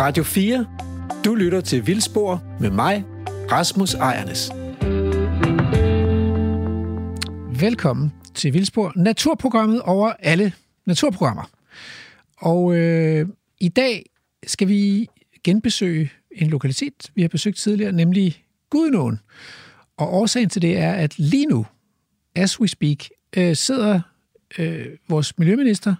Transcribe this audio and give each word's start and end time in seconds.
Radio 0.00 0.24
4. 0.24 0.66
Du 1.24 1.34
lytter 1.34 1.60
til 1.60 1.86
Vildspor 1.86 2.42
med 2.60 2.70
mig, 2.70 3.04
Rasmus 3.52 3.94
Ejernes. 3.94 4.50
Velkommen 7.60 8.12
til 8.34 8.54
Vildspor, 8.54 8.92
naturprogrammet 8.96 9.82
over 9.82 10.12
alle 10.18 10.52
naturprogrammer. 10.84 11.50
Og 12.36 12.76
øh, 12.76 13.28
i 13.60 13.68
dag 13.68 14.10
skal 14.46 14.68
vi 14.68 15.08
genbesøge 15.44 16.10
en 16.30 16.50
lokalitet, 16.50 17.10
vi 17.14 17.22
har 17.22 17.28
besøgt 17.28 17.56
tidligere, 17.56 17.92
nemlig 17.92 18.44
Gudnåen. 18.70 19.20
Og 19.96 20.14
årsagen 20.14 20.48
til 20.48 20.62
det 20.62 20.78
er, 20.78 20.92
at 20.92 21.18
lige 21.18 21.46
nu, 21.46 21.66
as 22.34 22.60
we 22.60 22.68
speak, 22.68 22.98
øh, 23.36 23.56
sidder 23.56 24.00
øh, 24.58 24.86
vores 25.08 25.38
miljøminister, 25.38 25.94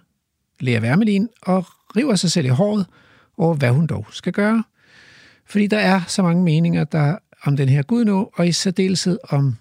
Lea 0.59 0.79
Wermelin, 0.79 1.29
og 1.41 1.65
river 1.95 2.15
sig 2.15 2.31
selv 2.31 2.45
i 2.45 2.49
håret 2.49 2.85
over, 3.37 3.55
hvad 3.55 3.69
hun 3.69 3.87
dog 3.87 4.05
skal 4.11 4.33
gøre. 4.33 4.63
Fordi 5.45 5.67
der 5.67 5.77
er 5.77 6.01
så 6.07 6.21
mange 6.23 6.43
meninger 6.43 6.83
der 6.83 7.17
om 7.43 7.57
den 7.57 7.69
her 7.69 7.81
Gudnå, 7.81 8.31
og 8.33 8.47
i 8.47 8.51
særdeleshed 8.51 9.19
om 9.29 9.55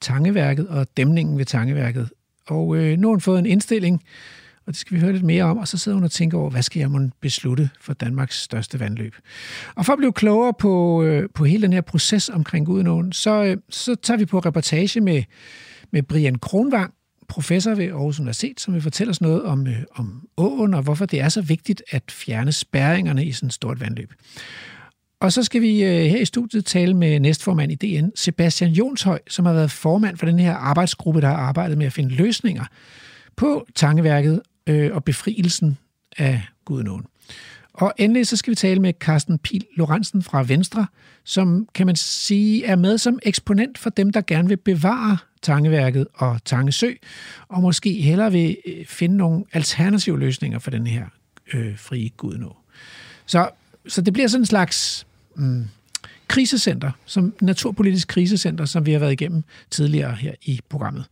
Tangeværket 0.00 0.68
og 0.68 0.86
dæmningen 0.96 1.38
ved 1.38 1.44
Tangeværket. 1.44 2.08
Og 2.46 2.76
øh, 2.76 2.98
nu 2.98 3.08
har 3.08 3.12
hun 3.12 3.20
fået 3.20 3.38
en 3.38 3.46
indstilling, 3.46 4.02
og 4.66 4.72
det 4.72 4.76
skal 4.76 4.96
vi 4.96 5.00
høre 5.00 5.12
lidt 5.12 5.24
mere 5.24 5.44
om, 5.44 5.58
og 5.58 5.68
så 5.68 5.78
sidder 5.78 5.96
hun 5.96 6.04
og 6.04 6.10
tænker 6.10 6.38
over, 6.38 6.50
hvad 6.50 6.62
skal 6.62 6.80
jeg 6.80 6.90
må 6.90 7.00
beslutte 7.20 7.70
for 7.80 7.92
Danmarks 7.92 8.42
største 8.42 8.80
vandløb. 8.80 9.14
Og 9.74 9.86
for 9.86 9.92
at 9.92 9.98
blive 9.98 10.12
klogere 10.12 10.52
på, 10.58 11.02
øh, 11.02 11.28
på 11.34 11.44
hele 11.44 11.62
den 11.62 11.72
her 11.72 11.80
proces 11.80 12.28
omkring 12.28 12.66
Gudenåen, 12.66 13.12
så, 13.12 13.44
øh, 13.44 13.56
så 13.68 13.94
tager 13.94 14.18
vi 14.18 14.24
på 14.24 14.38
reportage 14.38 15.00
med, 15.00 15.22
med 15.90 16.02
Brian 16.02 16.34
Kronvang, 16.34 16.94
professor 17.28 17.74
ved 17.74 17.86
Aarhus 17.86 18.20
Universitet, 18.20 18.60
som 18.60 18.74
vil 18.74 18.82
fortælle 18.82 19.10
os 19.10 19.20
noget 19.20 19.42
om, 19.42 19.66
øh, 19.66 19.82
om 19.94 20.28
åen, 20.36 20.74
og 20.74 20.82
hvorfor 20.82 21.06
det 21.06 21.20
er 21.20 21.28
så 21.28 21.42
vigtigt 21.42 21.82
at 21.90 22.02
fjerne 22.10 22.52
spærringerne 22.52 23.24
i 23.24 23.32
sådan 23.32 23.46
et 23.46 23.52
stort 23.52 23.80
vandløb. 23.80 24.12
Og 25.20 25.32
så 25.32 25.42
skal 25.42 25.62
vi 25.62 25.84
øh, 25.84 26.04
her 26.04 26.20
i 26.20 26.24
studiet 26.24 26.64
tale 26.64 26.94
med 26.94 27.20
næstformand 27.20 27.72
i 27.72 27.74
DN, 27.74 28.10
Sebastian 28.14 28.70
Jonshøj, 28.70 29.18
som 29.28 29.46
har 29.46 29.52
været 29.52 29.70
formand 29.70 30.16
for 30.16 30.26
den 30.26 30.38
her 30.38 30.54
arbejdsgruppe, 30.54 31.20
der 31.20 31.28
har 31.28 31.36
arbejdet 31.36 31.78
med 31.78 31.86
at 31.86 31.92
finde 31.92 32.14
løsninger 32.14 32.64
på 33.36 33.66
Tangeværket 33.74 34.42
øh, 34.66 34.94
og 34.94 35.04
befrielsen 35.04 35.78
af 36.18 36.42
Gudenåen. 36.64 37.04
Og 37.78 37.92
endelig 37.96 38.26
så 38.26 38.36
skal 38.36 38.50
vi 38.50 38.54
tale 38.54 38.80
med 38.80 38.92
Carsten 39.00 39.38
Pil 39.38 39.66
Lorentzen 39.76 40.22
fra 40.22 40.42
Venstre, 40.42 40.86
som 41.24 41.68
kan 41.74 41.86
man 41.86 41.96
sige 41.96 42.64
er 42.64 42.76
med 42.76 42.98
som 42.98 43.18
eksponent 43.22 43.78
for 43.78 43.90
dem, 43.90 44.12
der 44.12 44.20
gerne 44.20 44.48
vil 44.48 44.56
bevare 44.56 45.18
Tangeværket 45.42 46.06
og 46.14 46.44
Tangesø, 46.44 46.92
og 47.48 47.62
måske 47.62 47.92
hellere 47.92 48.32
vil 48.32 48.56
øh, 48.66 48.86
finde 48.86 49.16
nogle 49.16 49.44
alternative 49.52 50.18
løsninger 50.18 50.58
for 50.58 50.70
den 50.70 50.86
her 50.86 51.04
øh, 51.54 51.78
frie 51.78 52.08
gudnå. 52.08 52.56
Så, 53.26 53.50
så 53.88 54.00
det 54.00 54.12
bliver 54.12 54.28
sådan 54.28 54.42
en 54.42 54.46
slags 54.46 55.06
mm, 55.36 55.64
krisecenter, 56.28 56.90
som 57.04 57.34
naturpolitisk 57.40 58.08
krisecenter, 58.08 58.64
som 58.64 58.86
vi 58.86 58.92
har 58.92 58.98
været 58.98 59.12
igennem 59.12 59.44
tidligere 59.70 60.14
her 60.14 60.32
i 60.42 60.60
programmet. 60.68 61.04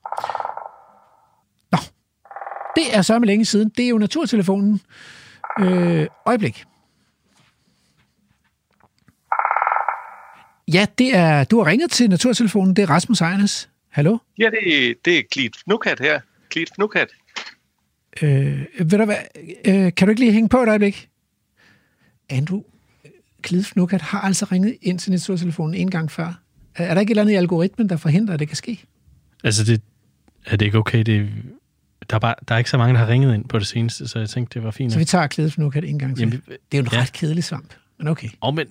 Nå, 1.72 1.78
det 2.76 2.96
er 2.96 3.02
så 3.02 3.18
med 3.18 3.26
længe 3.26 3.44
siden. 3.44 3.68
Det 3.76 3.84
er 3.84 3.88
jo 3.88 3.98
Naturtelefonen. 3.98 4.80
Øh, 5.60 6.06
øjeblik. 6.26 6.64
Ja, 10.72 10.86
det 10.98 11.16
er, 11.16 11.44
du 11.44 11.58
har 11.58 11.66
ringet 11.66 11.90
til 11.90 12.10
Naturtelefonen. 12.10 12.76
Det 12.76 12.82
er 12.82 12.90
Rasmus 12.90 13.20
Ejernes. 13.20 13.70
Hallo? 13.88 14.18
Ja, 14.38 14.50
det, 14.50 14.94
det 15.04 15.18
er 15.18 15.22
Klit 15.30 15.56
Fnukat 15.64 16.00
her. 16.00 16.20
Klit 16.50 16.70
Fnukat. 16.74 17.08
Øh, 18.22 18.64
ved 18.78 18.98
du 18.98 19.04
hvad, 19.04 19.16
øh, 19.64 19.94
kan 19.94 20.06
du 20.06 20.10
ikke 20.10 20.20
lige 20.20 20.32
hænge 20.32 20.48
på 20.48 20.62
et 20.62 20.68
øjeblik? 20.68 21.08
Andrew, 22.28 22.62
Klid 23.42 23.64
Fnukat 23.64 24.02
har 24.02 24.20
altså 24.20 24.46
ringet 24.52 24.76
ind 24.82 24.98
til 24.98 25.12
Naturtelefonen 25.12 25.74
en 25.74 25.90
gang 25.90 26.10
før. 26.10 26.40
Er 26.74 26.94
der 26.94 27.00
ikke 27.00 27.10
et 27.10 27.12
eller 27.12 27.22
andet 27.22 27.32
i 27.32 27.36
algoritmen, 27.36 27.88
der 27.88 27.96
forhindrer, 27.96 28.34
at 28.34 28.40
det 28.40 28.48
kan 28.48 28.56
ske? 28.56 28.84
Altså, 29.44 29.64
det, 29.64 29.82
er 30.46 30.56
det 30.56 30.66
ikke 30.66 30.78
okay? 30.78 31.02
Det, 31.02 31.30
der, 32.10 32.16
er 32.16 32.20
bare, 32.20 32.34
der 32.48 32.54
er 32.54 32.58
ikke 32.58 32.70
så 32.70 32.78
mange, 32.78 32.94
der 32.94 33.00
har 33.00 33.08
ringet 33.08 33.34
ind 33.34 33.44
på 33.48 33.58
det 33.58 33.66
seneste, 33.66 34.08
så 34.08 34.18
jeg 34.18 34.28
tænkte, 34.28 34.54
det 34.54 34.64
var 34.64 34.70
fint. 34.70 34.92
Så 34.92 34.98
vi 34.98 35.04
tager 35.04 35.26
Klid 35.26 35.50
Fnukat 35.50 35.84
en 35.84 35.98
gang 35.98 36.16
til. 36.16 36.20
Jamen, 36.20 36.42
det 36.46 36.78
er 36.78 36.78
jo 36.78 36.82
en 36.82 36.88
ja. 36.92 37.00
ret 37.00 37.12
kedelig 37.12 37.44
svamp, 37.44 37.74
men 37.98 38.08
okay. 38.08 38.28
Oh, 38.40 38.54
men, 38.54 38.66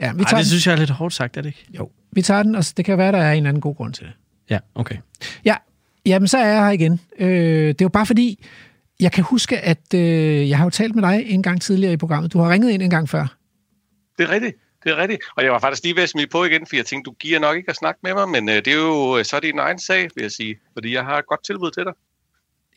ja, 0.00 0.12
vi 0.12 0.24
tager 0.24 0.26
ej, 0.26 0.30
det 0.30 0.36
den. 0.36 0.44
synes 0.44 0.66
jeg 0.66 0.72
er 0.72 0.76
lidt 0.76 0.90
hårdt 0.90 1.14
sagt, 1.14 1.36
er 1.36 1.40
det 1.42 1.48
ikke? 1.48 1.66
Jo, 1.78 1.90
vi 2.12 2.22
tager 2.22 2.42
den, 2.42 2.54
og 2.54 2.64
det 2.76 2.84
kan 2.84 2.98
være, 2.98 3.12
der 3.12 3.18
er 3.18 3.32
en 3.32 3.36
eller 3.36 3.48
anden 3.48 3.60
god 3.60 3.74
grund 3.74 3.92
til 3.92 4.06
det. 4.06 4.12
Ja, 4.50 4.58
okay. 4.74 4.96
Ja, 5.44 5.56
jamen 6.06 6.28
så 6.28 6.38
er 6.38 6.46
jeg 6.46 6.64
her 6.64 6.70
igen. 6.70 7.00
Øh, 7.18 7.28
det 7.68 7.80
er 7.80 7.84
jo 7.84 7.88
bare 7.88 8.06
fordi, 8.06 8.44
jeg 9.00 9.12
kan 9.12 9.24
huske, 9.24 9.58
at 9.58 9.94
øh, 9.94 10.48
jeg 10.48 10.58
har 10.58 10.64
jo 10.64 10.70
talt 10.70 10.94
med 10.94 11.02
dig 11.02 11.24
en 11.26 11.42
gang 11.42 11.62
tidligere 11.62 11.92
i 11.92 11.96
programmet. 11.96 12.32
Du 12.32 12.38
har 12.38 12.50
ringet 12.50 12.70
ind 12.70 12.82
en 12.82 12.90
gang 12.90 13.08
før. 13.08 13.36
Det 14.18 14.24
er 14.24 14.30
rigtigt. 14.30 14.56
Det 14.84 14.92
er 14.92 14.96
rigtigt. 14.96 15.20
Og 15.36 15.44
jeg 15.44 15.52
var 15.52 15.58
faktisk 15.58 15.82
lige 15.82 15.96
ved 15.96 16.02
at 16.02 16.08
smide 16.08 16.26
på 16.26 16.44
igen, 16.44 16.66
for 16.66 16.76
jeg 16.76 16.86
tænkte, 16.86 17.08
du 17.08 17.14
giver 17.18 17.38
nok 17.38 17.56
ikke 17.56 17.70
at 17.70 17.76
snakke 17.76 18.00
med 18.02 18.14
mig, 18.14 18.28
men 18.28 18.48
øh, 18.48 18.54
det 18.54 18.68
er 18.68 18.76
jo 18.76 19.24
så 19.24 19.36
er 19.36 19.40
det 19.40 19.50
en 19.50 19.58
egen 19.58 19.78
sag, 19.78 20.08
vil 20.14 20.22
jeg 20.22 20.30
sige. 20.30 20.56
Fordi 20.72 20.94
jeg 20.94 21.04
har 21.04 21.18
et 21.18 21.26
godt 21.26 21.44
tilbud 21.44 21.70
til 21.70 21.84
dig. 21.84 21.92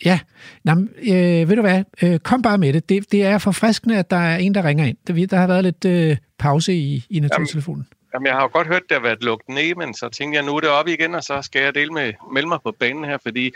Ja, 0.05 0.19
Nå, 0.63 0.71
øh, 0.97 1.49
ved 1.49 1.55
du 1.55 1.61
hvad, 1.61 1.83
øh, 2.03 2.19
kom 2.19 2.41
bare 2.41 2.57
med 2.57 2.73
det. 2.73 2.89
det. 2.89 3.11
Det 3.11 3.23
er 3.23 3.37
forfriskende, 3.37 3.97
at 3.97 4.11
der 4.11 4.17
er 4.17 4.37
en, 4.37 4.55
der 4.55 4.63
ringer 4.63 4.85
ind. 4.85 4.97
Der, 5.07 5.27
der 5.27 5.37
har 5.37 5.47
været 5.47 5.63
lidt 5.63 5.85
øh, 5.85 6.17
pause 6.39 6.73
i, 6.73 7.05
i 7.09 7.19
naturtelefonen. 7.19 7.87
Jamen, 7.89 7.99
Jamen, 8.13 8.27
jeg 8.27 8.35
har 8.35 8.41
jo 8.41 8.49
godt 8.53 8.67
hørt, 8.67 8.81
at 8.81 8.89
det 8.89 8.97
har 8.97 9.01
været 9.01 9.23
lukket 9.23 9.49
ned, 9.49 9.75
men 9.75 9.93
så 9.93 10.09
tænkte 10.09 10.35
jeg, 10.37 10.45
nu 10.45 10.55
er 10.55 10.59
det 10.59 10.69
op 10.69 10.87
igen, 10.87 11.15
og 11.15 11.23
så 11.23 11.41
skal 11.41 11.61
jeg 11.61 11.75
dele 11.75 11.91
med, 11.91 12.13
melde 12.33 12.47
mig 12.47 12.59
på 12.63 12.71
banen 12.79 13.05
her, 13.05 13.17
fordi 13.23 13.51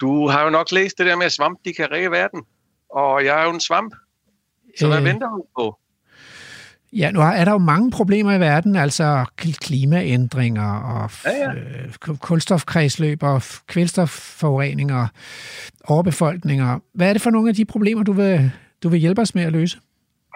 du 0.00 0.28
har 0.28 0.44
jo 0.44 0.50
nok 0.50 0.72
læst 0.72 0.98
det 0.98 1.06
der 1.06 1.16
med, 1.16 1.26
at 1.26 1.32
svamp, 1.32 1.58
de 1.64 1.72
kan 1.72 1.90
ræge 1.90 2.10
verden. 2.10 2.42
Og 2.90 3.24
jeg 3.24 3.40
er 3.40 3.44
jo 3.44 3.50
en 3.50 3.60
svamp, 3.60 3.94
så 4.78 4.86
hvad 4.86 4.98
øh, 4.98 5.04
venter 5.04 5.28
du 5.28 5.44
på? 5.58 5.78
Ja, 6.92 7.10
nu 7.10 7.20
er 7.20 7.44
der 7.44 7.52
jo 7.52 7.58
mange 7.58 7.90
problemer 7.90 8.32
i 8.32 8.40
verden, 8.40 8.76
altså 8.76 9.24
klimaændringer 9.36 10.74
og 10.80 11.10
ja, 11.24 11.30
ja. 11.30 11.50
Øh, 11.52 12.16
kulstofkredsløb 12.18 13.22
og 13.22 13.42
kvælstofforureninger, 13.66 15.06
overbefolkninger. 15.84 16.78
Hvad 16.94 17.08
er 17.08 17.12
det 17.12 17.22
for 17.22 17.30
nogle 17.30 17.48
af 17.48 17.54
de 17.54 17.64
problemer, 17.64 18.02
du 18.02 18.12
vil, 18.12 18.52
du 18.82 18.88
vil 18.88 19.00
hjælpe 19.00 19.20
os 19.20 19.34
med 19.34 19.44
at 19.44 19.52
løse? 19.52 19.78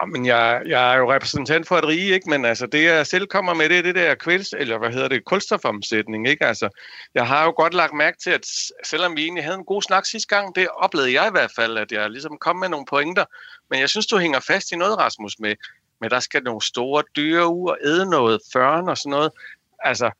Men 0.07 0.25
jeg, 0.25 0.61
jeg 0.65 0.93
er 0.93 0.97
jo 0.97 1.13
repræsentant 1.13 1.67
for 1.67 1.75
et 1.75 1.87
rige, 1.87 2.13
ikke? 2.13 2.29
men 2.29 2.45
altså, 2.45 2.65
det 2.65 2.83
jeg 2.83 3.07
selv 3.07 3.27
kommer 3.27 3.53
med, 3.53 3.69
det 3.69 3.77
er 3.77 3.81
det 3.81 3.95
der 3.95 4.15
kvæls, 4.15 4.53
eller 4.57 4.77
hvad 4.77 4.89
hedder 4.89 5.07
det, 5.07 5.25
kulstofomsætning. 5.25 6.27
Ikke? 6.27 6.45
Altså, 6.45 6.69
jeg 7.13 7.27
har 7.27 7.43
jo 7.43 7.51
godt 7.51 7.73
lagt 7.73 7.93
mærke 7.93 8.17
til, 8.23 8.29
at 8.29 8.45
selvom 8.83 9.15
vi 9.15 9.23
egentlig 9.23 9.43
havde 9.43 9.57
en 9.57 9.65
god 9.65 9.81
snak 9.81 10.05
sidste 10.05 10.35
gang, 10.35 10.55
det 10.55 10.67
oplevede 10.67 11.13
jeg 11.13 11.27
i 11.27 11.31
hvert 11.31 11.51
fald, 11.55 11.77
at 11.77 11.91
jeg 11.91 12.09
ligesom 12.09 12.37
kom 12.41 12.55
med 12.55 12.69
nogle 12.69 12.85
pointer. 12.89 13.25
Men 13.69 13.79
jeg 13.79 13.89
synes, 13.89 14.07
du 14.07 14.17
hænger 14.17 14.39
fast 14.39 14.71
i 14.71 14.75
noget, 14.75 14.97
Rasmus, 14.97 15.35
med, 15.39 15.55
med 16.01 16.09
der 16.09 16.19
skal 16.19 16.43
nogle 16.43 16.61
store 16.61 17.03
dyr 17.15 17.43
ud 17.43 17.69
og 17.69 17.77
æde 17.85 18.09
noget 18.09 18.39
førn 18.53 18.89
og 18.89 18.97
sådan 18.97 19.09
noget. 19.09 19.31
Altså, 19.79 20.11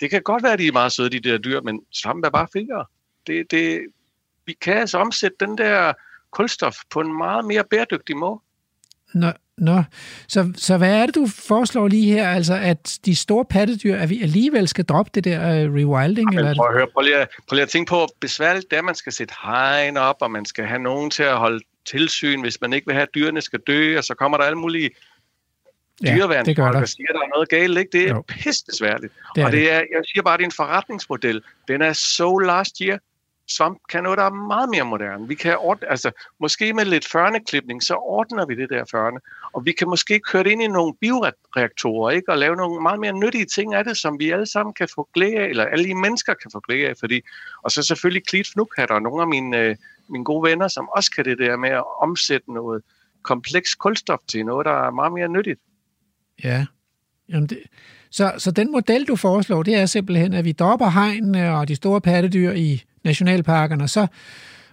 det 0.00 0.10
kan 0.10 0.22
godt 0.22 0.42
være, 0.42 0.52
at 0.52 0.58
de 0.58 0.66
er 0.66 0.72
meget 0.72 0.92
søde, 0.92 1.10
de 1.10 1.20
der 1.20 1.38
dyr, 1.38 1.60
men 1.60 1.80
svamp 1.92 2.24
er 2.24 2.30
bare 2.30 2.48
fingre. 2.52 2.84
Det, 3.26 3.50
det, 3.50 3.80
vi 4.46 4.52
kan 4.60 4.76
altså 4.76 4.98
omsætte 4.98 5.36
den 5.40 5.58
der 5.58 5.92
kulstof 6.30 6.76
på 6.90 7.00
en 7.00 7.18
meget 7.18 7.44
mere 7.44 7.64
bæredygtig 7.70 8.16
måde. 8.16 8.40
Nå, 9.14 9.32
nå. 9.58 9.82
Så, 10.28 10.52
så 10.56 10.76
hvad 10.78 10.94
er 10.94 11.06
det, 11.06 11.14
du 11.14 11.26
foreslår 11.26 11.88
lige 11.88 12.12
her? 12.12 12.28
Altså, 12.28 12.54
at 12.54 12.98
de 13.04 13.16
store 13.16 13.44
pattedyr, 13.44 13.96
at 13.96 14.10
vi 14.10 14.22
alligevel 14.22 14.68
skal 14.68 14.84
droppe 14.84 15.10
det 15.14 15.24
der 15.24 15.38
uh, 15.38 15.74
rewilding? 15.74 16.32
Ja, 16.32 16.38
eller 16.38 16.54
prøv, 16.54 16.66
at 16.66 16.74
høre, 16.74 16.86
prøv, 16.94 17.02
lige 17.02 17.16
at, 17.16 17.28
prøv 17.48 17.54
lige 17.54 17.62
at 17.62 17.68
tænke 17.68 17.88
på, 17.88 17.96
hvor 17.96 18.08
besværligt 18.20 18.70
det 18.70 18.78
er, 18.78 18.82
man 18.82 18.94
skal 18.94 19.12
sætte 19.12 19.34
hegn 19.42 19.96
op, 19.96 20.16
og 20.20 20.30
man 20.30 20.44
skal 20.44 20.64
have 20.64 20.82
nogen 20.82 21.10
til 21.10 21.22
at 21.22 21.36
holde 21.36 21.60
tilsyn, 21.86 22.40
hvis 22.40 22.60
man 22.60 22.72
ikke 22.72 22.86
vil 22.86 22.94
have, 22.94 23.02
at 23.02 23.14
dyrene 23.14 23.40
skal 23.40 23.60
dø, 23.66 23.98
og 23.98 24.04
så 24.04 24.14
kommer 24.14 24.38
der 24.38 24.44
alle 24.44 24.58
mulige 24.58 24.90
dyreværn, 26.02 26.46
det 26.46 26.56
gør 26.56 26.72
der. 26.72 26.78
der 26.78 26.86
siger, 26.86 27.08
at 27.08 27.14
der 27.14 27.20
er 27.20 27.28
noget 27.34 27.48
galt. 27.48 27.78
Ikke? 27.78 27.90
Det 27.92 28.08
er 28.08 28.22
pisse 28.22 28.64
svært. 28.78 29.00
Og 29.44 29.52
det 29.52 29.72
er, 29.72 29.76
jeg 29.76 30.02
siger 30.04 30.22
bare, 30.22 30.34
at 30.34 30.38
det 30.38 30.44
er 30.44 30.48
en 30.48 30.52
forretningsmodel. 30.52 31.42
Den 31.68 31.82
er 31.82 31.92
so 31.92 32.38
last 32.38 32.78
year 32.78 32.98
svamp 33.48 33.78
kan 33.88 34.02
noget, 34.02 34.18
der 34.18 34.24
er 34.24 34.30
meget 34.30 34.68
mere 34.68 34.84
moderne. 34.84 35.28
Vi 35.28 35.34
kan 35.34 35.56
ordne, 35.58 35.90
altså, 35.90 36.10
måske 36.40 36.72
med 36.72 36.84
lidt 36.84 37.08
førneklipning, 37.08 37.82
så 37.82 37.94
ordner 37.94 38.46
vi 38.46 38.54
det 38.54 38.70
der 38.70 38.84
førne. 38.90 39.20
Og 39.52 39.64
vi 39.64 39.72
kan 39.72 39.88
måske 39.88 40.20
køre 40.20 40.44
det 40.44 40.50
ind 40.50 40.62
i 40.62 40.66
nogle 40.66 40.94
bioreaktorer, 41.00 42.10
ikke? 42.10 42.32
og 42.32 42.38
lave 42.38 42.56
nogle 42.56 42.82
meget 42.82 43.00
mere 43.00 43.12
nyttige 43.12 43.44
ting 43.44 43.74
af 43.74 43.84
det, 43.84 43.96
som 43.96 44.18
vi 44.18 44.30
alle 44.30 44.46
sammen 44.46 44.74
kan 44.74 44.88
få 44.94 45.08
glæde 45.14 45.36
af, 45.36 45.48
eller 45.48 45.64
alle 45.64 45.84
de 45.84 45.94
mennesker 45.94 46.34
kan 46.34 46.50
få 46.50 46.60
glæde 46.60 46.88
af. 46.88 46.96
Fordi, 47.00 47.20
og 47.62 47.70
så 47.70 47.82
selvfølgelig 47.82 48.26
Klit 48.26 48.48
Fnukhat 48.52 48.90
og 48.90 49.02
nogle 49.02 49.22
af 49.22 49.28
mine, 49.28 49.58
øh, 49.58 49.76
mine 50.08 50.24
gode 50.24 50.50
venner, 50.50 50.68
som 50.68 50.88
også 50.88 51.10
kan 51.10 51.24
det 51.24 51.38
der 51.38 51.56
med 51.56 51.70
at 51.70 51.84
omsætte 52.00 52.52
noget 52.52 52.82
kompleks 53.22 53.74
kulstof 53.74 54.18
til 54.28 54.46
noget, 54.46 54.66
der 54.66 54.86
er 54.86 54.90
meget 54.90 55.12
mere 55.12 55.28
nyttigt. 55.28 55.60
Ja, 56.44 56.66
Jamen 57.28 57.46
det, 57.46 57.58
så, 58.10 58.32
så 58.38 58.50
den 58.50 58.72
model, 58.72 59.04
du 59.04 59.16
foreslår, 59.16 59.62
det 59.62 59.74
er 59.74 59.86
simpelthen, 59.86 60.32
at 60.32 60.44
vi 60.44 60.52
dropper 60.52 60.90
hegnene 60.90 61.56
og 61.56 61.68
de 61.68 61.74
store 61.74 62.00
pattedyr 62.00 62.52
i 62.52 62.82
nationalparkerne, 63.04 63.84
og 63.84 63.90
så, 63.90 64.06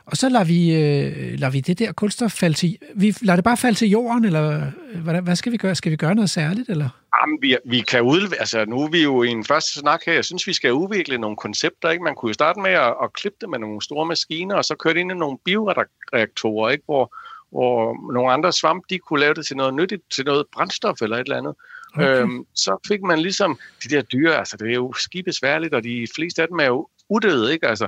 og 0.06 0.18
så 0.18 0.30
lader 0.30 0.46
vi, 0.46 0.76
øh, 0.76 1.40
lader 1.40 1.52
vi 1.52 1.60
det 1.60 1.80
der 1.80 1.92
kulstof 1.92 2.32
falde 2.32 2.56
til... 2.56 2.78
Vi 2.96 3.16
lader 3.22 3.36
det 3.36 3.44
bare 3.44 3.58
falde 3.58 3.78
til 3.78 3.90
jorden, 3.90 4.26
eller 4.26 4.72
øh, 4.94 5.04
hvad, 5.04 5.22
hvad 5.22 5.36
skal 5.36 5.52
vi 5.52 5.58
gøre? 5.58 5.76
Skal 5.76 5.92
vi 5.92 5.96
gøre 5.96 6.16
noget 6.16 6.30
særligt, 6.30 6.70
eller? 6.70 6.90
Jamen, 7.22 7.38
vi, 7.42 7.58
vi 7.66 7.80
kan 7.80 8.02
ud, 8.02 8.34
altså 8.40 8.66
nu 8.66 8.82
er 8.82 8.90
vi 8.90 9.04
jo 9.04 9.24
i 9.24 9.28
en 9.28 9.46
første 9.46 9.80
snak 9.80 10.00
her. 10.06 10.14
Jeg 10.14 10.26
synes, 10.26 10.48
vi 10.48 10.54
skal 10.54 10.74
udvikle 10.74 11.18
nogle 11.18 11.38
koncepter. 11.38 11.90
Ikke? 11.90 12.04
Man 12.04 12.16
kunne 12.16 12.30
jo 12.30 12.34
starte 12.34 12.60
med 12.60 12.72
at, 12.72 12.94
at 13.04 13.14
klippe 13.14 13.38
det 13.42 13.50
med 13.50 13.60
nogle 13.60 13.82
store 13.82 14.06
maskiner, 14.06 14.56
og 14.56 14.66
så 14.66 14.76
køre 14.76 14.94
det 14.94 15.00
ind 15.00 15.12
i 15.12 15.16
nogle 15.16 15.38
bioreaktorer, 15.46 16.70
ikke? 16.70 16.84
Hvor, 16.86 17.16
hvor 17.52 18.12
nogle 18.14 18.32
andre 18.32 18.54
svamp, 18.54 18.84
de 18.90 19.00
kunne 19.00 19.20
lave 19.20 19.34
det 19.34 19.46
til 19.46 19.58
noget 19.58 19.74
nyttigt, 19.74 20.02
til 20.16 20.26
noget 20.26 20.46
brændstof 20.54 21.02
eller 21.02 21.18
et 21.18 21.22
eller 21.22 21.38
andet. 21.38 21.56
Okay. 21.94 22.22
Øhm, 22.22 22.46
så 22.54 22.78
fik 22.88 23.02
man 23.02 23.20
ligesom 23.20 23.60
de 23.84 23.90
der 23.90 24.02
dyr, 24.02 24.32
altså 24.32 24.58
det 24.58 24.70
er 24.70 24.74
jo 24.74 24.94
skibesværligt, 24.94 25.74
og 25.74 25.84
de 25.84 26.08
fleste 26.16 26.42
af 26.42 26.48
dem 26.48 26.60
er 26.60 26.66
jo 26.66 26.88
udøde, 27.10 27.54
ikke? 27.54 27.68
Altså, 27.68 27.88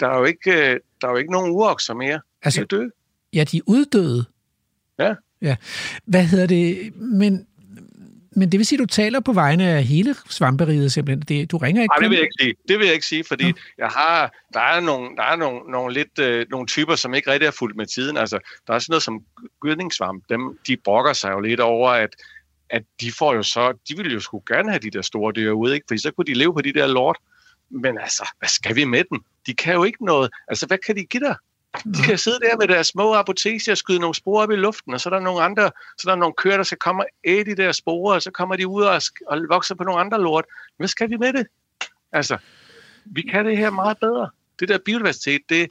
der 0.00 0.08
er 0.08 0.18
jo 0.18 0.24
ikke, 0.24 0.50
øh, 0.50 0.80
der 1.00 1.06
er 1.06 1.10
jo 1.10 1.16
ikke 1.16 1.32
nogen 1.32 1.50
urokser 1.50 1.94
mere. 1.94 2.20
Altså- 2.42 2.60
de 2.60 2.62
er 2.62 2.66
døde. 2.66 2.90
Ja, 3.32 3.44
de 3.44 3.56
er 3.56 3.62
uddøde. 3.66 4.24
Ja. 4.98 5.14
ja. 5.42 5.56
Hvad 6.04 6.24
hedder 6.24 6.46
det? 6.46 6.96
Men, 6.96 7.46
men 8.36 8.52
det 8.52 8.58
vil 8.58 8.66
sige, 8.66 8.76
at 8.76 8.80
du 8.80 8.86
taler 8.86 9.20
på 9.20 9.32
vegne 9.32 9.68
af 9.68 9.84
hele 9.84 10.14
svamperiget 10.30 10.92
simpelthen. 10.92 11.20
Det, 11.20 11.50
du 11.50 11.56
ringer 11.56 11.82
ikke 11.82 11.92
Nej, 11.92 11.98
det 11.98 12.10
vil 12.10 12.16
jeg 12.16 12.22
ikke 12.22 12.34
sige. 12.40 12.54
Det 12.68 12.78
vil 12.78 12.84
jeg 12.84 12.94
ikke 12.94 13.06
sige, 13.06 13.24
fordi 13.24 13.50
Nå. 13.50 13.58
jeg 13.78 13.88
har, 13.88 14.34
der 14.54 14.60
er 14.60 14.80
nogle, 14.80 15.16
der 15.16 15.22
er 15.22 15.36
nogle, 15.36 15.70
nogle, 15.70 15.94
lidt, 15.94 16.18
øh, 16.18 16.46
nogle 16.50 16.66
typer, 16.66 16.94
som 16.94 17.14
ikke 17.14 17.30
rigtig 17.30 17.46
er 17.46 17.50
fuldt 17.50 17.76
med 17.76 17.86
tiden. 17.86 18.16
Altså, 18.16 18.38
der 18.66 18.74
er 18.74 18.78
sådan 18.78 18.92
noget 18.92 19.02
som 19.02 19.22
gydningssvamp. 19.60 20.24
Dem, 20.28 20.58
de 20.66 20.76
brokker 20.76 21.12
sig 21.12 21.32
jo 21.32 21.40
lidt 21.40 21.60
over, 21.60 21.90
at, 21.90 22.10
at 22.70 22.82
de 23.00 23.12
får 23.12 23.34
jo 23.34 23.42
så, 23.42 23.72
de 23.88 23.96
ville 23.96 24.12
jo 24.12 24.20
sgu 24.20 24.42
gerne 24.48 24.70
have 24.70 24.80
de 24.80 24.90
der 24.90 25.02
store 25.02 25.32
dyr 25.36 25.50
ude, 25.50 25.74
ikke? 25.74 25.84
Fordi 25.88 26.00
så 26.00 26.10
kunne 26.10 26.24
de 26.24 26.34
leve 26.34 26.54
på 26.54 26.60
de 26.60 26.72
der 26.72 26.86
lort. 26.86 27.16
Men 27.70 27.98
altså, 27.98 28.28
hvad 28.38 28.48
skal 28.48 28.76
vi 28.76 28.84
med 28.84 29.04
dem? 29.10 29.20
De 29.46 29.54
kan 29.54 29.74
jo 29.74 29.84
ikke 29.84 30.04
noget. 30.04 30.30
Altså, 30.48 30.66
hvad 30.66 30.78
kan 30.78 30.96
de 30.96 31.04
give 31.04 31.24
dig? 31.24 31.36
De 31.84 32.02
kan 32.04 32.18
sidde 32.18 32.38
der 32.40 32.56
med 32.56 32.68
deres 32.68 32.86
små 32.86 33.14
apoteser 33.14 33.72
og 33.72 33.78
skyde 33.78 33.98
nogle 33.98 34.14
sporer 34.14 34.42
op 34.42 34.50
i 34.50 34.56
luften, 34.56 34.94
og 34.94 35.00
så 35.00 35.08
er 35.08 35.14
der 35.14 35.20
nogle 35.20 35.42
andre, 35.42 35.70
så 35.98 36.10
er 36.10 36.14
der 36.14 36.20
nogle 36.20 36.34
køer, 36.34 36.56
der 36.56 36.64
skal 36.64 36.78
komme 36.78 37.02
og 37.02 37.06
de 37.46 37.56
der 37.56 37.72
sporer, 37.72 38.14
og 38.14 38.22
så 38.22 38.30
kommer 38.30 38.56
de 38.56 38.68
ud 38.68 38.82
og, 38.82 39.02
og 39.26 39.40
vokser 39.48 39.74
på 39.74 39.84
nogle 39.84 40.00
andre 40.00 40.20
lort. 40.20 40.44
Hvad 40.76 40.88
skal 40.88 41.10
vi 41.10 41.16
med 41.16 41.32
det? 41.32 41.46
Altså, 42.12 42.38
vi 43.04 43.22
kan 43.22 43.46
det 43.46 43.56
her 43.56 43.70
meget 43.70 43.98
bedre. 43.98 44.30
Det 44.60 44.68
der 44.68 44.78
biodiversitet, 44.84 45.40
det, 45.48 45.70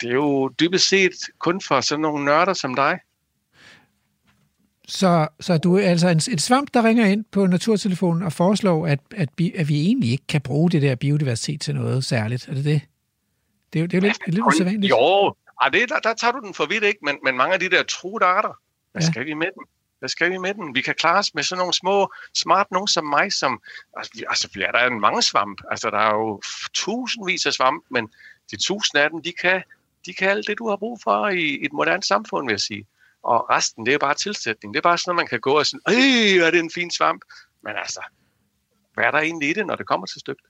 det 0.00 0.08
er 0.08 0.14
jo 0.14 0.48
dybest 0.60 0.88
set 0.88 1.12
kun 1.38 1.60
for 1.60 1.80
sådan 1.80 2.02
nogle 2.02 2.24
nørder 2.24 2.52
som 2.52 2.74
dig. 2.74 2.98
Så, 4.88 5.28
så 5.40 5.58
du 5.58 5.76
er 5.76 5.82
altså 5.82 6.08
en, 6.08 6.16
et 6.16 6.42
svamp, 6.42 6.74
der 6.74 6.84
ringer 6.84 7.06
ind 7.06 7.24
på 7.32 7.46
naturtelefonen 7.46 8.22
og 8.22 8.32
foreslår, 8.32 8.86
at, 8.86 8.98
at, 9.16 9.28
at 9.54 9.68
vi 9.68 9.80
egentlig 9.80 10.10
ikke 10.10 10.26
kan 10.26 10.40
bruge 10.40 10.70
det 10.70 10.82
der 10.82 10.94
biodiversitet 10.94 11.60
til 11.60 11.74
noget 11.74 12.04
særligt. 12.04 12.48
Er 12.48 12.54
det 12.54 12.64
det? 12.64 12.80
Det 13.74 13.80
er 13.80 13.82
jo, 13.82 13.86
det 13.86 13.94
er 13.94 13.98
jo 13.98 14.06
lidt, 14.06 14.18
er 14.26 14.30
lidt 14.30 14.44
usædvanligt. 14.46 14.90
Jo, 14.90 15.34
ah, 15.60 15.72
det, 15.72 15.88
der, 15.88 15.98
der 15.98 16.14
tager 16.14 16.32
du 16.32 16.40
den 16.40 16.54
for 16.54 16.66
vidt, 16.66 16.84
ikke? 16.84 16.98
Men, 17.02 17.18
men 17.24 17.36
mange 17.36 17.54
af 17.54 17.60
de 17.60 17.70
der 17.70 17.82
truede 17.82 18.24
arter, 18.24 18.60
hvad 18.92 19.02
Ja. 19.02 19.06
skal 19.10 19.26
vi 19.26 19.34
med 19.34 19.46
dem? 19.46 19.64
Hvad 19.98 20.08
skal 20.08 20.30
vi 20.30 20.38
med 20.38 20.54
dem? 20.54 20.74
Vi 20.74 20.80
kan 20.82 20.94
klare 20.98 21.18
os 21.18 21.34
med 21.34 21.42
sådan 21.42 21.58
nogle 21.60 21.74
små, 21.74 22.12
smart 22.34 22.70
nogen 22.70 22.88
som 22.88 23.04
mig, 23.06 23.32
som... 23.32 23.62
Altså, 23.96 24.10
vi- 24.14 24.24
altså 24.28 24.48
ja, 24.56 24.66
der 24.72 24.78
er 24.78 24.90
mange 24.90 25.22
svamp. 25.22 25.60
Altså, 25.70 25.90
der 25.90 25.98
er 25.98 26.14
jo 26.14 26.40
tusindvis 26.74 27.46
af 27.46 27.52
svamp, 27.52 27.84
men 27.90 28.08
de 28.50 28.56
tusind 28.56 29.00
af 29.00 29.10
dem, 29.10 29.22
de 29.22 29.32
kan, 29.32 29.62
de 30.06 30.14
kan 30.14 30.28
alt 30.28 30.46
det, 30.46 30.58
du 30.58 30.68
har 30.68 30.76
brug 30.76 30.98
for 31.04 31.28
i, 31.28 31.58
et 31.64 31.72
moderne 31.72 32.02
samfund, 32.02 32.46
vil 32.46 32.52
jeg 32.52 32.60
sige. 32.60 32.86
Og 33.22 33.50
resten, 33.50 33.86
det 33.86 33.94
er 33.94 33.98
bare 33.98 34.14
tilsætning. 34.14 34.74
Det 34.74 34.78
er 34.78 34.82
bare 34.82 34.98
sådan, 34.98 35.10
at 35.12 35.16
man 35.16 35.26
kan 35.26 35.40
gå 35.40 35.58
og 35.58 35.66
sige, 35.66 35.80
øh, 35.90 36.46
er 36.46 36.50
det 36.50 36.60
en 36.60 36.70
fin 36.74 36.90
svamp? 36.90 37.22
Men 37.64 37.72
altså, 37.76 38.00
hvad 38.94 39.04
er 39.04 39.10
der 39.10 39.18
egentlig 39.18 39.50
i 39.50 39.52
det, 39.52 39.66
når 39.66 39.76
det 39.76 39.86
kommer 39.86 40.06
til 40.06 40.20
stykket? 40.20 40.46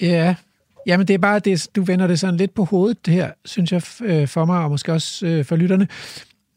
Ja, 0.00 0.36
Jamen, 0.86 1.08
det 1.08 1.14
er 1.14 1.18
bare, 1.18 1.38
det, 1.38 1.68
du 1.76 1.82
vender 1.82 2.06
det 2.06 2.20
sådan 2.20 2.36
lidt 2.36 2.54
på 2.54 2.64
hovedet 2.64 3.06
det 3.06 3.14
her, 3.14 3.32
synes 3.44 3.72
jeg, 3.72 3.82
øh, 4.02 4.28
for 4.28 4.44
mig, 4.44 4.58
og 4.64 4.70
måske 4.70 4.92
også 4.92 5.26
øh, 5.26 5.44
for 5.44 5.56
lytterne. 5.56 5.88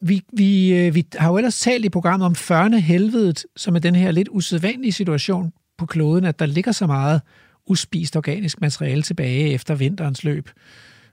Vi, 0.00 0.22
vi, 0.32 0.74
øh, 0.74 0.94
vi 0.94 1.06
har 1.14 1.28
jo 1.28 1.36
ellers 1.36 1.60
talt 1.60 1.84
i 1.84 1.88
programmet 1.88 2.26
om 2.26 2.34
førne 2.34 2.80
helvedet, 2.80 3.46
som 3.56 3.74
er 3.74 3.78
den 3.78 3.94
her 3.94 4.10
lidt 4.10 4.28
usædvanlige 4.30 4.92
situation 4.92 5.52
på 5.78 5.86
kloden, 5.86 6.24
at 6.24 6.38
der 6.38 6.46
ligger 6.46 6.72
så 6.72 6.86
meget 6.86 7.20
uspist 7.66 8.16
organisk 8.16 8.60
materiale 8.60 9.02
tilbage 9.02 9.54
efter 9.54 9.74
vinterens 9.74 10.24
løb. 10.24 10.50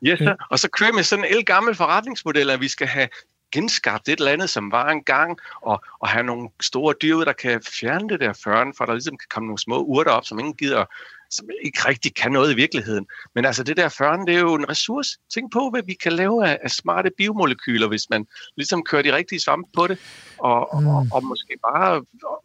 Yes, 0.03 0.21
ja. 0.21 0.33
Og 0.49 0.59
så 0.59 0.69
kører 0.69 0.97
vi 0.97 1.03
sådan 1.03 1.25
en 1.37 1.45
gammel 1.45 1.75
forretningsmodel, 1.75 2.49
at 2.49 2.61
vi 2.61 2.67
skal 2.67 2.87
have 2.87 3.07
genskabt 3.51 4.09
et 4.09 4.19
eller 4.19 4.31
andet, 4.31 4.49
som 4.49 4.71
var 4.71 4.89
engang, 4.89 5.37
og, 5.61 5.83
og 5.99 6.07
have 6.09 6.23
nogle 6.23 6.49
store 6.61 6.93
dyr 7.01 7.17
der 7.17 7.33
kan 7.33 7.61
fjerne 7.79 8.09
det 8.09 8.19
der 8.19 8.33
føren, 8.33 8.73
for 8.77 8.85
der 8.85 8.93
ligesom 8.93 9.17
kan 9.17 9.27
komme 9.29 9.47
nogle 9.47 9.59
små 9.59 9.83
urter 9.83 10.11
op, 10.11 10.25
som 10.25 10.39
ingen 10.39 10.53
gider, 10.53 10.85
som 11.31 11.47
ikke 11.63 11.79
rigtig 11.87 12.15
kan 12.15 12.31
noget 12.31 12.51
i 12.51 12.55
virkeligheden. 12.55 13.05
Men 13.35 13.45
altså 13.45 13.63
det 13.63 13.77
der 13.77 13.89
føren, 13.89 14.27
det 14.27 14.35
er 14.35 14.39
jo 14.39 14.53
en 14.53 14.69
ressource. 14.69 15.17
Tænk 15.33 15.53
på, 15.53 15.69
hvad 15.69 15.83
vi 15.85 15.93
kan 15.93 16.13
lave 16.13 16.47
af, 16.47 16.59
af 16.63 16.71
smarte 16.71 17.11
biomolekyler, 17.17 17.87
hvis 17.87 18.09
man 18.09 18.25
ligesom 18.57 18.83
kører 18.83 19.01
de 19.01 19.15
rigtige 19.15 19.39
svampe 19.39 19.69
på 19.75 19.87
det, 19.87 19.97
og, 20.37 20.81
mm. 20.81 20.87
og, 20.87 21.07
og 21.11 21.23
måske 21.23 21.53
bare, 21.67 22.03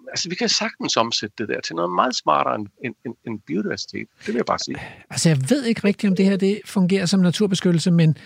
altså 0.08 0.28
vi 0.28 0.34
kan 0.34 0.48
sagtens 0.48 0.96
omsætte 0.96 1.34
det 1.38 1.48
der 1.48 1.60
til 1.60 1.76
noget 1.76 1.94
meget 1.94 2.16
smartere 2.16 2.54
end, 2.54 2.66
end, 2.84 2.94
end, 3.06 3.14
end 3.26 3.40
biodiversitet. 3.46 4.06
Det 4.18 4.26
vil 4.26 4.36
jeg 4.36 4.46
bare 4.46 4.58
sige. 4.58 4.76
Altså, 5.10 5.28
jeg 5.28 5.38
ved 5.50 5.64
ikke 5.64 5.80
rigtigt, 5.84 6.10
om 6.10 6.16
det 6.16 6.24
her 6.24 6.36
det 6.36 6.60
fungerer 6.64 7.06
som 7.06 7.20
naturbeskyttelse, 7.20 7.90
men, 7.90 8.18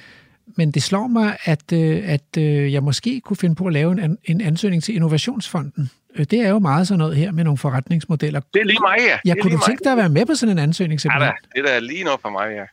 men 0.56 0.70
det 0.70 0.82
slår 0.82 1.06
mig, 1.06 1.36
at, 1.44 1.72
øh, 1.72 2.12
at 2.12 2.36
øh, 2.38 2.72
jeg 2.72 2.82
måske 2.82 3.20
kunne 3.20 3.36
finde 3.36 3.54
på 3.54 3.66
at 3.66 3.72
lave 3.72 4.04
en, 4.04 4.18
en 4.24 4.40
ansøgning 4.40 4.82
til 4.82 4.94
Innovationsfonden. 4.94 5.90
Øh, 6.16 6.24
Det 6.30 6.40
er 6.40 6.48
jo 6.48 6.58
meget 6.58 6.88
sådan 6.88 6.98
noget 6.98 7.16
her 7.16 7.32
med 7.32 7.44
nogle 7.44 7.58
forretningsmodeller. 7.58 8.40
Det 8.54 8.60
er 8.60 8.64
lige 8.64 8.78
mig, 8.80 8.96
ja. 8.98 9.18
Ja, 9.24 9.30
er 9.30 9.42
kunne 9.42 9.56
du 9.56 9.62
tænke 9.66 9.84
dig 9.84 9.92
at 9.92 9.98
være 9.98 10.08
med 10.08 10.26
på 10.26 10.34
sådan 10.34 10.52
en 10.52 10.62
ansøgning? 10.62 10.98
Ja, 10.98 11.02
Simpelthen? 11.02 11.32
da, 11.54 11.60
det 11.60 11.68
er 11.68 11.72
da 11.72 11.78
lige 11.78 12.04
noget 12.04 12.20
for 12.20 12.30
mig, 12.30 12.48
ja. 12.56 12.64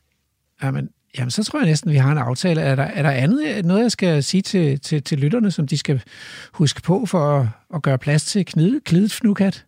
Jamen, 0.67 0.89
jamen, 1.17 1.31
så 1.31 1.43
tror 1.43 1.59
jeg 1.59 1.67
næsten, 1.67 1.91
vi 1.91 1.97
har 1.97 2.11
en 2.11 2.17
aftale. 2.17 2.61
Er 2.61 2.75
der, 2.75 2.83
er 2.83 3.01
der 3.01 3.11
andet, 3.11 3.65
noget, 3.65 3.81
jeg 3.81 3.91
skal 3.91 4.23
sige 4.23 4.41
til, 4.41 4.79
til, 4.79 5.03
til 5.03 5.17
lytterne, 5.19 5.51
som 5.51 5.67
de 5.67 5.77
skal 5.77 6.01
huske 6.53 6.81
på 6.81 7.05
for 7.05 7.39
at, 7.39 7.47
at 7.75 7.81
gøre 7.81 7.97
plads 7.97 8.25
til 8.25 8.45
knid, 8.45 8.81
klidet 8.81 9.11
fnukat? 9.11 9.65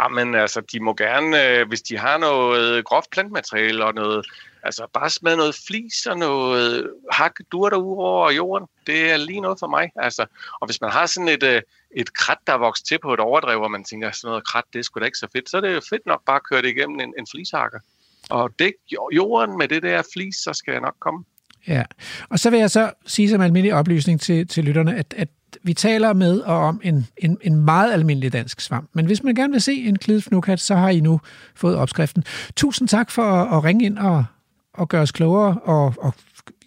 Ja, 0.00 0.08
men 0.08 0.34
altså, 0.34 0.60
de 0.60 0.80
må 0.80 0.94
gerne, 0.94 1.48
øh, 1.48 1.68
hvis 1.68 1.82
de 1.82 1.98
har 1.98 2.18
noget 2.18 2.84
groft 2.84 3.10
plantmateriale 3.10 3.84
og 3.84 3.94
noget, 3.94 4.26
altså 4.62 4.86
bare 4.94 5.10
smide 5.10 5.36
noget 5.36 5.54
flis 5.66 6.06
og 6.06 6.18
noget 6.18 6.90
hakke 7.12 7.44
dur 7.52 7.68
derude 7.68 7.98
over 7.98 8.30
jorden. 8.30 8.66
Det 8.86 9.10
er 9.10 9.16
lige 9.16 9.40
noget 9.40 9.58
for 9.58 9.66
mig. 9.66 9.90
Altså, 9.96 10.26
og 10.60 10.66
hvis 10.66 10.80
man 10.80 10.90
har 10.90 11.06
sådan 11.06 11.28
et, 11.28 11.42
øh, 11.42 11.62
et 11.96 12.14
krat, 12.14 12.38
der 12.46 12.52
er 12.52 12.58
vokset 12.58 12.86
til 12.86 12.98
på 13.02 13.14
et 13.14 13.20
overdrev, 13.20 13.60
og 13.60 13.70
man 13.70 13.84
tænker, 13.84 14.10
sådan 14.10 14.28
noget 14.28 14.46
krat, 14.46 14.64
det 14.72 14.78
er 14.78 14.82
sgu 14.82 15.00
da 15.00 15.04
ikke 15.04 15.18
så 15.18 15.28
fedt, 15.32 15.50
så 15.50 15.56
er 15.56 15.60
det 15.60 15.74
jo 15.74 15.80
fedt 15.90 16.06
nok 16.06 16.24
bare 16.26 16.36
at 16.36 16.46
køre 16.50 16.62
det 16.62 16.68
igennem 16.68 17.00
en, 17.00 17.14
en 17.18 17.26
flishakker. 17.30 17.78
Og 18.30 18.50
dæk 18.58 18.74
jorden 19.12 19.58
med 19.58 19.68
det 19.68 19.82
der 19.82 20.02
flis, 20.12 20.36
så 20.36 20.52
skal 20.52 20.72
jeg 20.72 20.80
nok 20.80 20.96
komme. 20.98 21.24
Ja, 21.68 21.84
og 22.30 22.38
så 22.38 22.50
vil 22.50 22.58
jeg 22.58 22.70
så 22.70 22.92
sige 23.06 23.30
som 23.30 23.40
almindelig 23.40 23.74
oplysning 23.74 24.20
til, 24.20 24.48
til 24.48 24.64
lytterne, 24.64 24.96
at, 24.96 25.14
at 25.16 25.28
vi 25.62 25.74
taler 25.74 26.12
med 26.12 26.40
og 26.40 26.56
om 26.56 26.80
en, 26.84 27.06
en, 27.16 27.38
en 27.42 27.56
meget 27.56 27.92
almindelig 27.92 28.32
dansk 28.32 28.60
svamp. 28.60 28.90
Men 28.92 29.06
hvis 29.06 29.22
man 29.22 29.34
gerne 29.34 29.52
vil 29.52 29.62
se 29.62 29.72
en 29.72 29.98
klidfnukat, 29.98 30.60
så 30.60 30.74
har 30.74 30.88
I 30.88 31.00
nu 31.00 31.20
fået 31.54 31.76
opskriften. 31.76 32.24
Tusind 32.56 32.88
tak 32.88 33.10
for 33.10 33.22
at, 33.22 33.56
at 33.56 33.64
ringe 33.64 33.84
ind 33.84 33.98
og, 33.98 34.24
og 34.74 34.88
gøre 34.88 35.02
os 35.02 35.12
klogere 35.12 35.60
og, 35.62 35.94
og 35.98 36.14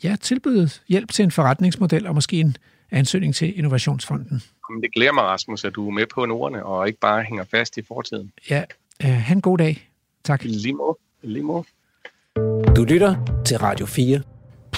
ja, 0.04 0.16
tilbyde 0.22 0.70
hjælp 0.88 1.12
til 1.12 1.24
en 1.24 1.32
forretningsmodel 1.32 2.08
og 2.08 2.16
måske 2.16 2.40
en 2.40 2.58
ansøgning 2.92 3.36
til 3.36 3.58
Innovationsfonden. 3.58 4.42
Det 4.82 4.94
glæder 4.94 5.14
mig, 5.14 5.24
Rasmus, 5.24 5.66
at 5.66 5.76
du 5.76 5.88
er 5.88 5.92
med 5.92 6.06
på 6.14 6.22
ordene 6.22 6.66
og 6.66 6.88
ikke 6.88 7.00
bare 7.00 7.24
hænger 7.24 7.44
fast 7.44 7.78
i 7.78 7.82
fortiden. 7.88 8.32
Ja, 8.50 8.64
øh, 9.04 9.10
have 9.10 9.36
en 9.36 9.42
god 9.42 9.58
dag. 9.58 9.90
Tak. 10.24 10.44
Lige 10.44 10.74
må. 10.74 10.98
Lige 11.22 11.44
må. 11.44 11.66
Du 12.76 12.84
lytter 12.84 13.42
til 13.46 13.58
Radio 13.58 13.86
4. 13.86 14.22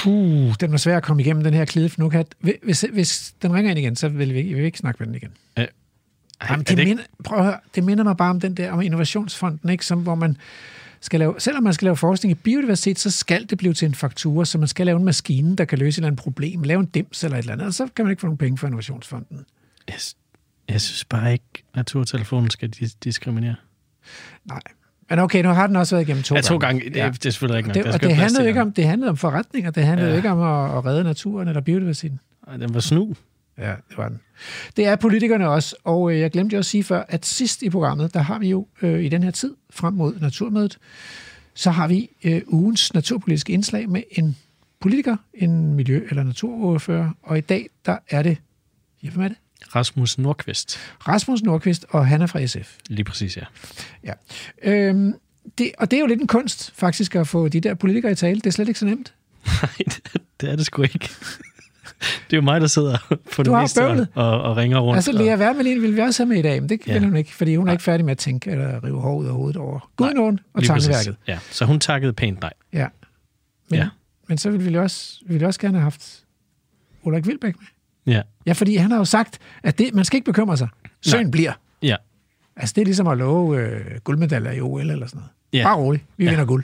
Puh, 0.04 0.54
den 0.60 0.72
var 0.72 0.78
svær 0.78 0.98
at 0.98 1.04
komme 1.04 1.22
igennem, 1.22 1.44
den 1.44 1.54
her 1.54 1.66
klidefnukat. 1.66 2.36
Hvis, 2.64 2.86
hvis 2.94 3.36
den 3.42 3.54
ringer 3.54 3.72
ind 3.72 3.80
igen, 3.80 3.96
så 3.96 4.10
vil 4.10 4.34
vi, 4.34 4.42
vi 4.42 4.54
vil 4.54 4.64
ikke 4.64 4.78
snakke 4.78 5.00
med 5.00 5.08
den 5.08 5.16
igen. 5.16 5.32
Ej, 5.56 5.68
Jamen, 6.50 6.66
det, 6.66 6.78
det 6.78 6.88
minder, 6.88 7.04
prøv 7.24 7.38
at 7.40 7.46
høre, 7.46 7.60
det 7.76 7.84
minder 7.84 8.04
mig 8.04 8.18
bare 8.18 8.30
om 8.30 8.40
den 8.40 8.58
der 8.58 8.72
om 8.72 8.82
innovationsfonden, 8.82 9.70
ikke? 9.70 9.86
Som, 9.86 10.00
hvor 10.00 10.16
man 10.16 10.38
skal 11.02 11.20
lave, 11.20 11.36
selvom 11.38 11.64
man 11.64 11.74
skal 11.74 11.86
lave 11.86 11.98
forskning 11.98 12.32
i 12.32 12.36
biodiversitet, 12.36 13.00
så 13.00 13.12
skal 13.12 13.50
det 13.50 13.58
blive 13.58 13.74
til 13.74 13.86
en 13.86 13.96
faktura, 13.96 14.46
så 14.46 14.58
man 14.58 14.68
skal 14.68 14.86
lave 14.86 14.98
en 15.00 15.06
maskine, 15.06 15.56
der 15.56 15.66
kan 15.66 15.80
løse 15.80 15.96
et 15.96 15.98
eller 15.98 16.08
andet 16.08 16.22
problem, 16.22 16.64
lave 16.64 16.80
en 16.80 16.86
dims 16.86 17.24
eller 17.24 17.38
et 17.38 17.42
eller 17.42 17.54
andet, 17.54 17.68
og 17.68 17.74
så 17.74 17.88
kan 17.96 18.06
man 18.06 18.10
ikke 18.12 18.22
få 18.22 18.28
nogle 18.28 18.38
penge 18.38 18.58
for 18.58 18.68
innovationsfonden. 18.68 19.46
Jeg, 19.88 19.96
jeg 20.70 20.82
synes 20.82 21.06
bare 21.06 21.34
ikke, 21.34 21.46
at 21.56 21.76
naturtelefonen 21.76 22.50
skal 22.50 22.74
dis- 22.76 22.98
diskriminere. 23.04 23.56
Nej. 24.46 24.62
Men 25.16 25.20
okay, 25.24 25.44
nu 25.44 25.50
har 25.50 25.68
den 25.68 25.76
også 25.76 25.96
været 25.96 26.08
igennem 26.08 26.24
to 26.24 26.36
Ja, 26.36 26.42
to 26.42 26.58
gange. 26.58 26.80
gange. 26.80 26.94
Det, 26.94 27.00
ja. 27.00 27.10
det 27.10 27.26
er 27.26 27.30
selvfølgelig 27.30 27.58
ikke 27.58 27.68
nok. 27.70 27.76
Det, 27.86 27.94
og 27.94 28.02
det 28.02 28.16
handlede, 28.16 28.48
ikke 28.48 28.62
om, 28.62 28.72
det 28.72 28.86
handlede 28.88 29.10
om 29.10 29.18
forretninger, 29.18 29.72
det 29.72 29.84
handlede 29.86 30.10
Ja. 30.12 30.16
ikke 30.16 30.30
om 30.30 30.42
at, 30.42 30.78
at 30.78 30.86
redde 30.86 31.04
naturen 31.04 31.48
eller 31.48 31.62
biodiversiteten. 31.62 32.20
Ej, 32.48 32.58
Den 32.58 32.74
var 32.74 32.80
snu. 32.80 33.16
Ja, 33.58 33.70
det 33.90 33.98
var 33.98 34.08
den. 34.10 34.20
Det 34.78 34.86
er 34.88 34.96
politikerne 34.96 35.50
også, 35.50 35.76
og 35.84 36.12
øh, 36.12 36.20
jeg 36.20 36.32
glemte 36.32 36.54
jo 36.54 36.60
at 36.60 36.66
sige 36.66 36.84
før, 36.84 37.04
at 37.10 37.26
sidst 37.26 37.62
i 37.62 37.70
programmet, 37.70 38.14
der 38.14 38.20
har 38.20 38.40
vi 38.40 38.50
jo 38.50 38.68
øh, 38.82 39.04
i 39.04 39.10
den 39.10 39.24
her 39.24 39.32
tid, 39.32 39.54
frem 39.70 39.94
mod 39.94 40.14
Naturmødet, 40.22 40.78
så 41.54 41.72
har 41.72 41.88
vi 41.88 42.10
øh, 42.24 42.42
ugens 42.48 42.94
naturpolitiske 42.94 43.54
indslag 43.54 43.90
med 43.90 44.04
en 44.12 44.38
politiker, 44.80 45.16
en 45.34 45.74
miljø- 45.74 46.08
eller 46.10 46.24
naturordfører, 46.24 47.10
og 47.24 47.38
i 47.38 47.42
dag, 47.42 47.70
der 47.86 47.98
er 48.10 48.22
det, 48.24 48.38
ja, 49.04 49.10
hvem 49.10 49.24
er 49.24 49.28
det? 49.28 49.38
Rasmus 49.76 50.18
Nordqvist. 50.18 50.80
Rasmus 51.08 51.42
Nordqvist, 51.44 51.86
og 51.90 52.08
han 52.08 52.22
er 52.22 52.28
fra 52.28 52.46
SF. 52.46 52.78
Lige 52.90 53.04
præcis, 53.04 53.38
ja. 53.38 53.44
Ja. 54.04 54.14
Øhm, 54.64 55.14
det, 55.58 55.72
og 55.78 55.92
det 55.92 55.98
er 55.98 56.02
jo 56.02 56.08
lidt 56.08 56.22
en 56.22 56.28
kunst, 56.28 56.72
faktisk, 56.76 57.16
at 57.16 57.28
få 57.28 57.48
de 57.48 57.60
der 57.60 57.74
politikere 57.74 58.12
i 58.12 58.16
tale. 58.16 58.36
Det 58.36 58.46
er 58.46 58.52
slet 58.52 58.68
ikke 58.68 58.80
så 58.80 58.86
nemt. 58.86 59.14
Nej, 59.62 59.72
det- 60.42 60.50
er 60.52 60.56
det 60.56 60.66
sgu 60.66 60.82
ikke. 60.82 61.10
Det 62.00 62.34
er 62.34 62.38
jo 62.38 62.42
mig, 62.42 62.62
der 62.62 62.68
sidder 62.68 62.98
for 63.32 63.44
det 63.44 63.54
har 63.54 64.08
og, 64.16 64.42
og 64.42 64.58
ringer 64.58 64.80
rundt. 64.80 64.96
Altså, 64.96 65.12
Lea 65.12 65.36
Wermelin 65.38 65.82
vil 65.82 65.96
vi 65.96 66.02
også 66.02 66.24
have 66.24 66.30
med 66.30 66.38
i 66.40 66.42
dag, 66.42 66.62
men 66.62 66.70
det 66.70 66.82
Ja. 66.88 66.94
vil 66.94 67.04
hun 67.04 67.16
ikke, 67.16 67.34
fordi 67.36 67.56
hun 67.56 67.68
er 67.68 67.72
ikke 67.72 67.84
færdig 67.84 68.06
med 68.06 68.12
at 68.12 68.18
tænke 68.18 68.52
eller 68.52 68.84
rive 68.84 69.00
hår 69.02 69.16
ud 69.18 69.26
af 69.26 69.32
hovedet 69.34 69.58
over 69.58 69.92
Gudnåen 69.96 70.40
og. 70.54 70.64
Tangeværket. 70.64 71.16
Ja, 71.28 71.40
så 71.52 71.66
hun 71.66 71.80
takkede 71.80 72.14
pænt 72.14 72.42
nej. 72.42 72.54
Ja. 72.74 72.88
Men, 73.70 73.80
Ja. 73.80 73.88
men 74.28 74.38
så 74.38 74.50
ville 74.52 74.70
vi 74.72 74.78
også, 74.78 75.20
vi 75.26 75.34
ville 75.34 75.48
også 75.48 75.60
gerne 75.60 75.78
have 75.78 75.84
haft 75.84 76.24
Ulrik 77.04 77.28
Vilbæk 77.28 77.54
med. 77.60 77.68
Ja. 78.08 78.22
Ja, 78.46 78.52
fordi 78.54 78.76
han 78.76 78.92
har 78.92 78.98
jo 78.98 79.06
sagt, 79.06 79.40
at 79.64 79.78
det, 79.78 79.94
man 79.94 80.06
skal 80.06 80.18
ikke 80.18 80.26
bekymre 80.26 80.58
sig. 80.58 80.68
Søen 81.02 81.32
bliver. 81.32 81.54
Ja. 81.82 81.96
Altså, 82.56 82.74
det 82.76 82.82
er 82.82 82.86
ligesom 82.86 83.08
at 83.08 83.18
love 83.18 83.60
øh, 83.62 84.00
guldmedaljer 84.04 84.52
i 84.52 84.62
OL 84.62 84.90
eller 84.90 85.08
sådan 85.08 85.18
noget. 85.18 85.30
Ja. 85.54 85.64
Bare 85.64 85.78
roligt, 85.78 86.04
vi 86.18 86.24
Ja. 86.24 86.30
vinder 86.30 86.46
guld. 86.46 86.64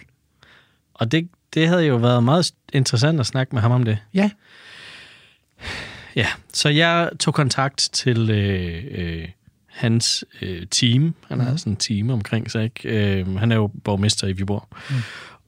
Og 0.94 1.12
det, 1.12 1.30
det 1.54 1.68
havde 1.68 1.86
jo 1.86 1.96
været 1.96 2.24
meget 2.24 2.52
interessant 2.74 3.20
at 3.20 3.26
snakke 3.26 3.56
med 3.56 3.62
ham 3.62 3.72
om 3.72 3.84
det. 3.86 3.98
Ja, 4.14 4.30
Ja, 6.16 6.28
så 6.54 6.70
jeg 6.70 7.10
tog 7.20 7.34
kontakt 7.34 7.90
til 7.94 8.30
øh, 8.30 8.84
øh, 8.92 9.28
hans 9.68 10.26
øh, 10.42 10.68
team. 10.72 11.16
Han 11.28 11.40
har 11.40 11.56
sådan 11.56 11.74
en 11.74 11.78
team 11.78 12.10
omkring 12.10 12.52
sig, 12.52 12.64
ikke? 12.64 13.20
Øh, 13.20 13.36
han 13.38 13.52
er 13.52 13.56
jo 13.56 13.68
borgmester 13.84 14.28
i 14.28 14.32
Viborg. 14.34 14.68
Mm. 14.90 14.96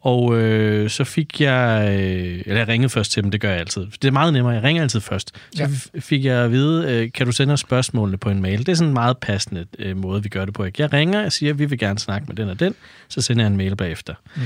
Og 0.02 0.38
øh, 0.42 0.90
så 0.90 1.04
fik 1.04 1.42
jeg... 1.42 1.88
Øh, 2.00 2.42
eller 2.46 2.58
jeg 2.58 2.68
ringede 2.68 2.90
først 2.90 3.12
til 3.12 3.24
dem, 3.24 3.32
det 3.32 3.42
gør 3.42 3.50
jeg 3.50 3.60
altid. 3.60 3.88
Det 4.02 4.06
er 4.08 4.12
meget 4.12 4.34
nemmere, 4.34 4.54
jeg 4.54 4.64
ringer 4.64 4.82
altid 4.84 5.00
først. 5.02 5.32
Så 5.56 5.64
Ja. 5.94 6.00
fik 6.00 6.26
jeg 6.26 6.38
at 6.38 6.52
vide, 6.52 6.92
øh, 6.92 7.12
kan 7.12 7.26
du 7.26 7.32
sende 7.32 7.54
os 7.54 7.60
spørgsmålene 7.60 8.18
på 8.18 8.30
en 8.30 8.42
mail? 8.42 8.60
Det 8.60 8.70
er 8.70 8.74
sådan 8.74 8.88
en 8.88 8.94
meget 8.94 9.18
passende 9.18 9.66
øh, 9.80 9.98
måde, 9.98 10.24
vi 10.24 10.30
gør 10.30 10.46
det 10.46 10.54
på. 10.54 10.66
Jeg 10.78 10.94
ringer 10.94 11.26
og 11.26 11.32
siger, 11.32 11.54
vi 11.54 11.66
vil 11.66 11.80
gerne 11.80 12.00
snakke 12.00 12.28
med 12.28 12.36
den 12.36 12.50
og 12.50 12.60
den. 12.60 12.76
Så 13.10 13.22
sender 13.22 13.44
jeg 13.44 13.48
en 13.52 13.58
mail 13.58 13.76
bagefter. 13.76 14.14
Mm. 14.36 14.42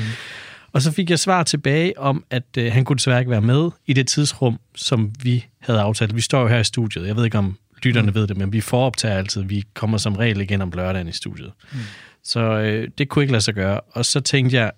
Og 0.72 0.82
så 0.82 0.92
fik 0.92 1.10
jeg 1.10 1.20
svar 1.20 1.44
tilbage 1.44 2.00
om, 2.00 2.24
at 2.30 2.44
øh, 2.58 2.72
han 2.74 2.86
kunne 2.86 2.98
desværre 2.98 3.20
ikke 3.20 3.32
være 3.32 3.42
med 3.42 3.70
i 3.88 3.94
det 3.94 4.08
tidsrum, 4.08 4.60
som 4.76 5.12
vi 5.24 5.46
havde 5.60 5.80
aftalt. 5.80 6.16
Vi 6.16 6.22
står 6.22 6.42
jo 6.42 6.48
her 6.48 6.60
i 6.60 6.64
studiet. 6.64 7.08
Jeg 7.08 7.16
ved 7.16 7.26
ikke, 7.26 7.38
om 7.38 7.58
lytterne 7.84 8.08
mm. 8.08 8.16
ved 8.16 8.28
det, 8.28 8.38
men 8.38 8.54
vi 8.54 8.62
foroptager 8.62 9.16
altid. 9.18 9.42
Vi 9.44 9.64
kommer 9.74 9.98
som 9.98 10.16
regel 10.16 10.42
igen 10.42 10.62
om 10.62 10.72
lørdagen 10.76 11.08
i 11.08 11.12
studiet. 11.12 11.52
Mm. 11.72 11.80
Så 12.24 12.40
øh, 12.40 12.88
det 12.98 13.10
kunne 13.10 13.24
ikke 13.24 13.32
lade 13.32 13.44
sig 13.44 13.54
gøre. 13.54 13.80
Og 13.80 14.06
så 14.06 14.20
tænkte 14.20 14.56
jeg, 14.58 14.72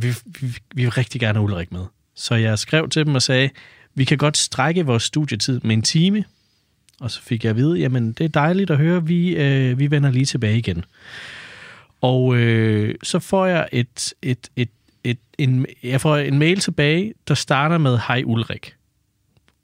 vi, 0.00 0.08
vi, 0.40 0.46
vi 0.74 0.82
vil 0.82 0.90
rigtig 0.90 1.20
gerne 1.20 1.38
have 1.38 1.44
Ulrik 1.44 1.72
med. 1.72 1.84
Så 2.14 2.34
jeg 2.34 2.58
skrev 2.58 2.88
til 2.88 3.06
dem 3.06 3.14
og 3.14 3.22
sagde, 3.22 3.50
vi 3.94 4.04
kan 4.04 4.18
godt 4.18 4.36
strække 4.36 4.86
vores 4.86 5.02
studietid 5.02 5.60
med 5.64 5.76
en 5.76 5.82
time. 5.82 6.24
Og 7.00 7.10
så 7.10 7.22
fik 7.22 7.44
jeg 7.44 7.50
at 7.50 7.56
vide, 7.56 7.78
jamen 7.78 8.12
det 8.12 8.24
er 8.24 8.28
dejligt 8.28 8.70
at 8.70 8.76
høre, 8.78 9.06
vi, 9.06 9.36
øh, 9.36 9.78
vi 9.78 9.90
vender 9.90 10.10
lige 10.10 10.26
tilbage 10.26 10.58
igen. 10.58 10.84
Og 12.00 12.36
øh, 12.36 12.94
så 13.02 13.18
får 13.18 13.46
jeg 13.46 13.68
et, 13.72 14.14
et, 14.22 14.48
et, 14.56 14.68
et, 15.04 15.18
en, 15.38 15.66
jeg 15.82 16.00
får 16.00 16.16
en 16.16 16.38
mail 16.38 16.60
tilbage, 16.60 17.14
der 17.28 17.34
starter 17.34 17.78
med, 17.78 17.98
hej 18.08 18.22
Ulrik. 18.26 18.74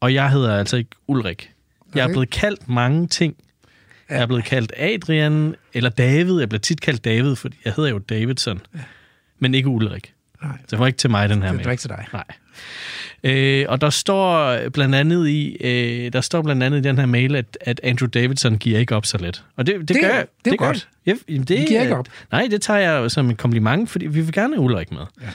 Og 0.01 0.15
jeg 0.15 0.31
hedder 0.31 0.59
altså 0.59 0.77
ikke 0.77 0.91
Ulrik. 1.07 1.51
Jeg 1.95 2.01
er 2.01 2.05
Okay. 2.05 2.13
blevet 2.13 2.31
kaldt 2.31 2.69
mange 2.69 3.07
ting. 3.07 3.37
Jeg 4.11 4.23
er 4.23 4.27
blevet 4.27 4.45
kaldt 4.45 4.73
Adrian, 4.77 5.55
eller 5.75 5.91
David. 5.91 6.39
Jeg 6.39 6.49
bliver 6.49 6.61
tit 6.61 6.81
kaldt 6.81 7.05
David, 7.05 7.37
fordi 7.37 7.57
jeg 7.65 7.73
hedder 7.77 7.91
jo 7.91 7.99
Davidson. 7.99 8.61
Men 9.39 9.55
ikke 9.55 9.69
Ulrik. 9.69 10.12
Nej, 10.43 10.57
Det 10.71 10.79
var 10.79 10.87
ikke 10.87 10.97
til 10.97 11.11
mig, 11.11 11.29
den 11.29 11.43
her 11.43 11.49
det 11.49 11.57
mail. 11.57 11.67
er 11.67 11.71
ikke 11.71 11.81
til 11.81 11.91
dig. 11.91 12.07
Nej. 12.13 12.25
Øh, 13.25 13.67
og 13.69 13.81
der 13.81 13.91
står 13.91 14.59
blandt 14.69 14.95
andet 14.95 15.29
i 15.29 15.57
øh, 15.61 16.13
der 16.13 16.21
står 16.21 16.43
blandt 16.43 16.63
andet 16.63 16.79
i 16.79 16.83
den 16.83 16.99
her 16.99 17.07
mail, 17.07 17.37
at, 17.37 17.59
at 17.61 17.81
Andrew 17.83 18.09
Davidson 18.09 18.59
giver 18.59 18.79
ikke 18.79 18.97
op 18.97 19.07
så 19.07 19.19
let. 19.19 19.45
Og 19.57 19.67
det, 19.67 19.75
det, 19.81 19.89
Det- 19.89 20.01
gør 20.01 20.09
jeg. 20.09 20.27
det 20.45 20.53
er 20.53 20.57
godt. 20.57 20.89
Jeg. 21.07 21.17
Ja, 21.29 21.33
det, 21.35 21.49
Vi 21.49 21.65
giver 21.69 21.83
ikke 21.83 21.97
op. 21.97 22.09
Nej, 22.33 22.49
det 22.51 22.63
tager 22.63 22.81
jeg 22.81 23.11
som 23.11 23.31
en 23.31 23.37
kompliment, 23.37 23.91
fordi 23.91 24.07
vi 24.07 24.21
vil 24.21 24.33
gerne 24.33 24.55
have 24.55 24.63
Ulrik 24.65 24.91
med. 24.93 25.01
Ja. 25.23 25.27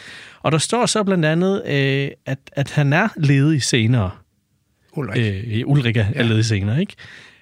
Og 0.41 0.51
der 0.51 0.57
står 0.57 0.85
så 0.85 1.03
blandt 1.03 1.25
andet, 1.25 1.61
øh, 1.65 2.09
at, 2.25 2.37
at 2.51 2.71
han 2.71 2.93
er 2.93 3.07
ledig 3.17 3.63
senere. 3.63 4.11
Ulrik. 4.93 5.45
Øh, 5.45 5.63
Ulrik 5.65 5.97
er, 5.97 6.05
Ja. 6.15 6.21
ledig 6.21 6.45
senere, 6.45 6.79
ikke? 6.79 6.93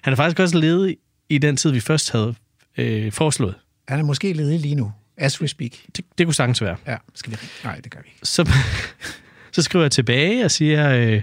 Han 0.02 0.12
er 0.12 0.16
faktisk 0.16 0.40
også 0.40 0.58
ledig 0.58 0.96
i 1.28 1.38
den 1.38 1.56
tid, 1.56 1.70
vi 1.70 1.80
først 1.80 2.12
havde 2.12 2.34
øh, 2.78 3.12
foreslået. 3.12 3.54
Han 3.88 3.98
er 3.98 4.04
måske 4.04 4.32
ledig 4.32 4.60
lige 4.60 4.74
nu, 4.74 4.92
as 5.16 5.40
we 5.40 5.48
speak. 5.48 5.70
Det, 5.96 6.04
det 6.18 6.26
kunne 6.26 6.34
sagtens 6.34 6.62
være. 6.62 6.76
Ja, 6.86 6.96
skal 7.14 7.32
vi 7.32 7.36
Nej, 7.64 7.80
det 7.84 7.92
gør 7.92 8.00
vi 8.00 8.08
ikke. 8.08 8.18
så, 8.22 8.50
så 9.52 9.62
skriver 9.62 9.84
jeg 9.84 9.92
tilbage 9.92 10.44
og 10.44 10.50
siger, 10.50 10.90
øh, 10.90 11.22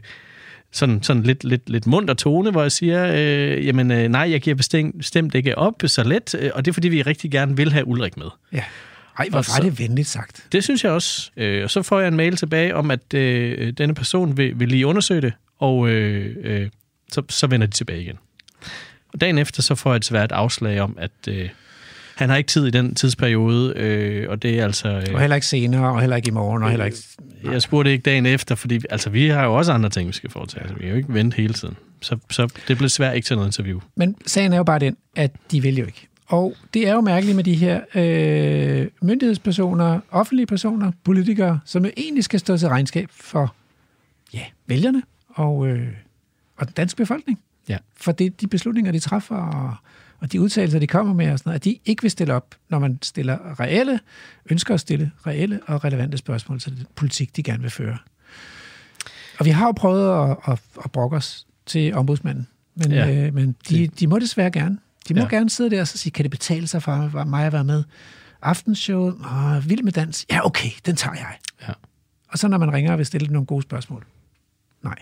sådan, 0.72 1.04
sådan 1.04 1.24
lidt, 1.24 1.44
lidt, 1.44 1.70
lidt 1.70 1.88
munter 1.88 2.14
tone, 2.14 2.52
hvor 2.52 2.62
jeg 2.62 2.72
siger, 2.72 3.14
øh, 3.16 3.66
jamen 3.66 3.92
øh, 3.92 4.10
nej, 4.10 4.32
jeg 4.32 4.42
giver 4.42 4.56
bestemt, 4.56 4.98
bestemt 4.98 5.36
ikke 5.36 5.58
op 5.58 5.84
så 5.86 6.04
let, 6.04 6.36
øh, 6.40 6.52
og 6.54 6.66
det 6.66 6.72
er 6.72 6.74
fordi, 6.74 6.88
vi 6.88 7.02
rigtig 7.02 7.32
gerne 7.32 7.58
vil 7.58 7.72
have 7.72 7.88
Ulrik 7.88 8.18
med. 8.18 8.28
Ja. 8.52 8.64
Ej, 9.20 9.28
hvor 9.30 9.56
var 9.56 9.64
det 9.64 9.80
venligt 9.80 10.08
sagt. 10.08 10.48
Det 10.52 10.64
synes 10.64 10.84
jeg 10.84 10.92
også. 10.92 11.32
Øh, 11.38 11.64
og 11.64 11.70
så 11.70 11.82
får 11.82 12.00
jeg 12.00 12.08
en 12.08 12.18
mail 12.18 12.36
tilbage 12.36 12.76
om, 12.76 12.92
at 12.92 13.14
øh, 13.14 13.74
denne 13.74 13.96
person 13.96 14.38
vil, 14.38 14.60
vil 14.60 14.70
lige 14.70 14.88
undersøge 14.88 15.22
det, 15.22 15.34
og 15.60 15.90
øh, 15.90 16.36
øh, 16.44 16.70
så, 17.12 17.22
så 17.30 17.48
vender 17.48 17.68
de 17.68 17.74
tilbage 17.74 18.02
igen. 18.02 18.18
Og 19.14 19.22
dagen 19.22 19.38
efter, 19.38 19.62
så 19.62 19.76
får 19.76 19.92
jeg 19.92 20.02
desværre 20.02 20.26
et 20.26 20.32
afslag 20.32 20.80
om, 20.80 20.98
at 21.00 21.12
øh, 21.28 21.50
han 22.16 22.30
har 22.30 22.36
ikke 22.36 22.48
tid 22.48 22.68
i 22.68 22.70
den 22.70 22.96
tidsperiode, 22.96 23.74
øh, 23.76 24.30
og 24.30 24.42
det 24.42 24.60
er 24.60 24.64
altså... 24.64 24.88
Øh, 24.88 25.14
Og 25.14 25.20
heller 25.20 25.36
ikke 25.36 25.48
senere, 25.48 25.92
og 25.92 26.00
heller 26.00 26.16
ikke 26.16 26.28
i 26.28 26.32
morgen, 26.32 26.64
og 26.64 26.70
heller 26.70 26.86
ikke... 26.86 26.98
Jeg 27.44 27.62
spurgte 27.62 27.92
ikke 27.92 28.02
dagen 28.02 28.26
efter, 28.26 28.56
fordi 28.56 28.80
altså, 28.90 29.10
vi 29.10 29.28
har 29.28 29.44
jo 29.44 29.54
også 29.54 29.72
andre 29.72 29.90
ting, 29.90 30.08
vi 30.08 30.14
skal 30.14 30.30
foretage. 30.30 30.62
Altså, 30.62 30.76
vi 30.76 30.82
kan 30.82 30.90
jo 30.90 30.96
ikke 30.96 31.14
vente 31.14 31.38
hele 31.38 31.54
tiden. 31.54 31.76
Så, 32.02 32.18
så 32.30 32.54
det 32.68 32.78
blev 32.78 32.90
svært 32.90 33.16
ikke 33.16 33.26
til 33.26 33.36
noget 33.36 33.48
interview. 33.48 33.80
Men 33.96 34.16
sagen 34.26 34.54
er 34.54 34.58
jo 34.58 34.64
bare 34.64 34.80
den, 34.80 34.98
at 35.16 35.32
de 35.52 35.62
vil 35.62 35.78
jo 35.78 35.86
ikke. 35.86 36.08
Og 36.28 36.56
det 36.74 36.88
er 36.88 36.94
jo 36.94 37.02
mærkeligt 37.02 37.36
med 37.36 37.44
de 37.44 37.56
her 37.56 37.82
øh, 37.96 38.88
myndighedspersoner, 39.02 40.00
offentlige 40.12 40.46
personer, 40.46 40.92
politikere, 41.04 41.60
som 41.66 41.86
jo 41.86 41.92
egentlig 41.98 42.24
skal 42.24 42.40
stå 42.40 42.58
til 42.58 42.68
regnskab 42.68 43.08
for 43.12 43.56
ja, 44.34 44.44
vælgerne 44.68 45.04
og, 45.30 45.68
øh, 45.68 45.88
og 46.58 46.66
den 46.66 46.74
danske 46.78 46.98
befolkning. 46.98 47.40
Ja. 47.70 47.78
For 47.98 48.12
det, 48.12 48.42
de 48.42 48.48
beslutninger, 48.48 48.92
de 48.92 49.00
træffer, 49.00 49.36
og, 49.36 49.76
og 50.24 50.32
de 50.32 50.42
udtalelser, 50.42 50.80
de 50.80 50.88
kommer 50.88 51.14
med, 51.14 51.32
og 51.32 51.40
sådan 51.40 51.50
noget, 51.50 51.60
at 51.60 51.64
de 51.64 51.80
ikke 51.86 52.02
vil 52.02 52.12
stille 52.12 52.34
op, 52.34 52.56
når 52.70 52.80
man 52.80 53.00
stiller 53.02 53.60
reelle, 53.60 54.00
ønsker 54.50 54.74
at 54.74 54.80
stille 54.80 55.12
reelle 55.28 55.60
og 55.68 55.84
relevante 55.84 56.18
spørgsmål 56.18 56.60
til 56.60 56.78
den 56.78 56.86
politik, 56.96 57.36
de 57.36 57.44
gerne 57.44 57.62
vil 57.62 57.72
føre. 57.72 57.98
Og 59.40 59.46
vi 59.46 59.50
har 59.50 59.66
jo 59.66 59.72
prøvet 59.72 60.30
at, 60.32 60.38
at, 60.48 60.60
at 60.86 60.92
brokke 60.92 61.18
os 61.18 61.48
til 61.66 61.94
ombudsmanden, 61.94 62.48
men, 62.76 62.92
Ja. 62.92 63.26
øh, 63.28 63.34
men 63.34 63.56
de, 63.70 63.88
de 63.88 64.08
må 64.08 64.20
desværre 64.20 64.52
gerne. 64.52 64.78
De 65.08 65.14
må 65.14 65.20
Ja. 65.22 65.28
gerne 65.28 65.50
sidde 65.50 65.70
der 65.70 65.82
og 65.82 65.88
så 65.88 65.98
sige, 65.98 66.12
kan 66.12 66.24
det 66.24 66.32
betale 66.32 66.68
sig 66.68 66.84
for 66.84 67.24
mig 67.26 67.46
at 67.46 67.54
være 67.54 67.64
med? 67.64 67.84
Aftenshowet, 68.42 69.16
åh, 69.26 69.70
vild 69.70 69.84
med 69.84 69.92
dans, 69.92 70.26
ja 70.32 70.46
okay, 70.46 70.70
den 70.86 70.96
tager 70.96 71.16
jeg. 71.16 71.36
Ja. 71.68 71.74
Og 72.28 72.38
så 72.40 72.48
når 72.48 72.58
man 72.58 72.74
ringer 72.74 72.92
og 72.92 72.98
vil 72.98 73.06
stille 73.06 73.28
nogle 73.28 73.46
gode 73.46 73.62
spørgsmål. 73.62 74.06
Nej. 74.84 74.96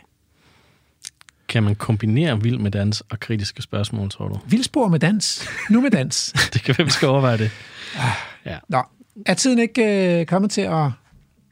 Kan 1.51 1.63
man 1.63 1.75
kombinere 1.75 2.41
vild 2.43 2.58
med 2.58 2.72
dans 2.72 3.01
og 3.10 3.20
kritiske 3.20 3.62
spørgsmål, 3.62 4.10
tror 4.10 4.27
du? 4.27 4.39
Vildspor 4.48 4.88
med 4.88 5.00
dans. 5.00 5.46
Nu 5.70 5.81
med 5.81 5.91
dans. 5.91 6.34
Det 6.53 6.63
kan 6.63 6.75
være, 6.77 6.86
vi 6.86 6.91
skal 6.91 7.08
overveje 7.08 7.38
det. 7.38 7.51
Nå, 8.70 8.84
er 9.25 9.34
tiden 9.34 9.60
ikke 9.60 10.20
øh, 10.20 10.25
kommet 10.25 10.51
til 10.51 10.62
at... 10.62 10.91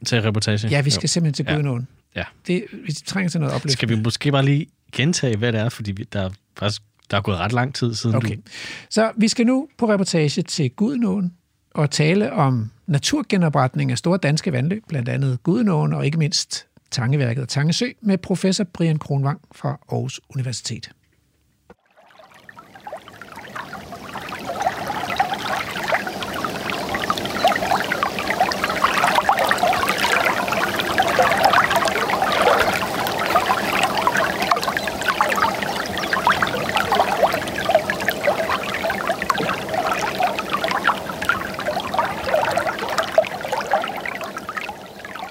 Til 0.06 0.22
reportage. 0.22 0.68
Ja, 0.68 0.82
vi 0.82 0.89
skal 0.89 1.03
Jo. 1.03 1.08
simpelthen 1.08 1.46
til 1.46 1.51
Ja. 1.51 1.56
Gudenåen. 1.56 1.88
Ja. 2.15 2.24
Det, 2.48 2.65
vi 2.86 2.91
trænger 2.91 3.29
til 3.29 3.39
noget 3.39 3.56
opløft. 3.56 3.74
Skal 3.74 3.89
vi 3.89 3.96
måske 3.96 4.32
bare 4.32 4.46
lige 4.46 4.68
gentage, 4.96 5.38
hvad 5.38 5.51
det 5.51 5.62
er, 5.62 5.70
fordi 5.70 5.91
vi, 5.91 6.03
der, 6.13 6.22
er 6.22 6.29
faktisk, 6.60 6.82
der 7.12 7.18
er 7.18 7.22
gået 7.22 7.38
ret 7.38 7.53
lang 7.53 7.75
tid 7.75 7.94
siden 7.96 8.15
Okay. 8.15 8.36
du... 8.36 8.41
Så 8.89 9.12
vi 9.18 9.27
skal 9.27 9.46
nu 9.46 9.68
på 9.77 9.89
reportage 9.94 10.41
til 10.41 10.70
Gudenåen 10.70 11.34
og 11.75 11.91
tale 11.91 12.34
om 12.34 12.72
naturgenopretning 12.88 13.91
af 13.91 13.98
store 13.98 14.18
danske 14.18 14.51
vandløb, 14.51 14.84
blandt 14.88 15.10
andet 15.10 15.44
Gudenåen 15.44 15.94
og 15.94 16.06
ikke 16.06 16.18
mindst 16.18 16.65
Tangeværket 16.91 17.41
og 17.41 17.50
Tangesø, 17.50 17.86
med 18.01 18.17
professor 18.17 18.63
Brian 18.63 19.00
Kronvang 19.00 19.41
fra 19.51 19.69
Aarhus 19.91 20.22
Universitet. 20.29 20.91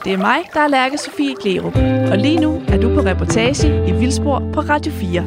Det 0.08 0.14
er 0.14 0.18
mig, 0.18 0.38
der 0.54 0.60
er 0.60 0.68
Lærke 0.68 0.98
Sofie 0.98 1.34
Glerup. 1.42 1.76
Og 2.10 2.18
lige 2.18 2.40
nu 2.40 2.62
er 2.68 2.80
du 2.80 2.94
på 2.94 3.00
reportage 3.00 3.88
i 3.88 3.92
Vildspor 3.92 4.42
på 4.52 4.60
Radio 4.60 4.92
4. 4.92 5.24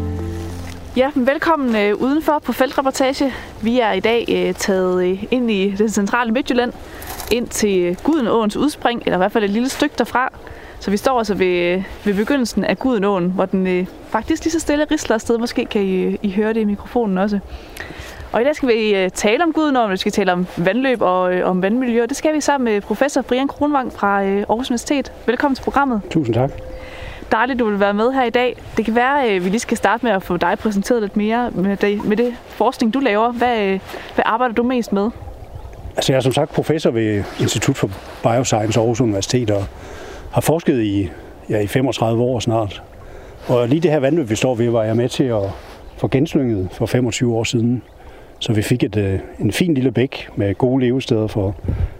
Ja, 0.97 1.11
velkommen 1.15 1.75
øh, 1.75 1.95
udenfor 1.95 2.39
på 2.39 2.53
feltreportage. 2.53 3.33
Vi 3.61 3.79
er 3.79 3.91
i 3.91 3.99
dag 3.99 4.25
øh, 4.29 4.53
taget 4.53 5.05
øh, 5.05 5.23
ind 5.31 5.51
i 5.51 5.71
det 5.71 5.93
centrale 5.93 6.31
Midtjylland, 6.31 6.73
ind 7.31 7.47
til 7.47 7.79
øh, 7.79 7.95
Gudenåens 8.03 8.57
udspring, 8.57 9.01
eller 9.05 9.17
i 9.17 9.17
hvert 9.17 9.31
fald 9.31 9.43
et 9.43 9.49
lille 9.49 9.69
stykke 9.69 9.95
derfra. 9.97 10.33
Så 10.79 10.91
vi 10.91 10.97
står 10.97 11.17
altså 11.17 11.33
ved, 11.33 11.47
øh, 11.47 11.83
ved 12.05 12.13
begyndelsen 12.13 12.65
af 12.65 12.79
Gudenåen, 12.79 13.31
hvor 13.31 13.45
den 13.45 13.67
øh, 13.67 13.85
faktisk 14.09 14.43
lige 14.43 14.51
så 14.51 14.59
stille 14.59 14.85
risler 14.91 15.15
afsted. 15.15 15.37
Måske 15.37 15.65
kan 15.65 15.81
I, 15.81 16.03
øh, 16.03 16.15
I 16.21 16.31
høre 16.31 16.53
det 16.53 16.61
i 16.61 16.65
mikrofonen 16.65 17.17
også. 17.17 17.39
Og 18.31 18.41
i 18.41 18.43
dag 18.43 18.55
skal 18.55 18.69
vi 18.69 18.95
øh, 18.95 19.09
tale 19.09 19.43
om 19.43 19.53
Gudenåen, 19.53 19.91
vi 19.91 19.97
skal 19.97 20.11
tale 20.11 20.33
om 20.33 20.47
vandløb 20.57 21.01
og 21.01 21.33
øh, 21.33 21.49
om 21.49 21.61
vandmiljø. 21.61 22.05
Det 22.05 22.17
skal 22.17 22.35
vi 22.35 22.41
sammen 22.41 22.73
med 22.73 22.81
professor 22.81 23.21
Brian 23.21 23.47
Kronvang 23.47 23.93
fra 23.93 24.23
øh, 24.23 24.37
Aarhus 24.37 24.69
Universitet. 24.69 25.11
Velkommen 25.25 25.55
til 25.55 25.63
programmet. 25.63 26.01
Tusind 26.09 26.35
tak. 26.35 26.51
Dejligt, 27.31 27.59
du 27.59 27.69
vil 27.69 27.79
være 27.79 27.93
med 27.93 28.11
her 28.11 28.23
i 28.23 28.29
dag. 28.29 28.55
Det 28.77 28.85
kan 28.85 28.95
være, 28.95 29.27
at 29.27 29.43
vi 29.45 29.49
lige 29.49 29.59
skal 29.59 29.77
starte 29.77 30.05
med 30.05 30.11
at 30.11 30.23
få 30.23 30.37
dig 30.37 30.57
præsenteret 30.59 31.01
lidt 31.01 31.17
mere 31.17 31.51
med 31.51 31.77
det, 31.77 32.05
med 32.05 32.17
det 32.17 32.35
forskning, 32.47 32.93
du 32.93 32.99
laver. 32.99 33.31
Hvad, 33.31 33.59
øh, 33.59 33.79
hvad 34.15 34.23
arbejder 34.25 34.53
du 34.55 34.63
mest 34.63 34.93
med? 34.93 35.09
Altså, 35.95 36.13
jeg 36.13 36.17
er 36.17 36.21
som 36.21 36.33
sagt 36.33 36.51
professor 36.51 36.91
ved 36.91 37.23
Institut 37.39 37.77
for 37.77 37.89
Bioscience 38.23 38.79
Aarhus 38.79 39.01
Universitet 39.01 39.51
og 39.51 39.65
har 40.31 40.41
forsket 40.41 40.81
i, 40.81 41.09
ja, 41.49 41.59
i 41.59 41.67
35 41.67 42.23
år 42.23 42.39
snart. 42.39 42.83
Og 43.47 43.67
lige 43.67 43.79
det 43.79 43.91
her 43.91 43.99
vandløb, 43.99 44.29
vi 44.29 44.35
står 44.35 44.55
ved, 44.55 44.69
var 44.69 44.83
jeg 44.83 44.95
med 44.95 45.09
til 45.09 45.23
at 45.23 45.43
få 45.97 46.07
genslynget 46.07 46.69
for 46.71 46.85
25 46.85 47.35
år 47.35 47.43
siden. 47.43 47.83
Så 48.41 48.53
vi 48.53 48.61
fik 48.61 48.83
et, 48.83 48.97
øh, 48.97 49.19
en 49.39 49.51
fin 49.51 49.73
lille 49.73 49.91
bæk 49.91 50.29
med 50.35 50.55
gode 50.55 50.85
levesteder 50.85 51.27
for 51.27 51.55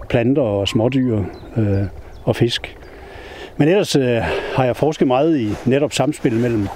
planter 0.10 0.42
og 0.42 0.68
smådyr 0.68 1.24
øh, 1.58 1.84
og 2.24 2.36
fisk. 2.36 2.78
Men 3.58 3.68
ellers 3.68 3.96
øh, 3.96 4.22
har 4.56 4.66
jeg 4.66 4.76
forsket 4.76 5.08
meget 5.08 5.40
i 5.40 5.50
netop 5.66 5.94
samspil 5.94 6.34
mellem, 6.34 6.68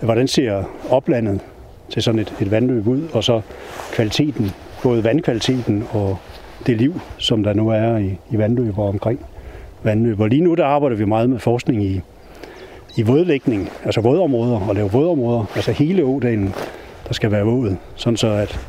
hvordan 0.00 0.28
ser 0.28 0.62
oplandet 0.90 1.40
til 1.90 2.02
sådan 2.02 2.18
et, 2.18 2.34
et 2.40 2.50
vandløb 2.50 2.86
ud, 2.86 3.02
og 3.12 3.24
så 3.24 3.40
kvaliteten, 3.92 4.50
både 4.82 5.04
vandkvaliteten 5.04 5.84
og 5.90 6.18
det 6.66 6.76
liv, 6.76 7.00
som 7.18 7.42
der 7.42 7.52
nu 7.52 7.68
er 7.68 7.96
i, 7.96 8.18
i 8.30 8.38
vandløb 8.38 8.78
og 8.78 8.88
omkring 8.88 9.20
vandløb. 9.82 10.20
Og 10.20 10.28
lige 10.28 10.42
nu 10.42 10.54
der 10.54 10.64
arbejder 10.64 10.96
vi 10.96 11.04
meget 11.04 11.30
med 11.30 11.38
forskning 11.38 11.84
i, 11.84 12.00
i 12.96 13.02
vådlægning, 13.02 13.70
altså 13.84 14.00
vådområder, 14.00 14.60
og 14.68 14.74
lave 14.74 14.90
vådområder, 14.90 15.44
altså 15.54 15.72
hele 15.72 16.04
ådalen, 16.04 16.54
der 17.08 17.14
skal 17.14 17.30
være 17.30 17.44
våd, 17.44 17.76
sådan 17.94 18.16
så 18.16 18.28
at, 18.28 18.60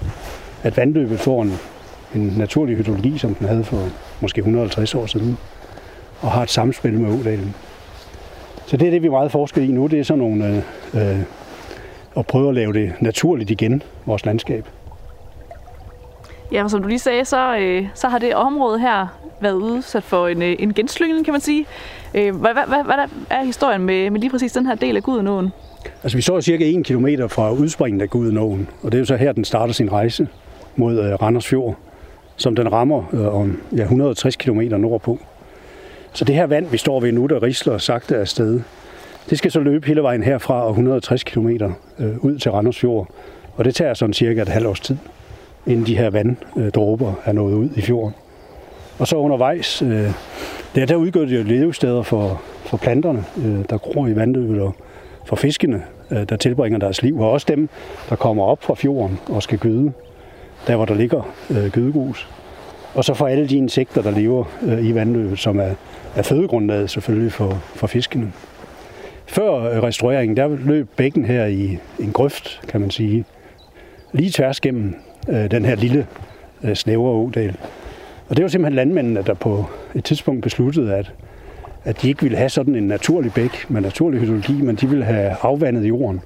at 0.63 0.77
vandløbet 0.77 1.19
får 1.19 1.41
en, 1.41 1.53
en 2.15 2.33
naturlig 2.37 2.77
hydrologi, 2.77 3.17
som 3.17 3.35
den 3.35 3.47
havde 3.47 3.63
for 3.63 3.89
måske 4.21 4.39
150 4.39 4.95
år 4.95 5.05
siden, 5.05 5.37
og 6.21 6.31
har 6.31 6.43
et 6.43 6.49
samspil 6.49 6.99
med 6.99 7.19
ådalen. 7.19 7.55
Så 8.65 8.77
det 8.77 8.87
er 8.87 8.91
det, 8.91 9.01
vi 9.01 9.07
er 9.07 9.11
meget 9.11 9.31
forsket 9.31 9.61
i 9.61 9.67
nu, 9.67 9.87
det 9.87 9.99
er 9.99 10.03
sådan 10.03 10.23
nogle, 10.23 10.63
øh, 10.95 11.11
øh, 11.11 11.19
at 12.17 12.27
prøve 12.27 12.49
at 12.49 12.55
lave 12.55 12.73
det 12.73 12.93
naturligt 12.99 13.49
igen, 13.49 13.83
vores 14.05 14.25
landskab. 14.25 14.65
Ja, 16.51 16.67
som 16.67 16.81
du 16.81 16.87
lige 16.87 16.99
sagde, 16.99 17.25
så, 17.25 17.57
øh, 17.57 17.87
så 17.93 18.07
har 18.07 18.19
det 18.19 18.35
område 18.35 18.79
her 18.79 19.07
været 19.41 19.53
udsat 19.53 20.03
for 20.03 20.27
en, 20.27 20.41
øh, 20.41 20.55
en 20.59 20.73
genslyngning, 20.73 21.25
kan 21.25 21.31
man 21.31 21.41
sige. 21.41 21.65
Øh, 22.13 22.35
hvad, 22.35 22.53
hvad, 22.53 22.63
hvad, 22.67 22.83
hvad 22.83 22.95
er 23.29 23.43
historien 23.43 23.81
med, 23.81 24.09
med 24.09 24.19
lige 24.19 24.29
præcis 24.29 24.51
den 24.51 24.65
her 24.65 24.75
del 24.75 24.97
af 24.97 25.03
Gudenåen? 25.03 25.51
Altså, 26.03 26.17
vi 26.17 26.21
så 26.21 26.41
cirka 26.41 26.65
1 26.65 26.85
km 26.85 27.07
fra 27.27 27.51
udspringen 27.51 28.01
af 28.01 28.09
Gudenåen, 28.09 28.67
og 28.83 28.91
det 28.91 28.97
er 28.97 28.99
jo 28.99 29.05
så 29.05 29.15
her, 29.15 29.31
den 29.31 29.45
starter 29.45 29.73
sin 29.73 29.91
rejse 29.91 30.27
mod 30.75 30.99
øh, 30.99 31.13
Randers 31.13 31.47
Fjord, 31.47 31.75
som 32.35 32.55
den 32.55 32.71
rammer 32.71 33.03
øh, 33.13 33.35
om 33.35 33.61
ja, 33.77 33.81
160 33.81 34.35
km 34.35 34.61
nordpå. 34.61 35.19
Så 36.13 36.25
det 36.25 36.35
her 36.35 36.47
vand, 36.47 36.67
vi 36.67 36.77
står 36.77 36.99
ved 36.99 37.11
nu, 37.11 37.25
der 37.25 37.43
risler 37.43 37.77
sagte 37.77 38.17
afsted, 38.17 38.61
det 39.29 39.37
skal 39.37 39.51
så 39.51 39.59
løbe 39.59 39.87
hele 39.87 40.03
vejen 40.03 40.23
herfra 40.23 40.63
og 40.63 40.69
160 40.69 41.23
km 41.23 41.49
øh, 41.99 42.17
ud 42.17 42.37
til 42.37 42.51
Randers 42.51 42.79
Fjord. 42.79 43.07
Og 43.55 43.65
det 43.65 43.75
tager 43.75 43.93
sådan 43.93 44.13
cirka 44.13 44.41
et 44.41 44.49
halvt 44.49 44.67
års 44.67 44.79
tid, 44.79 44.97
inden 45.67 45.85
de 45.85 45.97
her 45.97 46.09
vanddråber 46.09 47.07
øh, 47.07 47.15
er 47.25 47.31
nået 47.31 47.53
ud 47.53 47.69
i 47.75 47.81
fjorden. 47.81 48.13
Og 48.99 49.07
så 49.07 49.15
undervejs, 49.15 49.81
øh, 49.81 50.11
der, 50.75 50.85
der 50.85 50.95
udgør 50.95 51.25
det 51.25 51.37
jo 51.37 51.43
levesteder 51.43 52.01
for, 52.01 52.41
for 52.65 52.77
planterne, 52.77 53.25
øh, 53.45 53.65
der 53.69 53.77
gror 53.77 54.07
i 54.07 54.15
vandløbet, 54.15 54.61
og 54.61 54.75
for 55.29 55.35
fiskene, 55.35 55.83
øh, 56.11 56.29
der 56.29 56.35
tilbringer 56.35 56.79
deres 56.79 57.01
liv, 57.01 57.19
og 57.19 57.31
også 57.31 57.45
dem, 57.49 57.69
der 58.09 58.15
kommer 58.15 58.43
op 58.43 58.63
fra 58.63 58.75
fjorden 58.75 59.19
og 59.27 59.43
skal 59.43 59.57
gyde, 59.57 59.91
der 60.67 60.75
hvor 60.75 60.85
der 60.85 60.95
ligger 60.95 61.33
øh, 61.49 61.67
gydegrus. 61.67 62.29
Og 62.93 63.03
så 63.03 63.13
for 63.13 63.27
alle 63.27 63.47
de 63.47 63.57
insekter, 63.57 64.01
der 64.01 64.11
lever 64.11 64.43
øh, 64.63 64.85
i 64.85 64.95
vandløbet, 64.95 65.39
som 65.39 65.59
er, 65.59 65.73
er 66.15 66.21
fødegrundlaget 66.21 66.89
selvfølgelig 66.89 67.31
for, 67.31 67.61
for 67.75 67.87
fiskene. 67.87 68.31
Før 69.25 69.53
øh, 69.53 69.83
restaureringen, 69.83 70.37
der 70.37 70.47
løb 70.47 70.87
bækken 70.97 71.25
her 71.25 71.45
i 71.45 71.77
en 71.99 72.11
grøft, 72.11 72.61
kan 72.67 72.81
man 72.81 72.91
sige, 72.91 73.25
lige 74.11 74.31
tværs 74.31 74.59
gennem 74.59 74.95
øh, 75.29 75.51
den 75.51 75.65
her 75.65 75.75
lille 75.75 76.07
øh, 76.63 76.75
snævre 76.75 77.11
ådal. 77.11 77.55
Og 78.29 78.37
det 78.37 78.43
var 78.43 78.49
simpelthen 78.49 78.75
landmændene, 78.75 79.23
der 79.27 79.33
på 79.33 79.65
et 79.95 80.03
tidspunkt 80.03 80.43
besluttede, 80.43 80.95
at, 80.95 81.13
at 81.83 82.01
de 82.01 82.07
ikke 82.07 82.21
ville 82.21 82.37
have 82.37 82.49
sådan 82.49 82.75
en 82.75 82.83
naturlig 82.87 83.33
bæk 83.33 83.65
med 83.69 83.81
naturlig 83.81 84.19
hydrologi, 84.19 84.61
men 84.61 84.75
de 84.75 84.89
ville 84.89 85.05
have 85.05 85.35
afvandet 85.41 85.87
jorden. 85.87 86.21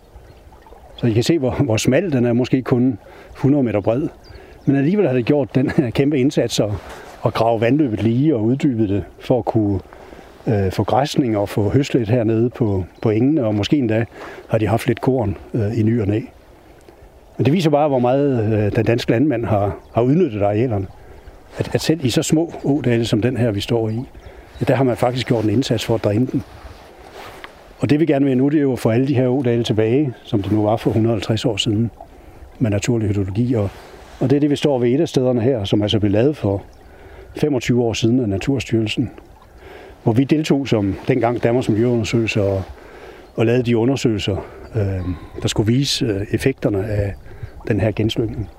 Så 0.96 1.08
I 1.08 1.14
kan 1.14 1.24
se, 1.24 1.40
hvor, 1.40 1.52
hvor 1.52 1.78
smal 1.78 2.12
den 2.12 2.26
er, 2.26 2.34
måske 2.34 2.62
kun 2.62 2.98
100 3.32 3.64
meter 3.64 3.82
bred. 3.82 4.08
Men 4.66 4.76
alligevel 4.76 5.08
har 5.08 5.14
det 5.14 5.26
gjort 5.26 5.56
den 5.56 5.70
her 5.78 5.90
kæmpe 5.90 6.18
indsats 6.18 6.60
at, 6.60 6.70
at 7.26 7.34
grave 7.34 7.62
vandløbet 7.62 8.04
lige 8.04 8.36
og 8.36 8.44
uddybe 8.44 8.88
det, 8.88 9.04
for 9.20 9.40
at 9.40 9.46
kunne 9.46 9.80
øh, 10.48 10.72
få 10.72 10.84
græsning 10.84 11.38
og 11.38 11.50
få 11.50 11.70
høslet 11.70 12.10
hernede 12.10 12.50
på, 12.50 12.86
på 13.02 13.10
engene, 13.10 13.46
og 13.46 13.56
måske 13.56 13.78
endda 13.78 14.06
har 14.48 14.58
de 14.58 14.68
haft 14.68 14.88
lidt 14.88 15.02
korn 15.02 15.38
øh, 15.54 15.80
i 15.80 15.84
ny 15.84 16.02
og 16.02 16.08
næ. 16.08 16.20
Men 17.38 17.46
det 17.46 17.54
viser 17.54 17.70
bare, 17.70 17.88
hvor 17.88 18.00
meget 18.00 18.54
øh, 18.54 18.76
den 18.76 18.86
danske 18.86 19.12
landmand 19.12 19.46
har, 19.46 19.78
har 19.94 20.02
udnyttet 20.02 20.42
arealerne. 20.42 20.88
At, 21.58 21.76
at 21.76 21.82
selv 21.82 22.06
i 22.06 22.10
så 22.10 22.24
små 22.24 22.54
ådale 22.64 23.06
som 23.06 23.22
den 23.22 23.38
her, 23.38 23.52
vi 23.52 23.62
står 23.62 23.90
i, 23.90 24.00
der 24.68 24.76
har 24.76 24.84
man 24.84 24.98
faktisk 24.98 25.28
gjort 25.28 25.44
en 25.44 25.50
indsats 25.50 25.86
for 25.86 25.96
at 25.96 26.04
dræne 26.04 26.28
den. 26.28 26.44
Og 27.80 27.90
det 27.90 28.00
vi 28.00 28.06
gerne 28.06 28.26
vil 28.26 28.38
nu, 28.38 28.50
det 28.50 28.58
er 28.58 28.62
jo 28.62 28.74
at 28.74 28.80
få 28.80 28.90
alle 28.90 29.08
de 29.08 29.16
her 29.16 29.28
ådale 29.28 29.64
tilbage, 29.64 30.14
som 30.24 30.44
det 30.44 30.52
nu 30.52 30.64
var 30.64 30.78
for 30.78 30.90
150 30.90 31.46
år 31.46 31.58
siden, 31.58 31.92
med 32.60 32.72
naturlig 32.72 33.08
hydrologi. 33.08 33.54
Og, 33.54 33.70
og 34.20 34.30
det 34.30 34.36
er 34.36 34.40
det, 34.40 34.50
vi 34.50 34.56
står 34.56 34.80
ved 34.80 34.90
et 34.90 35.02
af 35.02 35.10
stederne 35.10 35.42
her, 35.42 35.64
som 35.64 35.82
altså 35.82 36.00
blev 36.00 36.12
lavet 36.12 36.38
for 36.38 36.64
25 37.36 37.84
år 37.84 37.94
siden 37.94 38.20
af 38.20 38.30
Naturstyrelsen, 38.30 39.12
hvor 40.04 40.14
vi 40.14 40.24
deltog 40.24 40.68
som 40.68 40.96
dengang 41.08 41.44
Danmarks 41.44 41.70
Miljøundersøgelse 41.70 42.42
og, 42.42 42.64
og 43.36 43.46
lavede 43.46 43.64
de 43.64 43.78
undersøgelser, 43.78 44.38
øh, 44.76 44.82
der 45.42 45.48
skulle 45.48 45.74
vise 45.74 46.06
øh, 46.06 46.28
effekterne 46.32 46.86
af 46.86 47.14
den 47.68 47.80
her 47.80 47.92
genslyngning. 47.92 48.50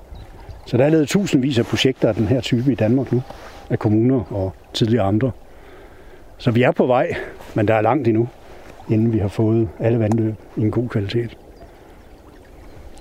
Så 0.65 0.77
der 0.77 0.85
er 0.85 0.89
lavet 0.89 1.07
tusindvis 1.07 1.59
af 1.59 1.65
projekter 1.65 2.09
af 2.09 2.15
den 2.15 2.27
her 2.27 2.41
type 2.41 2.71
i 2.71 2.75
Danmark 2.75 3.11
nu, 3.11 3.21
af 3.69 3.79
kommuner 3.79 4.33
og 4.33 4.53
tidligere 4.73 5.03
andre. 5.03 5.31
Så 6.37 6.51
vi 6.51 6.61
er 6.61 6.71
på 6.71 6.85
vej, 6.85 7.15
men 7.53 7.67
der 7.67 7.73
er 7.73 7.81
langt 7.81 8.07
endnu, 8.07 8.27
inden 8.89 9.13
vi 9.13 9.17
har 9.17 9.27
fået 9.27 9.69
alle 9.79 9.99
vandløb 9.99 10.33
i 10.57 10.61
en 10.61 10.71
god 10.71 10.89
kvalitet. 10.89 11.37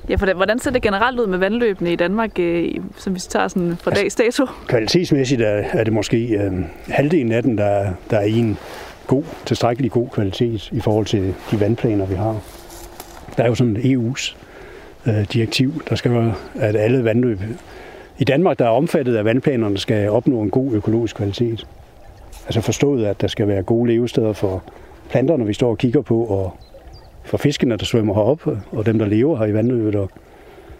Ja, 0.09 0.15
for 0.17 0.27
det, 0.27 0.35
hvordan 0.35 0.59
ser 0.59 0.71
det 0.71 0.83
generelt 0.83 1.21
ud 1.21 1.27
med 1.27 1.39
vandløbene 1.39 1.93
i 1.93 1.97
Danmark, 1.97 2.39
øh, 2.39 2.75
som 2.97 3.15
vi 3.15 3.21
tager 3.21 3.49
sådan 3.49 3.77
fra 3.77 3.91
dags 3.91 4.15
dato? 4.15 4.47
Kvalitetsmæssigt 4.67 5.41
er, 5.41 5.65
er 5.73 5.85
det 5.85 5.93
måske 5.93 6.27
øh, 6.27 6.53
halvdelen 6.89 7.33
af 7.33 7.43
den, 7.43 7.59
der, 7.59 7.91
der 8.11 8.19
er 8.19 8.25
i 8.25 8.39
en 8.39 8.59
god, 9.07 9.23
tilstrækkelig 9.47 9.91
god 9.91 10.09
kvalitet 10.09 10.73
i 10.73 10.81
forhold 10.81 11.07
til 11.07 11.35
de 11.51 11.61
vandplaner, 11.61 12.07
vi 12.07 12.15
har. 12.15 12.41
Der 13.37 13.43
er 13.43 13.49
jo 13.49 13.55
sådan 13.55 13.77
EU's 13.77 14.37
øh, 15.07 15.25
direktiv, 15.33 15.83
der 15.89 15.95
skal 15.95 16.13
være, 16.13 16.35
at 16.55 16.77
alle 16.77 17.05
vandløb 17.05 17.41
i 18.19 18.25
Danmark, 18.25 18.59
der 18.59 18.65
er 18.65 18.71
omfattet 18.71 19.17
af 19.17 19.25
vandplanerne, 19.25 19.79
skal 19.79 20.11
opnå 20.11 20.43
en 20.43 20.51
god 20.51 20.73
økologisk 20.73 21.17
kvalitet. 21.17 21.67
Altså 22.45 22.61
forstået, 22.61 23.07
at 23.07 23.21
der 23.21 23.27
skal 23.27 23.49
være 23.49 23.63
gode 23.63 23.91
levesteder 23.93 24.33
for 24.33 24.63
planterne, 25.11 25.47
vi 25.47 25.53
står 25.53 25.71
og 25.71 25.79
kigger 25.79 26.03
på, 26.03 26.25
og 26.25 26.57
for 27.23 27.37
fiskene, 27.37 27.77
der 27.77 27.85
svømmer 27.85 28.15
herop, 28.15 28.47
og 28.73 28.87
dem, 28.87 28.99
der 28.99 29.07
lever 29.07 29.37
her 29.37 29.47
i 29.47 29.55
vandløbet, 29.55 29.95
og, 29.95 30.11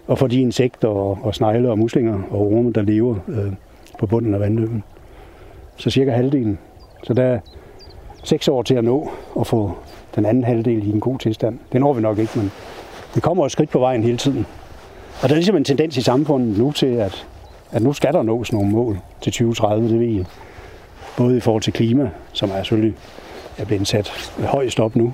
og 0.07 0.17
for 0.17 0.27
de 0.27 0.41
insekter 0.41 0.87
og, 0.87 1.19
og 1.21 1.35
snegle 1.35 1.71
og 1.71 1.79
muslinger 1.79 2.21
og 2.31 2.41
orme, 2.41 2.71
der 2.71 2.81
lever 2.81 3.15
øh, 3.27 3.53
på 3.99 4.05
bunden 4.05 4.33
af 4.33 4.39
vandløbet. 4.39 4.81
Så 5.77 5.89
cirka 5.89 6.11
halvdelen. 6.11 6.57
Så 7.03 7.13
der 7.13 7.23
er 7.23 7.39
seks 8.23 8.47
år 8.47 8.63
til 8.63 8.75
at 8.75 8.83
nå 8.83 9.09
at 9.39 9.47
få 9.47 9.71
den 10.15 10.25
anden 10.25 10.43
halvdel 10.43 10.87
i 10.87 10.91
en 10.91 10.99
god 10.99 11.19
tilstand. 11.19 11.59
Det 11.71 11.81
når 11.81 11.93
vi 11.93 12.01
nok 12.01 12.17
ikke, 12.17 12.31
men 12.35 12.51
vi 13.15 13.21
kommer 13.21 13.45
et 13.45 13.51
skridt 13.51 13.69
på 13.69 13.79
vejen 13.79 14.03
hele 14.03 14.17
tiden. 14.17 14.45
Og 15.21 15.29
der 15.29 15.35
er 15.35 15.35
ligesom 15.35 15.55
en 15.55 15.63
tendens 15.63 15.97
i 15.97 16.01
samfundet 16.01 16.57
nu 16.57 16.71
til, 16.71 16.85
at, 16.85 17.27
at 17.71 17.81
nu 17.81 17.93
skal 17.93 18.13
der 18.13 18.23
nås 18.23 18.53
nogle 18.53 18.69
mål 18.69 18.99
til 19.21 19.31
2030, 19.31 19.89
det 19.89 19.99
ved 19.99 20.07
I. 20.07 20.25
Både 21.17 21.37
i 21.37 21.39
forhold 21.39 21.61
til 21.63 21.73
klima, 21.73 22.09
som 22.33 22.49
er 22.49 22.55
selvfølgelig 22.63 22.95
er 23.57 23.65
blevet 23.65 23.87
sat 23.87 24.33
højst 24.39 24.79
op 24.79 24.95
nu, 24.95 25.13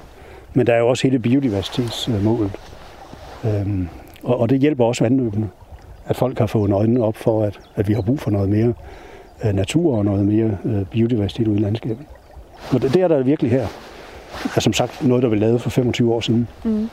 men 0.53 0.67
der 0.67 0.73
er 0.73 0.79
jo 0.79 0.87
også 0.87 1.03
hele 1.03 1.19
biodiversitetsmålet. 1.19 2.51
Øhm, 3.45 3.89
og, 4.23 4.39
og 4.39 4.49
det 4.49 4.59
hjælper 4.59 4.85
også 4.85 5.03
vandløbene, 5.03 5.49
at 6.05 6.15
folk 6.15 6.39
har 6.39 6.47
fået 6.47 6.71
øjnene 6.71 7.03
op 7.03 7.17
for, 7.17 7.43
at, 7.43 7.59
at 7.75 7.87
vi 7.87 7.93
har 7.93 8.01
brug 8.01 8.19
for 8.19 8.31
noget 8.31 8.49
mere 8.49 8.73
øh, 9.45 9.53
natur 9.53 9.97
og 9.97 10.05
noget 10.05 10.25
mere 10.25 10.57
øh, 10.65 10.85
biodiversitet 10.85 11.47
ude 11.47 11.57
i 11.57 11.61
landskabet. 11.61 12.05
Og 12.71 12.81
det, 12.81 12.93
det 12.93 13.01
er 13.01 13.07
der 13.07 13.23
virkelig 13.23 13.51
her. 13.51 13.67
Er 14.55 14.59
som 14.59 14.73
sagt 14.73 15.03
noget, 15.03 15.23
der 15.23 15.29
blev 15.29 15.41
lavet 15.41 15.61
for 15.61 15.69
25 15.69 16.13
år 16.13 16.19
siden. 16.19 16.47
Mm. 16.63 16.89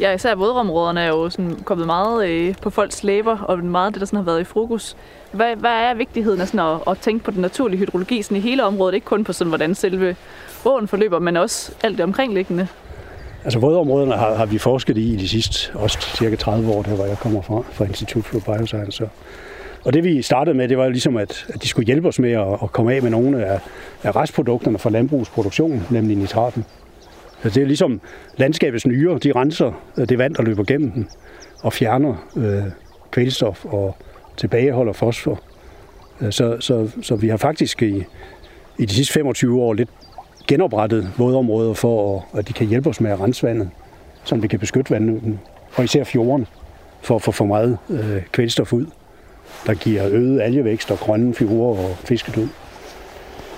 Ja, 0.00 0.12
især 0.12 0.34
vådområderne 0.34 1.00
er 1.00 1.08
jo 1.08 1.30
sådan 1.30 1.56
kommet 1.64 1.86
meget 1.86 2.28
øh, 2.28 2.54
på 2.62 2.70
folks 2.70 3.04
læber, 3.04 3.38
og 3.38 3.58
meget 3.58 3.86
af 3.86 3.92
det, 3.92 4.00
der 4.00 4.06
sådan 4.06 4.16
har 4.16 4.24
været 4.24 4.40
i 4.40 4.44
fokus. 4.44 4.96
Hvad, 5.36 5.56
hvad 5.56 5.70
er 5.70 5.94
vigtigheden 5.94 6.40
af 6.40 6.48
sådan 6.48 6.60
at, 6.60 6.80
at 6.86 6.98
tænke 6.98 7.24
på 7.24 7.30
den 7.30 7.40
naturlige 7.40 7.78
hydrologi 7.78 8.22
sådan 8.22 8.36
i 8.36 8.40
hele 8.40 8.64
området, 8.64 8.94
ikke 8.94 9.04
kun 9.04 9.24
på 9.24 9.32
sådan, 9.32 9.48
hvordan 9.48 9.74
selve 9.74 10.16
åen 10.64 10.88
forløber, 10.88 11.18
men 11.18 11.36
også 11.36 11.72
alt 11.82 11.98
det 11.98 12.04
omkringliggende? 12.04 12.68
Altså 13.44 13.58
vådområderne 13.58 14.14
har, 14.14 14.34
har 14.34 14.46
vi 14.46 14.58
forsket 14.58 14.98
i 14.98 15.12
i 15.12 15.16
de 15.16 15.28
sidste 15.28 15.70
også 15.74 15.98
cirka 16.00 16.36
30 16.36 16.72
år, 16.72 16.82
der 16.82 16.94
hvor 16.94 17.04
jeg 17.04 17.18
kommer 17.18 17.42
fra, 17.42 17.62
fra 17.72 17.84
Institut 17.84 18.24
for 18.24 18.38
Bioscience. 18.38 19.08
Og 19.84 19.92
det 19.92 20.04
vi 20.04 20.22
startede 20.22 20.56
med, 20.56 20.68
det 20.68 20.78
var 20.78 20.88
ligesom, 20.88 21.16
at, 21.16 21.46
at 21.48 21.62
de 21.62 21.68
skulle 21.68 21.86
hjælpe 21.86 22.08
os 22.08 22.18
med 22.18 22.32
at, 22.32 22.46
at 22.62 22.72
komme 22.72 22.94
af 22.94 23.02
med 23.02 23.10
nogle 23.10 23.46
af, 23.46 23.60
af 24.02 24.16
restprodukterne 24.16 24.78
fra 24.78 24.90
landbrugsproduktionen, 24.90 25.86
nemlig 25.90 26.16
nitraten. 26.16 26.64
Så 27.42 27.48
det 27.48 27.62
er 27.62 27.66
ligesom 27.66 28.00
landskabets 28.36 28.86
nyre, 28.86 29.18
de 29.18 29.32
renser 29.32 29.72
det 29.96 30.18
vand, 30.18 30.34
der 30.34 30.42
løber 30.42 30.64
gennem 30.64 30.90
den, 30.90 31.08
og 31.62 31.72
fjerner 31.72 32.14
øh, 32.36 32.62
kvælstof 33.10 33.64
og 33.64 33.96
tilbageholder 34.36 34.92
fosfor. 34.92 35.40
Øh, 36.20 36.32
så, 36.32 36.56
så, 36.60 36.90
så 37.02 37.16
vi 37.16 37.28
har 37.28 37.36
faktisk 37.36 37.82
i, 37.82 38.04
i 38.78 38.84
de 38.84 38.94
sidste 38.94 39.12
25 39.12 39.62
år 39.62 39.74
lidt 39.74 39.88
genoprettet 40.48 41.12
vådområder 41.18 41.74
for, 41.74 42.26
at 42.34 42.48
de 42.48 42.52
kan 42.52 42.66
hjælpe 42.66 42.88
os 42.88 43.00
med 43.00 43.10
at 43.10 43.20
rense 43.20 43.46
vandet, 43.46 43.70
så 44.24 44.36
vi 44.36 44.48
kan 44.48 44.58
beskytte 44.58 44.90
vandløbene, 44.90 45.38
og 45.74 45.84
især 45.84 46.04
fjorden, 46.04 46.46
for 47.02 47.16
at 47.16 47.22
få 47.22 47.32
for 47.32 47.44
meget 47.44 47.78
øh, 47.90 48.22
kvælstof 48.32 48.72
ud, 48.72 48.86
der 49.66 49.74
giver 49.74 50.08
øget 50.10 50.40
algevækst 50.40 50.90
og 50.90 50.98
grønne 50.98 51.34
figurer 51.34 51.78
og 51.78 51.96
fiskedød. 51.96 52.48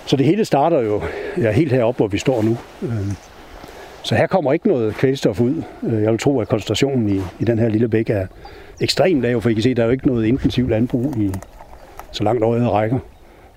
Så 0.07 0.17
det 0.17 0.27
hele 0.27 0.45
starter 0.45 0.81
jo 0.81 1.03
ja, 1.39 1.53
helt 1.53 1.73
heroppe, 1.73 1.97
hvor 1.97 2.07
vi 2.07 2.19
står 2.19 2.43
nu. 2.43 2.57
Øh, 2.83 3.13
så 4.03 4.15
her 4.15 4.27
kommer 4.27 4.53
ikke 4.53 4.69
noget 4.69 4.95
kvælstof 4.95 5.41
ud. 5.41 5.63
Øh, 5.83 6.03
jeg 6.03 6.11
vil 6.11 6.19
tro, 6.19 6.41
at 6.41 6.49
koncentrationen 6.49 7.09
i, 7.09 7.21
i 7.41 7.45
den 7.45 7.59
her 7.59 7.69
lille 7.69 7.89
bæk 7.89 8.11
er 8.11 8.27
ekstremt 8.81 9.23
lav, 9.23 9.41
for 9.41 9.49
I 9.49 9.53
kan 9.53 9.63
se, 9.63 9.71
at 9.71 9.77
der 9.77 9.83
er 9.83 9.87
jo 9.87 9.93
ikke 9.93 10.07
noget 10.07 10.27
intensivt 10.27 10.71
landbrug 10.71 11.17
i 11.17 11.33
så 12.13 12.25
langt 12.25 12.45
øjet 12.45 12.73
rækker. 12.73 12.99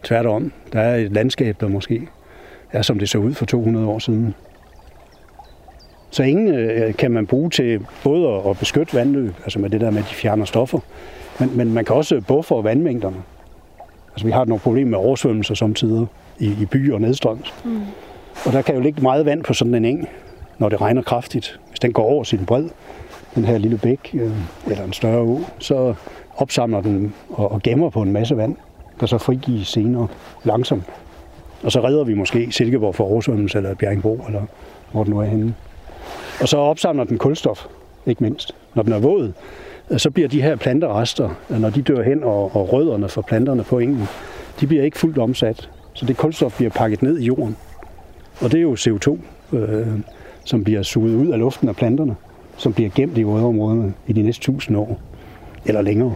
Tværtom, 0.03 0.51
der 0.73 0.79
er 0.79 0.95
et 0.95 1.11
landskab, 1.11 1.55
der 1.59 1.67
måske 1.67 2.07
er, 2.71 2.81
som 2.81 2.99
det 2.99 3.09
så 3.09 3.17
ud 3.17 3.33
for 3.33 3.45
200 3.45 3.87
år 3.87 3.99
siden. 3.99 4.35
Så 6.11 6.23
ingen 6.23 6.55
øh, 6.55 6.93
kan 6.93 7.11
man 7.11 7.27
bruge 7.27 7.49
til 7.49 7.85
både 8.03 8.41
at 8.49 8.59
beskytte 8.59 8.93
vandløb, 8.93 9.33
altså 9.43 9.59
med 9.59 9.69
det 9.69 9.81
der 9.81 9.91
med, 9.91 9.99
at 9.99 10.09
de 10.09 10.15
fjerner 10.15 10.45
stoffer, 10.45 10.79
men, 11.39 11.57
men 11.57 11.73
man 11.73 11.85
kan 11.85 11.95
også 11.95 12.21
buffe 12.27 12.55
vandmængderne. 12.55 13.17
Altså 14.11 14.25
vi 14.25 14.31
har 14.31 14.45
nogle 14.45 14.59
problemer 14.59 14.89
med 14.89 14.97
oversvømmelser 14.97 15.55
samtidig 15.55 16.07
i, 16.39 16.45
i 16.61 16.65
byer 16.65 16.93
og 16.93 17.01
nedstrøms. 17.01 17.53
Mm. 17.65 17.81
Og 18.45 18.53
der 18.53 18.61
kan 18.61 18.75
jo 18.75 18.81
ligge 18.81 19.01
meget 19.01 19.25
vand 19.25 19.43
på 19.43 19.53
sådan 19.53 19.75
en 19.75 19.85
eng, 19.85 20.09
når 20.61 20.69
det 20.69 20.81
regner 20.81 21.01
kraftigt. 21.01 21.59
Hvis 21.69 21.79
den 21.79 21.93
går 21.93 22.03
over 22.03 22.23
sin 22.23 22.45
bred, 22.45 22.69
den 23.35 23.45
her 23.45 23.57
lille 23.57 23.77
bæk 23.77 24.09
øh, 24.13 24.31
eller 24.67 24.83
en 24.83 24.93
større 24.93 25.21
å, 25.21 25.39
så 25.59 25.93
opsamler 26.37 26.81
den 26.81 27.13
og, 27.29 27.51
og 27.51 27.61
gemmer 27.61 27.89
på 27.89 28.01
en 28.01 28.11
masse 28.11 28.37
vand, 28.37 28.55
der 28.99 29.05
så 29.05 29.17
frigives 29.17 29.67
senere 29.67 30.07
langsomt. 30.43 30.83
Og 31.63 31.71
så 31.71 31.81
redder 31.83 32.03
vi 32.03 32.13
måske 32.13 32.51
Silkeborg 32.51 32.95
for 32.95 33.03
oversvømmelse 33.03 33.57
eller 33.57 33.75
Bjerringbro, 33.75 34.19
eller 34.27 34.41
hvor 34.91 35.03
den 35.03 35.13
nu 35.13 35.19
er 35.19 35.25
henne. 35.25 35.53
Og 36.41 36.47
så 36.47 36.57
opsamler 36.57 37.03
den 37.03 37.17
kulstof, 37.17 37.65
ikke 38.05 38.23
mindst. 38.23 38.55
Når 38.73 38.83
den 38.83 38.93
er 38.93 38.99
våd, 38.99 39.33
øh, 39.89 39.99
så 39.99 40.11
bliver 40.11 40.29
de 40.29 40.41
her 40.41 40.55
planterester, 40.55 41.29
øh, 41.49 41.59
når 41.59 41.69
de 41.69 41.81
dør 41.81 42.03
hen, 42.03 42.23
og, 42.23 42.55
og 42.55 42.73
rødderne 42.73 43.09
for 43.09 43.21
planterne 43.21 43.63
på 43.63 43.79
engen, 43.79 44.07
de 44.59 44.67
bliver 44.67 44.83
ikke 44.83 44.99
fuldt 44.99 45.17
omsat. 45.17 45.69
Så 45.93 46.05
det 46.05 46.17
kulstof 46.17 46.57
bliver 46.57 46.71
pakket 46.71 47.01
ned 47.01 47.19
i 47.19 47.25
jorden. 47.25 47.57
Og 48.41 48.51
det 48.51 48.57
er 48.57 48.61
jo 48.61 48.75
CO2, 48.75 49.17
øh, 49.55 49.87
som 50.45 50.63
bliver 50.63 50.81
suget 50.81 51.15
ud 51.15 51.27
af 51.27 51.39
luften 51.39 51.69
af 51.69 51.75
planterne, 51.75 52.15
som 52.57 52.73
bliver 52.73 52.89
gemt 52.95 53.17
i 53.17 53.23
vådområderne 53.23 53.93
i 54.07 54.13
de 54.13 54.21
næste 54.21 54.41
tusind 54.41 54.77
år, 54.77 54.99
eller 55.65 55.81
længere. 55.81 56.13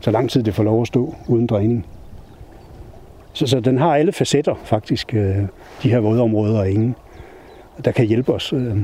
Så 0.00 0.10
lang 0.10 0.30
tid 0.30 0.42
det 0.42 0.54
får 0.54 0.62
lov 0.62 0.80
at 0.80 0.86
stå 0.86 1.14
uden 1.28 1.46
dræning. 1.46 1.86
Så, 3.32 3.46
så 3.46 3.60
den 3.60 3.78
har 3.78 3.96
alle 3.96 4.12
facetter, 4.12 4.54
faktisk, 4.64 5.14
øh, 5.14 5.36
de 5.82 5.90
her 5.90 5.98
vådområder 5.98 6.58
og 6.58 6.70
ingen, 6.70 6.94
der 7.84 7.90
kan 7.90 8.06
hjælpe 8.06 8.32
os. 8.32 8.52
Øh, 8.52 8.76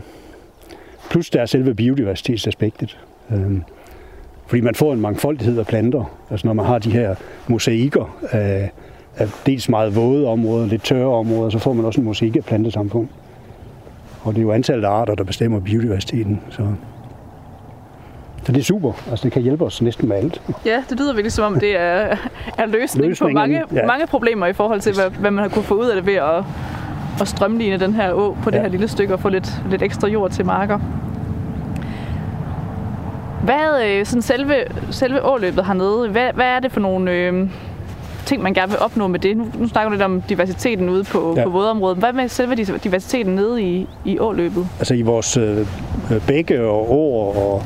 plus 1.11 1.31
der 1.31 1.41
er 1.41 1.47
selve 1.47 1.75
biodiversitetsaspektet. 1.75 2.99
Øh, 3.31 3.61
fordi 4.47 4.61
man 4.61 4.75
får 4.75 4.93
en 4.93 5.01
mangfoldighed 5.01 5.59
af 5.59 5.67
planter. 5.67 6.17
Altså 6.31 6.47
når 6.47 6.55
man 6.55 6.65
har 6.65 6.79
de 6.79 6.91
her 6.91 7.15
mosaikker 7.49 8.19
af, 8.31 8.71
af 9.17 9.29
dels 9.47 9.69
meget 9.69 9.97
våde 9.97 10.27
områder, 10.27 10.67
lidt 10.67 10.85
tørre 10.85 11.15
områder, 11.15 11.51
så 11.51 11.59
får 11.59 11.73
man 11.73 11.85
også 11.85 12.01
en 12.01 12.05
mosaik 12.05 12.37
af 12.37 12.45
plantesamfund. 12.45 13.09
Og 14.27 14.35
det 14.35 14.39
er 14.39 14.43
jo 14.43 14.53
antallet 14.53 14.85
af 14.85 14.91
arter, 14.91 15.15
der 15.15 15.25
bestemmer 15.25 15.61
biodiversiteten. 15.61 16.41
Så, 16.51 16.67
så 18.43 18.53
det 18.53 18.61
er 18.61 18.65
super. 18.65 18.93
Altså 19.11 19.25
det 19.25 19.33
kan 19.33 19.43
hjælpe 19.43 19.65
os 19.65 19.83
næsten 19.83 20.09
med 20.09 20.17
alt. 20.17 20.43
Ja, 20.65 20.83
det 20.91 20.99
lyder 20.99 21.13
virkelig 21.13 21.33
som 21.33 21.45
om, 21.53 21.61
det 21.61 21.77
er, 21.77 22.17
er 22.59 22.67
løsning 22.67 23.17
på 23.19 23.29
mange, 23.29 23.63
ja. 23.75 23.87
mange 23.87 24.07
problemer 24.07 24.47
i 24.47 24.53
forhold 24.53 24.81
til, 24.81 24.95
hvad, 24.95 25.11
hvad 25.11 25.31
man 25.31 25.43
har 25.43 25.49
kunne 25.49 25.65
få 25.65 25.75
ud 25.75 25.87
af 25.87 25.97
det 25.97 26.07
ved 26.07 26.15
at, 26.15 26.45
at 27.21 27.29
strømligne 27.29 27.79
den 27.79 27.95
her 27.95 28.13
å 28.13 28.37
på 28.43 28.51
det 28.51 28.61
her 28.61 28.69
lille 28.69 28.89
stykke 28.89 29.15
og 29.15 29.21
få 29.21 29.29
lidt, 29.29 29.63
lidt 29.71 29.83
ekstra 29.83 30.09
jord 30.09 30.31
til 30.31 30.47
marker. 30.47 30.79
Hvad 33.43 33.85
øh, 33.87 34.07
sådan 34.07 34.23
selve, 34.23 34.55
selve 34.91 35.25
åløbet 35.25 35.67
hernede, 35.67 36.09
hvad, 36.09 36.33
hvad 36.35 36.47
er 36.47 36.61
det 36.61 36.73
for 36.73 36.81
nogle 36.81 37.11
øh, 37.11 37.49
ting, 38.27 38.43
man 38.43 38.55
gerne 38.55 38.71
vil 38.73 38.79
opnå 38.81 39.07
med 39.07 39.19
det? 39.19 39.37
Nu, 39.37 39.47
nu 39.59 39.69
snakker 39.69 39.89
du 39.89 39.93
lidt 39.93 40.03
om 40.03 40.23
diversiteten 40.23 40.89
ude 40.89 41.05
på, 41.05 41.35
ja. 41.37 41.45
på 41.45 41.51
vådområdet. 41.51 41.99
Hvad 41.99 42.13
med 42.13 42.29
selve 42.29 42.55
diversiteten 42.55 43.35
nede 43.35 43.63
i, 43.63 43.87
i 44.05 44.19
åløbet? 44.19 44.69
Altså 44.79 44.95
i 44.95 45.03
vores 45.03 45.37
øh, 45.37 45.67
bække 46.27 46.65
og 46.65 46.93
åer 46.93 47.37
og, 47.37 47.63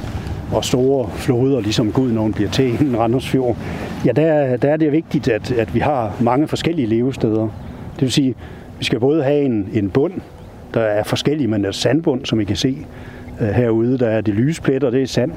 og 0.52 0.64
store 0.64 1.10
floder, 1.14 1.60
ligesom 1.60 1.92
Gudnåen 1.92 2.32
bliver 2.32 2.50
til 2.50 2.82
en 2.82 2.96
Randersfjord, 3.00 3.56
ja, 4.04 4.12
der, 4.12 4.56
der 4.56 4.68
er 4.68 4.76
det 4.76 4.92
vigtigt, 4.92 5.28
at, 5.28 5.52
at 5.52 5.74
vi 5.74 5.78
har 5.78 6.12
mange 6.20 6.48
forskellige 6.48 6.86
levesteder. 6.86 7.48
Det 7.94 8.00
vil 8.00 8.12
sige, 8.12 8.34
vi 8.78 8.84
skal 8.84 9.00
både 9.00 9.22
have 9.22 9.42
en, 9.42 9.68
en 9.72 9.90
bund, 9.90 10.12
der 10.74 10.80
er 10.80 11.02
forskellig, 11.02 11.50
men 11.50 11.64
er 11.64 11.72
sandbund, 11.72 12.24
som 12.24 12.40
I 12.40 12.44
kan 12.44 12.56
se 12.56 12.86
øh, 13.40 13.48
herude. 13.48 13.98
Der 13.98 14.08
er 14.08 14.20
det 14.20 14.34
lyspletter, 14.34 14.90
det 14.90 15.02
er 15.02 15.06
sand. 15.06 15.32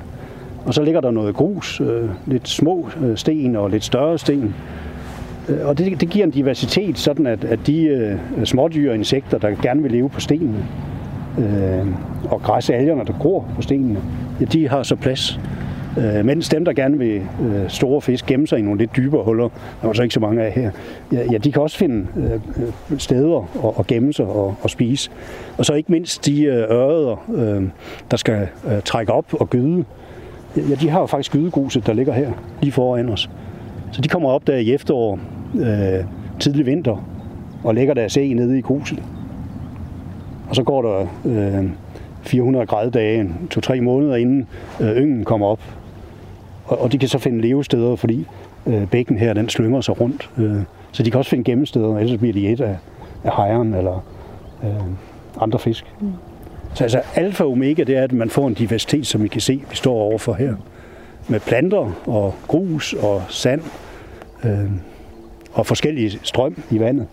Og 0.65 0.73
så 0.73 0.83
ligger 0.83 1.01
der 1.01 1.11
noget 1.11 1.35
grus, 1.35 1.81
øh, 1.81 2.09
lidt 2.25 2.49
små 2.49 2.89
øh, 3.03 3.17
sten 3.17 3.55
og 3.55 3.69
lidt 3.69 3.83
større 3.83 4.17
sten. 4.17 4.55
Øh, 5.49 5.67
og 5.67 5.77
det, 5.77 6.01
det 6.01 6.09
giver 6.09 6.25
en 6.25 6.31
diversitet, 6.31 6.97
sådan 6.97 7.27
at, 7.27 7.43
at 7.43 7.59
de 7.67 7.83
øh, 7.83 8.45
smådyr 8.45 8.89
og 8.89 8.95
insekter, 8.95 9.37
der 9.37 9.49
gerne 9.61 9.81
vil 9.81 9.91
leve 9.91 10.09
på 10.09 10.19
stenene, 10.19 10.65
øh, 11.39 11.87
og 12.31 12.41
græsalgerne, 12.41 13.05
der 13.05 13.13
gror 13.19 13.47
på 13.55 13.61
stenene, 13.61 13.99
ja, 14.39 14.45
de 14.45 14.69
har 14.69 14.83
så 14.83 14.95
plads. 14.95 15.39
Øh, 15.97 16.25
mens 16.25 16.49
dem, 16.49 16.65
der 16.65 16.73
gerne 16.73 16.97
vil 16.97 17.21
øh, 17.41 17.69
store 17.69 18.01
fisk 18.01 18.25
gemme 18.25 18.47
sig 18.47 18.59
i 18.59 18.61
nogle 18.61 18.79
lidt 18.79 18.95
dybere 18.95 19.23
huller, 19.23 19.49
der 19.81 19.89
er 19.89 19.93
så 19.93 20.03
ikke 20.03 20.13
så 20.13 20.19
mange 20.19 20.43
af 20.43 20.51
her, 20.51 20.71
ja, 21.11 21.23
ja 21.31 21.37
de 21.37 21.51
kan 21.51 21.61
også 21.61 21.77
finde 21.77 22.07
øh, 22.17 22.99
steder 22.99 23.67
at, 23.67 23.73
at 23.79 23.87
gemme 23.87 24.13
sig 24.13 24.25
og, 24.25 24.55
og 24.61 24.69
spise. 24.69 25.11
Og 25.57 25.65
så 25.65 25.73
ikke 25.73 25.91
mindst 25.91 26.25
de 26.25 26.43
øh, 26.43 26.71
ørreder, 26.71 27.25
øh, 27.35 27.63
der 28.11 28.17
skal 28.17 28.47
øh, 28.67 28.81
trække 28.81 29.13
op 29.13 29.33
og 29.33 29.49
gyde, 29.49 29.85
Ja, 30.57 30.75
de 30.75 30.89
har 30.89 30.99
jo 30.99 31.05
faktisk 31.05 31.31
gydegruset, 31.31 31.87
der 31.87 31.93
ligger 31.93 32.13
her 32.13 32.31
lige 32.61 32.71
foran 32.71 33.09
os. 33.09 33.29
Så 33.93 34.01
de 34.01 34.07
kommer 34.07 34.29
op 34.29 34.47
der 34.47 34.55
i 34.55 34.73
efterår, 34.73 35.19
øh, 35.55 36.05
tidlig 36.39 36.65
vinter, 36.65 37.07
og 37.63 37.75
lægger 37.75 37.93
deres 37.93 38.17
æg 38.17 38.33
nede 38.33 38.57
i 38.57 38.61
gruset. 38.61 39.03
Og 40.49 40.55
så 40.55 40.63
går 40.63 40.81
der 40.81 41.07
øh, 41.25 41.69
400 42.21 42.65
grader 42.65 42.89
dage, 42.89 43.29
to-tre 43.49 43.81
måneder 43.81 44.15
inden 44.15 44.47
øh, 44.81 44.97
yngen 44.97 45.23
kommer 45.23 45.47
op. 45.47 45.59
Og, 46.65 46.81
og 46.81 46.91
de 46.91 46.97
kan 46.97 47.09
så 47.09 47.17
finde 47.17 47.41
levesteder, 47.41 47.95
fordi 47.95 48.25
øh, 48.67 48.87
bækken 48.87 49.17
her, 49.17 49.33
den 49.33 49.49
slynger 49.49 49.81
sig 49.81 50.01
rundt. 50.01 50.29
Øh, 50.37 50.61
så 50.91 51.03
de 51.03 51.11
kan 51.11 51.17
også 51.17 51.29
finde 51.29 51.43
gemmesteder, 51.43 51.97
ellers 51.97 52.19
bliver 52.19 52.33
de 52.33 52.47
et 52.47 52.61
af, 52.61 52.77
af 53.23 53.35
hejren 53.35 53.73
eller 53.73 54.05
øh, 54.63 54.69
andre 55.41 55.59
fisk. 55.59 55.85
Mm. 55.99 56.11
Så 56.73 56.83
altså 56.83 57.01
alfa 57.15 57.43
og 57.43 57.51
omega, 57.51 57.83
det 57.83 57.97
er, 57.97 58.03
at 58.03 58.11
man 58.11 58.29
får 58.29 58.47
en 58.47 58.53
diversitet, 58.53 59.07
som 59.07 59.23
vi 59.23 59.27
kan 59.27 59.41
se, 59.41 59.61
vi 59.69 59.75
står 59.75 59.93
overfor 59.93 60.33
her. 60.33 60.55
Med 61.27 61.39
planter 61.39 61.91
og 62.05 62.33
grus 62.47 62.93
og 62.93 63.21
sand 63.29 63.61
øh, 64.45 64.71
og 65.53 65.65
forskellige 65.65 66.19
strøm 66.23 66.63
i 66.71 66.79
vandet. 66.79 67.07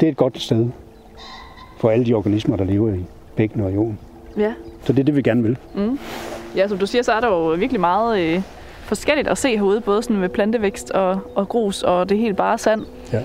Det 0.00 0.06
er 0.06 0.10
et 0.10 0.16
godt 0.16 0.40
sted 0.40 0.68
for 1.80 1.90
alle 1.90 2.06
de 2.06 2.14
organismer, 2.14 2.56
der 2.56 2.64
lever 2.64 2.94
i 2.94 3.04
bækken 3.36 3.60
og 3.60 3.74
jorden. 3.74 3.98
Ja. 4.36 4.54
Så 4.84 4.92
det 4.92 4.98
er 4.98 5.04
det, 5.04 5.16
vi 5.16 5.22
gerne 5.22 5.42
vil. 5.42 5.58
Mm. 5.74 5.98
Ja, 6.56 6.68
som 6.68 6.78
du 6.78 6.86
siger, 6.86 7.02
så 7.02 7.12
er 7.12 7.20
der 7.20 7.28
jo 7.28 7.48
virkelig 7.48 7.80
meget 7.80 8.20
øh, 8.20 8.42
forskelligt 8.80 9.28
at 9.28 9.38
se 9.38 9.56
herude, 9.56 9.80
både 9.80 10.02
sådan 10.02 10.16
med 10.16 10.28
plantevækst 10.28 10.90
og, 10.90 11.20
og 11.34 11.48
grus, 11.48 11.82
og 11.82 12.08
det 12.08 12.18
helt 12.18 12.36
bare 12.36 12.58
sand. 12.58 12.86
Ja. 13.12 13.22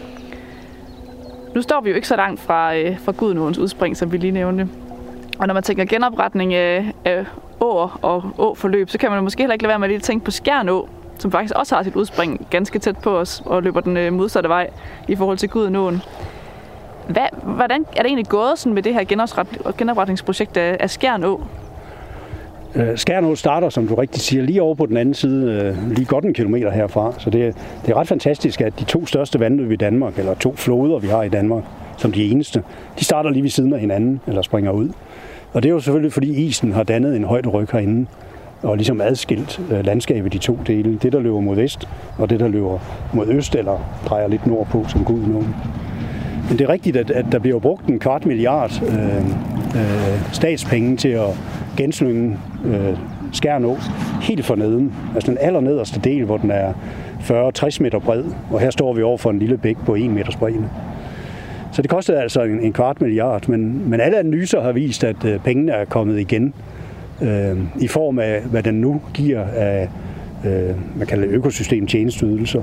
Nu 1.55 1.61
står 1.61 1.81
vi 1.81 1.89
jo 1.89 1.95
ikke 1.95 2.07
så 2.07 2.15
langt 2.15 2.39
fra, 2.39 2.75
øh, 2.75 2.99
fra 2.99 3.11
Gudnåens 3.11 3.57
udspring, 3.57 3.97
som 3.97 4.11
vi 4.11 4.17
lige 4.17 4.31
nævnte. 4.31 4.69
Og 5.39 5.47
når 5.47 5.53
man 5.53 5.63
tænker 5.63 5.85
genopretning 5.85 6.53
af, 6.53 6.93
af 7.05 7.25
åer 7.59 7.99
og 8.01 8.23
åforløb, 8.37 8.89
så 8.89 8.97
kan 8.97 9.11
man 9.11 9.23
måske 9.23 9.41
heller 9.41 9.53
ikke 9.53 9.63
lade 9.63 9.69
være 9.69 9.79
med 9.79 9.87
at 9.87 9.91
lige 9.91 9.99
tænke 9.99 10.25
på 10.25 10.31
Skjernå, 10.31 10.89
som 11.19 11.31
faktisk 11.31 11.53
også 11.55 11.75
har 11.75 11.83
sit 11.83 11.95
udspring 11.95 12.47
ganske 12.49 12.79
tæt 12.79 12.97
på 12.97 13.17
os 13.17 13.43
og 13.45 13.63
løber 13.63 13.81
den 13.81 13.97
øh, 13.97 14.13
modsatte 14.13 14.49
vej 14.49 14.69
i 15.07 15.15
forhold 15.15 15.37
til 15.37 15.49
Gudenåen. 15.49 16.01
Hvad, 17.07 17.27
hvordan 17.43 17.81
er 17.81 18.01
det 18.01 18.05
egentlig 18.05 18.27
gået 18.27 18.59
sådan 18.59 18.73
med 18.73 18.83
det 18.83 18.93
her 18.93 19.03
genopretningsprojekt 19.77 20.57
af, 20.57 20.77
af 20.79 20.89
Skjernå? 20.89 21.41
Øh, 22.75 22.97
Skærnå 22.97 23.35
starter, 23.35 23.69
som 23.69 23.87
du 23.87 23.95
rigtig 23.95 24.21
siger, 24.21 24.43
lige 24.43 24.61
over 24.61 24.75
på 24.75 24.85
den 24.85 24.97
anden 24.97 25.13
side, 25.13 25.51
øh, 25.51 25.91
lige 25.91 26.05
godt 26.05 26.25
en 26.25 26.33
kilometer 26.33 26.71
herfra. 26.71 27.13
Så 27.17 27.29
det, 27.29 27.55
det 27.85 27.91
er 27.91 27.95
ret 27.95 28.07
fantastisk, 28.07 28.61
at 28.61 28.79
de 28.79 28.83
to 28.83 29.05
største 29.05 29.39
vandløb 29.39 29.71
i 29.71 29.75
Danmark, 29.75 30.19
eller 30.19 30.33
to 30.33 30.55
floder, 30.55 30.99
vi 30.99 31.07
har 31.07 31.23
i 31.23 31.29
Danmark, 31.29 31.63
som 31.97 32.11
de 32.11 32.31
eneste, 32.31 32.63
de 32.99 33.05
starter 33.05 33.29
lige 33.29 33.43
ved 33.43 33.49
siden 33.49 33.73
af 33.73 33.79
hinanden, 33.79 34.21
eller 34.27 34.41
springer 34.41 34.71
ud. 34.71 34.89
Og 35.53 35.63
det 35.63 35.69
er 35.69 35.73
jo 35.73 35.79
selvfølgelig, 35.79 36.13
fordi 36.13 36.45
isen 36.45 36.71
har 36.71 36.83
dannet 36.83 37.15
en 37.15 37.23
højt 37.23 37.53
ryg 37.53 37.67
herinde, 37.71 38.05
og 38.67 38.77
ligesom 38.77 39.01
adskilt 39.01 39.61
øh, 39.71 39.85
landskabet 39.85 40.33
i 40.33 40.37
to 40.37 40.59
dele. 40.67 40.97
Det, 41.01 41.13
der 41.13 41.19
løber 41.19 41.39
mod 41.39 41.55
vest, 41.55 41.87
og 42.17 42.29
det, 42.29 42.39
der 42.39 42.47
løber 42.47 42.79
mod 43.13 43.27
øst, 43.27 43.55
eller 43.55 43.79
drejer 44.05 44.27
lidt 44.27 44.47
nordpå, 44.47 44.85
som 44.87 45.03
Gud 45.03 45.19
nu. 45.19 45.43
Men 46.49 46.59
det 46.59 46.61
er 46.61 46.69
rigtigt, 46.69 46.97
at, 46.97 47.11
at 47.11 47.25
der 47.31 47.39
bliver 47.39 47.59
brugt 47.59 47.87
en 47.87 47.99
kvart 47.99 48.25
milliard 48.25 48.81
øh, 48.87 49.17
øh, 49.75 50.33
statspenge 50.33 50.97
til 50.97 51.09
at 51.09 51.29
genslynge 51.77 52.37
øh, 52.65 52.97
Skærnå 53.33 53.77
helt 54.21 54.45
for 54.45 54.55
neden. 54.55 54.93
Altså 55.15 55.31
den 55.31 55.37
allernederste 55.41 55.99
del, 55.99 56.23
hvor 56.23 56.37
den 56.37 56.51
er 56.51 56.73
40-60 57.19 57.83
meter 57.83 57.99
bred, 57.99 58.23
og 58.51 58.59
her 58.59 58.69
står 58.69 58.93
vi 58.93 59.03
over 59.03 59.17
for 59.17 59.29
en 59.29 59.39
lille 59.39 59.57
bæk 59.57 59.77
på 59.85 59.95
1 59.95 60.09
meters 60.09 60.35
bredde. 60.35 60.69
Så 61.71 61.81
det 61.81 61.89
kostede 61.89 62.21
altså 62.21 62.41
en, 62.41 62.59
en 62.59 62.73
kvart 62.73 63.01
milliard, 63.01 63.49
men, 63.49 63.89
men 63.89 63.99
alle 63.99 64.19
analyser 64.19 64.61
har 64.61 64.71
vist, 64.71 65.03
at 65.03 65.25
øh, 65.25 65.39
pengene 65.39 65.71
er 65.71 65.85
kommet 65.85 66.19
igen 66.19 66.53
øh, 67.21 67.57
i 67.79 67.87
form 67.87 68.19
af, 68.19 68.41
hvad 68.41 68.63
den 68.63 68.81
nu 68.81 69.01
giver 69.13 69.43
af, 69.43 69.89
øh, 70.45 70.97
man 70.97 71.07
kalder 71.07 71.25
det 71.25 71.33
økosystem 71.33 71.87
tjenesteydelser. 71.87 72.61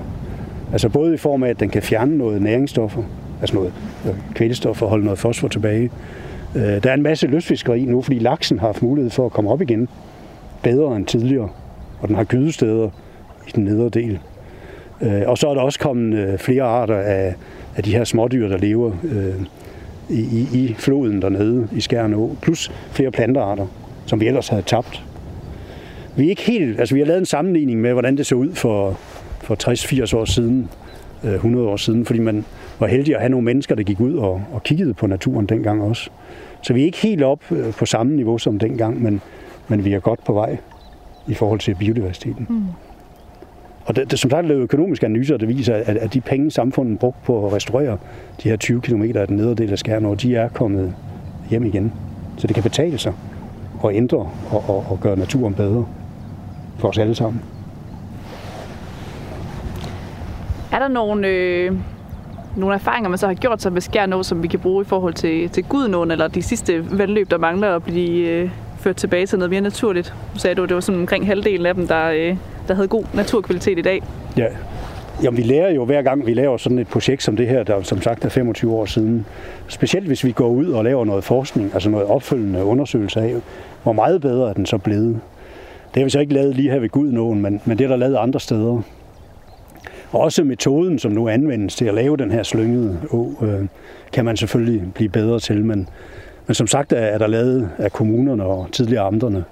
Altså 0.72 0.88
både 0.88 1.14
i 1.14 1.16
form 1.16 1.42
af, 1.42 1.48
at 1.48 1.60
den 1.60 1.68
kan 1.68 1.82
fjerne 1.82 2.18
noget 2.18 2.42
næringsstoffer, 2.42 3.02
altså 3.40 3.56
noget 3.56 3.72
øh, 4.06 4.14
kvælstof 4.34 4.82
og 4.82 4.88
holde 4.88 5.04
noget 5.04 5.18
fosfor 5.18 5.48
tilbage. 5.48 5.90
Øh, 6.56 6.82
der 6.82 6.90
er 6.90 6.94
en 6.94 7.02
masse 7.02 7.26
lystfiskeri 7.26 7.84
nu, 7.84 8.02
fordi 8.02 8.18
laksen 8.18 8.58
har 8.58 8.66
haft 8.66 8.82
mulighed 8.82 9.10
for 9.10 9.26
at 9.26 9.32
komme 9.32 9.50
op 9.50 9.62
igen 9.62 9.88
bedre 10.62 10.96
end 10.96 11.06
tidligere, 11.06 11.48
og 12.00 12.08
den 12.08 12.16
har 12.16 12.24
gydesteder 12.24 12.88
i 13.48 13.50
den 13.54 13.64
nedre 13.64 13.88
del. 13.88 14.18
Øh, 15.00 15.22
og 15.26 15.38
så 15.38 15.48
er 15.48 15.54
der 15.54 15.60
også 15.60 15.78
kommet 15.78 16.18
øh, 16.18 16.38
flere 16.38 16.62
arter 16.62 16.96
af, 16.96 17.34
af 17.76 17.82
de 17.82 17.90
her 17.90 18.04
smådyr, 18.04 18.48
der 18.48 18.58
lever 18.58 18.92
øh, 19.04 19.34
i, 20.08 20.48
i 20.52 20.74
floden 20.78 21.22
dernede 21.22 21.68
i 21.72 21.80
Skærnå, 21.80 22.36
plus 22.42 22.72
flere 22.90 23.10
plantearter, 23.10 23.66
som 24.06 24.20
vi 24.20 24.26
ellers 24.26 24.48
havde 24.48 24.62
tabt. 24.62 25.04
Vi 26.16 26.24
er 26.24 26.28
ikke 26.28 26.42
helt, 26.42 26.80
altså 26.80 26.94
vi 26.94 27.00
har 27.00 27.06
lavet 27.06 27.18
en 27.18 27.26
sammenligning 27.26 27.80
med, 27.80 27.92
hvordan 27.92 28.16
det 28.16 28.26
så 28.26 28.34
ud 28.34 28.52
for, 28.52 28.98
for 29.42 29.56
60-80 30.12 30.16
år 30.16 30.24
siden, 30.24 30.68
100 31.24 31.68
år 31.68 31.76
siden, 31.76 32.04
fordi 32.04 32.18
man 32.18 32.44
var 32.78 32.86
heldig 32.86 33.14
at 33.14 33.20
have 33.20 33.30
nogle 33.30 33.44
mennesker, 33.44 33.74
der 33.74 33.82
gik 33.82 34.00
ud 34.00 34.14
og, 34.14 34.42
og 34.52 34.62
kiggede 34.62 34.94
på 34.94 35.06
naturen 35.06 35.46
dengang 35.46 35.82
også. 35.82 36.10
Så 36.62 36.72
vi 36.72 36.80
er 36.80 36.84
ikke 36.84 36.98
helt 36.98 37.22
op 37.22 37.42
på 37.78 37.86
samme 37.86 38.16
niveau 38.16 38.38
som 38.38 38.58
dengang, 38.58 39.02
men, 39.02 39.20
men 39.68 39.84
vi 39.84 39.92
er 39.92 40.00
godt 40.00 40.24
på 40.24 40.32
vej 40.32 40.56
i 41.28 41.34
forhold 41.34 41.60
til 41.60 41.74
biodiversiteten. 41.74 42.46
Mm. 42.50 42.62
Og 43.84 43.96
det, 43.96 44.10
det, 44.10 44.18
som 44.18 44.30
sagt 44.30 44.46
lavet 44.46 44.60
økonomiske 44.60 45.06
analyser, 45.06 45.36
der 45.36 45.46
viser, 45.46 45.74
at, 45.74 45.96
at 45.96 46.14
de 46.14 46.20
penge, 46.20 46.50
samfundet 46.50 46.98
brugt 46.98 47.22
på 47.24 47.46
at 47.46 47.52
restaurere 47.52 47.98
de 48.42 48.48
her 48.48 48.56
20 48.56 48.80
km 48.80 49.02
af 49.14 49.26
den 49.26 49.36
nedre 49.36 49.54
del 49.54 49.72
af 49.72 49.78
Skærnår, 49.78 50.14
de 50.14 50.36
er 50.36 50.48
kommet 50.48 50.94
hjem 51.50 51.64
igen. 51.64 51.92
Så 52.36 52.46
det 52.46 52.54
kan 52.54 52.62
betale 52.62 52.98
sig 52.98 53.12
at 53.88 53.96
ændre 53.96 54.18
og, 54.50 54.64
og, 54.68 54.86
og 54.90 54.98
gøre 55.00 55.16
naturen 55.16 55.54
bedre 55.54 55.86
for 56.78 56.88
os 56.88 56.98
alle 56.98 57.14
sammen. 57.14 57.42
Er 60.72 60.78
der 60.78 60.88
nogle, 60.88 61.28
øh, 61.28 61.72
nogle 62.56 62.74
erfaringer, 62.74 63.08
man 63.08 63.18
så 63.18 63.26
har 63.26 63.34
gjort 63.34 63.62
sig 63.62 63.72
med 63.72 63.80
Skærnå, 63.80 64.22
som 64.22 64.42
vi 64.42 64.48
kan 64.48 64.60
bruge 64.60 64.82
i 64.82 64.84
forhold 64.84 65.14
til, 65.14 65.48
til 65.48 65.64
Gudnåen, 65.64 66.10
eller 66.10 66.28
de 66.28 66.42
sidste 66.42 66.98
vandløb, 66.98 67.30
der 67.30 67.38
mangler 67.38 67.76
at 67.76 67.82
blive 67.82 68.28
øh, 68.28 68.50
ført 68.78 68.96
tilbage 68.96 69.26
til 69.26 69.38
noget 69.38 69.50
mere 69.50 69.60
naturligt? 69.60 70.14
Du 70.34 70.38
sagde 70.38 70.62
at 70.62 70.68
det 70.68 70.74
var 70.74 70.80
sådan 70.80 71.00
omkring 71.00 71.26
halvdelen 71.26 71.66
af 71.66 71.74
dem, 71.74 71.86
der, 71.86 72.08
øh, 72.08 72.36
der 72.68 72.74
havde 72.74 72.88
god 72.88 73.04
naturkvalitet 73.14 73.78
i 73.78 73.82
dag. 73.82 74.02
Ja, 74.36 74.46
Jamen, 75.22 75.36
vi 75.36 75.42
lærer 75.42 75.70
jo 75.70 75.84
hver 75.84 76.02
gang, 76.02 76.26
vi 76.26 76.34
laver 76.34 76.56
sådan 76.56 76.78
et 76.78 76.88
projekt 76.88 77.22
som 77.22 77.36
det 77.36 77.48
her, 77.48 77.62
der 77.62 77.82
som 77.82 78.02
sagt 78.02 78.24
er 78.24 78.28
25 78.28 78.72
år 78.72 78.84
siden. 78.84 79.26
Specielt 79.68 80.06
hvis 80.06 80.24
vi 80.24 80.32
går 80.32 80.48
ud 80.48 80.66
og 80.66 80.84
laver 80.84 81.04
noget 81.04 81.24
forskning, 81.24 81.70
altså 81.74 81.90
noget 81.90 82.06
opfølgende 82.06 82.64
undersøgelse 82.64 83.20
af, 83.20 83.34
hvor 83.84 83.92
meget 83.92 84.20
bedre 84.20 84.48
er 84.48 84.52
den 84.52 84.66
så 84.66 84.78
blevet. 84.78 85.20
Det 85.94 86.00
har 86.00 86.04
vi 86.04 86.10
så 86.10 86.20
ikke 86.20 86.34
lavet 86.34 86.56
lige 86.56 86.70
her 86.70 86.78
ved 86.78 86.88
Gudnåen, 86.88 87.42
men, 87.42 87.60
men 87.64 87.78
det 87.78 87.84
er 87.84 87.88
der 87.88 87.96
lavet 87.96 88.16
andre 88.16 88.40
steder. 88.40 88.82
Og 90.10 90.20
også 90.20 90.44
metoden, 90.44 90.98
som 90.98 91.12
nu 91.12 91.28
anvendes 91.28 91.76
til 91.76 91.84
at 91.84 91.94
lave 91.94 92.16
den 92.16 92.30
her 92.30 92.42
slyngede 92.42 92.98
å, 93.10 93.32
øh, 93.42 93.66
kan 94.12 94.24
man 94.24 94.36
selvfølgelig 94.36 94.92
blive 94.94 95.08
bedre 95.08 95.40
til. 95.40 95.64
Men, 95.64 95.88
men 96.46 96.54
som 96.54 96.66
sagt 96.66 96.92
er 96.92 97.18
der 97.18 97.26
lavet 97.26 97.70
af 97.78 97.92
kommunerne 97.92 98.44
og 98.44 98.68
tidligere 98.72 99.04
amterne 99.04 99.44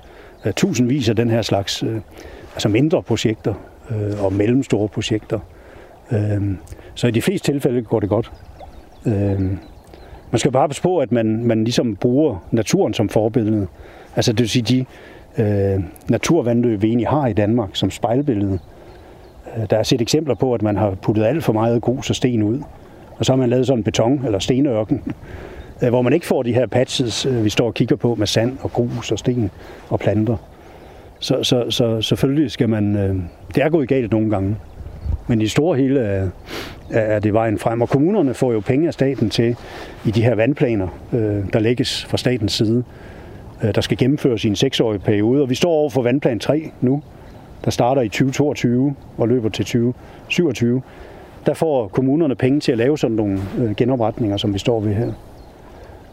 øh, 0.47 0.53
tusindvis 0.53 1.09
af 1.09 1.17
den 1.17 1.31
her 1.31 1.43
slags 1.43 1.83
øh, 1.83 2.01
altså 2.53 2.69
mindre 2.69 3.03
projekter 3.03 3.55
øh, 3.91 4.25
og 4.25 4.33
mellemstore 4.33 4.89
projekter. 4.89 5.39
Øh, 6.13 6.43
så 6.95 7.07
i 7.07 7.11
de 7.11 7.23
fleste 7.23 7.53
tilfælde 7.53 7.83
går 7.83 8.01
det 8.01 8.09
godt. 8.09 8.33
Øh, 9.07 9.41
man 10.31 10.39
skal 10.39 10.53
bare 10.53 10.69
passe 10.69 10.83
på, 10.83 10.99
at 10.99 11.13
man, 11.13 11.45
man 11.45 11.65
ligesom 11.65 11.97
bruger 11.97 12.49
naturen 12.51 12.95
som 12.95 13.09
forbillede. 13.09 13.67
Altså 14.17 14.33
det 14.33 14.41
vil 14.41 14.49
sige, 14.49 14.63
de 14.63 14.85
øh, 15.43 15.83
naturvandløb, 16.09 16.83
vi 16.83 16.87
egentlig 16.87 17.09
har 17.09 17.27
i 17.27 17.33
Danmark 17.33 17.71
som 17.73 17.91
spejlbillede. 17.91 18.59
Øh, 19.57 19.67
der 19.71 19.77
er 19.77 19.83
set 19.83 20.01
eksempler 20.01 20.35
på, 20.35 20.55
at 20.55 20.63
man 20.63 20.77
har 20.77 20.91
puttet 20.91 21.25
alt 21.25 21.45
for 21.45 21.53
meget 21.53 21.83
grus 21.83 22.11
og 22.11 22.17
sten 22.17 22.43
ud. 22.43 22.61
Og 23.19 23.25
så 23.25 23.33
har 23.33 23.37
man 23.37 23.51
lavet 23.51 23.67
sådan 23.67 23.79
en 23.79 23.85
beton- 23.85 24.27
eller 24.27 24.39
stenørken, 24.39 25.03
øh, 25.83 25.89
hvor 25.89 26.03
man 26.03 26.13
ikke 26.13 26.27
får 26.27 26.43
de 26.43 26.55
her 26.55 26.67
patches, 26.67 27.27
øh, 27.27 27.45
vi 27.45 27.51
står 27.51 27.67
og 27.67 27.75
kigger 27.75 27.97
på 27.97 28.15
med 28.15 28.27
sand 28.27 28.59
og 28.63 28.73
grus 28.73 29.13
og 29.13 29.19
sten 29.19 29.51
og 29.89 30.01
planter. 30.01 30.37
Så, 31.19 31.43
så, 31.43 31.71
så 31.71 32.01
selvfølgelig 32.01 32.51
skal 32.51 32.69
man... 32.69 32.97
Øh, 32.97 33.17
det 33.55 33.63
er 33.63 33.69
gået 33.69 33.89
galt 33.89 34.13
nogle 34.13 34.31
gange. 34.31 34.57
Men 35.27 35.41
i 35.41 35.47
store 35.47 35.77
hele 35.77 36.01
er, 36.01 36.29
er 36.91 37.19
det 37.19 37.33
vejen 37.33 37.59
frem. 37.59 37.81
Og 37.81 37.89
kommunerne 37.89 38.35
får 38.35 38.53
jo 38.53 38.61
penge 38.61 38.87
af 38.87 38.95
staten 38.95 39.31
til 39.31 39.57
i 40.05 40.11
de 40.11 40.23
her 40.23 40.35
vandplaner, 40.35 40.89
øh, 41.13 41.53
der 41.53 41.59
lægges 41.59 42.05
fra 42.05 42.17
statens 42.17 42.53
side, 42.53 42.85
Øh, 43.63 43.75
der 43.75 43.81
skal 43.81 43.97
gennemføres 43.97 44.45
i 44.45 44.49
en 44.49 44.57
seksårig 44.57 45.03
periode. 45.03 45.43
Og 45.43 45.51
vi 45.51 45.55
står 45.55 45.71
over 45.71 45.91
for 45.91 46.03
vandplan 46.03 46.39
3 46.39 46.71
nu, 46.81 47.03
der 47.65 47.71
starter 47.71 48.03
i 48.03 48.09
2022 48.09 48.95
og 49.19 49.29
løber 49.29 49.49
til 49.49 49.65
2027. 49.65 50.83
Der 51.47 51.55
får 51.55 51.89
kommunerne 51.89 52.35
penge 52.35 52.61
til 52.61 52.73
at 52.73 52.79
lave 52.79 52.99
sådan 52.99 53.17
nogle 53.17 53.41
øh, 53.59 53.75
genopretninger, 53.77 54.37
som 54.37 54.55
vi 54.55 54.59
står 54.59 54.81
ved 54.81 54.95
her. 54.95 55.13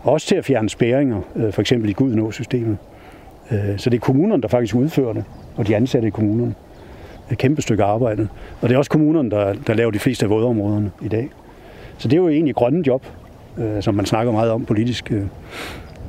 Også 0.04 0.28
til 0.28 0.36
at 0.36 0.46
fjerne 0.46 0.70
spæringer, 0.70 1.22
øh, 1.36 1.54
for 1.54 1.62
eksempel 1.62 1.90
i 1.90 1.94
Gudnå-systemet. 1.94 2.78
Så 3.78 3.90
det 3.90 3.98
er 3.98 4.02
kommunerne, 4.02 4.42
der 4.42 4.48
faktisk 4.48 4.76
udfører 4.76 5.14
det, 5.14 5.24
og 5.56 5.68
de 5.68 5.76
ansatte 5.76 6.08
i 6.08 6.12
kommunerne. 6.12 6.56
Et 7.32 7.38
kæmpe 7.38 7.62
stykke 7.62 7.84
arbejde. 7.84 8.28
Og 8.62 8.70
det 8.70 8.76
er 8.76 8.78
også 8.78 8.92
kommunerne, 8.92 9.32
der, 9.32 9.54
der 9.68 9.74
laver 9.74 9.92
de 9.92 10.00
fleste 10.00 10.26
af 10.26 10.30
vådområderne 10.30 10.92
i 11.02 11.08
dag. 11.08 11.30
Så 11.98 12.08
det 12.08 12.18
er 12.18 12.22
jo 12.22 12.30
egentlig 12.30 12.56
grønne 12.56 12.88
job, 12.88 13.06
som 13.80 13.96
man 13.96 14.06
snakker 14.06 14.32
meget 14.32 14.52
om 14.52 14.66
politisk. 14.66 15.12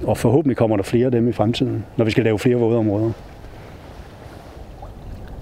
Øh, 0.02 0.08
og 0.08 0.18
forhåbentlig 0.18 0.56
kommer 0.56 0.76
der 0.76 0.82
flere 0.82 1.06
af 1.06 1.12
dem 1.12 1.28
i 1.28 1.32
fremtiden, 1.32 1.84
når 1.96 2.04
vi 2.04 2.10
skal 2.10 2.24
lave 2.24 2.38
flere 2.38 2.56
vådområder. 2.56 3.12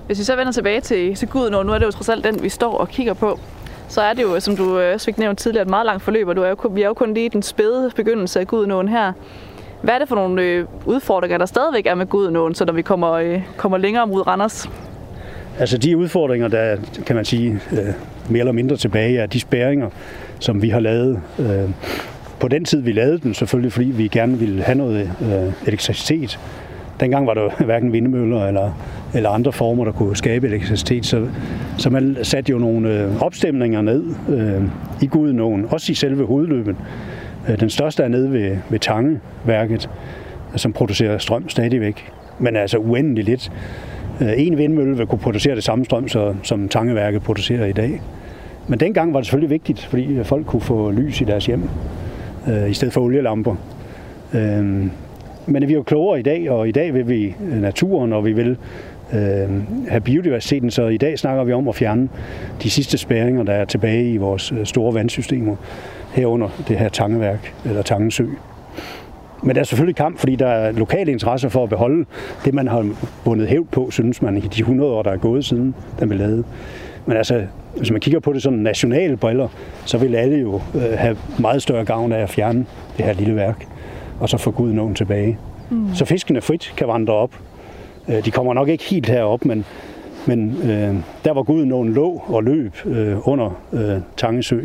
Hvis 0.07 0.18
vi 0.18 0.25
så 0.25 0.37
vender 0.37 0.53
tilbage 0.53 0.81
til, 0.81 1.14
til 1.14 1.29
Gud 1.29 1.51
nu, 1.51 1.59
er 1.73 1.79
det 1.79 1.87
jo 1.87 1.90
trods 1.90 2.09
alt 2.09 2.25
den, 2.25 2.42
vi 2.42 2.49
står 2.49 2.79
og 2.79 2.88
kigger 2.88 3.14
på, 3.14 3.38
så 3.88 4.01
er 4.01 4.12
det 4.12 4.23
jo, 4.23 4.40
som 4.40 4.57
du 4.57 4.81
også 4.81 5.05
fik 5.05 5.18
nævnt 5.18 5.38
tidligere, 5.38 5.62
et 5.62 5.71
meget 5.71 5.87
langt 5.87 6.03
forløb, 6.03 6.29
og 6.29 6.37
du 6.37 6.42
er 6.42 6.49
jo, 6.49 6.57
vi 6.71 6.83
er 6.83 6.87
jo 6.87 6.94
kun 6.94 7.14
lige 7.14 7.27
i 7.27 7.29
den 7.29 7.42
spæde 7.42 7.90
begyndelse 7.97 8.40
af 8.40 8.47
Gudnåen 8.47 8.88
her. 8.88 9.12
Hvad 9.83 9.94
er 9.94 9.99
det 9.99 10.09
for 10.09 10.14
nogle 10.14 10.42
øh, 10.42 10.64
udfordringer, 10.87 11.38
der 11.38 11.47
stadigvæk 11.47 11.87
er 11.87 11.94
med 11.94 12.07
Gudnåen, 12.07 12.55
så 12.55 12.64
når 12.64 12.73
vi 12.73 12.83
kommer, 12.83 13.12
øh, 13.12 13.42
kommer 13.57 13.79
længere 13.79 14.07
mod 14.07 14.27
Randers? 14.27 14.71
Altså 15.59 15.79
de 15.79 15.97
udfordringer, 15.97 16.49
der 16.49 16.77
kan 17.07 17.16
man 17.16 17.25
sige 17.25 17.61
øh, 17.73 17.79
mere 18.29 18.38
eller 18.38 18.53
mindre 18.53 18.77
tilbage, 18.77 19.18
er 19.18 19.27
de 19.27 19.40
spæringer, 19.40 19.90
som 20.38 20.62
vi 20.62 20.68
har 20.68 20.81
lavet. 20.81 21.21
Øh, 21.38 21.71
på 22.40 22.48
den 22.48 22.64
tid, 22.64 22.81
vi 22.81 22.92
lavede 22.92 23.18
den, 23.18 23.35
selvfølgelig 23.35 23.72
fordi 23.72 23.87
vi 23.87 24.09
gerne 24.09 24.38
ville 24.38 24.62
have 24.62 24.79
noget 24.79 25.11
øh, 25.22 25.53
elektricitet. 25.66 26.38
Dengang 27.01 27.27
var 27.27 27.35
der 27.35 27.51
hverken 27.64 27.92
vindmøller 27.92 28.46
eller, 28.46 28.70
eller 29.14 29.31
andre 29.31 29.53
former, 29.53 29.85
der 29.85 29.92
kunne 29.92 30.16
skabe 30.16 30.46
elektricitet. 30.46 31.07
Så, 31.07 31.27
så 31.79 31.90
man 31.90 32.16
satte 32.22 32.51
jo 32.51 32.59
nogle 32.59 33.03
øh, 33.03 33.22
opstemninger 33.22 33.83
ned 33.83 34.05
øh, 34.29 34.62
i 35.03 35.07
Gudenåen, 35.07 35.66
også 35.70 35.92
i 35.92 35.94
selve 35.94 36.27
hovedløbet. 36.27 36.77
Øh, 37.48 37.61
den 37.61 37.70
største 37.70 38.03
er 38.03 38.09
nede 38.09 38.33
ved, 38.33 38.57
ved 38.70 38.79
Tangeværket, 38.79 39.90
som 40.57 40.72
producerer 40.72 41.18
strøm 41.18 41.48
stadigvæk, 41.48 42.12
men 42.38 42.57
altså 42.57 42.79
uendelig 42.79 43.24
lidt. 43.24 43.53
Øh, 44.20 44.33
en 44.37 44.59
vindmølle 44.59 44.96
vil 44.96 45.07
kunne 45.07 45.18
producere 45.18 45.55
det 45.55 45.64
samme 45.64 45.85
strøm, 45.85 46.09
så, 46.09 46.35
som 46.42 46.68
Tangeværket 46.68 47.22
producerer 47.22 47.66
i 47.66 47.72
dag. 47.72 48.03
Men 48.68 48.81
dengang 48.81 49.12
var 49.12 49.20
det 49.20 49.27
selvfølgelig 49.27 49.51
vigtigt, 49.51 49.85
fordi 49.85 50.24
folk 50.24 50.46
kunne 50.46 50.62
få 50.62 50.90
lys 50.90 51.20
i 51.20 51.24
deres 51.24 51.46
hjem, 51.46 51.68
øh, 52.48 52.70
i 52.70 52.74
stedet 52.74 52.94
for 52.94 53.00
olielamper. 53.00 53.56
Øh, 54.34 54.87
men 55.46 55.68
vi 55.68 55.72
er 55.72 55.76
jo 55.76 55.82
klogere 55.82 56.18
i 56.20 56.22
dag, 56.22 56.50
og 56.50 56.68
i 56.68 56.72
dag 56.72 56.94
vil 56.94 57.08
vi 57.08 57.34
øh, 57.50 57.61
naturen, 57.61 58.12
og 58.12 58.24
vi 58.24 58.32
vil 58.32 58.56
øh, 59.12 59.48
have 59.88 60.00
biodiversiteten, 60.04 60.70
så 60.70 60.87
i 60.87 60.96
dag 60.96 61.18
snakker 61.18 61.44
vi 61.44 61.52
om 61.52 61.68
at 61.68 61.74
fjerne 61.74 62.08
de 62.62 62.70
sidste 62.70 62.98
spæringer, 62.98 63.42
der 63.42 63.52
er 63.52 63.64
tilbage 63.64 64.12
i 64.12 64.16
vores 64.16 64.52
øh, 64.52 64.66
store 64.66 64.94
vandsystemer 64.94 65.56
herunder 66.12 66.48
det 66.68 66.78
her 66.78 66.88
tangeværk, 66.88 67.54
eller 67.64 67.82
Tangesø. 67.82 68.26
Men 69.42 69.54
der 69.54 69.61
er 69.61 69.64
selvfølgelig 69.64 69.96
kamp, 69.96 70.18
fordi 70.18 70.37
der 70.37 70.46
er 70.46 70.72
lokale 70.72 71.12
interesser 71.12 71.48
for 71.48 71.62
at 71.62 71.68
beholde 71.68 72.04
det, 72.44 72.54
man 72.54 72.68
har 72.68 72.88
bundet 73.24 73.48
hævd 73.48 73.66
på, 73.66 73.90
synes 73.90 74.22
man, 74.22 74.37
i 74.37 74.40
de 74.40 74.61
100 74.61 74.90
år, 74.90 75.02
der 75.02 75.11
er 75.11 75.16
gået 75.16 75.44
siden, 75.44 75.74
den 76.00 76.08
blev 76.08 76.18
lavet. 76.20 76.44
Men 77.06 77.16
altså, 77.16 77.46
hvis 77.76 77.90
man 77.90 78.00
kigger 78.00 78.20
på 78.20 78.33
det 78.33 78.42
sådan 78.42 78.59
nationale 78.59 79.16
briller, 79.16 79.48
så 79.85 79.98
vil 79.98 80.14
alle 80.14 80.37
jo 80.37 80.61
øh, 80.74 80.98
have 80.98 81.16
meget 81.38 81.62
større 81.62 81.85
gavn 81.85 82.12
af 82.12 82.22
at 82.22 82.31
fjerne 82.31 82.66
det 82.96 83.04
her 83.04 83.12
lille 83.12 83.37
værk, 83.37 83.66
og 84.20 84.28
så 84.28 84.37
få 84.37 84.50
Gud 84.50 84.72
nogen 84.72 84.94
tilbage. 84.94 85.38
Mm. 85.70 85.94
Så 85.94 86.04
fiskene 86.04 86.40
frit 86.40 86.74
kan 86.76 86.88
vandre 86.88 87.12
op. 87.12 87.31
Øh, 88.09 88.24
de 88.24 88.31
kommer 88.31 88.54
nok 88.54 88.68
ikke 88.68 88.85
helt 88.85 89.09
herop, 89.09 89.44
men, 89.44 89.64
men 90.26 90.57
øh, 90.62 90.94
der 91.24 91.33
hvor 91.33 91.42
Gud 91.42 91.64
nogen 91.64 91.92
lå 91.92 92.22
og 92.26 92.44
løb 92.44 92.74
øh, 92.85 93.28
under 93.28 93.61
øh, 93.72 94.00
Tangesø, 94.16 94.61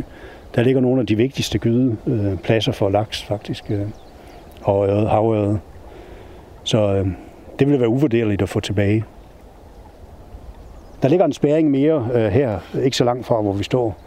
der 0.55 0.63
ligger 0.63 0.81
nogle 0.81 1.01
af 1.01 1.07
de 1.07 1.15
vigtigste 1.15 1.57
gydepladser 1.57 2.71
for 2.71 2.89
laks 2.89 3.23
faktisk, 3.23 3.71
øh, 3.71 3.81
og 4.61 4.87
øret, 4.87 5.09
havøret. 5.09 5.59
Så 6.63 6.93
øh, 6.93 7.07
det 7.59 7.67
vil 7.67 7.79
være 7.79 7.89
uvurderligt 7.89 8.41
at 8.41 8.49
få 8.49 8.59
tilbage. 8.59 9.03
Der 11.03 11.09
ligger 11.09 11.25
en 11.25 11.33
spæring 11.33 11.71
mere 11.71 12.07
øh, 12.13 12.25
her, 12.25 12.59
ikke 12.83 12.97
så 12.97 13.03
langt 13.03 13.25
fra, 13.25 13.41
hvor 13.41 13.53
vi 13.53 13.63
står, 13.63 13.97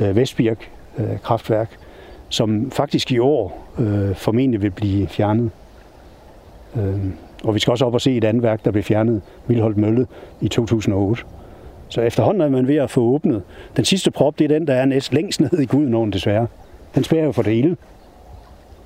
øh, 0.00 0.16
Vestbirk 0.16 0.70
øh, 0.98 1.18
kraftværk, 1.22 1.76
som 2.28 2.70
faktisk 2.70 3.12
i 3.12 3.18
år 3.18 3.68
øh, 3.78 4.14
formentlig 4.14 4.62
vil 4.62 4.70
blive 4.70 5.08
fjernet. 5.08 5.50
Øh, 6.76 6.98
og 7.44 7.54
vi 7.54 7.58
skal 7.58 7.70
også 7.70 7.84
op 7.84 7.94
og 7.94 8.00
se 8.00 8.16
et 8.16 8.24
andet 8.24 8.42
værk, 8.42 8.64
der 8.64 8.70
blev 8.70 8.82
fjernet, 8.82 9.22
Vildholdt 9.46 9.76
Mølle, 9.76 10.06
i 10.40 10.48
2008. 10.48 11.22
Så 11.88 12.00
efterhånden 12.00 12.40
er 12.40 12.48
man 12.48 12.68
ved 12.68 12.76
at 12.76 12.90
få 12.90 13.00
åbnet. 13.00 13.42
Den 13.76 13.84
sidste 13.84 14.10
prop, 14.10 14.38
det 14.38 14.44
er 14.44 14.48
den, 14.48 14.66
der 14.66 14.74
er 14.74 14.84
næst 14.84 15.12
længst 15.12 15.40
ned 15.40 15.58
i 15.58 15.66
Gudenåen, 15.66 16.12
desværre. 16.12 16.46
Den 16.94 17.04
spærer 17.04 17.24
jo 17.24 17.32
for 17.32 17.42
det 17.42 17.54
hele. 17.54 17.76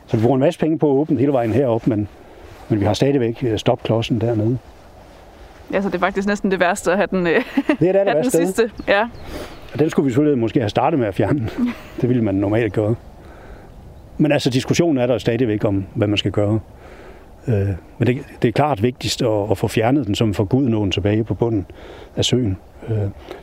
Så 0.07 0.16
vi 0.16 0.23
bruger 0.23 0.37
en 0.37 0.40
masse 0.40 0.61
penge 0.61 0.79
på 0.79 0.90
at 0.90 0.94
åbne 0.94 1.18
hele 1.18 1.33
vejen 1.33 1.53
herop, 1.53 1.87
men, 1.87 2.09
men 2.68 2.81
vi 2.81 2.85
har 2.85 2.94
stadigvæk 2.94 3.44
øh, 3.44 3.59
stopklodsen 3.59 4.21
dernede. 4.21 4.59
Ja, 5.73 5.83
så 5.83 5.89
det 5.89 5.95
er 5.95 5.99
faktisk 5.99 6.29
næsten 6.29 6.51
det 6.51 6.61
værste 6.61 6.91
at 6.91 6.97
have 6.97 7.09
den, 7.11 7.27
øh, 7.27 7.45
Det 7.81 7.89
er 7.89 7.93
det, 7.93 8.13
have 8.13 8.23
den 8.23 8.31
sidste. 8.31 8.71
Ja. 8.89 9.09
Og 9.73 9.79
den 9.79 9.91
skulle 9.91 10.05
vi 10.05 10.11
selvfølgelig 10.11 10.39
måske 10.39 10.61
have 10.61 10.71
startet 10.71 10.99
med 10.99 11.09
at 11.09 11.15
fjerne. 11.15 11.49
Det 12.01 12.09
ville 12.09 12.25
man 12.25 12.35
normalt 12.35 12.73
gøre. 12.73 12.95
Men 14.19 14.33
altså, 14.33 14.51
diskussionen 14.51 14.99
er 14.99 15.07
der 15.07 15.19
stadigvæk 15.19 15.65
om, 15.65 15.87
hvad 15.95 16.09
man 16.09 16.19
skal 16.19 16.31
gøre. 16.31 16.61
Øh, 17.49 17.69
men 17.99 18.07
det, 18.07 18.19
det 18.43 18.49
er 18.49 18.53
klart 18.53 18.83
vigtigst 18.83 19.23
at, 19.23 19.51
at 19.51 19.59
få 19.59 19.69
fjernet 19.69 20.07
den, 20.07 20.15
som 20.15 20.35
får 20.35 20.45
Gudenåen 20.45 20.91
tilbage 20.91 21.25
på 21.25 21.35
bunden 21.35 21.67
af 22.17 22.25
søen. 22.25 22.59
Øh, 22.89 22.97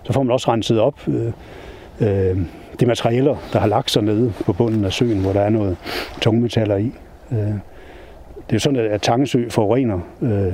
så 0.04 0.14
får 0.14 0.24
man 0.24 0.32
også 0.32 0.52
renset 0.52 0.80
op 0.80 1.08
øh, 1.08 1.32
øh, 2.02 2.38
de 2.80 2.86
materialer, 2.86 3.36
der 3.54 3.60
har 3.60 3.68
lagt 3.68 3.92
sig 3.92 4.04
nede 4.04 4.34
på 4.46 4.54
bunden 4.54 4.86
af 4.86 4.94
søen, 4.94 5.22
hvor 5.22 5.34
der 5.34 5.42
er 5.42 5.50
noget 5.50 5.78
tungmetaller 6.22 6.76
i. 6.76 6.92
Øh, 7.32 7.52
det 8.50 8.56
er 8.56 8.60
sådan, 8.60 8.92
at 8.92 9.02
Tangesø 9.02 9.50
forurener 9.50 10.00
øh, 10.22 10.54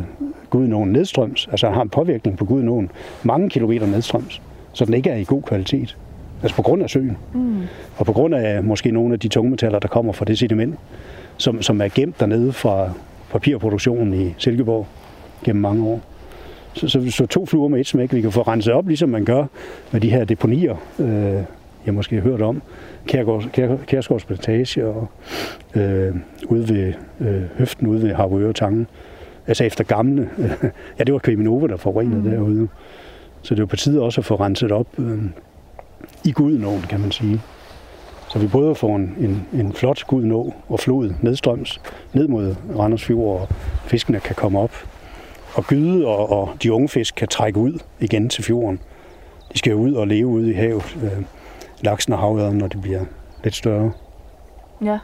Gudenåen 0.49 0.91
nedstrøms, 0.91 1.47
altså 1.51 1.69
har 1.69 1.81
en 1.81 1.89
påvirkning 1.89 2.37
på 2.37 2.45
Gudenåen 2.45 2.91
mange 3.23 3.49
kilometer 3.49 3.87
nedstrøms, 3.87 4.41
så 4.73 4.85
den 4.85 4.93
ikke 4.93 5.09
er 5.09 5.15
i 5.15 5.23
god 5.23 5.41
kvalitet. 5.41 5.97
Altså 6.43 6.55
på 6.55 6.61
grund 6.61 6.83
af 6.83 6.89
søen. 6.89 7.17
Mm. 7.33 7.61
Og 7.97 8.05
på 8.05 8.13
grund 8.13 8.35
af 8.35 8.63
måske 8.63 8.91
nogle 8.91 9.13
af 9.13 9.19
de 9.19 9.27
tungmetaller, 9.27 9.79
der 9.79 9.87
kommer 9.87 10.13
fra 10.13 10.25
det 10.25 10.39
sediment, 10.39 10.75
som, 11.37 11.61
som 11.61 11.81
er 11.81 11.87
gemt 11.95 12.19
dernede 12.19 12.53
fra 12.53 12.89
papirproduktionen 13.31 14.13
i 14.13 14.33
Silkeborg 14.37 14.87
gennem 15.43 15.61
mange 15.61 15.87
år. 15.87 16.01
Så, 16.73 16.87
så, 16.87 17.11
så 17.11 17.25
to 17.25 17.45
fluer 17.45 17.67
med 17.67 17.79
et 17.79 17.87
smæk. 17.87 18.13
Vi 18.13 18.21
kan 18.21 18.31
få 18.31 18.41
renset 18.41 18.73
op, 18.73 18.87
ligesom 18.87 19.09
man 19.09 19.25
gør 19.25 19.45
med 19.91 20.01
de 20.01 20.09
her 20.09 20.25
deponier, 20.25 20.75
øh, 20.99 21.43
jeg 21.85 21.93
måske 21.93 22.15
har 22.15 22.21
hørt 22.21 22.41
om. 22.41 22.61
Kærgårds, 23.07 23.45
Kær, 23.87 24.23
Plantage 24.27 24.85
og 24.85 25.07
øh, 25.75 26.15
ude 26.45 26.69
ved 26.69 26.93
øh, 27.19 27.43
høften 27.57 27.87
ude 27.87 28.01
ved 28.01 28.13
Harboøre 28.13 28.53
Tangen. 28.53 28.87
Altså 29.47 29.63
efter 29.63 29.83
gamle. 29.83 30.29
ja, 30.99 31.03
det 31.03 31.13
var 31.13 31.19
Kviminova, 31.19 31.67
der 31.67 31.77
forurenede 31.77 32.21
mm. 32.21 32.29
derude. 32.31 32.67
Så 33.41 33.55
det 33.55 33.61
var 33.61 33.67
på 33.67 33.75
tide 33.75 34.01
også 34.01 34.21
at 34.21 34.25
få 34.25 34.35
renset 34.35 34.71
op 34.71 34.87
øh, 34.99 35.19
i 36.25 36.31
Gudenåen, 36.31 36.81
kan 36.81 36.99
man 36.99 37.11
sige. 37.11 37.41
Så 38.29 38.39
vi 38.39 38.47
både 38.47 38.75
får 38.75 38.95
en, 38.95 39.15
en, 39.19 39.59
en 39.59 39.73
flot 39.73 40.03
Gudenå 40.07 40.53
og 40.69 40.79
flod 40.79 41.13
nedstrøms, 41.21 41.81
ned 42.13 42.27
mod 42.27 42.55
Randers 42.77 43.03
Fjord, 43.03 43.41
og 43.41 43.47
fiskene 43.85 44.19
kan 44.19 44.35
komme 44.35 44.59
op 44.59 44.71
og 45.53 45.63
gyde, 45.63 46.05
og, 46.07 46.31
og 46.31 46.49
de 46.63 46.73
unge 46.73 46.89
fisk 46.89 47.15
kan 47.15 47.27
trække 47.27 47.59
ud 47.59 47.79
igen 47.99 48.29
til 48.29 48.43
fjorden. 48.43 48.79
De 49.53 49.57
skal 49.57 49.71
jo 49.71 49.77
ud 49.77 49.93
og 49.93 50.07
leve 50.07 50.27
ude 50.27 50.49
i 50.49 50.53
havet, 50.53 50.97
øh, 51.03 51.23
laksen 51.83 52.13
og 52.13 52.19
havørden, 52.19 52.57
når 52.57 52.67
de 52.67 52.77
bliver 52.77 53.01
lidt 53.43 53.55
større. 53.55 53.91
Ja. 54.85 54.99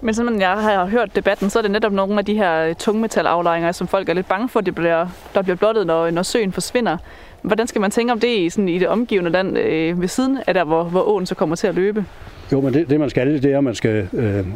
Men 0.00 0.14
som 0.14 0.40
jeg 0.40 0.50
har 0.50 0.86
hørt 0.86 1.16
debatten, 1.16 1.50
så 1.50 1.58
er 1.58 1.62
det 1.62 1.70
netop 1.70 1.92
nogle 1.92 2.18
af 2.18 2.24
de 2.24 2.34
her 2.34 2.74
tungmetalaflejringer, 2.74 3.72
som 3.72 3.86
folk 3.86 4.08
er 4.08 4.14
lidt 4.14 4.28
bange 4.28 4.48
for, 4.48 4.58
at 4.58 4.66
det 4.66 4.74
bliver, 4.74 5.06
der 5.34 5.42
bliver 5.42 5.56
blottet, 5.56 5.86
når, 5.86 6.10
når 6.10 6.22
søen 6.22 6.52
forsvinder. 6.52 6.96
Hvordan 7.42 7.66
skal 7.66 7.80
man 7.80 7.90
tænke 7.90 8.12
om 8.12 8.20
det 8.20 8.28
i, 8.28 8.50
sådan, 8.50 8.68
i 8.68 8.78
det 8.78 8.88
omgivende 8.88 9.30
land 9.30 9.58
øh, 9.58 10.00
ved 10.00 10.08
siden 10.08 10.38
af 10.46 10.54
der, 10.54 10.64
hvor, 10.64 10.84
hvor 10.84 11.08
åen 11.08 11.26
så 11.26 11.34
kommer 11.34 11.56
til 11.56 11.66
at 11.66 11.74
løbe? 11.74 12.04
Jo, 12.52 12.60
men 12.60 12.74
det, 12.74 12.90
det 12.90 13.00
man 13.00 13.10
skal, 13.10 13.42
det 13.42 13.52
er, 13.52 13.58
at 13.58 13.64
man 13.64 13.74
skal... 13.74 14.08
Øh, 14.12 14.46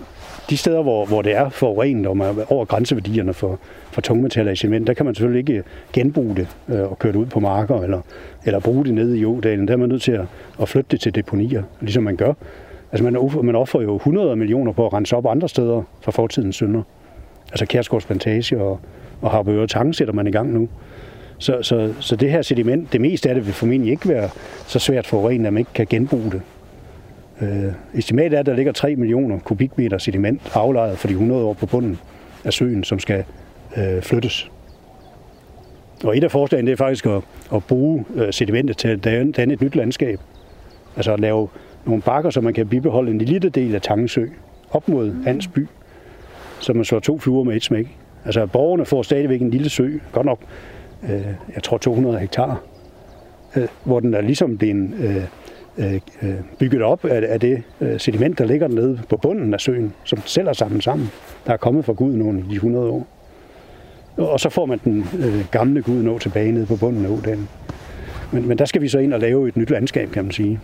de 0.50 0.56
steder, 0.56 0.82
hvor, 0.82 1.06
hvor 1.06 1.22
det 1.22 1.36
er 1.36 1.48
forurenet, 1.48 2.06
og 2.06 2.16
man 2.16 2.38
er 2.38 2.52
over 2.52 2.64
grænseværdierne 2.64 3.34
for, 3.34 3.58
for 3.90 4.00
tungmetaller 4.00 4.52
i 4.52 4.56
cement, 4.56 4.86
der 4.86 4.94
kan 4.94 5.06
man 5.06 5.14
selvfølgelig 5.14 5.38
ikke 5.38 5.62
genbruge 5.92 6.36
det 6.36 6.48
øh, 6.68 6.90
og 6.90 6.98
køre 6.98 7.12
det 7.12 7.18
ud 7.18 7.26
på 7.26 7.40
marker, 7.40 7.82
eller, 7.82 8.00
eller 8.44 8.60
bruge 8.60 8.84
det 8.84 8.94
nede 8.94 9.18
i 9.18 9.24
ådalen. 9.24 9.68
Der 9.68 9.74
er 9.74 9.78
man 9.78 9.88
nødt 9.88 10.02
til 10.02 10.12
at, 10.12 10.24
at 10.62 10.68
flytte 10.68 10.88
det 10.90 11.00
til 11.00 11.14
deponier, 11.14 11.62
ligesom 11.80 12.02
man 12.02 12.16
gør. 12.16 12.32
Altså 12.92 13.04
man, 13.04 13.44
man 13.44 13.54
offrer 13.54 13.82
jo 13.82 13.96
100 13.96 14.36
millioner 14.36 14.72
på 14.72 14.86
at 14.86 14.92
rense 14.92 15.16
op 15.16 15.26
andre 15.26 15.48
steder 15.48 15.82
fra 16.00 16.12
fortidens 16.12 16.54
synder. 16.54 16.82
Altså 17.50 17.66
Kærsgaards 17.66 18.06
Plantage 18.06 18.62
og, 18.62 18.80
og 19.20 19.30
Harboøre 19.30 19.66
Tange 19.66 19.94
sætter 19.94 20.14
man 20.14 20.26
i 20.26 20.30
gang 20.30 20.52
nu. 20.52 20.68
Så, 21.38 21.62
så, 21.62 21.94
så 22.00 22.16
det 22.16 22.30
her 22.30 22.42
sediment, 22.42 22.92
det 22.92 23.00
meste 23.00 23.28
af 23.28 23.34
det 23.34 23.46
vil 23.46 23.54
formentlig 23.54 23.90
ikke 23.90 24.08
være 24.08 24.28
så 24.66 24.78
svært 24.78 25.06
forurenet, 25.06 25.46
at 25.46 25.52
man 25.52 25.60
ikke 25.60 25.72
kan 25.74 25.86
genbruge 25.90 26.30
det. 26.30 26.42
Øh, 27.40 27.72
estimatet 27.94 28.36
er, 28.36 28.40
at 28.40 28.46
der 28.46 28.54
ligger 28.54 28.72
3 28.72 28.96
millioner 28.96 29.38
kubikmeter 29.38 29.98
sediment 29.98 30.42
aflejret 30.54 30.98
for 30.98 31.08
de 31.08 31.12
100 31.12 31.44
år 31.44 31.52
på 31.52 31.66
bunden 31.66 31.98
af 32.44 32.52
søen, 32.52 32.84
som 32.84 32.98
skal 32.98 33.24
øh, 33.76 34.02
flyttes. 34.02 34.50
Og 36.04 36.16
et 36.16 36.24
af 36.24 36.30
forslagene 36.30 36.66
det 36.66 36.72
er 36.72 36.76
faktisk 36.76 37.06
at, 37.06 37.22
at 37.54 37.64
bruge 37.64 38.04
øh, 38.14 38.32
sedimentet 38.32 38.76
til 38.76 38.88
at 38.88 39.04
danne 39.04 39.52
et 39.52 39.60
nyt 39.60 39.76
landskab. 39.76 40.20
Altså 40.96 41.12
at 41.12 41.20
lave 41.20 41.48
nogle 41.84 42.02
bakker, 42.02 42.30
så 42.30 42.40
man 42.40 42.54
kan 42.54 42.68
bibeholde 42.68 43.10
en 43.10 43.18
lille 43.18 43.48
del 43.48 43.74
af 43.74 43.82
Tangesø 43.82 44.26
op 44.70 44.88
mod 44.88 45.14
Ansby, 45.26 45.66
så 46.60 46.72
man 46.72 46.84
slår 46.84 47.00
to 47.00 47.18
fluer 47.18 47.44
med 47.44 47.56
et 47.56 47.62
smæk. 47.62 47.96
Altså 48.24 48.46
borgerne 48.46 48.84
får 48.84 49.02
stadigvæk 49.02 49.40
en 49.40 49.50
lille 49.50 49.68
sø, 49.68 49.98
godt 50.12 50.26
nok, 50.26 50.38
øh, 51.02 51.26
jeg 51.54 51.62
tror 51.62 51.78
200 51.78 52.18
hektar, 52.18 52.62
øh, 53.56 53.68
hvor 53.84 54.00
den 54.00 54.14
er 54.14 54.20
ligesom 54.20 54.58
blevet 54.58 54.94
øh, 55.78 55.94
øh, 56.22 56.34
bygget 56.58 56.82
op 56.82 57.04
af, 57.04 57.32
af 57.32 57.40
det 57.40 57.62
øh, 57.80 58.00
sediment, 58.00 58.38
der 58.38 58.44
ligger 58.44 58.68
nede 58.68 59.00
på 59.08 59.16
bunden 59.16 59.54
af 59.54 59.60
søen, 59.60 59.92
som 60.04 60.18
selv 60.24 60.48
er 60.48 60.52
sammen 60.52 60.80
sammen, 60.80 61.10
der 61.46 61.52
er 61.52 61.56
kommet 61.56 61.84
fra 61.84 61.92
Gudenåen 61.92 62.38
i 62.38 62.50
de 62.50 62.54
100 62.54 62.88
år. 62.88 63.06
Og 64.16 64.40
så 64.40 64.48
får 64.48 64.66
man 64.66 64.80
den 64.84 65.06
øh, 65.18 65.44
gamle 65.50 65.82
Gudenå 65.82 66.18
tilbage 66.18 66.52
nede 66.52 66.66
på 66.66 66.76
bunden 66.76 67.06
af 67.06 67.10
ådalen. 67.10 67.48
Men, 68.32 68.48
men 68.48 68.58
der 68.58 68.64
skal 68.64 68.82
vi 68.82 68.88
så 68.88 68.98
ind 68.98 69.14
og 69.14 69.20
lave 69.20 69.48
et 69.48 69.56
nyt 69.56 69.70
landskab, 69.70 70.10
kan 70.10 70.24
man 70.24 70.32
sige. 70.32 70.60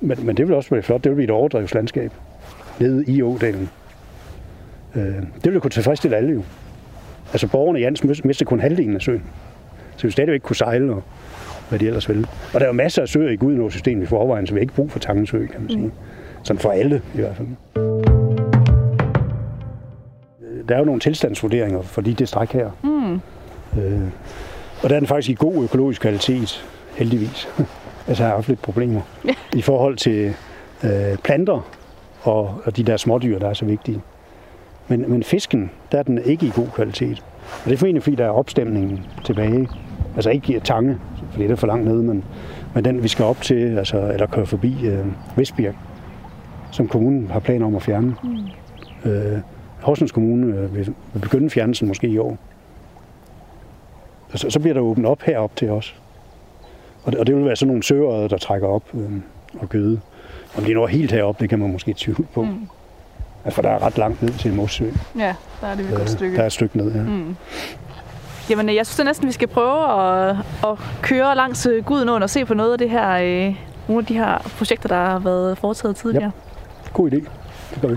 Men, 0.00 0.26
men 0.26 0.36
det 0.36 0.48
vil 0.48 0.56
også 0.56 0.70
være 0.70 0.82
flot. 0.82 1.04
Det 1.04 1.10
vil 1.10 1.16
blive 1.16 1.24
et 1.24 1.30
overdrevslandskab 1.30 2.12
nede 2.80 3.04
i 3.06 3.22
ådalen. 3.22 3.68
Øh, 4.96 5.14
det 5.44 5.52
vil 5.52 5.60
kunne 5.60 5.70
tilfredsstille 5.70 6.16
alle 6.16 6.32
jo. 6.32 6.42
Altså 7.32 7.48
borgerne 7.48 7.78
i 7.80 7.82
Jans 7.82 8.24
mister 8.24 8.44
kun 8.44 8.60
halvdelen 8.60 8.94
af 8.94 9.02
søen. 9.02 9.22
Så 9.96 10.06
vi 10.06 10.10
stadigvæk 10.10 10.40
kunne 10.40 10.56
sejle 10.56 10.92
og 10.92 11.02
hvad 11.68 11.78
de 11.78 11.86
ellers 11.86 12.08
ville. 12.08 12.26
Og 12.54 12.60
der 12.60 12.66
er 12.66 12.68
jo 12.68 12.72
masser 12.72 13.02
af 13.02 13.08
søer 13.08 13.30
i 13.30 13.36
Gudenåsystemet 13.36 14.02
i 14.02 14.06
forvejen, 14.06 14.46
så 14.46 14.54
vi 14.54 14.58
har 14.58 14.62
ikke 14.62 14.74
brug 14.74 14.90
for 14.90 14.98
Tangensø, 14.98 15.46
kan 15.46 15.60
man 15.60 15.70
sige. 15.70 15.90
Sådan 16.42 16.60
for 16.60 16.70
alle 16.70 17.02
i 17.14 17.20
hvert 17.20 17.36
fald. 17.36 17.97
Der 20.68 20.74
er 20.74 20.78
jo 20.78 20.84
nogle 20.84 21.00
tilstandsvurderinger 21.00 21.82
for 21.82 22.00
de 22.00 22.14
det 22.14 22.28
stræk 22.28 22.52
her. 22.52 22.70
Mm. 22.82 23.14
Øh, 23.80 24.08
og 24.82 24.88
der 24.88 24.94
er 24.94 25.00
den 25.00 25.06
faktisk 25.06 25.30
i 25.30 25.34
god 25.34 25.64
økologisk 25.64 26.00
kvalitet, 26.00 26.68
heldigvis. 26.96 27.48
altså 28.08 28.22
jeg 28.22 28.30
har 28.30 28.36
haft 28.36 28.48
lidt 28.48 28.62
problemer 28.62 29.00
i 29.54 29.62
forhold 29.62 29.96
til 29.96 30.34
øh, 30.84 31.16
planter 31.24 31.68
og, 32.22 32.54
og 32.64 32.76
de 32.76 32.82
der 32.82 32.96
smådyr, 32.96 33.38
der 33.38 33.48
er 33.48 33.54
så 33.54 33.64
vigtige. 33.64 34.02
Men, 34.88 35.10
men 35.10 35.22
fisken, 35.22 35.70
der 35.92 35.98
er 35.98 36.02
den 36.02 36.18
ikke 36.24 36.46
i 36.46 36.52
god 36.54 36.66
kvalitet. 36.74 37.24
Og 37.64 37.64
det 37.64 37.72
er 37.72 37.76
formentlig, 37.76 38.02
fordi 38.02 38.16
der 38.16 38.24
er 38.24 38.30
opstemningen 38.30 39.06
tilbage. 39.24 39.68
Altså 40.14 40.30
ikke 40.30 40.60
tange, 40.60 40.98
fordi 41.30 41.44
det 41.44 41.50
er 41.50 41.56
for 41.56 41.66
langt 41.66 41.84
nede, 41.84 42.02
men, 42.02 42.24
men 42.74 42.84
den 42.84 43.02
vi 43.02 43.08
skal 43.08 43.24
op 43.24 43.42
til, 43.42 43.78
altså, 43.78 44.10
eller 44.12 44.26
køre 44.26 44.46
forbi 44.46 44.86
øh, 44.86 45.06
Vestbjerg, 45.36 45.74
som 46.70 46.88
kommunen 46.88 47.30
har 47.30 47.40
planer 47.40 47.66
om 47.66 47.76
at 47.76 47.82
fjerne. 47.82 48.14
Mm. 48.24 49.10
Øh, 49.10 49.38
Horsens 49.82 50.12
Kommune 50.12 50.56
øh, 50.56 50.74
vil, 50.74 50.94
vil 51.12 51.20
begynde 51.20 51.50
fjernelsen 51.50 51.88
måske 51.88 52.06
i 52.06 52.18
år. 52.18 52.38
Og 54.32 54.38
så, 54.38 54.50
så 54.50 54.60
bliver 54.60 54.74
der 54.74 54.80
åbnet 54.80 55.06
op 55.06 55.22
herop 55.22 55.56
til 55.56 55.70
os. 55.70 55.94
Og 57.04 57.12
det, 57.12 57.20
og 57.20 57.26
det 57.26 57.36
vil 57.36 57.44
være 57.44 57.56
sådan 57.56 57.68
nogle 57.68 57.82
søger, 57.82 58.28
der 58.28 58.38
trækker 58.38 58.68
op 58.68 58.82
øh, 58.94 59.10
og 59.60 59.68
gøde. 59.68 60.00
Om 60.56 60.64
de 60.64 60.74
når 60.74 60.86
helt 60.86 61.12
herop, 61.12 61.40
det 61.40 61.48
kan 61.48 61.58
man 61.58 61.72
måske 61.72 61.94
tvivle 61.96 62.26
på. 62.34 62.42
Mm. 62.42 62.68
Altså, 63.44 63.54
for 63.54 63.62
der 63.62 63.70
er 63.70 63.82
ret 63.82 63.98
langt 63.98 64.22
ned 64.22 64.32
til 64.32 64.52
Mossø. 64.52 64.84
Ja, 65.18 65.34
der 65.60 65.66
er 65.66 65.74
det 65.74 65.90
et 65.90 65.96
godt 65.96 66.10
stykke. 66.10 66.36
Der 66.36 66.42
er 66.42 66.46
et 66.46 66.52
stykke 66.52 66.76
ned, 66.76 66.94
ja. 66.94 67.02
Mm. 67.02 67.36
Jamen, 68.50 68.74
jeg 68.74 68.86
synes 68.86 69.04
næsten, 69.04 69.26
vi 69.26 69.32
skal 69.32 69.48
prøve 69.48 70.00
at, 70.00 70.36
at 70.64 70.78
køre 71.02 71.36
langs 71.36 71.66
øh, 71.66 71.84
Gudenåen 71.84 72.22
og 72.22 72.30
se 72.30 72.44
på 72.44 72.54
noget 72.54 72.72
af 72.72 72.78
det 72.78 72.90
her, 72.90 73.10
øh, 73.10 73.56
nogle 73.88 74.00
af 74.00 74.06
de 74.06 74.14
her 74.14 74.38
projekter, 74.58 74.88
der 74.88 74.96
har 74.96 75.18
været 75.18 75.58
foretaget 75.58 75.96
tidligere. 75.96 76.32
Ja. 76.84 76.90
God 76.92 77.12
idé. 77.12 77.16
Det 77.74 77.80
gør 77.80 77.88
vi. 77.88 77.96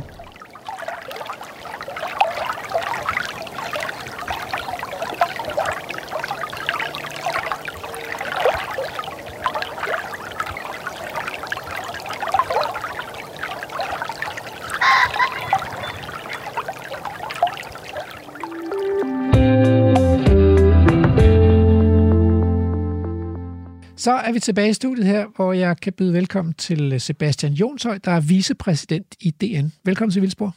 Så 24.02 24.12
er 24.12 24.32
vi 24.32 24.40
tilbage 24.40 24.70
i 24.70 24.74
studiet 24.74 25.06
her, 25.06 25.26
hvor 25.36 25.54
jeg 25.54 25.78
kan 25.78 25.94
byde 25.94 26.14
velkommen 26.14 26.54
til 26.54 27.02
Sebastian 27.02 27.54
Jonshøj, 27.54 27.98
der 27.98 28.12
er 28.12 28.22
vicepræsident 28.22 29.16
i 29.20 29.32
DN. 29.32 29.74
Velkommen 29.84 30.12
til 30.12 30.22
Vildsborg. 30.22 30.52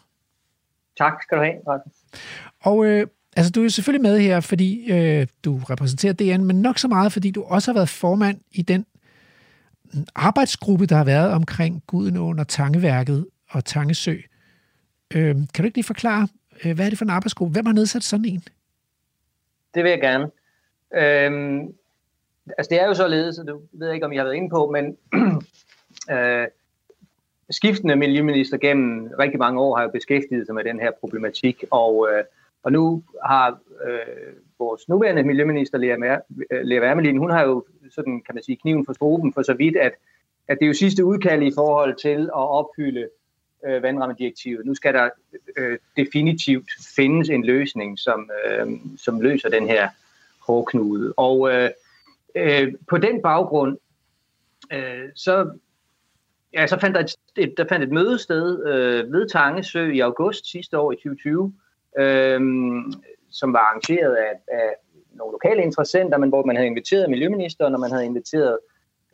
Tak 0.98 1.22
skal 1.22 1.38
du 1.38 1.42
have, 1.42 1.54
Rasmus. 1.68 1.94
Og 2.60 2.86
øh, 2.86 3.06
altså, 3.36 3.52
du 3.52 3.64
er 3.64 3.68
selvfølgelig 3.68 4.02
med 4.02 4.20
her, 4.20 4.40
fordi 4.40 4.92
øh, 4.92 5.26
du 5.44 5.56
repræsenterer 5.70 6.12
DN, 6.12 6.44
men 6.44 6.62
nok 6.62 6.78
så 6.78 6.88
meget, 6.88 7.12
fordi 7.12 7.30
du 7.30 7.42
også 7.42 7.72
har 7.72 7.74
været 7.74 7.88
formand 7.88 8.40
i 8.52 8.62
den 8.62 8.86
arbejdsgruppe, 10.14 10.86
der 10.86 10.96
har 10.96 11.04
været 11.04 11.32
omkring 11.32 11.82
Gudenåen 11.86 12.38
og 12.38 12.48
Tangeværket 12.48 13.26
og 13.50 13.64
Tangesø. 13.64 14.16
Øh, 15.14 15.34
kan 15.34 15.46
du 15.58 15.64
ikke 15.64 15.76
lige 15.76 15.84
forklare, 15.84 16.28
øh, 16.64 16.74
hvad 16.74 16.86
er 16.86 16.88
det 16.88 16.98
for 16.98 17.04
en 17.04 17.10
arbejdsgruppe? 17.10 17.52
Hvem 17.52 17.66
har 17.66 17.72
nedsat 17.72 18.02
sådan 18.02 18.24
en? 18.24 18.42
Det 19.74 19.84
vil 19.84 19.90
jeg 19.90 20.00
gerne. 20.00 20.30
Øhm, 20.96 21.74
altså 22.58 22.70
det 22.70 22.80
er 22.80 22.86
jo 22.86 22.94
således, 22.94 23.38
og 23.38 23.46
du 23.46 23.60
ved 23.72 23.92
ikke, 23.92 24.06
om 24.06 24.12
jeg 24.12 24.20
har 24.20 24.24
været 24.24 24.36
inde 24.36 24.50
på, 24.50 24.70
men 24.70 24.96
øh, 26.14 26.46
skiftende 27.50 27.96
miljøminister 27.96 28.58
gennem 28.58 29.10
rigtig 29.18 29.38
mange 29.38 29.60
år 29.60 29.76
har 29.76 29.82
jo 29.82 29.90
beskæftiget 29.90 30.46
sig 30.46 30.54
med 30.54 30.64
den 30.64 30.80
her 30.80 30.90
problematik, 31.00 31.64
og, 31.70 32.08
øh, 32.12 32.24
og 32.62 32.72
nu 32.72 33.02
har 33.24 33.58
øh, 33.86 34.34
vores 34.58 34.88
nuværende 34.88 35.22
miljøminister, 35.22 35.78
øh, 36.50 36.60
Lea 36.64 36.80
Wermelin, 36.80 37.16
hun 37.16 37.30
har 37.30 37.44
jo 37.44 37.64
sådan, 37.90 38.22
kan 38.26 38.34
man 38.34 38.44
sige, 38.44 38.56
kniven 38.56 38.86
for 38.86 38.92
struben 38.92 39.32
for 39.32 39.42
så 39.42 39.54
vidt, 39.54 39.76
at, 39.76 39.92
at 40.48 40.58
det 40.58 40.64
er 40.64 40.68
jo 40.68 40.74
sidste 40.74 41.04
udkald 41.04 41.42
i 41.42 41.52
forhold 41.54 41.96
til 41.96 42.22
at 42.22 42.48
opfylde 42.48 43.08
øh, 43.66 43.82
vandrammedirektivet. 43.82 44.66
Nu 44.66 44.74
skal 44.74 44.94
der 44.94 45.08
øh, 45.56 45.78
definitivt 45.96 46.70
findes 46.96 47.28
en 47.28 47.44
løsning, 47.44 47.98
som, 47.98 48.30
øh, 48.46 48.66
som 48.98 49.20
løser 49.20 49.48
den 49.48 49.66
her 49.66 49.88
hårdknude. 50.46 51.14
Og 51.16 51.52
øh, 51.52 51.70
øh, 52.34 52.72
på 52.88 52.98
den 52.98 53.22
baggrund, 53.22 53.78
øh, 54.72 55.08
så, 55.14 55.58
ja, 56.52 56.66
så 56.66 56.80
fandt 56.80 56.96
der 56.96 57.02
et, 57.02 57.16
et, 57.36 57.54
der 57.56 57.64
fandt 57.68 57.84
et 57.84 57.92
mødested 57.92 58.66
øh, 58.66 59.12
ved 59.12 59.28
Tangesø 59.28 59.90
i 59.90 60.00
august 60.00 60.50
sidste 60.50 60.78
år 60.78 60.92
i 60.92 60.96
2020, 60.96 61.54
øh, 61.98 62.40
som 63.30 63.52
var 63.52 63.58
arrangeret 63.58 64.14
af, 64.14 64.32
af 64.48 64.74
nogle 65.12 65.32
lokale 65.32 65.62
interessenter, 65.62 66.18
men 66.18 66.28
hvor 66.28 66.44
man 66.44 66.56
havde 66.56 66.66
inviteret 66.66 67.10
miljøministeren, 67.10 67.74
og 67.74 67.80
man 67.80 67.90
havde 67.90 68.04
inviteret 68.04 68.58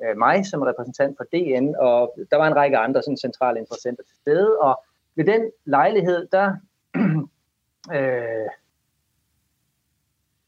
øh, 0.05 0.17
mig 0.17 0.47
som 0.47 0.63
repræsentant 0.63 1.17
for 1.17 1.25
DN, 1.25 1.75
og 1.79 2.19
der 2.31 2.37
var 2.37 2.47
en 2.47 2.57
række 2.57 2.79
andre 2.79 3.03
sådan, 3.03 3.17
centrale 3.17 3.59
interessenter 3.59 4.03
til 4.03 4.17
stede, 4.17 4.59
og 4.59 4.85
ved 5.15 5.25
den 5.25 5.51
lejlighed, 5.65 6.29
der, 6.33 6.55
øh, 7.97 8.51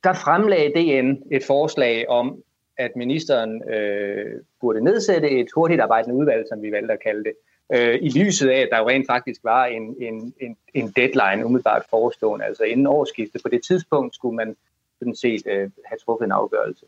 der 0.04 0.12
fremlagde 0.12 0.72
DN 0.74 1.22
et 1.32 1.44
forslag 1.44 2.08
om, 2.08 2.42
at 2.76 2.96
ministeren 2.96 3.70
øh, 3.70 4.40
burde 4.60 4.84
nedsætte 4.84 5.30
et 5.30 5.48
hurtigt 5.54 5.80
arbejdende 5.80 6.16
udvalg, 6.20 6.46
som 6.48 6.62
vi 6.62 6.72
valgte 6.72 6.92
at 6.92 7.02
kalde 7.02 7.24
det, 7.24 7.32
øh, 7.72 7.98
i 8.02 8.18
lyset 8.18 8.48
af, 8.48 8.60
at 8.60 8.68
der 8.70 8.78
jo 8.78 8.88
rent 8.88 9.06
faktisk 9.06 9.44
var 9.44 9.64
en, 9.64 9.96
en, 10.00 10.34
en, 10.40 10.56
en 10.74 10.92
deadline 10.96 11.46
umiddelbart 11.46 11.82
forestående, 11.90 12.44
altså 12.44 12.62
inden 12.62 12.86
årsskiftet. 12.86 13.42
På 13.42 13.48
det 13.48 13.62
tidspunkt 13.64 14.14
skulle 14.14 14.36
man 14.36 14.56
sådan 14.98 15.16
set 15.16 15.46
øh, 15.46 15.70
have 15.84 15.98
truffet 16.04 16.24
en 16.24 16.32
afgørelse. 16.32 16.86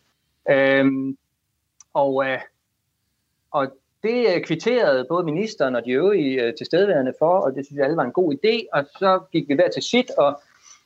Øh, 0.50 1.14
og, 1.94 2.26
øh, 2.26 2.38
og 3.50 3.66
det 4.02 4.26
øh, 4.34 4.42
kvitterede 4.42 5.06
både 5.08 5.24
ministeren 5.24 5.76
og 5.76 5.84
de 5.84 5.90
øvrige 5.90 6.42
øh, 6.42 6.54
tilstedeværende 6.54 7.14
for, 7.18 7.38
og 7.38 7.54
det 7.54 7.66
synes 7.66 7.76
jeg 7.76 7.84
alle 7.84 7.96
var 7.96 8.04
en 8.04 8.12
god 8.12 8.34
idé, 8.34 8.66
og 8.72 8.84
så 8.98 9.20
gik 9.32 9.48
vi 9.48 9.54
hver 9.54 9.68
til 9.68 9.82
sit, 9.82 10.10
og 10.10 10.40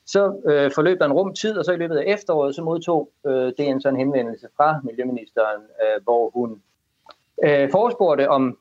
så 0.09 0.41
øh, 0.47 0.71
forløb 0.75 0.99
der 0.99 1.07
en 1.07 1.13
rum 1.13 1.35
tid, 1.35 1.59
og 1.59 1.65
så 1.65 1.73
i 1.73 1.77
løbet 1.77 1.97
af 1.97 2.05
efteråret, 2.07 2.55
så 2.55 2.63
modtog 2.63 3.11
øh, 3.27 3.33
det 3.33 3.61
en 3.61 3.81
sådan 3.81 3.99
henvendelse 3.99 4.49
fra 4.57 4.81
Miljøministeren, 4.85 5.63
øh, 5.63 6.03
hvor 6.05 6.31
hun 6.31 6.63
øh, 7.45 7.71
forespurgte, 7.71 8.29
om 8.29 8.59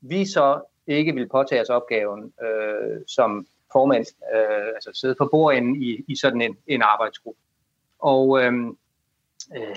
vi 0.00 0.26
så 0.26 0.60
ikke 0.86 1.12
ville 1.12 1.28
påtage 1.28 1.62
os 1.62 1.68
opgaven 1.68 2.32
øh, 2.42 3.00
som 3.06 3.46
formand, 3.72 4.06
øh, 4.34 4.68
altså 4.74 4.90
sidde 4.94 5.14
på 5.14 5.28
bordenden 5.30 5.82
i, 5.82 6.04
i 6.08 6.16
sådan 6.16 6.40
en, 6.42 6.56
en 6.66 6.82
arbejdsgruppe. 6.82 7.40
Og 7.98 8.42
øh, 8.42 8.52
øh, 9.56 9.76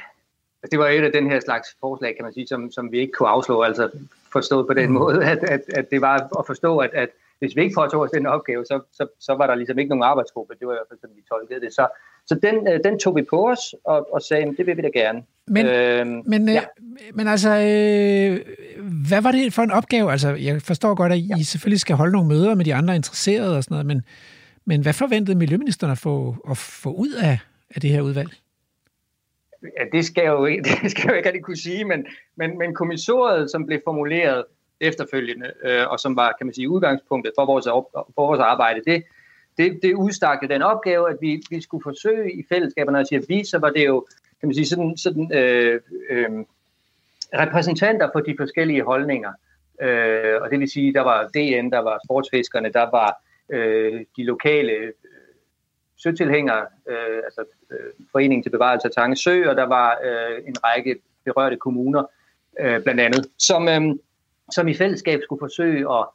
det 0.72 0.80
var 0.80 0.88
et 0.88 1.04
af 1.04 1.12
den 1.12 1.32
her 1.32 1.40
slags 1.40 1.78
forslag, 1.80 2.16
kan 2.16 2.24
man 2.26 2.34
sige, 2.34 2.48
som, 2.48 2.72
som 2.72 2.92
vi 2.92 3.00
ikke 3.00 3.12
kunne 3.14 3.30
afslå, 3.30 3.62
altså 3.62 3.90
forstået 4.32 4.68
på 4.68 4.74
den 4.74 4.90
mm. 4.90 4.96
måde, 4.96 5.26
at, 5.26 5.44
at, 5.44 5.62
at 5.74 5.92
det 5.92 6.02
var 6.02 6.40
at 6.40 6.46
forstå, 6.46 6.78
at, 6.78 6.90
at 6.94 7.10
hvis 7.44 7.56
vi 7.56 7.62
ikke 7.62 7.76
påtog 7.76 8.02
os 8.02 8.12
den 8.12 8.26
opgave, 8.26 8.66
så, 8.66 8.80
så, 8.92 9.08
så 9.20 9.34
var 9.34 9.48
der 9.48 9.56
ligesom 9.56 9.80
ikke 9.80 9.90
nogen 9.90 10.04
arbejdsgruppe. 10.04 10.54
Det 10.60 10.68
var 10.68 10.74
i 10.74 10.78
hvert 10.80 10.90
fald 10.90 11.00
sådan, 11.00 11.16
vi 11.16 11.22
tolkede 11.30 11.62
det. 11.66 11.74
Så, 11.74 11.88
så 12.26 12.36
den, 12.44 12.68
øh, 12.68 12.80
den 12.84 13.00
tog 13.00 13.16
vi 13.16 13.24
på 13.30 13.50
os 13.50 13.76
og, 13.84 14.14
og 14.14 14.22
sagde, 14.22 14.56
det 14.58 14.66
vil 14.68 14.78
vi 14.78 14.82
da 14.82 14.88
gerne. 14.88 15.24
Men, 15.48 15.66
øh, 15.66 16.06
men, 16.26 16.50
ja. 16.50 16.64
men 17.14 17.28
altså, 17.28 17.50
øh, 17.50 18.40
hvad 19.10 19.22
var 19.22 19.32
det 19.32 19.54
for 19.54 19.62
en 19.62 19.72
opgave? 19.72 20.12
Altså, 20.12 20.30
jeg 20.30 20.62
forstår 20.62 20.96
godt, 20.96 21.12
at 21.12 21.18
I 21.18 21.30
ja. 21.38 21.44
selvfølgelig 21.44 21.80
skal 21.80 21.96
holde 21.96 22.12
nogle 22.12 22.28
møder 22.28 22.56
med 22.56 22.66
de 22.66 22.76
andre 22.76 22.96
interesserede 22.96 23.58
og 23.58 23.64
sådan 23.64 23.76
noget, 23.76 23.86
men, 23.86 24.02
men 24.66 24.82
hvad 24.82 24.94
forventede 24.94 25.38
Miljøministeren 25.38 25.92
at 25.92 25.98
få, 25.98 26.36
at 26.50 26.58
få 26.58 26.90
ud 26.90 27.14
af, 27.24 27.40
af 27.76 27.82
det 27.82 27.90
her 27.90 28.02
udvalg? 28.02 28.30
Ja, 29.64 29.84
det 29.92 30.06
skal 30.06 30.24
jeg 30.24 30.32
jo 30.32 30.46
ikke, 30.46 30.64
det 30.82 30.92
skal 30.92 31.02
jeg 31.04 31.12
jo 31.12 31.16
ikke 31.16 31.30
rigtig 31.30 31.44
kunne 31.44 31.58
sige, 31.58 31.86
men, 31.86 32.06
men, 32.36 32.58
men 32.58 32.76
kommissoriet, 32.76 33.52
som 33.52 33.66
blev 33.66 33.80
formuleret 33.84 34.44
efterfølgende, 34.84 35.52
øh, 35.64 35.88
og 35.88 36.00
som 36.00 36.16
var, 36.16 36.36
kan 36.38 36.48
man 36.48 36.54
sige, 36.54 36.70
udgangspunktet 36.70 37.34
for 37.38 37.46
vores, 37.46 37.68
op, 37.68 37.86
for 37.94 38.26
vores 38.28 38.40
arbejde, 38.40 38.82
det, 38.88 39.04
det, 39.58 39.80
det 39.84 39.94
udstakte 39.94 40.48
den 40.48 40.62
opgave, 40.62 41.10
at 41.10 41.18
vi, 41.22 41.44
vi 41.50 41.62
skulle 41.62 41.84
forsøge 41.84 42.34
i 42.34 42.44
fællesskaberne, 42.50 43.00
at 43.00 43.08
sige, 43.08 43.20
at 43.20 43.26
vi, 43.28 43.46
så 43.46 43.58
var 43.60 43.70
det 43.70 43.86
jo, 43.86 44.06
kan 44.40 44.48
man 44.48 44.54
sige, 44.54 44.66
sådan, 44.66 44.98
sådan 44.98 45.34
øh, 45.34 45.82
øh, 46.10 46.30
repræsentanter 47.34 48.10
for 48.14 48.20
de 48.20 48.36
forskellige 48.40 48.84
holdninger. 48.84 49.34
Øh, 49.82 50.42
og 50.42 50.52
det 50.52 50.60
vil 50.60 50.72
sige, 50.72 50.94
der 50.94 51.02
var 51.02 51.28
DN, 51.28 51.70
der 51.70 51.80
var 51.80 52.00
sportsfiskerne, 52.06 52.70
der 52.74 52.90
var 52.92 53.24
øh, 53.50 54.02
de 54.18 54.24
lokale 54.24 54.72
øh, 54.72 54.94
søtilhængere, 55.98 56.66
øh, 56.90 57.18
altså 57.24 57.44
øh, 57.72 58.06
Foreningen 58.12 58.44
til 58.44 58.50
Bevarelse 58.50 58.88
af 58.88 58.92
Tange 58.92 59.16
Sø, 59.16 59.50
og 59.50 59.56
der 59.56 59.64
var 59.64 60.00
øh, 60.04 60.38
en 60.48 60.56
række 60.64 60.96
berørte 61.26 61.58
kommuner, 61.58 62.04
øh, 62.60 62.84
blandt 62.84 63.02
andet, 63.02 63.28
som, 63.38 63.68
øh, 63.68 63.96
som 64.52 64.68
i 64.68 64.74
fællesskab 64.74 65.20
skulle 65.24 65.40
forsøge 65.40 65.86
at, 65.94 66.06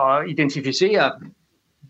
at 0.00 0.30
identificere, 0.30 1.12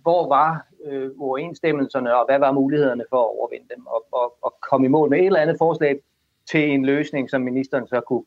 hvor 0.02 0.28
var 0.28 0.66
øh, 0.86 1.10
og 1.18 2.26
hvad 2.28 2.38
var 2.38 2.52
mulighederne 2.52 3.04
for 3.10 3.16
at 3.16 3.30
overvinde 3.38 3.66
dem, 3.74 3.86
og, 3.86 4.04
og, 4.12 4.36
og 4.42 4.54
komme 4.70 4.86
i 4.86 4.88
mål 4.88 5.10
med 5.10 5.18
et 5.18 5.26
eller 5.26 5.40
andet 5.40 5.56
forslag 5.58 6.00
til 6.50 6.70
en 6.70 6.86
løsning, 6.86 7.30
som 7.30 7.40
ministeren 7.40 7.86
så 7.86 8.00
kunne, 8.00 8.24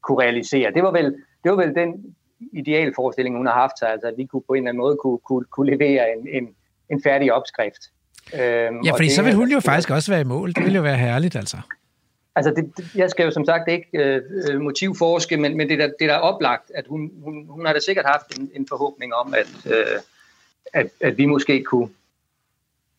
kunne 0.00 0.22
realisere. 0.22 0.70
Det 0.74 0.82
var 0.82 0.92
vel, 0.92 1.04
det 1.44 1.50
var 1.50 1.56
vel 1.56 1.74
den 1.74 2.14
idealforestilling, 2.52 3.36
hun 3.36 3.46
har 3.46 3.54
haft 3.54 3.78
sig, 3.78 3.88
altså 3.88 4.06
at 4.06 4.14
vi 4.16 4.26
kunne 4.26 4.42
på 4.48 4.52
en 4.52 4.58
eller 4.58 4.68
anden 4.68 4.80
måde 4.80 4.96
kunne, 4.96 5.18
kunne, 5.18 5.44
kunne 5.44 5.70
levere 5.70 6.12
en, 6.12 6.28
en, 6.28 6.48
en 6.90 7.02
færdig 7.02 7.32
opskrift. 7.32 7.82
Øhm, 8.34 8.80
ja, 8.84 8.92
fordi 8.92 9.10
så 9.10 9.22
vil 9.22 9.34
hun 9.34 9.48
jo 9.48 9.60
faktisk 9.60 9.90
også 9.90 10.12
være 10.12 10.20
i 10.20 10.24
mål. 10.24 10.48
Det 10.52 10.64
ville 10.64 10.76
jo 10.76 10.82
være 10.82 10.96
herligt, 10.96 11.36
altså. 11.36 11.56
Altså, 12.36 12.52
det, 12.56 12.76
det, 12.76 12.94
jeg 12.94 13.10
skal 13.10 13.24
jo 13.24 13.30
som 13.30 13.44
sagt 13.44 13.70
ikke 13.70 13.88
øh, 13.92 14.22
øh 14.50 14.60
motivforske, 14.60 15.36
men, 15.36 15.56
men 15.56 15.68
det, 15.68 15.78
der, 15.78 15.86
det 15.86 16.08
der 16.08 16.14
er 16.14 16.18
oplagt, 16.18 16.72
at 16.74 16.86
hun, 16.88 17.10
hun, 17.22 17.46
hun 17.48 17.66
har 17.66 17.72
da 17.72 17.80
sikkert 17.80 18.06
haft 18.06 18.38
en, 18.38 18.50
en 18.54 18.66
forhåbning 18.68 19.14
om, 19.14 19.34
at, 19.34 19.72
øh, 19.72 19.98
at, 20.72 20.90
at 21.00 21.18
vi 21.18 21.26
måske 21.26 21.62
kunne, 21.62 21.88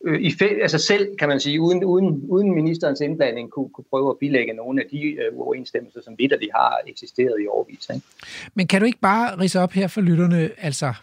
øh, 0.04 0.20
i 0.20 0.32
fæ, 0.38 0.48
altså 0.62 0.78
selv, 0.78 1.16
kan 1.16 1.28
man 1.28 1.40
sige, 1.40 1.60
uden, 1.60 1.84
uden, 1.84 2.24
uden 2.28 2.54
ministerens 2.54 3.00
indblanding, 3.00 3.50
kunne, 3.50 3.68
kunne 3.68 3.84
prøve 3.90 4.10
at 4.10 4.18
bilægge 4.18 4.52
nogle 4.52 4.82
af 4.82 4.88
de 4.90 5.02
øh, 5.02 5.36
uoverensstemmelser, 5.36 6.00
som 6.02 6.16
de 6.16 6.48
har 6.54 6.78
eksisteret 6.86 7.34
i 7.42 7.46
årvis. 7.46 7.88
Ikke? 7.94 8.06
Men 8.54 8.66
kan 8.66 8.80
du 8.80 8.86
ikke 8.86 9.00
bare 9.00 9.38
rise 9.38 9.60
op 9.60 9.72
her 9.72 9.88
for 9.88 10.00
lytterne, 10.00 10.50
altså, 10.58 10.94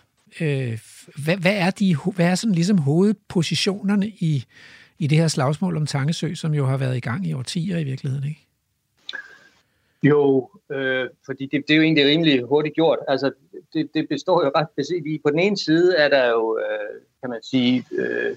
øh, 0.42 0.80
hvad, 1.24 1.38
hvad, 1.38 1.56
er 1.56 1.72
de, 1.72 1.96
hvad 2.16 2.26
er 2.26 2.36
sådan 2.36 2.56
ligesom 2.56 2.78
hovedpositionerne 2.78 4.08
i, 4.08 4.46
i 5.02 5.08
det 5.08 5.18
her 5.18 5.28
slagsmål 5.28 5.78
om 5.78 5.86
Tangesø, 5.86 6.34
som 6.36 6.54
jo 6.54 6.66
har 6.66 6.78
været 6.78 6.98
i 6.98 7.00
gang 7.00 7.28
i 7.28 7.34
årtier 7.34 7.78
i 7.78 7.84
virkeligheden, 7.84 8.28
ikke? 8.28 8.48
Jo, 10.04 10.50
øh, 10.72 11.10
fordi 11.26 11.46
det, 11.46 11.64
det 11.68 11.74
er 11.74 11.78
jo 11.78 11.84
egentlig 11.84 12.06
rimelig 12.06 12.44
hurtigt 12.44 12.76
gjort. 12.76 13.00
Altså, 13.08 13.32
det, 13.74 13.90
det 13.94 14.08
består 14.10 14.44
jo 14.46 14.52
ret 14.56 14.68
beset 14.76 15.22
På 15.24 15.30
den 15.30 15.40
ene 15.40 15.58
side 15.58 15.96
er 15.98 16.10
der 16.10 16.30
jo, 16.30 16.58
øh, 16.58 17.02
kan 17.22 17.30
man 17.30 17.44
sige, 17.44 17.86
øh, 17.92 18.36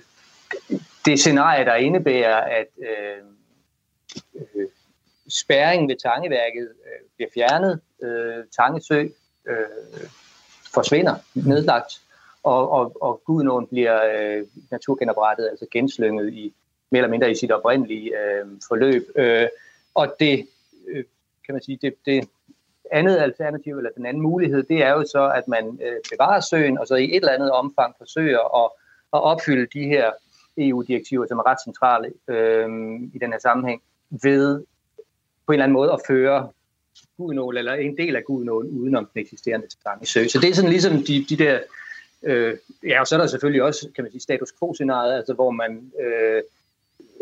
det 1.05 1.21
scenarie, 1.21 1.65
der 1.65 1.75
indebærer, 1.75 2.37
at 2.37 2.67
øh, 2.79 3.25
øh, 4.35 4.67
spærringen 5.29 5.89
ved 5.89 5.97
Tangeværket 5.97 6.69
øh, 6.87 7.09
bliver 7.17 7.31
fjernet. 7.35 7.81
Øh, 8.03 8.45
Tangesø 8.57 9.09
øh, 9.49 10.09
forsvinder, 10.75 11.15
nedlagt, 11.35 12.01
og, 12.45 12.71
og, 12.71 12.97
og 13.03 13.23
Gudnåen 13.25 13.67
bliver 13.67 13.99
øh, 14.15 14.47
naturgenoprettet, 14.71 15.49
altså 15.49 15.67
genslynget 15.71 16.33
i 16.33 16.55
mere 16.91 16.99
eller 16.99 17.11
mindre 17.11 17.31
i 17.31 17.35
sit 17.35 17.53
oprindelige 17.53 18.13
øh, 18.19 18.47
forløb. 18.69 19.03
Øh, 19.17 19.47
og 19.95 20.15
det, 20.21 20.47
øh, 20.89 21.05
kan 21.47 21.55
man 21.55 21.63
sige, 21.63 21.79
det, 21.83 21.95
det 22.07 22.29
andet 22.93 23.19
alternativ, 23.19 23.77
eller 23.77 23.91
den 23.97 24.07
anden 24.07 24.23
mulighed, 24.23 24.63
det 24.63 24.83
er 24.83 24.91
jo 24.91 25.05
så, 25.05 25.33
at 25.37 25.49
man 25.49 25.79
øh, 25.83 25.97
bevarer 26.11 26.41
søen, 26.41 26.79
og 26.79 26.87
så 26.87 26.95
i 26.95 27.05
et 27.05 27.17
eller 27.17 27.33
andet 27.33 27.51
omfang 27.51 27.95
forsøger 27.99 28.65
at, 28.65 28.71
at 29.13 29.23
opfylde 29.23 29.81
de 29.81 29.87
her 29.87 30.11
EU-direktiver, 30.59 31.27
som 31.27 31.39
er 31.39 31.47
ret 31.47 31.63
centrale 31.65 32.13
øh, 32.29 32.69
i 33.15 33.19
den 33.19 33.33
her 33.33 33.39
sammenhæng, 33.39 33.83
ved 34.23 34.65
på 35.47 35.53
en 35.53 35.55
eller 35.55 35.65
anden 35.65 35.73
måde 35.73 35.93
at 35.93 36.01
føre 36.07 36.49
Gudenål, 37.17 37.57
eller 37.57 37.75
en 37.75 37.97
del 37.97 38.17
af 38.17 38.25
Gudenål, 38.25 38.67
udenom 38.67 39.09
den 39.15 39.21
eksisterende 39.21 39.67
Tange 39.85 40.07
Sø. 40.07 40.27
Så 40.27 40.39
det 40.41 40.51
er 40.51 40.55
sådan 40.55 40.71
ligesom 40.71 40.93
de, 40.93 41.27
de 41.29 41.37
der, 41.37 41.59
øh, 42.25 42.57
ja, 42.87 43.01
og 43.01 43.07
så 43.07 43.15
er 43.15 43.21
der 43.21 43.27
selvfølgelig 43.27 43.63
også, 43.63 43.89
kan 43.95 44.05
man 44.05 44.11
sige, 44.11 44.21
status 44.21 44.53
quo-scenariet, 44.59 45.15
altså 45.17 45.35
hvor 45.35 45.51
man 45.51 45.93
øh, 46.01 46.43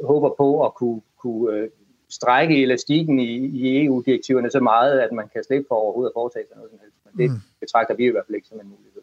håber 0.05 0.35
på 0.39 0.67
at 0.67 0.75
kunne, 0.75 1.01
kunne 1.19 1.57
øh, 1.57 1.69
strække 2.11 2.63
elastikken 2.63 3.21
i, 3.21 3.35
i 3.37 3.85
EU-direktiverne 3.85 4.51
så 4.51 4.61
meget, 4.61 5.01
at 5.01 5.13
man 5.13 5.29
kan 5.33 5.45
slippe 5.45 5.67
for 5.69 5.75
overhovedet 5.75 6.11
at 6.11 6.15
foretage 6.15 6.47
sig 6.49 6.57
noget 6.57 6.71
som 6.71 6.79
helst. 6.83 6.97
Men 7.05 7.13
det 7.23 7.31
mm. 7.31 7.41
betragter 7.61 7.95
vi 7.95 8.05
i 8.07 8.11
hvert 8.11 8.25
fald 8.27 8.37
ikke 8.37 8.49
som 8.49 8.61
en 8.61 8.69
mulighed. 8.69 9.03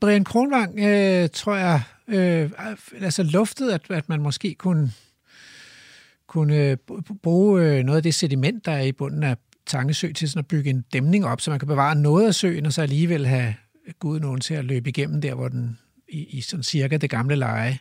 Brian 0.00 0.24
Kronvang, 0.24 0.78
øh, 0.78 1.28
tror 1.28 1.56
jeg, 1.56 1.80
øh, 2.08 2.50
altså 3.02 3.22
luftet, 3.22 3.70
at, 3.70 3.90
at 3.90 4.08
man 4.08 4.22
måske 4.22 4.54
kunne, 4.54 4.90
kunne 6.26 6.76
bruge 7.22 7.62
øh, 7.62 7.84
noget 7.84 7.96
af 7.96 8.02
det 8.02 8.14
sediment, 8.14 8.66
der 8.66 8.72
er 8.72 8.82
i 8.82 8.92
bunden 8.92 9.22
af 9.22 9.36
Tangesø, 9.66 10.12
til 10.12 10.30
sådan 10.30 10.38
at 10.38 10.48
bygge 10.48 10.70
en 10.70 10.84
dæmning 10.92 11.26
op, 11.26 11.40
så 11.40 11.50
man 11.50 11.58
kan 11.58 11.68
bevare 11.68 11.94
noget 11.94 12.26
af 12.26 12.34
søen, 12.34 12.66
og 12.66 12.72
så 12.72 12.82
alligevel 12.82 13.26
have 13.26 13.54
Gud 13.98 14.20
nogen 14.20 14.40
til 14.40 14.54
at 14.54 14.64
løbe 14.64 14.88
igennem 14.88 15.20
der, 15.20 15.34
hvor 15.34 15.48
den 15.48 15.78
i, 16.08 16.24
i 16.24 16.40
sådan 16.40 16.62
cirka 16.62 16.96
det 16.96 17.10
gamle 17.10 17.36
leje. 17.36 17.78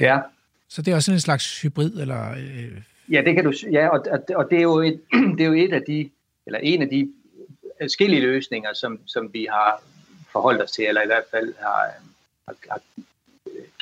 Ja. 0.00 0.20
Så 0.68 0.82
det 0.82 0.92
er 0.92 0.96
også 0.96 1.12
en 1.12 1.20
slags 1.20 1.60
hybrid, 1.62 2.00
eller... 2.00 2.30
Øh... 2.30 2.82
Ja, 3.10 3.22
det 3.24 3.34
kan 3.34 3.44
du 3.44 3.52
ja, 3.72 3.88
og, 3.88 4.06
og, 4.36 4.50
det, 4.50 4.58
er 4.58 4.62
jo 4.62 4.78
et, 4.78 5.00
det 5.36 5.40
er 5.40 5.46
jo 5.46 5.52
et 5.52 5.72
af 5.72 5.82
de, 5.82 6.10
eller 6.46 6.58
en 6.58 6.82
af 6.82 6.88
de 6.88 7.12
forskellige 7.82 8.22
løsninger, 8.22 8.74
som, 8.74 9.00
som 9.06 9.32
vi 9.32 9.46
har 9.50 9.82
forholdt 10.32 10.62
os 10.62 10.72
til, 10.72 10.84
eller 10.84 11.02
i 11.02 11.06
hvert 11.06 11.24
fald 11.30 11.54
har, 11.60 11.90
har, 12.48 12.56
har 12.70 12.80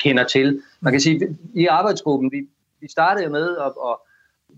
kender 0.03 0.23
til. 0.27 0.61
Man 0.79 0.93
kan 0.93 1.01
sige, 1.01 1.37
i 1.53 1.65
arbejdsgruppen, 1.65 2.31
vi, 2.31 2.47
vi 2.79 2.87
startede 2.87 3.29
med, 3.29 3.57
at, 3.57 3.77
og 3.77 4.01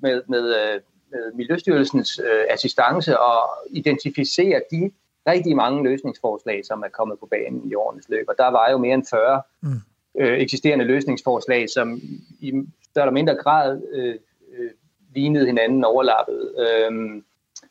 med, 0.02 0.22
med, 0.28 0.44
øh, 0.56 0.82
med 1.12 1.34
Miljøstyrelsens 1.34 2.20
øh, 2.20 2.46
assistance 2.50 3.20
og 3.20 3.50
identificere 3.70 4.62
de 4.72 4.92
rigtig 5.28 5.56
mange 5.56 5.84
løsningsforslag, 5.84 6.66
som 6.66 6.82
er 6.82 6.88
kommet 6.88 7.20
på 7.20 7.26
banen 7.26 7.72
i 7.72 7.76
årenes 7.76 8.10
løb. 8.10 8.26
Og 8.28 8.36
der 8.38 8.48
var 8.48 8.72
jo 8.72 8.78
mere 8.78 8.94
end 8.94 9.06
40 9.10 9.42
mm. 9.62 9.70
øh, 10.20 10.40
eksisterende 10.40 10.86
løsningsforslag, 10.86 11.70
som 11.70 12.00
i 12.40 12.54
større 12.84 13.06
eller 13.06 13.14
mindre 13.14 13.36
grad 13.36 13.82
øh, 13.92 14.16
øh, 14.58 14.72
lignede 15.16 15.46
hinanden 15.46 15.84
overlappet. 15.84 16.56
Øhm, 16.58 17.24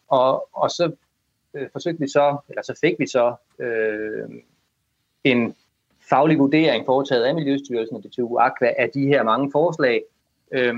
og, 0.09 0.49
og 0.53 0.71
så 0.71 0.93
øh, 1.55 1.69
forsøgte 1.73 2.01
vi 2.01 2.09
så, 2.09 2.37
eller 2.49 2.63
så 2.63 2.79
fik 2.81 2.95
vi 2.99 3.07
så 3.07 3.35
øh, 3.59 4.29
en 5.25 5.55
faglig 6.09 6.39
vurdering 6.39 6.87
foretaget 6.87 7.25
af 7.25 7.35
Miljøstyrelsen 7.35 7.97
og 7.97 8.03
DTU 8.03 8.39
Aqua 8.39 8.75
af 8.79 8.91
de 8.95 9.07
her 9.07 9.23
mange 9.23 9.51
forslag, 9.53 10.03
øh, 10.53 10.75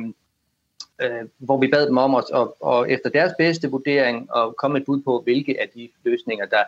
øh, 1.02 1.28
hvor 1.38 1.58
vi 1.58 1.68
bad 1.68 1.86
dem 1.86 1.96
om 1.96 2.14
at, 2.14 2.30
og, 2.30 2.56
og 2.60 2.90
efter 2.90 3.10
deres 3.10 3.32
bedste 3.38 3.70
vurdering 3.70 4.28
at 4.36 4.56
komme 4.56 4.78
et 4.78 4.84
bud 4.84 5.02
på, 5.02 5.20
hvilke 5.20 5.60
af 5.60 5.68
de 5.74 5.88
løsninger, 6.04 6.46
der, 6.46 6.64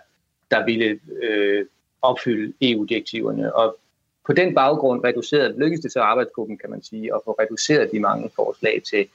der 0.51 0.64
ville 0.64 1.01
øh, 1.22 1.66
opfylde 2.03 2.53
EU-direktiverne. 2.62 3.55
Og 3.55 3.79
på 4.26 4.33
den 4.33 4.55
baggrund 4.55 5.05
reducerede, 5.05 5.59
lykkedes 5.59 5.83
det 5.83 5.93
så 5.93 6.01
arbejdsgruppen, 6.01 6.59
kan 6.59 6.70
man 6.70 6.83
sige, 6.83 7.14
at 7.14 7.20
få 7.24 7.33
reduceret 7.33 7.93
de 7.93 8.01
mange 8.01 8.31
forslag 8.37 8.83
til 8.91 9.09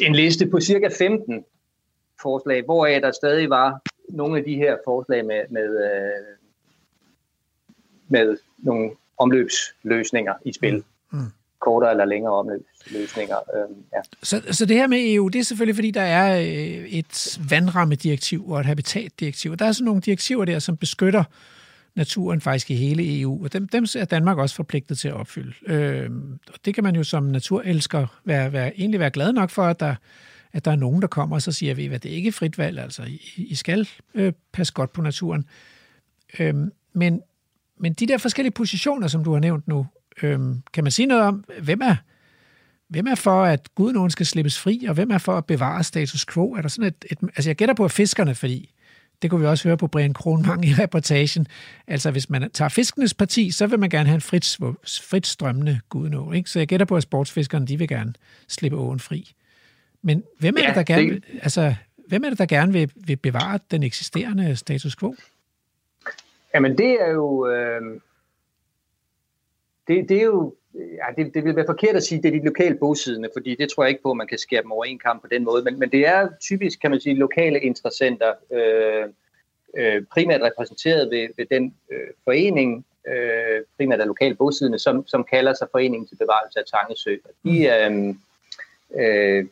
en 0.00 0.14
liste 0.14 0.46
på 0.46 0.60
cirka 0.60 0.88
15 0.98 1.44
forslag, 2.22 2.62
hvoraf 2.62 3.00
der 3.00 3.12
stadig 3.12 3.50
var 3.50 3.80
nogle 4.08 4.38
af 4.38 4.44
de 4.44 4.54
her 4.54 4.76
forslag 4.84 5.24
med, 5.24 5.42
med, 5.50 5.84
øh, 5.84 6.36
med 8.08 8.38
nogle 8.58 8.90
omløbsløsninger 9.18 10.34
i 10.44 10.52
spil. 10.52 10.76
Mm. 10.76 10.84
Kortere 11.60 11.90
eller 11.90 12.04
længere 12.04 12.32
omløbsløsninger. 12.32 13.36
Øh, 13.54 13.60
øhm, 13.60 13.74
ja. 13.92 14.00
så, 14.22 14.42
så 14.50 14.66
det 14.66 14.76
her 14.76 14.86
med 14.86 14.98
EU, 15.14 15.28
det 15.28 15.38
er 15.38 15.44
selvfølgelig, 15.44 15.76
fordi 15.76 15.90
der 15.90 16.02
er 16.02 16.40
øh, 16.40 16.88
et 16.88 17.38
vandrammedirektiv 17.50 18.50
og 18.50 18.60
et 18.60 18.66
habitatdirektiv. 18.66 19.56
Der 19.56 19.64
er 19.64 19.72
sådan 19.72 19.84
nogle 19.84 20.00
direktiver 20.00 20.44
der, 20.44 20.58
som 20.58 20.76
beskytter 20.76 21.24
naturen 21.94 22.40
faktisk 22.40 22.70
i 22.70 22.74
hele 22.74 23.20
EU, 23.20 23.44
og 23.44 23.52
dem, 23.52 23.68
dem 23.68 23.84
er 23.96 24.06
Danmark 24.10 24.38
også 24.38 24.56
forpligtet 24.56 24.98
til 24.98 25.08
at 25.08 25.14
opfylde. 25.14 25.52
Øh, 25.66 26.10
og 26.52 26.58
det 26.64 26.74
kan 26.74 26.84
man 26.84 26.96
jo 26.96 27.04
som 27.04 27.22
naturelsker 27.22 28.06
være, 28.24 28.52
være, 28.52 28.80
egentlig 28.80 29.00
være 29.00 29.10
glad 29.10 29.32
nok 29.32 29.50
for, 29.50 29.62
at 29.62 29.80
der 29.80 29.94
at 30.52 30.64
der 30.64 30.70
er 30.70 30.76
nogen, 30.76 31.02
der 31.02 31.08
kommer 31.08 31.36
og 31.36 31.42
så 31.42 31.52
siger, 31.52 31.74
vi, 31.74 31.86
at 31.86 32.02
det 32.02 32.10
er 32.10 32.16
ikke 32.16 32.32
frit 32.32 32.58
valg, 32.58 32.78
altså 32.78 33.02
I, 33.02 33.20
I 33.36 33.54
skal 33.54 33.88
øh, 34.14 34.32
passe 34.52 34.72
godt 34.72 34.92
på 34.92 35.02
naturen. 35.02 35.44
Øhm, 36.38 36.72
men, 36.92 37.22
men 37.78 37.92
de 37.92 38.06
der 38.06 38.18
forskellige 38.18 38.52
positioner, 38.52 39.08
som 39.08 39.24
du 39.24 39.32
har 39.32 39.40
nævnt 39.40 39.68
nu, 39.68 39.86
øhm, 40.24 40.62
kan 40.72 40.84
man 40.84 40.90
sige 40.90 41.06
noget 41.06 41.24
om, 41.24 41.44
hvem 41.62 41.80
er, 41.80 41.96
hvem 42.88 43.06
er 43.06 43.14
for, 43.14 43.44
at 43.44 43.74
Gud 43.74 43.92
nogen 43.92 44.10
skal 44.10 44.26
slippes 44.26 44.58
fri, 44.58 44.84
og 44.88 44.94
hvem 44.94 45.10
er 45.10 45.18
for 45.18 45.36
at 45.36 45.46
bevare 45.46 45.84
status 45.84 46.26
quo? 46.26 46.52
Er 46.52 46.62
der 46.62 46.68
sådan 46.68 46.88
et, 46.88 47.04
et 47.10 47.18
altså 47.22 47.50
jeg 47.50 47.56
gætter 47.56 47.74
på 47.74 47.88
fiskerne, 47.88 48.34
fordi 48.34 48.74
det 49.22 49.30
kunne 49.30 49.40
vi 49.40 49.46
også 49.46 49.68
høre 49.68 49.76
på 49.76 49.86
Brian 49.86 50.12
Kronmang 50.12 50.64
i 50.64 50.74
reportagen. 50.74 51.46
Altså, 51.86 52.10
hvis 52.10 52.30
man 52.30 52.50
tager 52.50 52.68
fiskenes 52.68 53.14
parti, 53.14 53.50
så 53.50 53.66
vil 53.66 53.78
man 53.78 53.90
gerne 53.90 54.06
have 54.06 54.14
en 54.14 54.20
frit, 54.20 54.58
frit 55.02 55.26
strømmende 55.26 55.80
gudnå. 55.88 56.32
Ikke? 56.32 56.50
Så 56.50 56.58
jeg 56.58 56.68
gætter 56.68 56.86
på, 56.86 56.96
at 56.96 57.02
sportsfiskerne 57.02 57.66
de 57.66 57.78
vil 57.78 57.88
gerne 57.88 58.12
slippe 58.48 58.76
åen 58.78 59.00
fri. 59.00 59.32
Men 60.02 60.22
hvem 60.38 60.56
er, 60.56 60.62
ja, 60.62 60.66
det, 60.66 60.74
der 60.76 60.82
gerne, 60.82 61.10
det... 61.10 61.24
Altså, 61.42 61.74
hvem 62.08 62.24
er 62.24 62.28
det, 62.28 62.38
der 62.38 62.46
gerne 62.46 62.72
vil, 62.72 62.92
vil 62.94 63.16
bevare 63.16 63.58
den 63.70 63.82
eksisterende 63.82 64.56
status 64.56 64.96
quo? 64.96 65.14
Jamen, 66.54 66.78
det 66.78 66.96
er 67.00 67.10
jo... 67.10 67.46
Øh, 67.46 67.80
det, 69.90 70.08
det 70.08 70.16
er 70.16 70.24
jo... 70.24 70.54
Ja, 70.74 71.22
det, 71.22 71.34
det 71.34 71.44
vil 71.44 71.56
være 71.56 71.66
forkert 71.66 71.96
at 71.96 72.02
sige, 72.02 72.18
at 72.18 72.22
det 72.22 72.34
er 72.34 72.38
de 72.38 72.44
lokale 72.44 72.74
bosiddende, 72.74 73.28
fordi 73.36 73.54
det 73.54 73.70
tror 73.70 73.82
jeg 73.82 73.90
ikke 73.90 74.02
på, 74.02 74.10
at 74.10 74.16
man 74.16 74.26
kan 74.26 74.38
skære 74.38 74.62
dem 74.62 74.72
over 74.72 74.84
en 74.84 74.98
kamp 74.98 75.22
på 75.22 75.28
den 75.30 75.44
måde. 75.44 75.62
Men, 75.64 75.78
men 75.78 75.90
det 75.90 76.06
er 76.06 76.28
typisk, 76.40 76.80
kan 76.80 76.90
man 76.90 77.00
sige, 77.00 77.14
lokale 77.14 77.60
interessenter, 77.60 78.32
øh, 78.52 79.08
øh, 79.76 80.02
primært 80.12 80.40
repræsenteret 80.42 81.10
ved, 81.10 81.28
ved 81.36 81.46
den 81.50 81.74
øh, 81.92 82.08
forening, 82.24 82.86
øh, 83.08 83.64
primært 83.76 84.00
af 84.00 84.06
lokale 84.06 84.34
bosiddende, 84.34 84.78
som, 84.78 85.06
som 85.06 85.24
kalder 85.24 85.54
sig 85.54 85.68
Foreningen 85.72 86.08
til 86.08 86.16
Bevarelse 86.16 86.58
af 86.58 86.64
Tangesø. 86.64 87.16
De, 87.44 87.88
mm. 87.90 88.08
øh, 88.96 89.36
øh, 89.38 89.46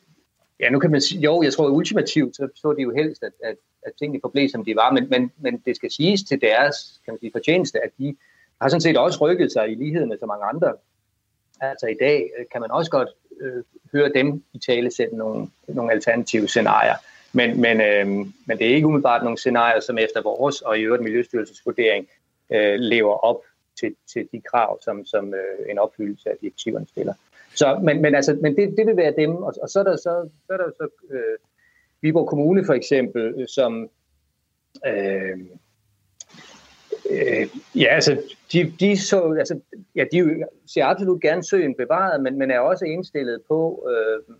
Ja, 0.60 0.70
nu 0.70 0.78
kan 0.78 0.90
man 0.90 1.00
sige, 1.00 1.20
jo, 1.20 1.42
jeg 1.42 1.52
tror 1.52 1.68
ultimativt, 1.68 2.36
så 2.36 2.48
så 2.54 2.72
de 2.72 2.82
jo 2.82 2.94
helst, 2.94 3.22
at, 3.22 3.32
at, 3.44 3.56
at 3.82 3.92
tingene 3.98 4.20
forblev, 4.20 4.48
som 4.48 4.64
de 4.64 4.76
var, 4.76 4.92
men, 4.92 5.08
men, 5.10 5.32
men 5.36 5.62
det 5.66 5.76
skal 5.76 5.90
siges 5.90 6.22
til 6.22 6.40
deres 6.40 7.00
kan 7.04 7.12
man 7.14 7.20
sige, 7.20 7.32
fortjeneste, 7.32 7.84
at 7.84 7.90
de 7.98 8.16
har 8.60 8.68
sådan 8.68 8.80
set 8.80 8.96
også 8.96 9.18
rykket 9.20 9.52
sig 9.52 9.70
i 9.70 9.74
lighed 9.74 10.06
med 10.06 10.18
så 10.18 10.26
mange 10.26 10.44
andre. 10.44 10.72
Altså 11.60 11.86
i 11.86 11.96
dag 12.00 12.30
øh, 12.38 12.46
kan 12.52 12.60
man 12.60 12.70
også 12.70 12.90
godt 12.90 13.08
øh, 13.40 13.62
høre 13.92 14.12
dem 14.14 14.42
i 14.52 14.58
tale 14.58 14.90
sætte 14.90 15.16
nogle, 15.16 15.48
nogle 15.68 15.92
alternative 15.92 16.48
scenarier, 16.48 16.94
men, 17.32 17.60
men, 17.60 17.80
øh, 17.80 18.06
men 18.46 18.58
det 18.58 18.70
er 18.70 18.74
ikke 18.74 18.86
umiddelbart 18.86 19.22
nogle 19.22 19.38
scenarier, 19.38 19.80
som 19.80 19.98
efter 19.98 20.22
vores 20.22 20.60
og 20.60 20.78
i 20.78 20.82
øvrigt 20.82 21.02
Miljøstyrelsens 21.02 21.66
vurdering 21.66 22.08
øh, 22.50 22.74
lever 22.78 23.12
op 23.24 23.40
til, 23.80 23.94
til 24.12 24.28
de 24.32 24.40
krav, 24.40 24.78
som, 24.82 25.06
som 25.06 25.34
øh, 25.34 25.70
en 25.70 25.78
opfyldelse 25.78 26.30
af 26.30 26.36
direktiverne 26.40 26.86
stiller. 26.88 27.14
Så, 27.54 27.78
men, 27.82 28.02
men, 28.02 28.14
altså, 28.14 28.38
men 28.42 28.56
det, 28.56 28.74
det 28.76 28.86
vil 28.86 28.96
være 28.96 29.14
dem, 29.16 29.36
og, 29.36 29.54
og 29.62 29.68
så 29.68 29.80
er 29.80 29.84
der 29.84 29.96
så, 29.96 30.28
så, 30.46 30.52
er 30.52 30.56
der 30.56 30.70
så 30.76 30.88
øh, 31.10 31.38
Viborg 32.00 32.28
Kommune 32.28 32.64
for 32.64 32.74
eksempel, 32.74 33.34
øh, 33.38 33.48
som 33.48 33.90
øh, 34.86 35.38
øh, 37.10 37.48
ja, 37.74 37.86
altså, 37.86 38.22
de, 38.52 38.72
de, 38.80 38.96
så, 38.96 39.34
altså, 39.38 39.60
ja, 39.94 40.04
de 40.12 40.44
ser 40.66 40.84
absolut 40.84 41.22
gerne 41.22 41.44
søen 41.44 41.74
bevaret, 41.74 42.22
men, 42.22 42.38
men 42.38 42.50
er 42.50 42.58
også 42.58 42.84
indstillet 42.84 43.42
på, 43.48 43.88
øh, 43.90 44.34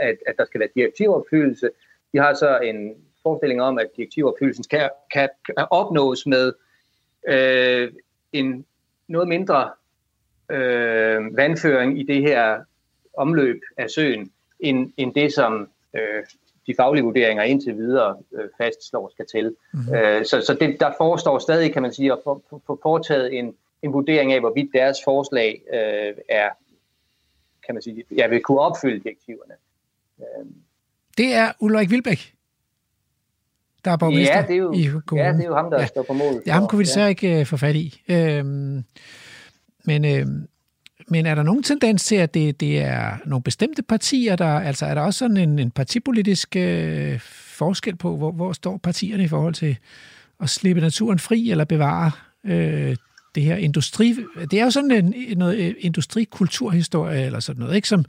at, 0.00 0.16
at 0.26 0.34
der 0.38 0.44
skal 0.44 0.60
være 0.60 0.68
direktivopfyldelse. 0.74 1.70
De 2.12 2.18
har 2.18 2.34
så 2.34 2.58
en 2.58 2.94
forestilling 3.22 3.62
om, 3.62 3.78
at 3.78 3.90
direktivopfyldelsen 3.96 4.64
kan, 4.70 4.90
kan, 5.12 5.28
kan 5.46 5.54
opnås 5.70 6.26
med 6.26 6.52
øh, 7.28 7.92
en 8.32 8.66
noget 9.08 9.28
mindre 9.28 9.70
øh, 10.50 11.36
vandføring 11.36 12.00
i 12.00 12.02
det 12.02 12.22
her 12.22 12.60
omløb 13.16 13.60
af 13.76 13.90
søen, 13.90 14.32
end, 14.60 14.92
end 14.96 15.14
det, 15.14 15.32
som 15.32 15.68
øh, 15.94 16.24
de 16.66 16.74
faglige 16.76 17.04
vurderinger 17.04 17.42
indtil 17.42 17.76
videre 17.76 18.16
øh, 18.34 18.48
fastslår 18.58 19.10
skal 19.14 19.26
til. 19.26 19.56
Mm-hmm. 19.72 19.94
Øh, 19.94 20.24
så 20.24 20.40
så 20.40 20.56
det, 20.60 20.80
der 20.80 20.92
forestår 20.98 21.38
stadig, 21.38 21.72
kan 21.72 21.82
man 21.82 21.92
sige, 21.92 22.12
at 22.12 22.18
få 22.24 22.42
for, 22.50 22.62
for 22.66 22.78
foretaget 22.82 23.38
en, 23.38 23.54
en 23.82 23.92
vurdering 23.92 24.32
af, 24.32 24.40
hvorvidt 24.40 24.70
deres 24.74 24.98
forslag 25.04 25.62
øh, 25.74 26.14
er, 26.28 26.48
kan 27.66 27.74
man 27.74 27.82
sige, 27.82 28.04
ja, 28.16 28.26
vil 28.26 28.42
kunne 28.42 28.60
opfylde 28.60 29.04
direktiverne. 29.04 29.54
Øh. 30.20 30.46
Det 31.18 31.34
er 31.34 31.52
Ulrik 31.60 31.90
Vilbæk, 31.90 32.34
der 33.84 33.90
er 33.90 33.96
borgmester 33.96 34.36
ja, 34.36 34.42
det 34.42 34.54
er 34.54 34.56
jo, 34.56 34.72
i 34.72 34.84
kommunen. 35.06 35.26
Ja, 35.26 35.32
det 35.32 35.40
er 35.40 35.48
jo 35.48 35.54
ham, 35.54 35.70
der 35.70 35.80
ja. 35.80 35.86
står 35.86 36.02
på 36.02 36.12
mål. 36.12 36.42
Ja, 36.46 36.52
ham 36.52 36.68
kunne 36.68 36.78
vi 36.78 36.84
desværre 36.84 37.06
ja. 37.06 37.08
ikke 37.08 37.40
uh, 37.40 37.46
få 37.46 37.56
fat 37.56 37.76
i. 37.76 38.02
Øh, 38.08 38.44
men, 39.84 40.04
øh, 40.04 40.26
men 41.08 41.26
er 41.26 41.34
der 41.34 41.42
nogen 41.42 41.62
tendens 41.62 42.04
til, 42.04 42.16
at 42.16 42.34
det, 42.34 42.60
det 42.60 42.78
er 42.78 43.16
nogle 43.26 43.42
bestemte 43.42 43.82
partier, 43.82 44.36
der, 44.36 44.60
altså 44.60 44.86
er 44.86 44.94
der 44.94 45.00
også 45.00 45.18
sådan 45.18 45.36
en, 45.36 45.58
en 45.58 45.70
partipolitisk 45.70 46.56
øh, 46.56 47.20
forskel 47.30 47.96
på, 47.96 48.16
hvor, 48.16 48.32
hvor 48.32 48.52
står 48.52 48.76
partierne 48.76 49.24
i 49.24 49.28
forhold 49.28 49.54
til 49.54 49.76
at 50.40 50.50
slippe 50.50 50.80
naturen 50.80 51.18
fri 51.18 51.50
eller 51.50 51.64
bevare 51.64 52.10
øh, 52.44 52.96
det 53.34 53.42
her 53.42 53.56
industri... 53.56 54.16
Det 54.50 54.60
er 54.60 54.64
jo 54.64 54.70
sådan 54.70 54.90
en 54.90 55.38
noget 55.38 55.76
industrikulturhistorie 55.78 57.26
eller 57.26 57.40
sådan 57.40 57.60
noget, 57.60 57.76
ikke? 57.76 57.88
Som, 57.88 58.04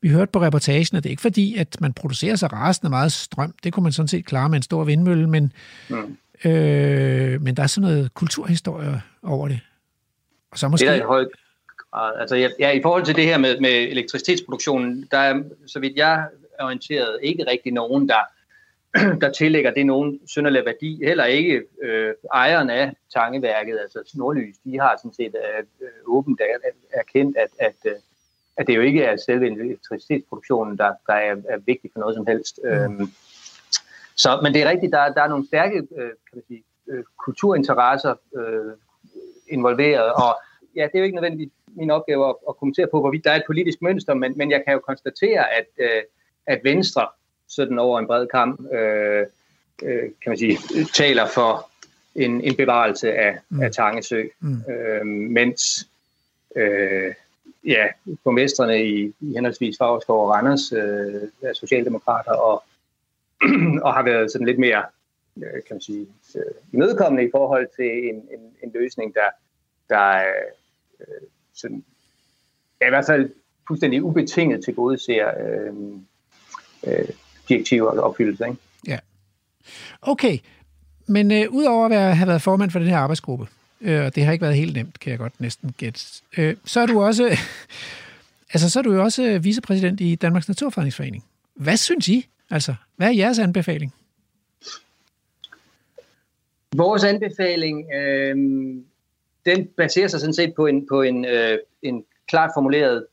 vi 0.00 0.08
hørte 0.08 0.32
på 0.32 0.42
reportagen, 0.42 0.96
at 0.96 1.02
det 1.02 1.08
er 1.08 1.10
ikke 1.10 1.22
fordi, 1.22 1.56
at 1.56 1.80
man 1.80 1.92
producerer 1.92 2.36
så 2.36 2.46
rasende 2.46 2.90
meget 2.90 3.12
strøm. 3.12 3.54
Det 3.64 3.72
kunne 3.72 3.82
man 3.82 3.92
sådan 3.92 4.08
set 4.08 4.24
klare 4.24 4.48
med 4.48 4.56
en 4.56 4.62
stor 4.62 4.84
vindmølle, 4.84 5.28
men, 5.28 5.52
mm. 5.88 6.50
øh, 6.50 7.42
men 7.42 7.56
der 7.56 7.62
er 7.62 7.66
sådan 7.66 7.90
noget 7.90 8.14
kulturhistorie 8.14 9.02
over 9.22 9.48
det. 9.48 9.60
Og 10.52 10.58
så 10.58 10.68
måske... 10.68 10.86
Det 10.86 10.92
er 10.92 10.96
i 10.96 11.06
høj 11.06 11.24
grad. 11.92 12.20
Altså, 12.20 12.36
ja, 12.58 12.70
i 12.70 12.82
forhold 12.82 13.04
til 13.04 13.16
det 13.16 13.24
her 13.24 13.38
med, 13.38 13.60
med 13.60 13.70
elektricitetsproduktionen, 13.70 15.08
der 15.10 15.18
er, 15.18 15.42
så 15.66 15.80
vidt 15.80 15.96
jeg 15.96 16.26
er 16.58 16.64
orienteret, 16.64 17.18
ikke 17.22 17.44
rigtig 17.50 17.72
nogen, 17.72 18.08
der 18.08 18.20
der 19.20 19.32
tillægger 19.32 19.70
det 19.70 19.86
nogen 19.86 20.20
synderlig 20.26 20.64
værdi. 20.64 21.04
Heller 21.04 21.24
ikke 21.24 21.62
øh, 21.82 22.14
ejeren 22.34 22.70
af 22.70 22.92
tangeværket, 23.14 23.78
altså 23.80 24.12
Nordlys, 24.14 24.56
de 24.64 24.80
har 24.80 24.96
sådan 24.96 25.14
set 25.14 25.34
øh, 25.80 25.88
åbent 26.06 26.40
erkendt, 26.92 27.36
at, 27.36 27.50
at, 27.58 27.74
øh, 27.84 27.92
at 28.56 28.66
det 28.66 28.76
jo 28.76 28.80
ikke 28.80 29.02
er 29.02 29.16
selve 29.16 29.46
elektricitetsproduktionen, 29.46 30.78
der, 30.78 30.92
der 31.06 31.12
er, 31.12 31.36
er 31.48 31.58
vigtig 31.58 31.90
for 31.92 32.00
noget 32.00 32.14
som 32.14 32.26
helst. 32.26 32.60
Mm. 32.64 32.70
Øhm, 32.70 33.12
så, 34.16 34.40
men 34.42 34.54
det 34.54 34.62
er 34.62 34.70
rigtigt, 34.70 34.92
der, 34.92 35.12
der 35.12 35.22
er 35.22 35.28
nogle 35.28 35.46
stærke 35.46 35.76
øh, 35.76 36.08
kan 36.08 36.34
man 36.34 36.42
sige, 36.48 36.62
øh, 36.88 37.04
kulturinteresser 37.24 38.14
øh, 38.36 38.72
involveret, 39.48 40.12
og 40.12 40.40
ja, 40.76 40.82
det 40.82 40.94
er 40.94 40.98
jo 40.98 41.04
ikke 41.04 41.16
nødvendigvis 41.16 41.52
min 41.76 41.90
opgave 41.90 42.28
at, 42.28 42.34
at 42.48 42.56
kommentere 42.56 42.86
på, 42.86 43.00
hvorvidt 43.00 43.24
der 43.24 43.30
er 43.30 43.36
et 43.36 43.46
politisk 43.46 43.82
mønster, 43.82 44.14
men, 44.14 44.32
men 44.36 44.50
jeg 44.50 44.62
kan 44.64 44.72
jo 44.72 44.78
konstatere, 44.78 45.52
at, 45.54 45.66
øh, 45.78 46.02
at 46.46 46.60
Venstre 46.64 47.08
sådan 47.48 47.78
over 47.78 47.98
en 47.98 48.06
bred 48.06 48.26
kamp, 48.26 48.72
øh, 48.72 49.26
øh, 49.82 50.02
kan 50.02 50.30
man 50.30 50.38
sige, 50.38 50.58
taler 50.94 51.26
for 51.26 51.70
en, 52.14 52.40
en 52.40 52.56
bevarelse 52.56 53.14
af, 53.14 53.38
mm. 53.48 53.62
af 53.62 53.72
Tangesø, 53.72 54.24
mm. 54.40 54.62
øh, 54.72 55.06
mens 55.06 55.88
øh, 56.56 57.14
ja, 57.66 57.86
borgmestrene 58.24 58.84
i, 58.84 59.14
i 59.20 59.34
henholdsvis 59.34 59.78
Fagerskov 59.78 60.24
og 60.24 60.30
Randers 60.30 60.72
øh, 60.72 61.22
er 61.42 61.52
socialdemokrater 61.52 62.32
og, 62.32 62.62
og 63.84 63.94
har 63.94 64.02
været 64.02 64.32
sådan 64.32 64.46
lidt 64.46 64.58
mere 64.58 64.84
øh, 65.36 65.52
kan 65.52 65.74
man 65.74 65.80
sige, 65.80 66.06
øh, 66.36 66.54
imødekommende 66.72 67.28
i 67.28 67.30
forhold 67.30 67.68
til 67.76 68.08
en, 68.08 68.14
en, 68.14 68.56
en 68.62 68.70
løsning, 68.74 69.14
der, 69.14 69.30
der 69.88 70.16
øh, 71.00 71.28
sådan, 71.54 71.84
ja, 72.80 72.86
i 72.86 72.90
hvert 72.90 73.06
fald 73.06 73.30
fuldstændig 73.66 74.02
ubetinget 74.02 74.64
til 74.64 74.74
gode 74.74 74.98
ser 74.98 75.26
øh, 75.26 75.74
øh, 76.86 77.08
direktiver 77.48 77.90
og 77.90 78.00
opfyldelse. 78.02 78.44
Ikke? 78.44 78.58
Ja. 78.86 78.98
Okay, 80.02 80.38
men 81.06 81.32
øh, 81.32 81.50
udover 81.50 81.84
at 81.84 81.90
være, 81.90 82.14
have 82.14 82.28
været 82.28 82.42
formand 82.42 82.70
for 82.70 82.78
den 82.78 82.88
her 82.88 82.98
arbejdsgruppe, 82.98 83.46
øh, 83.80 84.04
og 84.04 84.14
det 84.14 84.24
har 84.24 84.32
ikke 84.32 84.42
været 84.42 84.56
helt 84.56 84.76
nemt, 84.76 85.00
kan 85.00 85.10
jeg 85.10 85.18
godt 85.18 85.40
næsten 85.40 85.72
gætte, 85.72 86.00
øh, 86.38 86.56
så 86.64 86.80
er 86.80 86.86
du 86.86 87.02
også, 87.02 87.38
altså, 88.52 88.70
så 88.70 88.78
er 88.78 88.82
du 88.82 88.92
jo 88.92 89.02
også 89.02 89.38
vicepræsident 89.38 90.00
i 90.00 90.14
Danmarks 90.14 90.48
Naturfredningsforening. 90.48 91.24
Hvad 91.54 91.76
synes 91.76 92.08
I? 92.08 92.28
Altså, 92.50 92.74
hvad 92.96 93.08
er 93.08 93.12
jeres 93.12 93.38
anbefaling? 93.38 93.92
Vores 96.76 97.04
anbefaling, 97.04 97.92
øh, 97.94 98.36
den 99.46 99.66
baserer 99.76 100.08
sig 100.08 100.20
sådan 100.20 100.34
set 100.34 100.54
på 100.54 100.66
en, 100.66 100.86
på 100.86 101.02
en, 101.02 101.24
øh, 101.24 101.58
en 101.82 102.04
klart 102.28 102.50
formuleret 102.56 103.06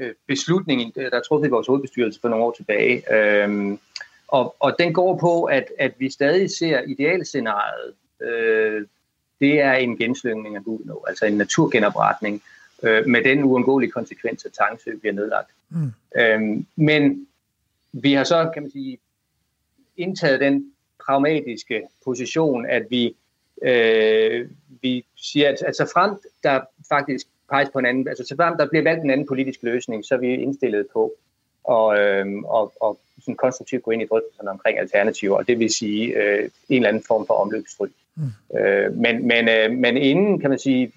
øh, 0.00 0.14
beslutning, 0.26 0.94
der 0.94 1.10
er 1.12 1.20
truffet 1.20 1.48
i 1.48 1.50
vores 1.50 1.66
hovedbestyrelse 1.66 2.20
for 2.20 2.28
nogle 2.28 2.44
år 2.44 2.52
tilbage. 2.52 3.14
Øhm, 3.14 3.78
og, 4.28 4.56
og 4.58 4.76
den 4.78 4.92
går 4.92 5.18
på, 5.18 5.44
at, 5.44 5.64
at 5.78 5.94
vi 5.98 6.10
stadig 6.10 6.50
ser 6.50 6.80
idealscenariet. 6.80 7.94
Øh, 8.22 8.86
det 9.40 9.60
er 9.60 9.72
en 9.72 9.96
genslyngning 9.96 10.56
af 10.56 10.64
Gudenå, 10.64 11.04
altså 11.08 11.26
en 11.26 11.36
naturgenopretning, 11.36 12.42
øh, 12.82 13.06
med 13.06 13.24
den 13.24 13.44
uundgåelige 13.44 13.90
konsekvens, 13.90 14.44
at 14.44 14.52
Tangsø 14.52 14.96
bliver 14.96 15.12
nedlagt. 15.12 15.50
Mm. 15.70 15.92
Øhm, 16.16 16.66
men 16.76 17.26
vi 17.92 18.12
har 18.12 18.24
så, 18.24 18.50
kan 18.54 18.62
man 18.62 18.70
sige, 18.70 18.98
indtaget 19.96 20.40
den 20.40 20.72
pragmatiske 21.04 21.82
position, 22.04 22.66
at 22.66 22.86
vi, 22.90 23.16
øh, 23.62 24.48
vi 24.82 25.06
siger, 25.16 25.48
at, 25.48 25.62
at 25.62 25.76
så 25.76 25.90
frem 25.94 26.14
der 26.42 26.60
faktisk 26.88 27.26
peges 27.50 27.70
på 27.72 27.78
en 27.78 27.86
anden, 27.86 28.08
altså 28.08 28.24
så 28.26 28.54
der 28.58 28.68
bliver 28.68 28.82
valgt 28.82 29.04
en 29.04 29.10
anden 29.10 29.26
politisk 29.26 29.62
løsning, 29.62 30.04
så 30.04 30.14
er 30.14 30.18
vi 30.18 30.34
indstillet 30.34 30.86
på 30.92 31.12
og, 31.64 31.98
øh, 31.98 32.26
og, 32.44 32.72
og 32.80 32.98
sådan 33.20 33.36
konstruktivt 33.36 33.82
gå 33.82 33.90
ind 33.90 34.02
i 34.02 34.06
drøftelserne 34.06 34.50
omkring 34.50 34.78
alternativer, 34.78 35.36
og 35.36 35.48
det 35.48 35.58
vil 35.58 35.70
sige 35.70 36.16
øh, 36.16 36.50
en 36.68 36.76
eller 36.76 36.88
anden 36.88 37.02
form 37.06 37.26
for 37.26 37.34
omløbsstryg. 37.34 37.92
Mm. 38.14 38.58
Øh, 38.58 38.92
men, 38.92 39.28
men, 39.28 39.48
øh, 39.48 39.72
men 39.72 39.96
inden, 39.96 40.40
kan 40.40 40.50
man 40.50 40.58
sige, 40.58 40.92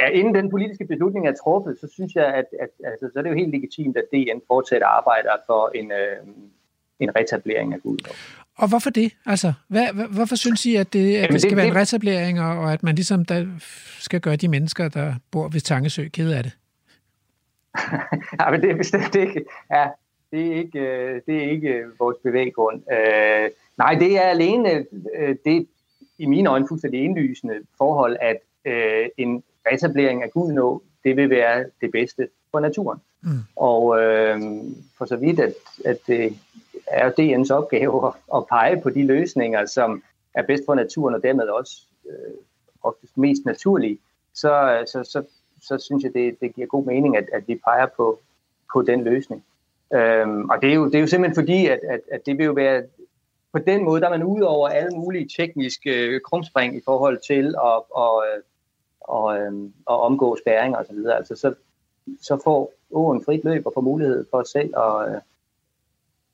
ja, 0.00 0.08
inden 0.08 0.34
den 0.34 0.50
politiske 0.50 0.84
beslutning 0.84 1.28
er 1.28 1.32
truffet, 1.32 1.78
så 1.80 1.88
synes 1.88 2.14
jeg, 2.14 2.26
at, 2.34 2.46
at 2.60 2.68
altså, 2.84 3.10
så 3.12 3.18
er 3.18 3.22
det 3.22 3.30
jo 3.30 3.34
helt 3.34 3.50
legitimt, 3.50 3.96
at 3.96 4.04
DN 4.12 4.40
fortsætter 4.46 4.86
arbejder 4.86 5.32
for 5.46 5.70
en, 5.74 5.92
øh, 5.92 6.16
en 7.00 7.16
retablering 7.16 7.74
af 7.74 7.80
Gud. 7.80 7.98
Og 8.58 8.68
hvorfor 8.68 8.90
det? 8.90 9.12
Altså, 9.26 9.52
hvad, 9.68 9.86
hvorfor 10.14 10.36
synes 10.36 10.66
I, 10.66 10.74
at 10.74 10.92
det, 10.92 10.98
at 10.98 11.22
Jamen, 11.22 11.32
det 11.32 11.40
skal 11.40 11.50
det, 11.50 11.56
være 11.56 11.66
en 11.66 11.76
retablering, 11.76 12.40
og 12.40 12.72
at 12.72 12.82
man 12.82 12.94
ligesom 12.94 13.24
der 13.24 13.46
skal 13.98 14.20
gøre 14.20 14.36
de 14.36 14.48
mennesker, 14.48 14.88
der 14.88 15.14
bor 15.30 15.48
ved 15.48 15.60
Tangesø, 15.60 16.08
kede 16.08 16.36
af 16.36 16.42
det? 16.42 16.52
ja, 18.40 18.50
men 18.50 18.60
det 18.62 18.70
er 18.70 18.76
bestemt 18.76 19.14
ikke, 19.14 19.44
ja, 19.70 19.86
det 20.30 20.46
er 20.46 20.54
ikke, 20.54 20.80
øh, 20.80 21.20
det 21.26 21.44
er 21.44 21.50
ikke 21.50 21.84
vores 21.98 22.16
bevæggrund. 22.22 22.76
Uh, 22.76 23.50
nej, 23.78 23.94
det 23.94 24.18
er 24.18 24.22
alene 24.22 24.86
uh, 25.20 25.34
det 25.44 25.66
i 26.18 26.26
mine 26.26 26.50
øjne 26.50 26.68
fuldstændig 26.68 27.04
indlysende 27.04 27.54
forhold, 27.78 28.16
at 28.20 28.36
uh, 28.66 29.08
en 29.16 29.42
retablering 29.72 30.22
af 30.22 30.30
Gudnå, 30.30 30.82
det 31.04 31.16
vil 31.16 31.30
være 31.30 31.64
det 31.80 31.90
bedste 31.92 32.28
for 32.50 32.60
naturen. 32.60 32.98
Mm. 33.22 33.30
Og 33.56 33.84
uh, 33.86 34.40
for 34.98 35.04
så 35.04 35.16
vidt, 35.16 35.40
at, 35.40 35.54
at 35.84 35.98
det 36.06 36.38
er 36.90 37.10
DN's 37.10 37.54
opgave 37.54 38.12
at, 38.34 38.46
pege 38.46 38.80
på 38.80 38.90
de 38.90 39.06
løsninger, 39.06 39.66
som 39.66 40.02
er 40.34 40.42
bedst 40.42 40.62
for 40.66 40.74
naturen, 40.74 41.14
og 41.14 41.22
dermed 41.22 41.48
også 41.48 41.72
øh, 42.10 42.34
oftest 42.82 43.18
mest 43.18 43.44
naturlige, 43.44 43.98
så, 44.34 44.84
så, 44.92 45.04
så, 45.04 45.22
så 45.62 45.78
synes 45.78 46.04
jeg, 46.04 46.14
det, 46.14 46.40
det 46.40 46.54
giver 46.54 46.66
god 46.66 46.84
mening, 46.84 47.16
at, 47.16 47.28
at 47.32 47.48
vi 47.48 47.60
peger 47.64 47.86
på, 47.96 48.20
på 48.72 48.82
den 48.82 49.04
løsning. 49.04 49.44
Øhm, 49.94 50.50
og 50.50 50.62
det 50.62 50.70
er, 50.70 50.74
jo, 50.74 50.86
det 50.86 50.94
er 50.94 51.00
jo 51.00 51.06
simpelthen 51.06 51.42
fordi, 51.42 51.66
at, 51.66 51.80
at, 51.90 52.00
at 52.12 52.26
det 52.26 52.38
vil 52.38 52.46
jo 52.46 52.52
være 52.52 52.82
på 53.52 53.58
den 53.58 53.84
måde, 53.84 54.00
der 54.00 54.06
er 54.06 54.10
man 54.10 54.24
ude 54.24 54.46
over 54.46 54.68
alle 54.68 54.98
mulige 54.98 55.28
tekniske 55.36 56.06
øh, 56.06 56.20
krumspring 56.20 56.76
i 56.76 56.80
forhold 56.84 57.18
til 57.26 57.46
at, 57.46 57.76
øh, 57.76 57.82
og, 57.90 58.24
øh, 58.26 58.42
og, 59.00 59.38
øhm, 59.38 59.72
og 59.86 60.00
omgå 60.00 60.36
spæringer 60.36 60.78
osv. 60.78 61.06
Altså, 61.06 61.36
så, 61.36 61.54
så 62.20 62.40
får 62.44 62.72
åen 62.90 63.24
frit 63.24 63.44
løb 63.44 63.66
og 63.66 63.72
får 63.74 63.80
mulighed 63.80 64.26
for 64.30 64.42
selv 64.42 64.74
at, 64.76 65.22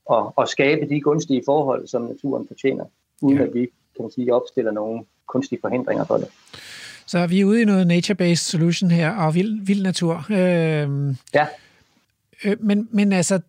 og, 0.05 0.33
og 0.35 0.47
skabe 0.47 0.89
de 0.89 1.01
gunstige 1.01 1.41
forhold, 1.45 1.87
som 1.87 2.01
naturen 2.01 2.47
fortjener, 2.47 2.85
uden 3.21 3.37
ja. 3.37 3.43
at 3.43 3.53
vi 3.53 3.59
kan 3.95 4.03
man 4.03 4.11
sige, 4.11 4.33
opstiller 4.33 4.71
nogle 4.71 5.03
kunstige 5.27 5.59
forhindringer 5.61 6.05
for 6.05 6.17
det. 6.17 6.27
Så 7.05 7.19
er 7.19 7.27
vi 7.27 7.43
ude 7.43 7.61
i 7.61 7.65
noget 7.65 7.87
nature-based 7.87 8.35
solution 8.35 8.91
her, 8.91 9.11
og 9.11 9.35
vild, 9.35 9.65
vild 9.65 9.83
natur. 9.83 10.25
Øh, 10.29 11.15
ja. 11.33 11.47
Øh, 12.43 12.57
men, 12.59 12.87
men 12.91 13.13
altså, 13.13 13.39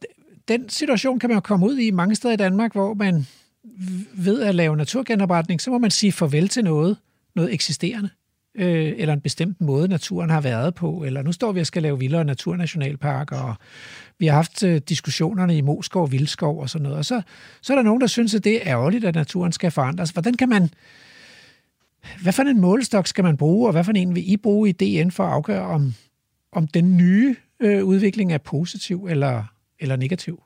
den 0.49 0.69
situation 0.69 1.19
kan 1.19 1.31
man 1.31 1.37
jo 1.37 1.41
komme 1.41 1.67
ud 1.67 1.79
i 1.79 1.91
mange 1.91 2.15
steder 2.15 2.35
i 2.35 2.37
Danmark, 2.37 2.73
hvor 2.73 2.95
man 2.95 3.27
ved 4.15 4.43
at 4.43 4.55
lave 4.55 4.77
naturgenopretning, 4.77 5.61
så 5.61 5.71
må 5.71 5.79
man 5.79 5.91
sige 5.91 6.13
farvel 6.13 6.49
til 6.49 6.65
noget, 6.65 6.97
noget 7.35 7.55
eksisterende 7.55 8.11
øh, 8.57 8.93
eller 8.97 9.15
en 9.15 9.21
bestemt 9.21 9.61
måde, 9.61 9.89
naturen 9.89 10.31
har 10.31 10.41
været 10.41 10.75
på, 10.75 11.05
eller 11.07 11.23
nu 11.23 11.33
står 11.33 11.53
vi 11.53 11.61
og 11.61 11.67
skal 11.67 11.83
lave 11.83 11.99
vildere 11.99 12.25
naturnationalparker, 12.25 13.37
og 13.37 13.55
vi 14.19 14.27
har 14.27 14.35
haft 14.35 14.63
øh, 14.63 14.81
diskussionerne 14.89 15.57
i 15.57 15.61
Moskov, 15.61 16.13
Vildskov 16.13 16.61
og 16.61 16.71
sådan 16.71 16.83
noget, 16.83 16.99
og 16.99 17.05
så, 17.05 17.23
så 17.63 17.73
er 17.73 17.77
der 17.77 17.83
nogen, 17.83 18.01
der 18.01 18.07
synes, 18.07 18.35
at 18.35 18.45
det 18.45 18.57
er 18.57 18.61
ærgerligt, 18.67 19.05
at 19.05 19.15
naturen 19.15 19.53
skal 19.53 19.71
forandres. 19.71 20.11
Hvordan 20.11 20.35
kan 20.35 20.49
man, 20.49 20.71
hvad 22.23 22.33
for 22.33 22.43
en 22.43 22.61
målestok 22.61 23.07
skal 23.07 23.25
man 23.25 23.37
bruge, 23.37 23.69
og 23.69 23.73
hvad 23.73 23.85
for 23.85 23.93
en 23.93 24.15
vil 24.15 24.33
I 24.33 24.37
bruge 24.37 24.69
i 24.69 24.73
DN 24.73 25.11
for 25.11 25.25
at 25.25 25.33
afgøre, 25.33 25.63
om, 25.63 25.93
om 26.53 26.67
den 26.67 26.97
nye 26.97 27.37
øh, 27.61 27.85
udvikling 27.85 28.33
er 28.33 28.39
positiv 28.39 29.07
eller, 29.11 29.45
eller 29.81 29.97
negativ? 29.97 30.43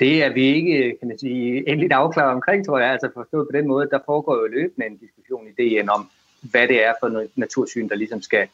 Det 0.00 0.24
er 0.24 0.32
vi 0.32 0.42
ikke, 0.42 0.72
øh, 0.72 0.98
kan 0.98 1.08
man 1.08 1.18
sige, 1.18 1.68
endeligt 1.68 1.92
afklaret 1.92 2.34
omkring, 2.34 2.66
tror 2.66 2.78
jeg. 2.78 2.90
Altså 2.90 3.10
forstået 3.14 3.48
på 3.52 3.58
den 3.58 3.68
måde, 3.68 3.88
der 3.90 3.98
foregår 4.06 4.36
jo 4.36 4.46
løbende 4.46 4.86
en 4.86 4.96
diskussion 4.96 5.46
i 5.46 5.52
DN 5.62 5.88
om, 5.88 6.10
hvad 6.40 6.68
det 6.68 6.86
er 6.86 6.92
for 7.00 7.08
noget 7.08 7.30
natursyn, 7.36 7.88
der 7.88 7.94
ligesom 7.94 8.22
skal, 8.22 8.48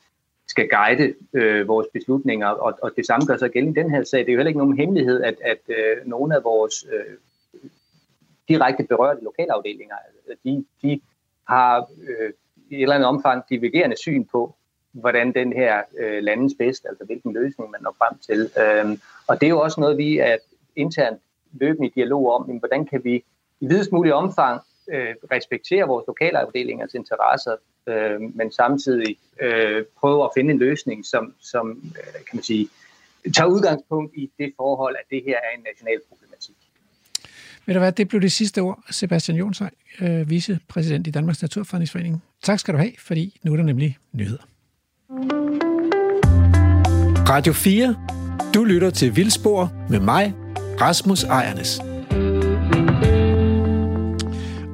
skal 0.50 0.68
guide 0.68 1.14
øh, 1.32 1.68
vores 1.68 1.86
beslutninger. 1.92 2.46
Og, 2.46 2.78
og 2.82 2.90
det 2.96 3.06
samme 3.06 3.26
gør 3.26 3.36
sig 3.36 3.50
gældende 3.50 3.80
i 3.80 3.82
den 3.82 3.90
her 3.90 4.04
sag. 4.04 4.20
Det 4.20 4.28
er 4.28 4.32
jo 4.32 4.38
heller 4.38 4.48
ikke 4.48 4.64
nogen 4.64 4.76
hemmelighed, 4.76 5.22
at, 5.22 5.34
at 5.44 5.62
øh, 5.68 6.06
nogle 6.06 6.36
af 6.36 6.44
vores 6.44 6.86
øh, 6.92 7.16
direkte 8.48 8.84
berørte 8.84 9.24
lokalafdelinger, 9.24 9.96
øh, 10.28 10.36
de, 10.44 10.64
de 10.82 11.00
har 11.48 11.86
øh, 12.08 12.32
i 12.70 12.74
et 12.74 12.82
eller 12.82 12.94
andet 12.94 13.08
omfang 13.08 13.42
divergerende 13.50 13.96
syn 13.96 14.24
på, 14.24 14.54
hvordan 14.92 15.34
den 15.34 15.52
her 15.52 15.82
øh, 15.98 16.22
landes 16.22 16.52
bedst, 16.58 16.86
altså 16.88 17.04
hvilken 17.04 17.32
løsning 17.32 17.70
man 17.70 17.82
når 17.82 17.94
frem 17.98 18.18
til. 18.18 18.40
Øhm, 18.62 19.00
og 19.28 19.40
det 19.40 19.46
er 19.46 19.50
jo 19.50 19.60
også 19.60 19.80
noget, 19.80 19.98
vi 19.98 20.18
er 20.18 20.36
internt 20.76 21.20
løbende 21.52 21.88
i 21.88 21.92
dialog 21.94 22.32
om, 22.34 22.44
jamen, 22.46 22.58
hvordan 22.58 22.86
kan 22.86 23.04
vi 23.04 23.24
i 23.60 23.66
videst 23.66 23.92
mulig 23.92 24.14
omfang 24.14 24.60
øh, 24.92 25.14
respektere 25.32 25.86
vores 25.86 26.04
lokale 26.06 26.38
afdelingers 26.38 26.94
interesser, 26.94 27.56
øh, 27.86 28.20
men 28.20 28.52
samtidig 28.52 29.16
øh, 29.40 29.84
prøve 30.00 30.24
at 30.24 30.30
finde 30.36 30.50
en 30.52 30.58
løsning, 30.58 31.06
som, 31.06 31.34
som 31.40 31.70
øh, 31.98 32.12
kan 32.14 32.34
man 32.34 32.42
sige, 32.42 32.68
tager 33.36 33.48
udgangspunkt 33.48 34.12
i 34.14 34.30
det 34.38 34.52
forhold, 34.56 34.96
at 34.96 35.06
det 35.10 35.22
her 35.26 35.36
er 35.36 35.56
en 35.56 35.64
national 35.70 36.00
problematik. 36.08 36.54
Ved 37.66 37.74
du 37.74 37.80
hvad, 37.80 37.92
det 37.92 38.08
blev 38.08 38.20
det 38.20 38.32
sidste 38.32 38.58
ord. 38.58 38.84
Sebastian 38.90 39.36
Jonshøj, 39.38 39.70
øh, 40.00 40.30
vicepræsident 40.30 41.06
i 41.06 41.10
Danmarks 41.10 41.42
Naturfredningsforening. 41.42 42.22
Tak 42.42 42.58
skal 42.58 42.74
du 42.74 42.78
have, 42.78 42.92
fordi 42.98 43.40
nu 43.42 43.52
er 43.52 43.56
der 43.56 43.64
nemlig 43.64 43.98
nyheder. 44.12 44.42
Radio 47.28 47.52
4. 47.52 47.96
Du 48.54 48.64
lytter 48.64 48.90
til 48.90 49.16
Vildspor 49.16 49.72
med 49.90 50.00
mig, 50.00 50.34
Rasmus 50.80 51.24
Ejernes. 51.24 51.89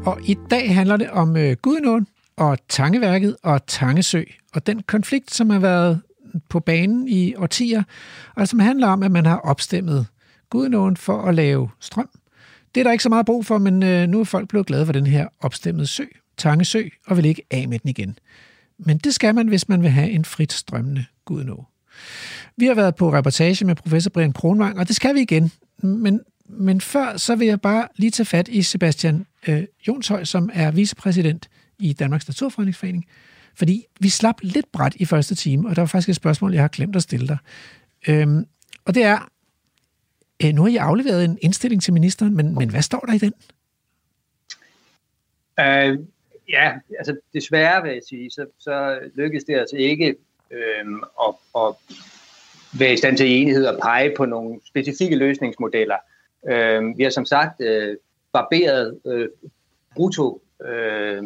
Og 0.07 0.21
i 0.25 0.37
dag 0.51 0.75
handler 0.75 0.97
det 0.97 1.11
om 1.11 1.37
øh, 1.37 1.57
Gudenåen 1.63 2.07
og 2.37 2.59
Tangeværket 2.69 3.37
og 3.43 3.67
Tangesø, 3.67 4.23
og 4.55 4.67
den 4.67 4.83
konflikt, 4.83 5.35
som 5.35 5.51
har 5.51 5.59
været 5.59 6.01
på 6.49 6.61
banen 6.61 7.09
i 7.09 7.35
årtier, 7.35 7.83
og 8.35 8.49
som 8.49 8.59
handler 8.59 8.87
om, 8.87 9.03
at 9.03 9.11
man 9.11 9.27
har 9.27 9.37
opstemmet 9.37 10.07
Gudenåen 10.51 10.97
for 10.97 11.23
at 11.23 11.35
lave 11.35 11.71
strøm. 11.81 12.09
Det 12.75 12.81
er 12.81 12.85
der 12.85 12.93
ikke 12.93 13.03
så 13.03 13.09
meget 13.09 13.27
brug 13.27 13.47
for, 13.47 13.59
men 13.59 13.83
øh, 13.83 14.09
nu 14.09 14.21
er 14.21 14.25
folk 14.25 14.49
blevet 14.49 14.67
glade 14.67 14.87
for 14.87 14.93
den 14.93 15.07
her 15.07 15.29
opstemmede 15.41 15.87
sø, 15.87 16.05
Tangesø, 16.37 16.83
og 17.07 17.17
vil 17.17 17.25
ikke 17.25 17.43
af 17.51 17.69
med 17.69 17.79
den 17.79 17.91
igen. 17.91 18.19
Men 18.79 18.99
det 18.99 19.15
skal 19.15 19.35
man, 19.35 19.49
hvis 19.49 19.69
man 19.69 19.83
vil 19.83 19.91
have 19.91 20.11
en 20.11 20.25
frit 20.25 20.53
strømmende 20.53 21.05
Gudenå. 21.25 21.65
Vi 22.57 22.67
har 22.67 22.75
været 22.75 22.95
på 22.95 23.13
reportage 23.13 23.65
med 23.65 23.75
professor 23.75 24.11
Brian 24.11 24.33
Kronvang, 24.33 24.79
og 24.79 24.89
det 24.89 24.97
skal 24.97 25.15
vi 25.15 25.21
igen. 25.21 25.53
Men, 25.83 26.21
men 26.49 26.81
før, 26.81 27.17
så 27.17 27.37
vil 27.37 27.47
jeg 27.47 27.61
bare 27.61 27.89
lige 27.97 28.11
tage 28.11 28.27
fat 28.27 28.49
i 28.49 28.63
Sebastian 28.63 29.27
øh, 29.49 29.65
Jonshøj, 29.89 30.25
som 30.25 30.51
er 30.55 30.71
vicepræsident 30.71 31.51
i 31.79 31.93
Danmarks 31.93 32.29
Naturfredningsforening. 32.29 33.07
Fordi 33.55 33.87
vi 34.01 34.09
slap 34.09 34.37
lidt 34.43 34.73
bræt 34.73 34.95
i 34.97 35.05
første 35.05 35.35
time, 35.35 35.69
og 35.69 35.77
der 35.77 35.83
var 35.83 35.87
faktisk 35.87 36.09
et 36.09 36.17
spørgsmål, 36.17 36.53
jeg 36.53 36.63
har 36.63 36.69
glemt 36.69 36.97
at 36.97 37.03
stille 37.03 37.29
dig. 37.29 37.39
Øhm, 38.09 38.47
og 38.85 38.95
det 38.95 39.03
er, 39.03 39.29
øh, 40.45 40.53
nu 40.55 40.63
har 40.63 40.69
I 40.69 40.77
afleveret 40.77 41.25
en 41.25 41.39
indstilling 41.43 41.83
til 41.83 41.93
ministeren, 41.93 42.37
men, 42.37 42.55
men 42.55 42.71
hvad 42.71 42.83
står 42.83 43.01
der 43.01 43.13
i 43.13 43.19
den? 43.19 43.33
Øh, 45.61 45.99
ja, 46.49 46.73
altså 46.99 47.17
desværre 47.35 47.83
vil 47.83 47.93
jeg 47.93 48.03
sige, 48.09 48.31
så, 48.31 48.47
så 48.59 48.99
lykkedes 49.15 49.45
det 49.45 49.55
altså 49.55 49.77
ikke 49.77 50.15
øh, 50.51 50.87
at, 51.27 51.35
at 51.57 51.75
være 52.79 52.93
i 52.93 52.97
stand 52.97 53.17
til 53.17 53.41
enighed 53.41 53.67
og 53.67 53.79
pege 53.83 54.15
på 54.17 54.25
nogle 54.25 54.61
specifikke 54.65 55.17
løsningsmodeller. 55.17 55.97
Øh, 56.49 56.99
vi 56.99 57.03
har 57.03 57.11
som 57.11 57.25
sagt 57.25 57.61
øh, 57.61 57.97
barberet 58.33 59.01
øh, 59.07 59.29
brutto 59.97 60.43
øh, 60.65 61.23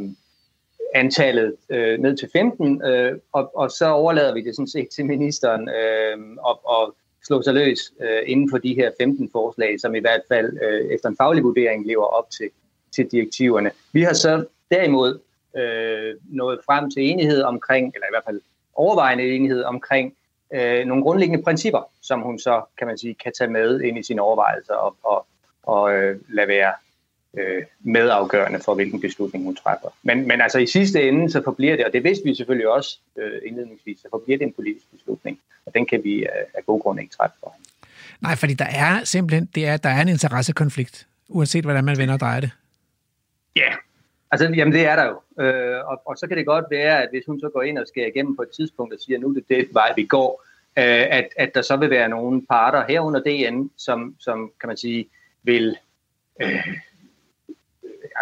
antallet 0.94 1.56
øh, 1.70 1.98
ned 1.98 2.16
til 2.16 2.28
15, 2.32 2.82
øh, 2.84 3.18
og, 3.32 3.56
og 3.56 3.70
så 3.70 3.88
overlader 3.90 4.34
vi 4.34 4.40
det 4.40 4.56
sådan 4.56 4.68
set 4.68 4.88
til 4.88 5.06
ministeren 5.06 5.68
øh, 5.68 6.36
og, 6.38 6.60
og 6.64 6.94
slå 7.26 7.42
sig 7.42 7.54
løs 7.54 7.92
øh, 8.00 8.22
inden 8.26 8.50
for 8.50 8.58
de 8.58 8.74
her 8.74 8.90
15 9.00 9.28
forslag, 9.32 9.80
som 9.80 9.94
i 9.94 9.98
hvert 9.98 10.22
fald 10.28 10.58
øh, 10.62 10.90
efter 10.90 11.08
en 11.08 11.16
faglig 11.16 11.44
vurdering 11.44 11.86
lever 11.86 12.04
op 12.04 12.30
til, 12.30 12.50
til 12.94 13.06
direktiverne. 13.06 13.70
Vi 13.92 14.02
har 14.02 14.12
så 14.12 14.44
derimod 14.70 15.18
øh, 15.56 16.14
nået 16.28 16.60
frem 16.66 16.90
til 16.90 17.02
enighed 17.02 17.42
omkring, 17.42 17.92
eller 17.94 18.06
i 18.06 18.12
hvert 18.12 18.24
fald 18.26 18.40
overvejende 18.74 19.24
enighed 19.24 19.62
omkring 19.62 20.14
øh, 20.54 20.86
nogle 20.86 21.02
grundlæggende 21.02 21.44
principper, 21.44 21.90
som 22.02 22.20
hun 22.20 22.38
så, 22.38 22.62
kan 22.78 22.86
man 22.86 22.98
sige, 22.98 23.14
kan 23.14 23.32
tage 23.38 23.50
med 23.50 23.80
ind 23.80 23.98
i 23.98 24.02
sine 24.02 24.22
overvejelser 24.22 24.74
og, 24.74 24.96
og, 25.02 25.26
og 25.62 25.94
øh, 25.94 26.20
lade 26.28 26.48
være 26.48 26.72
øh, 27.38 27.62
medafgørende 27.80 28.60
for, 28.60 28.74
hvilken 28.74 29.00
beslutning 29.00 29.44
hun 29.44 29.56
træffer. 29.56 29.88
Men, 30.02 30.28
men 30.28 30.40
altså 30.40 30.58
i 30.58 30.66
sidste 30.66 31.08
ende, 31.08 31.30
så 31.30 31.42
forbliver 31.44 31.76
det, 31.76 31.84
og 31.84 31.92
det 31.92 32.04
vidste 32.04 32.24
vi 32.24 32.34
selvfølgelig 32.34 32.68
også 32.68 32.98
øh, 33.16 33.40
indledningsvis, 33.46 33.98
så 33.98 34.08
forbliver 34.10 34.38
det 34.38 34.46
en 34.46 34.52
politisk 34.52 34.90
beslutning, 34.90 35.38
og 35.66 35.74
den 35.74 35.86
kan 35.86 36.04
vi 36.04 36.14
øh, 36.14 36.28
af 36.54 36.66
god 36.66 36.80
grund 36.80 37.00
ikke 37.00 37.14
træffe 37.16 37.36
for. 37.40 37.54
Nej, 38.20 38.36
fordi 38.36 38.54
der 38.54 38.64
er 38.64 39.04
simpelthen 39.04 39.48
det 39.54 39.66
er, 39.66 39.76
der 39.76 39.88
er 39.88 40.02
en 40.02 40.08
interessekonflikt, 40.08 41.06
uanset 41.28 41.64
hvordan 41.64 41.84
man 41.84 41.98
vender 41.98 42.14
og 42.14 42.20
drejer 42.20 42.40
det. 42.40 42.50
Ja, 43.56 43.72
altså 44.30 44.48
jamen 44.56 44.72
det 44.72 44.86
er 44.86 44.96
der 44.96 45.04
jo. 45.04 45.44
Øh, 45.44 45.86
og, 45.86 46.02
og 46.06 46.16
så 46.16 46.26
kan 46.26 46.36
det 46.36 46.46
godt 46.46 46.64
være, 46.70 47.02
at 47.02 47.08
hvis 47.10 47.26
hun 47.26 47.40
så 47.40 47.48
går 47.48 47.62
ind 47.62 47.78
og 47.78 47.88
skærer 47.88 48.06
igennem 48.06 48.36
på 48.36 48.42
et 48.42 48.50
tidspunkt 48.50 48.94
og 48.94 49.00
siger, 49.00 49.18
nu 49.18 49.28
er 49.28 49.34
det 49.34 49.48
det 49.48 49.68
vej, 49.72 49.92
vi 49.96 50.04
går, 50.04 50.44
øh, 50.78 51.06
at, 51.18 51.28
at 51.36 51.54
der 51.54 51.62
så 51.62 51.76
vil 51.76 51.90
være 51.90 52.08
nogle 52.08 52.46
parter 52.46 52.84
herunder 52.88 53.20
DN, 53.20 53.70
som, 53.76 54.14
som 54.18 54.52
kan 54.60 54.66
man 54.66 54.76
sige, 54.76 55.08
vil 55.42 55.76
øh, 56.42 56.66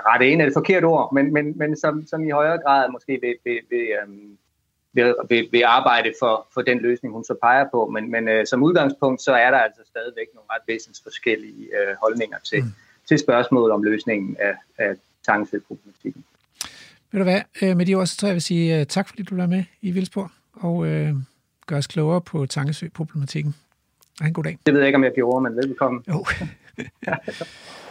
rette 0.07 0.31
ind 0.31 0.41
er 0.41 0.45
det 0.45 0.55
forkert 0.55 0.85
ord, 0.85 1.15
men, 1.15 1.33
men, 1.33 1.59
men 1.59 1.77
som, 1.77 2.07
som 2.07 2.25
i 2.25 2.31
højere 2.31 2.59
grad 2.59 2.91
måske 2.91 3.19
vil, 3.23 3.35
vil, 3.45 3.61
vil, 3.71 3.89
um, 4.07 4.39
vil, 4.93 5.15
vil, 5.29 5.49
vil 5.53 5.63
arbejde 5.67 6.13
for, 6.19 6.47
for 6.55 6.63
den 6.63 6.79
løsning, 6.79 7.15
hun 7.15 7.25
så 7.25 7.35
peger 7.43 7.67
på. 7.71 7.87
Men, 7.87 8.11
men 8.11 8.29
uh, 8.29 8.45
som 8.45 8.63
udgangspunkt, 8.63 9.23
så 9.23 9.33
er 9.33 9.51
der 9.51 9.59
altså 9.59 9.81
stadigvæk 9.87 10.27
nogle 10.35 10.49
ret 10.51 10.63
væsensforskellige 10.67 11.69
uh, 11.79 11.97
holdninger 12.03 12.39
til, 12.39 12.63
mm. 12.63 12.73
til 13.09 13.19
spørgsmålet 13.19 13.73
om 13.73 13.83
løsningen 13.83 14.37
af, 14.41 14.55
af 14.79 14.97
tankesøproblematikken. 15.29 16.25
Ved 17.13 17.21
du 17.21 17.25
hvad, 17.25 17.41
øh, 17.63 17.77
med 17.77 17.87
de 17.87 17.95
ord, 17.95 18.07
så 18.07 18.17
tror 18.17 18.27
jeg, 18.27 18.31
jeg 18.31 18.35
vil 18.35 18.43
sige 18.43 18.81
uh, 18.81 18.87
tak, 18.87 19.09
fordi 19.09 19.23
du 19.23 19.37
var 19.37 19.47
med 19.47 19.65
i 19.83 19.91
Vildsborg, 19.91 20.31
og 20.53 20.77
uh, 20.77 21.11
gør 21.67 21.77
os 21.77 21.87
klogere 21.87 22.21
på 22.21 22.47
tankesøproblematikken. 22.47 23.55
Ha' 24.21 24.27
en 24.27 24.35
god 24.35 24.45
dag. 24.45 24.59
Det 24.67 24.75
ved 24.75 24.81
jeg 24.81 24.89
ikke, 24.89 24.97
om 24.97 25.05
jeg 25.05 25.13
gjorde, 25.15 25.43
men 25.43 25.57
velkommen. 25.57 26.05
Jo. 26.09 26.27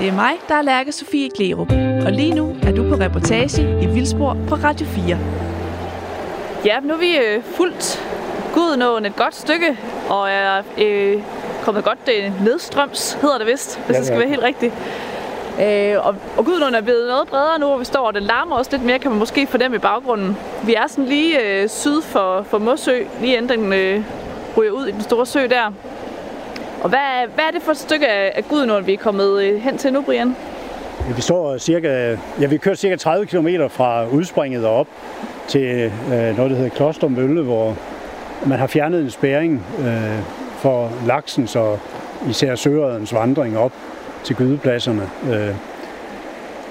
Det 0.00 0.08
er 0.08 0.12
mig, 0.12 0.32
der 0.48 0.54
er 0.54 0.62
Lærke 0.62 0.92
Sofie 0.92 1.30
Klerup, 1.30 1.72
og 2.06 2.12
lige 2.12 2.34
nu 2.34 2.56
er 2.62 2.72
du 2.72 2.88
på 2.88 2.94
reportage 2.94 3.82
i 3.82 3.86
Vildspor 3.86 4.36
på 4.48 4.54
Radio 4.54 4.86
4. 4.86 5.18
Ja, 6.64 6.80
nu 6.80 6.94
er 6.94 6.98
vi 6.98 7.16
øh, 7.16 7.42
fuldt 7.44 8.06
Gudenåen 8.54 9.06
et 9.06 9.16
godt 9.16 9.34
stykke, 9.34 9.78
og 10.08 10.30
er 10.30 10.62
øh, 10.78 11.22
kommet 11.62 11.84
godt 11.84 11.98
øh, 12.16 12.44
nedstrøms, 12.44 13.12
hedder 13.12 13.38
det 13.38 13.46
vist, 13.46 13.80
hvis 13.86 13.94
ja, 13.94 13.98
det 13.98 14.06
skal 14.06 14.18
være 14.18 14.28
helt 14.28 14.42
rigtigt. 14.42 14.74
Øh, 15.62 16.06
og, 16.06 16.16
og 16.36 16.44
Gudenåen 16.44 16.74
er 16.74 16.80
blevet 16.80 17.08
noget 17.08 17.28
bredere 17.28 17.58
nu, 17.58 17.66
hvor 17.66 17.78
vi 17.78 17.84
står, 17.84 18.06
og 18.06 18.14
den 18.14 18.22
larmer 18.22 18.56
også 18.56 18.70
lidt 18.70 18.84
mere, 18.84 18.98
kan 18.98 19.10
man 19.10 19.18
måske 19.18 19.46
fornemme 19.46 19.76
i 19.76 19.80
baggrunden. 19.80 20.36
Vi 20.64 20.74
er 20.74 20.86
sådan 20.86 21.04
lige 21.04 21.40
øh, 21.40 21.68
syd 21.68 22.02
for, 22.02 22.42
for 22.42 22.58
Mossø, 22.58 22.98
lige 23.20 23.36
inden 23.36 23.58
den 23.58 23.72
øh, 23.72 24.02
ryger 24.56 24.72
ud 24.72 24.86
i 24.86 24.90
den 24.90 25.00
store 25.00 25.26
sø 25.26 25.46
der. 25.46 25.72
Og 26.80 26.88
hvad, 26.88 27.34
hvad 27.34 27.44
er 27.44 27.50
det 27.50 27.62
for 27.62 27.70
et 27.70 27.78
stykke 27.78 28.08
af 28.08 28.44
Gudenåen, 28.48 28.86
vi 28.86 28.92
er 28.92 28.98
kommet 28.98 29.42
øh, 29.42 29.60
hen 29.60 29.78
til 29.78 29.92
nu, 29.92 30.02
Brian? 30.02 30.36
Ja, 31.08 31.14
vi 31.14 31.22
står 31.22 31.58
cirka, 31.58 32.16
ja, 32.40 32.46
vi 32.46 32.56
kører 32.56 32.74
cirka 32.74 32.96
30 32.96 33.26
km 33.26 33.48
fra 33.68 34.06
udspringet 34.06 34.66
og 34.66 34.74
op 34.74 34.86
til 35.48 35.92
øh, 36.12 36.36
noget, 36.36 36.50
der 36.50 36.56
hedder 36.56 36.68
Klostermølle, 36.68 37.42
hvor 37.42 37.76
man 38.46 38.58
har 38.58 38.66
fjernet 38.66 39.00
en 39.00 39.10
spæring 39.10 39.66
øh, 39.78 40.18
for 40.58 40.92
laksens 41.06 41.56
og 41.56 41.78
især 42.30 42.54
søredens 42.54 43.14
vandring 43.14 43.58
op 43.58 43.72
til 44.24 44.36
gydepladserne. 44.36 45.10
Øh. 45.32 45.54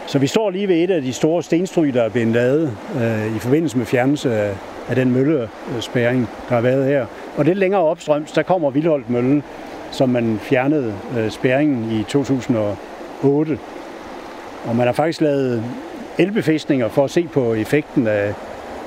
Så 0.07 0.20
vi 0.20 0.28
står 0.28 0.49
lige 0.49 0.68
ved 0.68 0.76
et 0.76 0.91
af 0.91 1.01
de 1.01 1.14
store 1.14 1.43
stenstryg, 1.43 1.93
der 1.93 2.03
er 2.03 2.10
blevet 2.10 2.28
lavet 2.28 2.78
øh, 2.95 3.36
i 3.36 3.39
forbindelse 3.39 3.78
med 3.78 3.86
fjernelse 3.86 4.34
af, 4.34 4.53
af 4.89 4.95
den 4.95 5.12
møllespæring, 5.12 6.30
der 6.49 6.55
har 6.55 6.62
været 6.62 6.86
her. 6.86 7.05
Og 7.38 7.45
lidt 7.45 7.57
længere 7.57 7.82
opstrøms, 7.82 8.32
der 8.32 8.43
kommer 8.43 8.70
Vildholdt 8.70 9.10
Mølle, 9.10 9.43
som 9.92 10.10
man 10.10 10.40
fjernede 10.42 10.94
øh, 11.18 11.30
spæringen 11.30 11.92
i 11.92 12.04
2008. 12.04 13.60
Og 14.66 14.76
man 14.76 14.86
har 14.86 14.94
faktisk 14.94 15.22
lavet 15.22 15.64
elbefæstninger 16.18 16.90
for 16.90 17.04
at 17.04 17.12
se 17.12 17.28
på 17.34 17.54
effekten 17.54 18.08
af, 18.08 18.34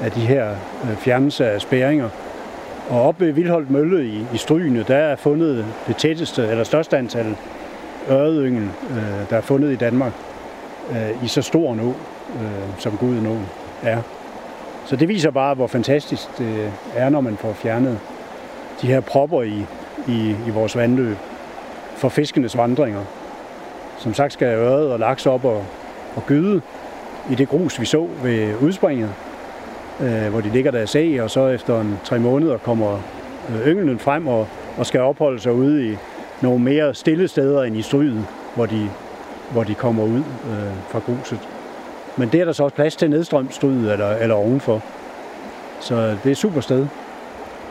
af 0.02 0.10
de 0.10 0.20
her 0.20 0.50
øh, 0.50 0.96
fjernelse 0.96 1.46
af 1.46 1.60
spæringer. 1.60 2.08
Og 2.90 3.02
oppe 3.02 3.26
ved 3.26 3.32
Vildholdt 3.32 3.70
Mølle 3.70 4.04
i, 4.06 4.26
i 4.34 4.36
Stryne, 4.36 4.84
der 4.88 4.96
er 4.96 5.16
fundet 5.16 5.66
det 5.86 5.96
tætteste, 5.96 6.46
eller 6.46 6.64
største 6.64 6.98
antal 6.98 7.36
øredyngen, 8.10 8.70
øh, 8.90 9.30
der 9.30 9.36
er 9.36 9.40
fundet 9.40 9.72
i 9.72 9.76
Danmark, 9.76 10.12
øh, 10.90 11.24
i 11.24 11.28
så 11.28 11.42
stor 11.42 11.72
en 11.72 11.80
å, 11.80 11.88
øh, 12.42 12.78
som 12.78 12.98
er. 13.82 14.02
Så 14.84 14.96
det 14.96 15.08
viser 15.08 15.30
bare, 15.30 15.54
hvor 15.54 15.66
fantastisk 15.66 16.38
det 16.38 16.72
er, 16.94 17.08
når 17.08 17.20
man 17.20 17.36
får 17.36 17.52
fjernet 17.52 17.98
de 18.82 18.86
her 18.86 19.00
propper 19.00 19.42
i, 19.42 19.66
i, 20.08 20.36
i 20.46 20.50
vores 20.50 20.76
vandløb 20.76 21.16
for 21.96 22.08
fiskenes 22.08 22.56
vandringer. 22.56 23.00
Som 23.98 24.14
sagt 24.14 24.32
skal 24.32 24.58
øret 24.58 24.92
og 24.92 24.98
laks 24.98 25.26
op 25.26 25.44
og, 25.44 25.64
og 26.16 26.26
gyde 26.26 26.60
i 27.30 27.34
det 27.34 27.48
grus, 27.48 27.80
vi 27.80 27.86
så 27.86 28.08
ved 28.22 28.54
udspringet, 28.60 29.10
øh, 30.00 30.28
hvor 30.30 30.40
de 30.40 30.48
ligger 30.48 30.70
deres 30.70 30.96
æg, 30.96 31.22
og 31.22 31.30
så 31.30 31.48
efter 31.48 31.80
en 31.80 31.98
tre 32.04 32.18
måneder 32.18 32.58
kommer 32.58 33.00
øh, 33.50 33.66
ynglen 33.66 33.98
frem 33.98 34.26
og, 34.26 34.48
og 34.78 34.86
skal 34.86 35.00
opholde 35.00 35.40
sig 35.40 35.52
ude 35.52 35.92
i 35.92 35.96
nogle 36.40 36.64
mere 36.64 36.94
stille 36.94 37.28
steder 37.28 37.62
end 37.62 37.76
i 37.76 37.82
stryget, 37.82 38.26
hvor 38.54 38.66
de, 38.66 38.90
hvor 39.50 39.64
de 39.64 39.74
kommer 39.74 40.04
ud 40.04 40.18
øh, 40.18 40.72
fra 40.88 40.98
gruset. 40.98 41.38
Men 42.16 42.28
det 42.28 42.40
er 42.40 42.44
der 42.44 42.52
så 42.52 42.64
også 42.64 42.76
plads 42.76 42.96
til 42.96 43.10
nedstrømstryd 43.10 43.90
eller, 43.90 44.10
eller 44.10 44.34
ovenfor. 44.34 44.82
Så 45.80 45.94
det 45.94 46.26
er 46.26 46.30
et 46.30 46.36
super 46.36 46.60
sted. 46.60 46.86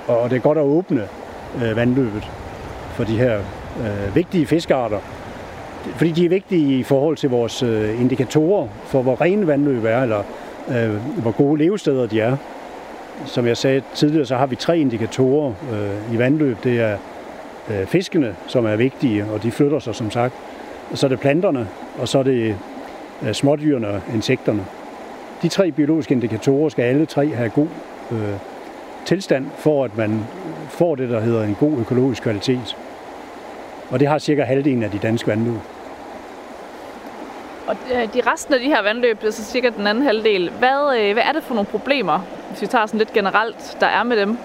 Og 0.07 0.29
det 0.29 0.35
er 0.35 0.39
godt 0.39 0.57
at 0.57 0.63
åbne 0.63 1.07
øh, 1.55 1.75
vandløbet 1.75 2.31
for 2.93 3.03
de 3.03 3.17
her 3.17 3.37
øh, 3.79 4.15
vigtige 4.15 4.45
fiskearter. 4.45 4.99
Fordi 5.95 6.11
de 6.11 6.25
er 6.25 6.29
vigtige 6.29 6.79
i 6.79 6.83
forhold 6.83 7.17
til 7.17 7.29
vores 7.29 7.63
øh, 7.63 8.01
indikatorer 8.01 8.67
for, 8.85 9.01
hvor 9.01 9.21
rene 9.21 9.47
vandløb 9.47 9.85
er, 9.85 10.01
eller 10.01 10.23
øh, 10.69 10.95
hvor 11.21 11.31
gode 11.31 11.63
levesteder 11.63 12.07
de 12.07 12.21
er. 12.21 12.37
Som 13.25 13.47
jeg 13.47 13.57
sagde 13.57 13.81
tidligere, 13.93 14.25
så 14.25 14.35
har 14.35 14.45
vi 14.45 14.55
tre 14.55 14.79
indikatorer 14.79 15.53
øh, 15.73 16.15
i 16.15 16.17
vandløb. 16.17 16.57
Det 16.63 16.79
er 16.79 16.97
øh, 17.69 17.85
fiskene, 17.85 18.35
som 18.47 18.65
er 18.65 18.75
vigtige, 18.75 19.25
og 19.25 19.43
de 19.43 19.51
flytter 19.51 19.79
sig 19.79 19.95
som 19.95 20.11
sagt. 20.11 20.33
Og 20.91 20.97
så 20.97 21.07
er 21.07 21.09
det 21.09 21.19
planterne, 21.19 21.67
og 21.99 22.07
så 22.07 22.19
er 22.19 22.23
det 22.23 22.55
øh, 23.23 23.33
smådyrene 23.33 23.87
og 23.87 24.01
insekterne. 24.13 24.65
De 25.41 25.47
tre 25.47 25.71
biologiske 25.71 26.13
indikatorer 26.13 26.69
skal 26.69 26.83
alle 26.83 27.05
tre 27.05 27.29
have 27.29 27.49
god 27.49 27.67
øh, 28.11 28.33
tilstand, 29.05 29.45
for 29.57 29.83
at 29.83 29.97
man 29.97 30.19
får 30.71 30.95
det, 30.95 31.09
der 31.09 31.19
hedder 31.19 31.43
en 31.43 31.55
god 31.59 31.79
økologisk 31.79 32.23
kvalitet. 32.23 32.77
Og 33.89 33.99
det 33.99 34.07
har 34.07 34.17
cirka 34.17 34.43
halvdelen 34.43 34.83
af 34.83 34.91
de 34.91 34.97
danske 34.97 35.27
vandløb. 35.27 35.59
Og 37.67 37.75
øh, 37.93 38.13
de 38.13 38.21
resten 38.31 38.53
af 38.53 38.59
de 38.59 38.65
her 38.65 38.83
vandløb, 38.83 39.21
det 39.21 39.27
er 39.27 39.31
så 39.31 39.43
cirka 39.43 39.69
den 39.77 39.87
anden 39.87 40.03
halvdel. 40.03 40.51
Hvad, 40.59 40.99
øh, 40.99 41.13
hvad 41.13 41.23
er 41.23 41.31
det 41.31 41.43
for 41.43 41.53
nogle 41.53 41.67
problemer, 41.67 42.25
hvis 42.49 42.61
vi 42.61 42.67
tager 42.67 42.85
sådan 42.85 42.97
lidt 42.97 43.13
generelt, 43.13 43.77
der 43.79 43.87
er 43.87 44.03
med 44.03 44.17
dem? 44.17 44.37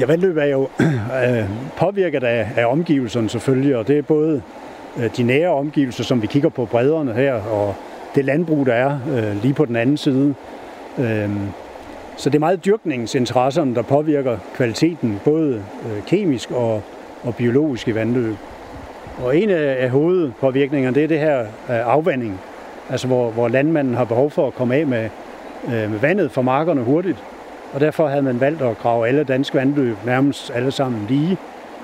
Ja, 0.00 0.06
vandløb 0.06 0.36
er 0.36 0.44
jo 0.44 0.68
øh, 1.24 1.44
påvirket 1.76 2.24
af, 2.24 2.48
af 2.56 2.66
omgivelserne 2.66 3.28
selvfølgelig, 3.28 3.76
og 3.76 3.88
det 3.88 3.98
er 3.98 4.02
både 4.02 4.42
de 5.16 5.22
nære 5.22 5.48
omgivelser, 5.48 6.04
som 6.04 6.22
vi 6.22 6.26
kigger 6.26 6.48
på 6.48 6.64
bredderne 6.64 7.12
her, 7.12 7.34
og 7.34 7.74
det 8.14 8.24
landbrug, 8.24 8.66
der 8.66 8.74
er 8.74 8.98
lige 9.42 9.54
på 9.54 9.64
den 9.64 9.76
anden 9.76 9.96
side. 9.96 10.34
Så 12.16 12.30
det 12.30 12.34
er 12.34 12.40
meget 12.40 12.64
dyrkningsinteresserne, 12.64 13.74
der 13.74 13.82
påvirker 13.82 14.38
kvaliteten, 14.54 15.20
både 15.24 15.54
øh, 15.54 16.04
kemisk 16.06 16.50
og, 16.50 16.82
og 17.22 17.34
biologisk 17.34 17.88
i 17.88 17.94
vandløb. 17.94 18.36
Og 19.24 19.36
en 19.36 19.50
af 19.50 19.90
hovedpåvirkningerne, 19.90 20.94
det 20.94 21.04
er 21.04 21.08
det 21.08 21.18
her 21.18 21.40
øh, 21.40 21.46
afvanding, 21.68 22.40
altså 22.90 23.06
hvor, 23.06 23.30
hvor 23.30 23.48
landmanden 23.48 23.94
har 23.94 24.04
behov 24.04 24.30
for 24.30 24.46
at 24.46 24.54
komme 24.54 24.74
af 24.74 24.86
med, 24.86 25.08
øh, 25.66 25.90
med 25.90 25.98
vandet 25.98 26.30
fra 26.30 26.42
markerne 26.42 26.82
hurtigt. 26.82 27.24
Og 27.72 27.80
derfor 27.80 28.08
havde 28.08 28.22
man 28.22 28.40
valgt 28.40 28.62
at 28.62 28.78
grave 28.78 29.08
alle 29.08 29.24
danske 29.24 29.58
vandløb 29.58 29.96
nærmest 30.06 30.50
alle 30.54 30.70
sammen 30.70 31.06
lige 31.08 31.36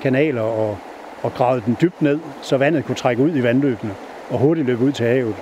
kanaler 0.03 0.43
og, 0.43 0.78
og 1.22 1.35
grave 1.35 1.62
den 1.66 1.76
dybt 1.81 2.03
ned, 2.03 2.18
så 2.43 2.57
vandet 2.57 2.85
kunne 2.85 2.95
trække 2.95 3.22
ud 3.22 3.37
i 3.37 3.43
vandløbene 3.43 3.95
og 4.31 4.39
hurtigt 4.39 4.66
løbe 4.66 4.85
ud 4.85 4.93
til 4.93 5.07
havet. 5.07 5.35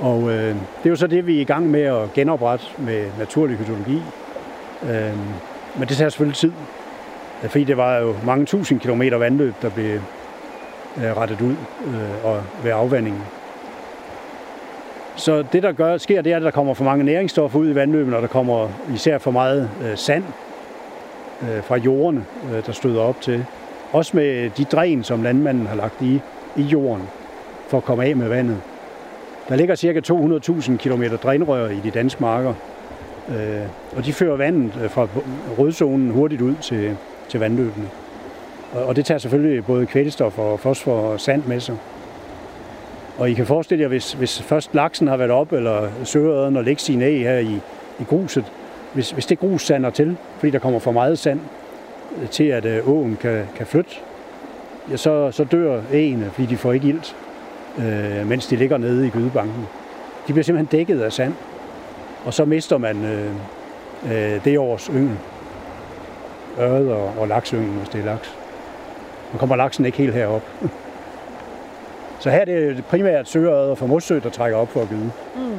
Og 0.00 0.30
øh, 0.30 0.48
det 0.48 0.84
er 0.84 0.90
jo 0.90 0.96
så 0.96 1.06
det, 1.06 1.26
vi 1.26 1.36
er 1.36 1.40
i 1.40 1.44
gang 1.44 1.70
med 1.70 1.82
at 1.82 2.12
genoprette 2.12 2.66
med 2.78 3.06
naturlig 3.18 3.56
hydrologi. 3.56 4.02
Øh, 4.82 5.18
men 5.78 5.88
det 5.88 5.96
tager 5.96 6.08
selvfølgelig 6.08 6.36
tid, 6.36 6.52
øh, 7.42 7.50
fordi 7.50 7.64
det 7.64 7.76
var 7.76 7.98
jo 7.98 8.14
mange 8.26 8.46
tusind 8.46 8.80
kilometer 8.80 9.16
vandløb, 9.18 9.54
der 9.62 9.70
blev 9.70 9.94
øh, 10.96 11.16
rettet 11.16 11.40
ud 11.40 11.56
øh, 11.86 12.24
og 12.24 12.42
ved 12.62 12.70
afvandingen. 12.70 13.22
Så 15.16 15.44
det, 15.52 15.62
der 15.62 15.72
gør, 15.72 15.98
sker, 15.98 16.22
det 16.22 16.32
er, 16.32 16.36
at 16.36 16.42
der 16.42 16.50
kommer 16.50 16.74
for 16.74 16.84
mange 16.84 17.04
næringsstoffer 17.04 17.58
ud 17.58 17.70
i 17.70 17.74
vandløbene, 17.74 18.16
og 18.16 18.22
der 18.22 18.28
kommer 18.28 18.68
især 18.94 19.18
for 19.18 19.30
meget 19.30 19.70
øh, 19.84 19.96
sand 19.96 20.24
øh, 21.42 21.62
fra 21.62 21.76
jorden, 21.76 22.26
øh, 22.52 22.66
der 22.66 22.72
støder 22.72 23.00
op 23.00 23.20
til. 23.20 23.46
Også 23.92 24.16
med 24.16 24.50
de 24.50 24.64
dræn, 24.64 25.02
som 25.02 25.22
landmanden 25.22 25.66
har 25.66 25.76
lagt 25.76 26.02
i, 26.02 26.20
i 26.56 26.62
jorden 26.62 27.02
for 27.68 27.76
at 27.76 27.84
komme 27.84 28.04
af 28.04 28.16
med 28.16 28.28
vandet. 28.28 28.60
Der 29.48 29.56
ligger 29.56 29.76
ca. 29.76 30.00
200.000 30.00 30.76
km 30.76 31.02
drænrør 31.22 31.68
i 31.68 31.80
de 31.84 31.90
danske 31.90 32.22
marker, 32.22 32.54
øh, 33.28 33.96
og 33.96 34.04
de 34.04 34.12
fører 34.12 34.36
vandet 34.36 34.72
øh, 34.82 34.90
fra 34.90 35.08
rødzonen 35.58 36.10
hurtigt 36.10 36.42
ud 36.42 36.54
til, 36.54 36.96
til 37.28 37.40
vandløbene. 37.40 37.88
Og 38.72 38.96
det 38.96 39.04
tager 39.04 39.18
selvfølgelig 39.18 39.64
både 39.64 39.86
kvælstof 39.86 40.38
og 40.38 40.60
fosfor 40.60 40.96
og 40.96 41.20
sand 41.20 41.42
med 41.44 41.60
sig. 41.60 41.76
Og 43.18 43.30
I 43.30 43.34
kan 43.34 43.46
forestille 43.46 43.82
jer, 43.82 43.88
hvis, 43.88 44.12
hvis 44.12 44.42
først 44.42 44.74
laksen 44.74 45.08
har 45.08 45.16
været 45.16 45.30
op, 45.30 45.52
eller 45.52 45.88
søøren 46.04 46.56
og 46.56 46.64
lægge 46.64 46.82
sine 46.82 47.04
æg 47.04 47.20
her 47.20 47.38
i, 47.38 47.60
i 48.00 48.04
gruset, 48.08 48.44
hvis, 48.92 49.10
hvis 49.10 49.26
det 49.26 49.38
grus 49.38 49.62
sander 49.62 49.90
til, 49.90 50.16
fordi 50.38 50.50
der 50.50 50.58
kommer 50.58 50.78
for 50.78 50.92
meget 50.92 51.18
sand 51.18 51.40
øh, 52.22 52.28
til, 52.28 52.44
at 52.44 52.66
åen 52.86 53.16
kan, 53.20 53.44
kan 53.56 53.66
flytte, 53.66 53.90
ja, 54.90 54.96
så, 54.96 55.30
så 55.30 55.44
dør 55.44 55.80
ægene, 55.92 56.30
fordi 56.32 56.46
de 56.46 56.56
får 56.56 56.72
ikke 56.72 56.88
ilt, 56.88 57.16
øh, 57.78 58.26
mens 58.26 58.46
de 58.46 58.56
ligger 58.56 58.78
nede 58.78 59.06
i 59.06 59.10
gydebanken. 59.10 59.66
De 60.26 60.32
bliver 60.32 60.44
simpelthen 60.44 60.78
dækket 60.78 61.00
af 61.00 61.12
sand, 61.12 61.34
og 62.24 62.34
så 62.34 62.44
mister 62.44 62.78
man 62.78 63.04
øh, 63.04 63.30
øh, 64.04 64.44
det 64.44 64.58
års 64.58 64.86
yngel. 64.86 65.18
Øret 66.58 66.92
og, 66.92 67.12
og 67.18 67.28
laksyngen, 67.28 67.76
hvis 67.76 67.88
det 67.88 68.00
er 68.00 68.04
laks. 68.04 68.34
Nu 69.32 69.38
kommer 69.38 69.56
laksen 69.56 69.84
ikke 69.84 69.98
helt 69.98 70.14
herop. 70.14 70.42
Så 72.20 72.30
her 72.30 72.40
er 72.40 72.44
det 72.44 72.84
primært 72.84 73.28
søøret 73.28 73.78
fra 73.78 73.86
Mossø, 73.86 74.20
der 74.22 74.30
trækker 74.30 74.58
op 74.58 74.68
for 74.68 74.80
at 74.82 74.88
gyde. 74.88 75.10
Mm. 75.36 75.58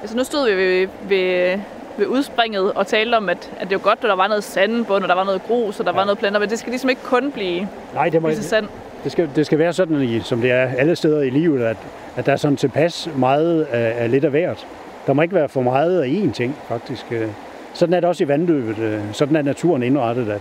Altså 0.00 0.16
nu 0.16 0.24
stod 0.24 0.50
vi 0.50 0.56
ved, 0.56 0.88
ved, 1.08 1.58
ved 1.96 2.06
udspringet 2.06 2.72
og 2.72 2.86
talte 2.86 3.14
om, 3.14 3.28
at, 3.28 3.52
at 3.58 3.70
det 3.70 3.76
var 3.76 3.82
godt, 3.82 3.98
at 4.02 4.08
der 4.08 4.14
var 4.14 4.28
noget 4.28 4.44
sandbund, 4.44 5.02
og 5.02 5.08
der 5.08 5.14
var 5.14 5.24
noget 5.24 5.42
grus, 5.46 5.80
og 5.80 5.86
der 5.86 5.92
ja. 5.92 5.98
var 5.98 6.04
noget 6.04 6.18
planter, 6.18 6.40
men 6.40 6.50
det 6.50 6.58
skal 6.58 6.70
ligesom 6.70 6.90
ikke 6.90 7.02
kun 7.02 7.32
blive 7.32 7.68
Nej, 7.94 8.08
det 8.08 8.22
må, 8.22 8.30
sand. 8.32 8.68
Det 9.04 9.12
skal, 9.12 9.28
det 9.36 9.46
skal 9.46 9.58
være 9.58 9.72
sådan, 9.72 10.20
som 10.24 10.40
det 10.40 10.50
er 10.50 10.68
alle 10.78 10.96
steder 10.96 11.20
i 11.20 11.30
livet, 11.30 11.62
at, 11.62 11.76
at 12.16 12.26
der 12.26 12.32
er 12.32 12.36
sådan 12.36 12.56
tilpas 12.56 13.10
meget 13.16 13.62
af, 13.62 14.04
af 14.04 14.10
lidt 14.10 14.24
af 14.24 14.30
hvert. 14.30 14.66
Der 15.06 15.12
må 15.12 15.22
ikke 15.22 15.34
være 15.34 15.48
for 15.48 15.62
meget 15.62 16.00
af 16.00 16.08
én 16.08 16.32
ting, 16.32 16.56
faktisk. 16.68 17.06
Øh, 17.10 17.28
sådan 17.72 17.94
er 17.94 18.00
det 18.00 18.08
også 18.08 18.24
i 18.24 18.28
vandløbet. 18.28 18.78
Øh, 18.78 19.00
sådan 19.12 19.36
er 19.36 19.42
naturen 19.42 19.82
indrettet, 19.82 20.30
at, 20.30 20.40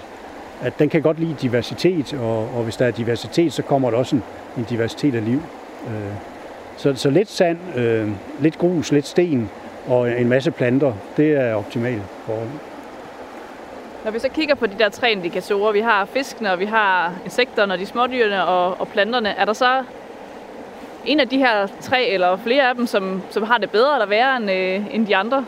at 0.62 0.80
den 0.80 0.90
kan 0.90 1.02
godt 1.02 1.20
lide 1.20 1.36
diversitet, 1.42 2.14
og, 2.14 2.38
og 2.38 2.64
hvis 2.64 2.78
der 2.78 2.86
er 2.86 2.92
diversitet, 2.92 3.54
så 3.54 3.62
kommer 3.62 3.92
der 3.92 3.98
også 3.98 4.16
en, 4.16 4.24
en 4.58 4.66
diversitet 4.70 5.16
af 5.16 5.26
liv. 5.26 5.42
Øh, 5.88 6.14
så, 6.78 6.96
så 6.96 7.10
lidt 7.10 7.30
sand, 7.30 7.58
lidt 8.40 8.58
grus, 8.58 8.92
lidt 8.92 9.08
sten 9.08 9.50
og 9.88 10.22
en 10.22 10.30
masse 10.30 10.52
planter, 10.52 10.94
det 11.18 11.32
er 11.32 11.54
optimalt 11.54 12.02
forhold. 12.26 12.69
Når 14.06 14.12
vi 14.12 14.20
så 14.20 14.30
kigger 14.30 14.56
på 14.56 14.68
de 14.68 14.76
der 14.80 14.90
tre 14.90 15.12
indikatorer, 15.12 15.72
vi 15.72 15.80
har 15.80 16.06
fiskene, 16.06 16.52
og 16.52 16.60
vi 16.60 16.66
har 16.66 17.14
insekterne, 17.26 17.74
og 17.74 17.80
de 17.80 17.86
smådyrene 17.86 18.46
og, 18.46 18.80
og 18.80 18.88
planterne, 18.88 19.30
er 19.30 19.46
der 19.46 19.54
så 19.54 19.84
en 21.06 21.20
af 21.20 21.30
de 21.30 21.38
her 21.38 21.68
tre 21.82 22.08
eller 22.08 22.38
flere 22.38 22.70
af 22.70 22.76
dem, 22.76 22.88
som, 22.88 23.22
som 23.30 23.44
har 23.44 23.58
det 23.58 23.70
bedre 23.70 23.94
eller 23.96 24.08
værre 24.08 24.38
end, 24.38 24.52
øh, 24.52 24.96
end 24.96 25.08
de 25.08 25.16
andre? 25.16 25.46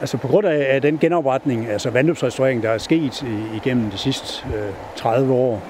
Altså 0.00 0.16
på 0.16 0.28
grund 0.28 0.46
af 0.46 0.82
den 0.82 0.98
genopretning, 0.98 1.68
altså 1.68 1.90
vandløbsrestaurering, 1.90 2.62
der 2.62 2.70
er 2.70 2.78
sket 2.78 3.24
igennem 3.54 3.90
de 3.90 3.98
sidste 3.98 4.46
øh, 4.46 4.72
30 4.96 5.32
år, 5.32 5.62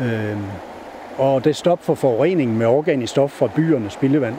øh, 0.00 0.36
og 1.18 1.44
det 1.44 1.56
stop 1.56 1.82
for 1.82 1.94
forurening 1.94 2.56
med 2.56 2.66
organisk 2.66 3.10
stof 3.10 3.30
fra 3.30 3.46
byernes 3.46 3.92
spildevand, 3.92 4.34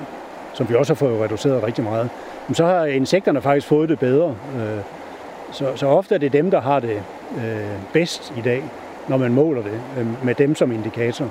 som 0.53 0.69
vi 0.69 0.75
også 0.75 0.93
har 0.93 0.95
fået 0.95 1.21
reduceret 1.21 1.63
rigtig 1.63 1.83
meget, 1.83 2.09
så 2.53 2.65
har 2.65 2.85
insekterne 2.85 3.41
faktisk 3.41 3.67
fået 3.67 3.89
det 3.89 3.99
bedre. 3.99 4.35
Øh, 4.55 5.00
så, 5.51 5.71
så 5.75 5.87
ofte 5.87 6.15
er 6.15 6.19
det 6.19 6.33
dem, 6.33 6.51
der 6.51 6.61
har 6.61 6.79
det 6.79 7.01
øh, 7.37 7.81
bedst 7.93 8.33
i 8.37 8.41
dag, 8.41 8.63
når 9.07 9.17
man 9.17 9.33
måler 9.33 9.61
det, 9.61 9.81
øh, 9.97 10.25
med 10.25 10.35
dem 10.35 10.55
som 10.55 10.71
indikator. 10.71 11.29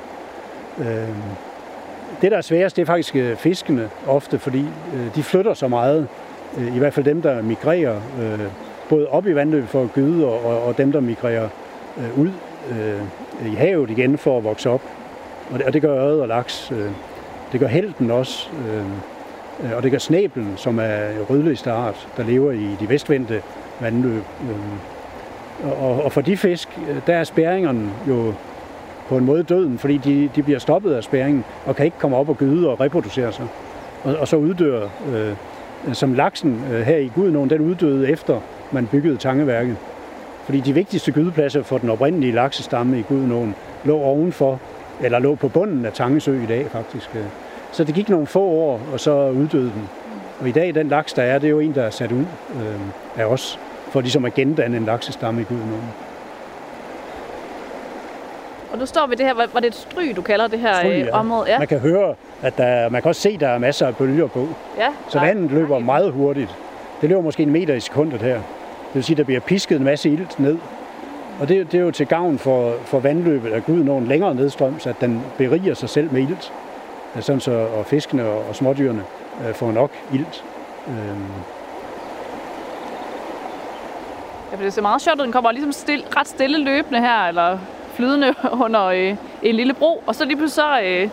Øh, 0.79 1.09
det, 2.21 2.31
der 2.31 2.37
er 2.37 2.41
sværest, 2.41 2.77
det 2.77 2.83
er 2.83 2.87
faktisk 2.87 3.17
øh, 3.17 3.37
fiskene 3.37 3.91
ofte, 4.07 4.39
fordi 4.39 4.67
øh, 4.95 5.15
de 5.15 5.23
flytter 5.23 5.55
så 5.55 5.69
meget, 5.69 6.09
Øh, 6.59 6.77
i 6.77 6.79
hvert 6.79 6.95
fald 6.95 7.07
dem, 7.07 7.23
der 7.23 7.43
migrerer 7.43 7.97
øh, 8.23 8.41
både 8.89 9.09
op 9.09 9.27
i 9.27 9.35
vandløbet 9.35 9.69
for 9.69 9.83
at 9.83 9.93
gyde, 9.93 10.27
og, 10.27 10.63
og 10.63 10.79
dem, 10.79 10.93
der 10.93 11.01
migrerer 11.01 11.49
øh, 11.99 12.19
ud 12.19 12.31
øh, 12.71 13.53
i 13.53 13.55
havet 13.55 13.91
igen 13.91 14.19
for 14.19 14.39
at 14.39 14.45
vokse 14.45 14.71
op. 14.71 14.83
Og 15.53 15.59
det, 15.59 15.67
og 15.67 15.73
det 15.73 15.83
gør 15.83 15.95
øret 15.95 16.21
og 16.21 16.29
laks. 16.29 16.73
Øh, 16.73 16.91
det 17.53 17.61
gør 17.61 17.67
helten 17.67 18.11
også. 18.11 18.49
Øh, 18.69 18.85
øh, 19.65 19.77
og 19.77 19.83
det 19.83 19.91
gør 19.91 19.99
snæblen, 19.99 20.55
som 20.57 20.79
er 20.79 21.09
rødløst 21.31 21.67
art, 21.67 22.09
der 22.17 22.25
lever 22.25 22.53
i 22.53 22.77
de 22.81 22.89
vestvendte 22.89 23.43
vandløb. 23.81 24.23
Øhm, 24.43 25.73
og, 25.73 26.03
og 26.05 26.13
for 26.13 26.21
de 26.21 26.37
fisk, 26.37 26.69
øh, 26.91 26.97
der 27.07 27.15
er 27.15 27.25
spæringerne 27.25 27.91
jo 28.09 28.35
på 29.09 29.17
en 29.17 29.25
måde 29.25 29.43
døden, 29.43 29.79
fordi 29.79 29.97
de, 29.97 30.31
de 30.37 30.43
bliver 30.43 30.59
stoppet 30.59 30.93
af 30.93 31.05
spæringen 31.05 31.45
og 31.67 31.77
kan 31.77 31.85
ikke 31.85 31.99
komme 31.99 32.17
op 32.17 32.29
og 32.29 32.39
gyde 32.39 32.69
og 32.69 32.81
reproducere 32.81 33.33
sig. 33.33 33.47
Og, 34.05 34.17
og 34.17 34.29
så 34.29 34.37
uddør 34.37 34.83
øh, 34.83 35.35
som 35.93 36.15
laksen 36.15 36.65
øh, 36.73 36.81
her 36.81 36.97
i 36.97 37.11
Gudenåen, 37.15 37.51
den 37.51 37.61
uddøde 37.61 38.09
efter 38.09 38.41
man 38.73 38.87
byggede 38.87 39.17
tangeværket. 39.17 39.77
Fordi 40.45 40.61
de 40.61 40.73
vigtigste 40.73 41.13
gydepladser 41.13 41.63
for 41.63 41.79
den 41.79 41.91
oprindelige 41.91 42.33
laksestamme 42.33 42.99
i 42.99 43.03
Gudenåen 43.03 43.55
lå 43.85 43.99
ovenfor, 43.99 44.61
eller 45.01 45.19
lå 45.19 45.35
på 45.35 45.49
bunden 45.49 45.85
af 45.85 45.93
Tangesø 45.93 46.43
i 46.43 46.47
dag 46.47 46.67
faktisk. 46.71 47.11
Øh. 47.15 47.25
Så 47.73 47.85
det 47.85 47.95
gik 47.95 48.09
nogle 48.09 48.27
få 48.27 48.43
år, 48.43 48.81
og 48.93 49.01
så 49.01 49.31
uddøde 49.31 49.71
den. 49.75 49.89
Og 50.41 50.49
i 50.49 50.53
dag, 50.53 50.75
den 50.75 50.89
laks, 50.89 51.13
der 51.13 51.23
er, 51.23 51.39
det 51.39 51.47
er 51.47 51.51
jo 51.51 51.61
en, 51.61 51.75
der 51.75 51.83
er 51.83 51.91
sat 51.91 52.13
ud 52.13 52.25
øh, 52.55 52.81
af 53.17 53.25
os, 53.25 53.59
for 53.91 54.01
ligesom 54.01 54.25
at 54.25 54.35
gendanne 54.35 54.77
en 54.77 54.85
laksestamme 54.85 55.41
i 55.41 55.45
Gudenåen. 55.45 55.83
Og 58.73 58.79
nu 58.79 58.87
står 58.87 59.07
vi 59.07 59.15
det 59.15 59.27
her, 59.27 59.35
var 59.35 59.61
det 59.61 59.65
et 59.69 59.75
stryg, 59.75 60.17
du 60.17 60.23
kalder 60.23 60.47
det 60.47 60.59
her 60.59 60.75
Stryg, 60.75 60.91
øh, 60.91 60.99
ja. 61.01 61.19
område? 61.19 61.51
Ja. 61.51 61.59
Man 61.59 61.69
kan 61.69 61.79
høre, 61.79 62.15
at 62.43 62.59
der, 62.59 62.89
man 62.89 63.03
kan 63.03 63.09
også 63.09 63.21
se, 63.21 63.29
at 63.29 63.41
der 63.41 63.49
er 63.49 63.59
masser 63.59 63.87
af 63.87 63.97
bølger 63.97 64.27
på. 64.27 64.49
ja. 64.79 64.89
Så 65.09 65.19
er- 65.19 65.23
vandet 65.25 65.51
løber 65.51 65.77
er- 65.77 65.81
meget 65.81 66.13
hurtigt. 66.13 66.57
Det 67.01 67.09
løber 67.09 67.23
måske 67.23 67.43
en 67.43 67.51
meter 67.51 67.75
i 67.75 67.81
sekundet 67.81 68.23
her. 68.23 68.35
Det 68.35 68.95
vil 68.95 69.05
sige, 69.05 69.15
at 69.15 69.19
der 69.19 69.25
bliver 69.25 69.41
pisket 69.41 69.77
en 69.77 69.85
masse 69.85 70.11
ilt 70.11 70.41
ned. 70.41 70.59
Og 71.41 71.49
det, 71.49 71.73
det 71.73 71.81
er 71.81 71.85
jo 71.85 71.91
til 71.91 72.07
gavn 72.07 72.39
for, 72.39 72.73
for 72.85 72.99
vandløbet 72.99 73.63
ud 73.69 73.85
nogen 73.85 74.07
længere 74.07 74.35
nedstrøms, 74.35 74.87
at 74.87 74.95
den 75.01 75.23
beriger 75.39 75.75
sig 75.75 75.89
selv 75.89 76.13
med 76.13 76.23
ilt. 76.23 76.53
Øh, 77.17 77.23
Sådan 77.23 77.41
så 77.41 77.53
og 77.79 77.87
fiskene 77.87 78.25
og, 78.25 78.45
og 78.49 78.57
smådyrene 78.57 79.03
øh, 79.49 79.55
får 79.55 79.73
nok 79.73 79.91
ilt. 80.15 80.45
Øhm, 80.89 81.25
Ja, 84.53 84.57
for 84.57 84.63
det 84.63 84.73
ser 84.73 84.83
meget 84.83 85.03
sjovt 85.03 85.19
ud. 85.21 85.25
Den 85.25 85.33
kommer 85.33 85.53
ligesom 85.53 85.73
stille, 85.73 86.05
ret 86.17 86.29
stille 86.29 86.59
løbende 86.59 87.01
her, 87.01 87.29
eller 87.29 87.59
flydende 87.95 88.35
under 88.65 88.85
øh, 88.85 89.17
en 89.43 89.55
lille 89.55 89.75
bro. 89.75 90.03
Og 90.07 90.15
så 90.15 90.25
lige 90.25 90.37
pludselig 90.37 90.65
så, 90.65 90.81
øh, 90.85 91.09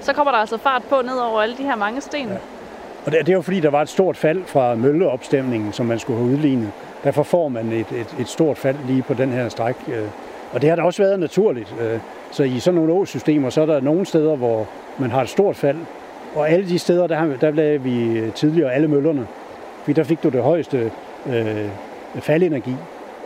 så 0.00 0.12
kommer 0.12 0.32
der 0.32 0.38
altså 0.38 0.58
fart 0.58 0.82
på 0.90 1.02
ned 1.02 1.16
over 1.18 1.42
alle 1.42 1.56
de 1.56 1.62
her 1.62 1.76
mange 1.76 2.00
sten. 2.00 2.28
Ja. 2.28 2.34
Og 3.06 3.12
det, 3.12 3.20
det 3.20 3.28
er 3.28 3.32
jo 3.36 3.42
fordi, 3.42 3.60
der 3.60 3.70
var 3.70 3.82
et 3.82 3.88
stort 3.88 4.16
fald 4.16 4.44
fra 4.44 4.74
mølleopstemningen, 4.74 5.72
som 5.72 5.86
man 5.86 5.98
skulle 5.98 6.18
have 6.18 6.32
udlignet. 6.32 6.72
Derfor 7.04 7.22
får 7.22 7.48
man 7.48 7.72
et, 7.72 7.86
et, 7.92 8.16
et 8.20 8.28
stort 8.28 8.58
fald 8.58 8.76
lige 8.86 9.02
på 9.02 9.14
den 9.14 9.32
her 9.32 9.48
stræk. 9.48 9.76
øh. 9.88 10.08
Og 10.52 10.62
det 10.62 10.68
har 10.68 10.76
da 10.76 10.82
også 10.82 11.02
været 11.02 11.20
naturligt. 11.20 11.74
øh. 11.80 11.98
Så 12.30 12.42
i 12.42 12.58
sådan 12.58 12.74
nogle 12.80 12.92
åsystemer, 12.92 13.50
så 13.50 13.62
er 13.62 13.66
der 13.66 13.80
nogle 13.80 14.06
steder, 14.06 14.36
hvor 14.36 14.66
man 14.98 15.10
har 15.10 15.22
et 15.22 15.28
stort 15.28 15.56
fald. 15.56 15.76
Og 16.34 16.50
alle 16.50 16.68
de 16.68 16.78
steder, 16.78 17.06
der, 17.06 17.16
har, 17.16 17.26
der 17.40 17.50
lavede 17.50 17.80
vi 17.80 18.22
tidligere 18.34 18.72
alle 18.72 18.88
møllerne. 18.88 19.26
Fordi 19.80 19.92
der 19.92 20.04
fik 20.04 20.22
du 20.22 20.28
det 20.28 20.42
højeste 20.42 20.90
øh, 21.26 21.68
faldenergi, 22.14 22.74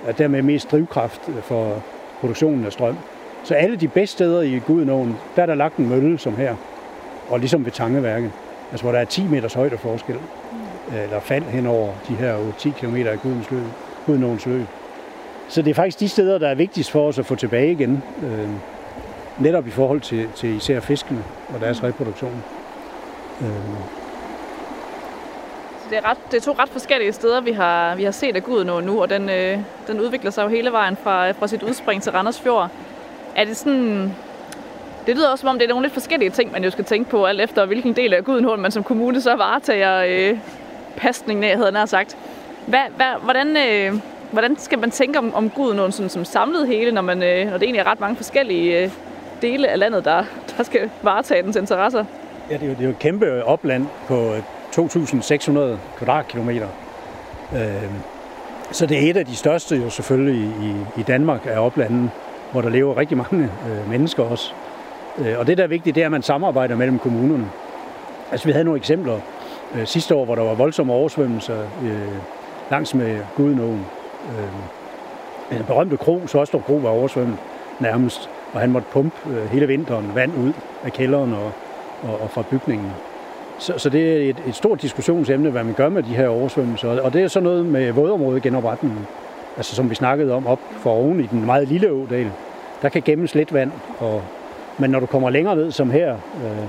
og 0.06 0.18
dermed 0.18 0.42
mest 0.42 0.70
drivkraft 0.70 1.30
for 1.42 1.82
produktionen 2.20 2.64
af 2.64 2.72
strøm. 2.72 2.96
Så 3.44 3.54
alle 3.54 3.76
de 3.76 3.88
bedste 3.88 4.12
steder 4.12 4.40
i 4.40 4.58
Gudenåen, 4.58 5.16
der 5.36 5.42
er 5.42 5.46
der 5.46 5.54
lagt 5.54 5.76
en 5.76 5.88
mølle 5.88 6.18
som 6.18 6.36
her, 6.36 6.56
og 7.28 7.38
ligesom 7.38 7.64
ved 7.64 7.72
Tangeværket, 7.72 8.30
altså 8.70 8.84
hvor 8.84 8.92
der 8.92 8.98
er 8.98 9.04
10 9.04 9.26
meters 9.26 9.54
højde 9.54 9.78
forskel, 9.78 10.16
eller 10.92 11.20
fald 11.20 11.44
hen 11.44 11.66
over 11.66 11.92
de 12.08 12.14
her 12.14 12.36
10 12.58 12.70
km 12.70 12.96
af 12.96 13.20
Gudens 13.22 13.50
løb, 13.50 13.62
Gudenåens 14.06 14.46
løb. 14.46 14.66
Så 15.48 15.62
det 15.62 15.70
er 15.70 15.74
faktisk 15.74 16.00
de 16.00 16.08
steder, 16.08 16.38
der 16.38 16.48
er 16.48 16.54
vigtigst 16.54 16.90
for 16.90 17.08
os 17.08 17.18
at 17.18 17.26
få 17.26 17.34
tilbage 17.34 17.72
igen, 17.72 18.02
øh, 18.22 18.48
netop 19.38 19.66
i 19.66 19.70
forhold 19.70 20.00
til, 20.00 20.28
til 20.36 20.56
især 20.56 20.80
fiskene 20.80 21.24
og 21.54 21.60
deres 21.60 21.82
reproduktion. 21.82 22.42
Øh, 23.40 23.99
det 25.90 25.98
er, 25.98 26.10
ret, 26.10 26.18
det 26.30 26.36
er 26.36 26.40
to 26.40 26.56
ret 26.58 26.68
forskellige 26.68 27.12
steder, 27.12 27.40
vi 27.40 27.52
har, 27.52 27.94
vi 27.94 28.04
har 28.04 28.10
set 28.10 28.36
af 28.36 28.66
nu, 28.66 29.02
og 29.02 29.10
den, 29.10 29.30
øh, 29.30 29.58
den 29.86 30.00
udvikler 30.00 30.30
sig 30.30 30.44
jo 30.44 30.48
hele 30.48 30.72
vejen 30.72 30.96
fra, 31.02 31.28
øh, 31.28 31.34
fra 31.34 31.46
sit 31.46 31.62
udspring 31.62 32.02
til 32.02 32.12
Randers 32.12 32.40
Fjord. 32.40 32.70
Er 33.36 33.44
det 33.44 33.56
sådan... 33.56 34.14
Det 35.06 35.16
lyder 35.16 35.30
også 35.30 35.40
som 35.40 35.48
om, 35.48 35.58
det 35.58 35.64
er 35.64 35.68
nogle 35.68 35.82
lidt 35.82 35.92
forskellige 35.92 36.30
ting, 36.30 36.52
man 36.52 36.64
jo 36.64 36.70
skal 36.70 36.84
tænke 36.84 37.10
på, 37.10 37.24
alt 37.24 37.40
efter 37.40 37.66
hvilken 37.66 37.96
del 37.96 38.14
af 38.14 38.24
Gudenåen 38.24 38.60
man 38.60 38.70
som 38.70 38.82
kommune 38.82 39.20
så 39.20 39.36
varetager 39.36 40.04
øh, 40.08 40.38
pasningen 40.96 41.44
af, 41.44 41.50
havde 41.50 41.66
jeg 41.66 41.72
nær 41.72 41.86
sagt. 41.86 42.16
Hvad, 42.66 42.82
hvad, 42.96 43.06
hvordan, 43.22 43.56
øh, 43.56 44.00
hvordan 44.30 44.56
skal 44.58 44.78
man 44.78 44.90
tænke 44.90 45.18
om, 45.18 45.34
om 45.34 45.50
Gudenåen 45.50 45.92
sådan, 45.92 46.10
som 46.10 46.24
samlet 46.24 46.66
hele, 46.66 46.92
når, 46.92 47.02
man, 47.02 47.22
øh, 47.22 47.46
når 47.46 47.52
det 47.52 47.62
egentlig 47.62 47.80
er 47.80 47.90
ret 47.90 48.00
mange 48.00 48.16
forskellige 48.16 48.84
øh, 48.84 48.90
dele 49.42 49.68
af 49.68 49.78
landet, 49.78 50.04
der, 50.04 50.24
der 50.56 50.62
skal 50.62 50.90
varetage 51.02 51.42
dens 51.42 51.56
interesser? 51.56 52.04
Ja, 52.50 52.54
det 52.54 52.62
er, 52.62 52.66
jo, 52.66 52.72
det 52.72 52.80
er 52.80 52.84
jo 52.84 52.90
et 52.90 52.98
kæmpe 52.98 53.44
opland 53.44 53.86
på 54.08 54.34
2.600 54.76 55.60
kvadratkilometer. 55.98 56.68
Øhm, 57.54 57.94
så 58.72 58.86
det 58.86 58.98
er 58.98 59.10
et 59.10 59.16
af 59.16 59.26
de 59.26 59.36
største 59.36 59.76
jo 59.76 59.90
selvfølgelig 59.90 60.44
i, 60.44 61.00
i 61.00 61.02
Danmark 61.02 61.46
af 61.46 61.58
oplanden, 61.58 62.10
hvor 62.52 62.60
der 62.60 62.68
lever 62.68 62.96
rigtig 62.96 63.16
mange 63.16 63.42
øh, 63.42 63.90
mennesker 63.90 64.22
også. 64.22 64.52
Øh, 65.18 65.38
og 65.38 65.46
det, 65.46 65.58
der 65.58 65.64
er 65.64 65.68
vigtigt, 65.68 65.94
det 65.94 66.00
er, 66.00 66.06
at 66.06 66.12
man 66.12 66.22
samarbejder 66.22 66.76
mellem 66.76 66.98
kommunerne. 66.98 67.50
Altså, 68.30 68.46
vi 68.46 68.52
havde 68.52 68.64
nogle 68.64 68.78
eksempler 68.78 69.18
øh, 69.74 69.86
sidste 69.86 70.14
år, 70.14 70.24
hvor 70.24 70.34
der 70.34 70.42
var 70.42 70.54
voldsomme 70.54 70.92
oversvømmelser 70.92 71.60
øh, 71.84 72.14
langs 72.70 72.94
med 72.94 73.18
Gudenåen. 73.36 73.86
Øh, 74.28 75.58
den 75.58 75.64
berømte 75.66 75.96
kro, 75.96 76.26
Sostrup 76.26 76.64
Kro, 76.64 76.74
var 76.74 76.90
oversvømmet 76.90 77.38
nærmest, 77.80 78.30
og 78.52 78.60
han 78.60 78.70
måtte 78.70 78.88
pumpe 78.92 79.16
øh, 79.30 79.50
hele 79.50 79.66
vinteren 79.66 80.14
vand 80.14 80.32
ud 80.36 80.52
af 80.84 80.92
kælderen 80.92 81.32
og, 81.32 81.52
og, 82.02 82.20
og 82.20 82.30
fra 82.30 82.42
bygningen. 82.42 82.92
Så, 83.60 83.78
så 83.78 83.88
det 83.88 84.12
er 84.12 84.30
et, 84.30 84.36
et 84.46 84.54
stort 84.54 84.82
diskussionsemne, 84.82 85.50
hvad 85.50 85.64
man 85.64 85.74
gør 85.74 85.88
med 85.88 86.02
de 86.02 86.14
her 86.14 86.28
oversvømmelser. 86.28 87.00
Og 87.00 87.12
det 87.12 87.22
er 87.22 87.28
så 87.28 87.40
noget 87.40 87.66
med 87.66 87.92
vådområdegenopretningen, 87.92 89.06
altså 89.56 89.74
som 89.74 89.90
vi 89.90 89.94
snakkede 89.94 90.32
om 90.32 90.46
op 90.46 90.60
for 90.70 90.90
oven 90.90 91.20
i 91.20 91.26
den 91.26 91.46
meget 91.46 91.68
lille 91.68 91.90
ådal. 91.90 92.30
Der 92.82 92.88
kan 92.88 93.02
gemmes 93.02 93.34
lidt 93.34 93.54
vand, 93.54 93.72
og, 93.98 94.22
men 94.78 94.90
når 94.90 95.00
du 95.00 95.06
kommer 95.06 95.30
længere 95.30 95.56
ned 95.56 95.70
som 95.70 95.90
her, 95.90 96.12
øh, 96.14 96.64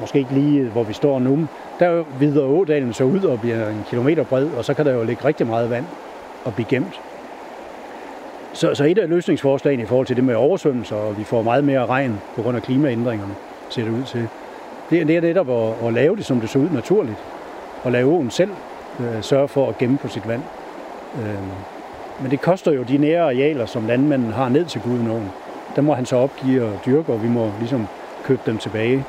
måske 0.00 0.18
ikke 0.18 0.34
lige 0.34 0.60
øh, 0.60 0.72
hvor 0.72 0.82
vi 0.82 0.92
står 0.92 1.18
nu, 1.18 1.48
der 1.80 2.04
videre 2.18 2.44
ådalen 2.44 2.92
så 2.92 3.04
ud 3.04 3.24
og 3.24 3.40
bliver 3.40 3.68
en 3.68 3.84
kilometer 3.90 4.24
bred, 4.24 4.48
og 4.58 4.64
så 4.64 4.74
kan 4.74 4.86
der 4.86 4.92
jo 4.92 5.04
ligge 5.04 5.24
rigtig 5.24 5.46
meget 5.46 5.70
vand 5.70 5.84
og 6.44 6.54
blive 6.54 6.66
gemt. 6.68 7.00
Så, 8.52 8.74
så 8.74 8.84
et 8.84 8.98
af 8.98 9.08
løsningsforslagene 9.08 9.82
i 9.82 9.86
forhold 9.86 10.06
til 10.06 10.16
det 10.16 10.24
med 10.24 10.34
oversvømmelser, 10.34 10.96
og 10.96 11.18
vi 11.18 11.24
får 11.24 11.42
meget 11.42 11.64
mere 11.64 11.86
regn 11.86 12.20
på 12.36 12.42
grund 12.42 12.56
af 12.56 12.62
klimaændringerne, 12.62 13.34
ser 13.68 13.84
det 13.84 13.90
ud 13.90 14.02
til, 14.02 14.28
det, 14.90 15.00
er- 15.00 15.04
det 15.04 15.16
er 15.16 15.20
netop 15.20 15.50
at, 15.50 15.86
at 15.88 15.92
lave 15.92 16.16
det, 16.16 16.24
som 16.24 16.40
det 16.40 16.50
så 16.50 16.58
ud 16.58 16.68
naturligt. 16.70 17.16
Og 17.84 17.92
lade 17.92 18.04
åen 18.04 18.30
selv 18.30 18.50
øh, 19.00 19.22
sørge 19.22 19.48
for 19.48 19.68
at 19.68 19.78
gemme 19.78 19.98
på 19.98 20.08
sit 20.08 20.28
vand. 20.28 20.42
Øh, 21.22 21.34
men 22.22 22.30
det 22.30 22.40
koster 22.40 22.72
jo 22.72 22.82
de 22.82 22.98
nære 22.98 23.20
arealer, 23.22 23.66
som 23.66 23.86
landmanden 23.86 24.32
har 24.32 24.48
ned 24.48 24.64
til 24.64 24.80
Gudenåen. 24.80 25.30
Der 25.76 25.82
må 25.82 25.94
han 25.94 26.06
så 26.06 26.16
opgive 26.16 26.64
og 26.64 26.72
dyrke, 26.86 27.12
og 27.12 27.22
vi 27.22 27.28
må 27.28 27.50
ligesom 27.58 27.86
købe 28.24 28.40
dem 28.46 28.58
tilbage. 28.58 29.04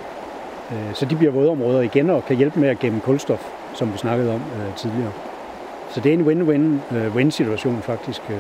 Øh, 0.71 0.93
så 0.93 1.05
de 1.05 1.15
bliver 1.15 1.31
vådområder 1.31 1.81
igen 1.81 2.09
og 2.09 2.25
kan 2.25 2.35
hjælpe 2.37 2.59
med 2.59 2.69
at 2.69 2.79
gemme 2.79 2.99
kulstof, 2.99 3.49
som 3.73 3.93
vi 3.93 3.97
snakkede 3.97 4.29
om 4.33 4.35
øh, 4.41 4.75
tidligere. 4.75 5.11
Så 5.89 5.99
det 5.99 6.09
er 6.13 6.13
en 6.13 6.21
win-win 6.27 6.95
øh, 6.95 7.15
win 7.15 7.31
situation 7.31 7.81
faktisk 7.81 8.21
øh, 8.29 8.35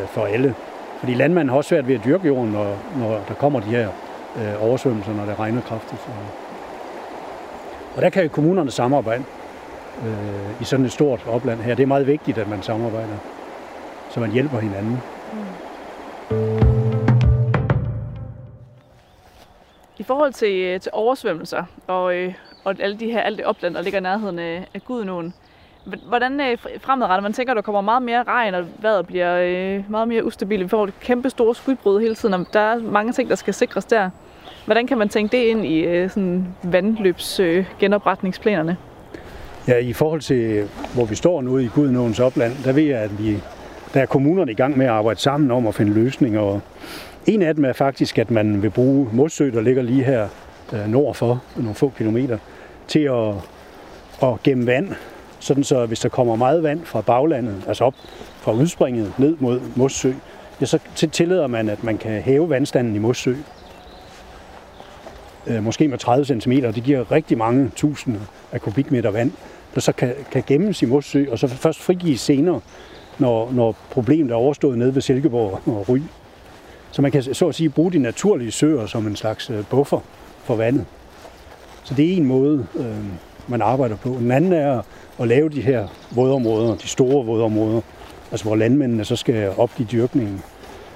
øh, 0.00 0.06
for 0.08 0.24
alle. 0.24 0.54
Fordi 0.98 1.14
landmanden 1.14 1.48
har 1.48 1.56
også 1.56 1.68
svært 1.68 1.88
ved 1.88 1.94
at 1.94 2.00
dyrke 2.04 2.26
jorden, 2.26 2.52
når, 2.52 2.76
når 2.98 3.20
der 3.28 3.34
kommer 3.34 3.60
de 3.60 3.66
her 3.66 3.88
øh, 4.36 4.68
oversvømmelser, 4.68 5.14
når 5.14 5.24
det 5.24 5.38
regner 5.38 5.60
kraftigt. 5.60 6.00
Og, 6.06 6.47
og 7.98 8.02
der 8.02 8.10
kan 8.10 8.30
kommunerne 8.30 8.70
samarbejde 8.70 9.24
øh, 10.06 10.60
i 10.60 10.64
sådan 10.64 10.84
et 10.84 10.92
stort 10.92 11.26
opland 11.26 11.60
her. 11.60 11.74
Det 11.74 11.82
er 11.82 11.86
meget 11.86 12.06
vigtigt, 12.06 12.38
at 12.38 12.48
man 12.48 12.62
samarbejder, 12.62 13.16
så 14.10 14.20
man 14.20 14.30
hjælper 14.30 14.58
hinanden. 14.58 14.98
I 19.98 20.02
forhold 20.02 20.32
til, 20.32 20.52
øh, 20.52 20.80
til 20.80 20.90
oversvømmelser 20.94 21.64
og, 21.86 22.14
øh, 22.14 22.34
og 22.64 22.74
alle 22.80 22.98
de 22.98 23.10
her, 23.10 23.20
alt 23.20 23.38
det 23.38 23.46
opland, 23.46 23.74
der 23.74 23.82
ligger 23.82 23.98
i 23.98 24.02
nærheden 24.02 24.38
af, 24.38 24.68
af 24.74 24.84
Gudenåen, 24.84 25.34
hvordan 26.08 26.40
øh, 26.40 26.58
fremadrettet, 26.80 27.22
man 27.22 27.32
tænker, 27.32 27.52
at 27.52 27.56
der 27.56 27.62
kommer 27.62 27.80
meget 27.80 28.02
mere 28.02 28.22
regn, 28.22 28.54
og 28.54 28.66
vejret 28.78 29.06
bliver 29.06 29.38
øh, 29.40 29.90
meget 29.90 30.08
mere 30.08 30.24
ustabilt. 30.24 30.64
Vi 30.64 30.68
får 30.68 30.84
et 30.84 31.00
kæmpe 31.00 31.30
store 31.30 31.54
skudbrud 31.54 32.00
hele 32.00 32.14
tiden, 32.14 32.34
og 32.34 32.46
der 32.52 32.60
er 32.60 32.78
mange 32.78 33.12
ting, 33.12 33.28
der 33.28 33.36
skal 33.36 33.54
sikres 33.54 33.84
der. 33.84 34.10
Hvordan 34.68 34.86
kan 34.86 34.98
man 34.98 35.08
tænke 35.08 35.36
det 35.36 35.44
ind 35.44 35.66
i 35.66 35.80
øh, 35.80 36.10
sådan 36.10 36.46
vandløbs 36.62 37.40
øh, 37.40 37.64
genopretningsplanerne? 37.80 38.76
Ja, 39.68 39.78
i 39.78 39.92
forhold 39.92 40.20
til, 40.20 40.68
hvor 40.94 41.04
vi 41.04 41.14
står 41.14 41.42
nu 41.42 41.58
i 41.58 41.66
Gudenåens 41.66 42.20
opland, 42.20 42.52
der 42.64 42.72
ved 42.72 42.82
jeg, 42.82 42.98
at 42.98 43.18
vi, 43.18 43.36
der 43.94 44.00
er 44.00 44.06
kommunerne 44.06 44.52
i 44.52 44.54
gang 44.54 44.78
med 44.78 44.86
at 44.86 44.92
arbejde 44.92 45.20
sammen 45.20 45.50
om 45.50 45.66
at 45.66 45.74
finde 45.74 45.92
løsninger. 45.92 46.40
Og 46.40 46.60
en 47.26 47.42
af 47.42 47.54
dem 47.54 47.64
er 47.64 47.72
faktisk, 47.72 48.18
at 48.18 48.30
man 48.30 48.62
vil 48.62 48.70
bruge 48.70 49.08
Mossø, 49.12 49.50
der 49.50 49.60
ligger 49.60 49.82
lige 49.82 50.04
her 50.04 50.28
øh, 50.72 50.88
nord 50.88 51.14
for, 51.14 51.42
nogle 51.56 51.74
få 51.74 51.92
kilometer, 51.96 52.38
til 52.88 53.00
at, 53.00 53.34
at 54.22 54.42
gemme 54.42 54.66
vand. 54.66 54.88
Sådan 55.38 55.64
så 55.64 55.86
hvis 55.86 56.00
der 56.00 56.08
kommer 56.08 56.36
meget 56.36 56.62
vand 56.62 56.84
fra 56.84 57.00
baglandet, 57.00 57.64
altså 57.68 57.84
op 57.84 57.94
fra 58.40 58.52
udspringet 58.52 59.12
ned 59.18 59.36
mod 59.40 59.60
Mossø, 59.76 60.12
ja, 60.60 60.66
så 60.66 60.78
tillader 61.12 61.46
man, 61.46 61.68
at 61.68 61.84
man 61.84 61.98
kan 61.98 62.22
hæve 62.22 62.50
vandstanden 62.50 62.96
i 62.96 62.98
Mossø. 62.98 63.34
Øh, 65.48 65.64
måske 65.64 65.88
med 65.88 65.98
30 65.98 66.40
cm, 66.40 66.52
det 66.52 66.84
giver 66.84 67.12
rigtig 67.12 67.38
mange 67.38 67.70
tusinder 67.76 68.20
af 68.52 68.60
kubikmeter 68.60 69.10
vand, 69.10 69.32
der 69.74 69.80
så 69.80 69.92
kan, 69.92 70.14
kan 70.32 70.42
gemmes 70.46 70.82
i 70.82 70.86
Mossø, 70.86 71.24
og 71.30 71.38
så 71.38 71.46
først 71.46 71.80
frigives 71.80 72.20
senere, 72.20 72.60
når, 73.18 73.52
når 73.52 73.76
problemet 73.90 74.30
er 74.30 74.34
overstået 74.34 74.78
nede 74.78 74.94
ved 74.94 75.02
Silkeborg 75.02 75.60
og 75.66 75.88
Ry. 75.88 75.98
Så 76.90 77.02
man 77.02 77.10
kan 77.10 77.22
så 77.34 77.48
at 77.48 77.54
sige 77.54 77.68
bruge 77.68 77.92
de 77.92 77.98
naturlige 77.98 78.50
søer 78.50 78.86
som 78.86 79.06
en 79.06 79.16
slags 79.16 79.50
øh, 79.50 79.64
buffer 79.70 80.00
for 80.44 80.56
vandet. 80.56 80.84
Så 81.84 81.94
det 81.94 82.12
er 82.12 82.16
en 82.16 82.24
måde, 82.24 82.66
øh, 82.76 82.96
man 83.48 83.62
arbejder 83.62 83.96
på. 83.96 84.08
Den 84.08 84.30
anden 84.30 84.52
er 84.52 84.82
at 85.20 85.28
lave 85.28 85.48
de 85.48 85.60
her 85.60 85.88
vådområder, 86.10 86.74
de 86.74 86.88
store 86.88 87.26
vådområder, 87.26 87.80
altså 88.30 88.46
hvor 88.46 88.56
landmændene 88.56 89.04
så 89.04 89.16
skal 89.16 89.50
opgive 89.56 89.88
dyrkningen. 89.92 90.42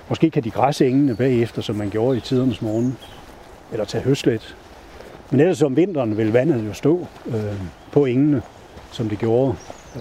Måske 0.09 0.31
kan 0.31 0.45
de 0.45 0.51
græsse 0.51 0.87
engene 0.87 1.17
bagefter, 1.17 1.63
som 1.63 1.77
man 1.77 1.91
gjorde 1.91 2.17
i 2.17 2.21
tidernes 2.21 2.63
morgen, 2.63 2.97
eller 3.73 3.85
tage 3.85 4.05
høslet. 4.05 4.57
Men 5.31 5.41
ellers 5.41 5.62
om 5.62 5.77
vinteren 5.77 6.16
vil 6.16 6.33
vandet 6.33 6.66
jo 6.68 6.73
stå 6.73 7.07
øh, 7.27 7.35
på 7.93 8.05
engene, 8.05 8.43
som 8.91 9.09
det 9.09 9.18
gjorde 9.18 9.55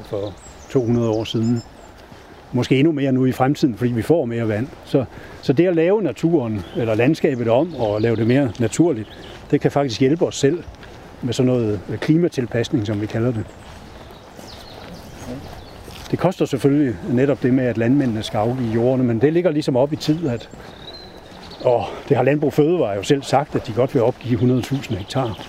for 0.04 0.34
200 0.70 1.10
år 1.10 1.24
siden. 1.24 1.62
Måske 2.52 2.80
endnu 2.80 2.92
mere 2.92 3.12
nu 3.12 3.26
i 3.26 3.32
fremtiden, 3.32 3.76
fordi 3.76 3.92
vi 3.92 4.02
får 4.02 4.26
mere 4.26 4.48
vand. 4.48 4.68
Så, 4.86 5.06
så 5.42 5.54
det 5.54 5.68
at 5.68 5.76
lave 5.76 6.02
naturen, 6.02 6.62
eller 6.78 6.96
landskabet 6.96 7.48
om, 7.48 7.76
og 7.76 8.02
lave 8.02 8.16
det 8.16 8.28
mere 8.28 8.52
naturligt, 8.60 9.08
det 9.52 9.62
kan 9.62 9.72
faktisk 9.72 10.00
hjælpe 10.00 10.26
os 10.26 10.40
selv 10.40 10.64
med 11.22 11.34
sådan 11.34 11.48
noget 11.48 11.80
øh, 11.90 11.98
klimatilpasning, 11.98 12.88
som 12.88 13.02
vi 13.02 13.06
kalder 13.06 13.32
det. 13.32 13.46
Det 16.12 16.20
koster 16.20 16.46
selvfølgelig 16.46 16.96
netop 17.12 17.44
det 17.44 17.54
med, 17.54 17.66
at 17.66 17.78
landmændene 17.78 18.24
skal 18.24 18.38
afgive 18.38 18.74
jordene, 18.74 19.04
men 19.04 19.22
det 19.22 19.34
ligger 19.34 19.52
ligesom 19.52 19.76
op 19.76 19.94
i 19.94 19.96
tid, 19.96 20.28
at 20.28 20.50
og 21.64 21.86
det 22.10 22.18
har 22.18 22.24
Landbrug 22.24 22.54
Fødevare 22.54 22.96
jo 22.96 23.04
selv 23.04 23.24
sagt, 23.24 23.56
at 23.56 23.68
de 23.68 23.74
godt 23.74 23.94
vil 23.94 24.04
opgive 24.04 24.62
100.000 24.62 24.96
hektar. 24.96 25.40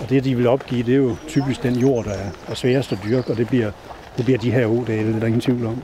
Og 0.00 0.10
det, 0.10 0.24
de 0.24 0.36
vil 0.36 0.46
opgive, 0.46 0.82
det 0.82 0.92
er 0.92 0.98
jo 0.98 1.16
typisk 1.28 1.62
den 1.62 1.74
jord, 1.74 2.04
der 2.04 2.14
er 2.48 2.54
sværest 2.54 2.92
at 2.92 2.98
dyrke, 3.04 3.30
og 3.30 3.36
det 3.36 3.46
bliver, 3.46 3.70
det 4.16 4.24
bliver 4.24 4.38
de 4.38 4.50
her 4.50 4.66
ådale, 4.66 5.08
det 5.08 5.14
er 5.14 5.20
der 5.20 5.26
ingen 5.26 5.40
tvivl 5.40 5.66
om. 5.66 5.82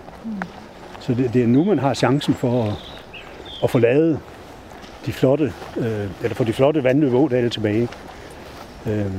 Så 1.01 1.15
det, 1.15 1.35
det 1.35 1.43
er 1.43 1.47
nu, 1.47 1.65
man 1.65 1.79
har 1.79 1.95
chancen 1.95 2.35
for 2.35 2.65
at, 2.65 2.73
at 3.63 3.71
få 3.71 3.79
lavet 3.79 4.19
de 5.07 5.13
flotte, 5.13 5.53
øh, 5.77 6.07
eller 6.23 6.35
få 6.35 6.45
de 6.45 6.53
flotte 6.53 6.85
vandløb 6.85 7.15
ådale 7.15 7.51
tilbage. 7.51 7.89
Øh, 8.87 9.13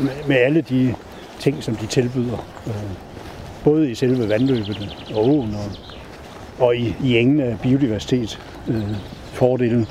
med, 0.00 0.10
med 0.28 0.36
alle 0.36 0.60
de 0.60 0.94
ting, 1.38 1.62
som 1.62 1.76
de 1.76 1.86
tilbyder. 1.86 2.46
Øh, 2.66 2.74
både 3.64 3.90
i 3.90 3.94
selve 3.94 4.28
vandløbet 4.28 5.06
og 5.14 5.28
åen 5.28 5.54
og, 5.54 5.70
og 6.66 6.76
i, 6.76 6.94
i 7.04 7.18
engene 7.18 7.58
biodiversitet. 7.62 8.40
Øh, 8.68 8.96
fordelen. 9.38 9.86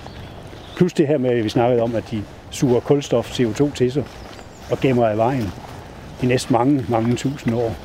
Plus 0.75 0.93
det 0.93 1.07
her 1.07 1.17
med, 1.17 1.29
at 1.29 1.43
vi 1.43 1.49
snakkede 1.49 1.81
om, 1.81 1.95
at 1.95 2.11
de 2.11 2.23
suger 2.49 2.79
kulstof, 2.79 3.39
CO2 3.39 3.73
til 3.73 3.91
sig 3.91 4.03
og 4.71 4.79
gemmer 4.79 5.07
af 5.07 5.17
vejen 5.17 5.51
i 6.23 6.25
næsten 6.25 6.53
mange, 6.53 6.85
mange 6.89 7.15
tusind 7.15 7.55
år. 7.55 7.75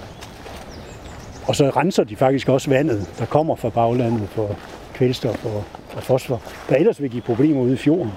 Og 1.48 1.56
så 1.56 1.70
renser 1.70 2.04
de 2.04 2.16
faktisk 2.16 2.48
også 2.48 2.70
vandet, 2.70 3.10
der 3.18 3.26
kommer 3.26 3.56
fra 3.56 3.68
baglandet 3.68 4.28
for 4.28 4.56
kvælstof 4.94 5.44
og, 5.44 5.64
og 5.96 6.02
fosfor, 6.02 6.42
der 6.68 6.76
ellers 6.76 7.02
vil 7.02 7.10
give 7.10 7.22
problemer 7.22 7.60
ude 7.60 7.72
i 7.72 7.76
fjorden. 7.76 8.12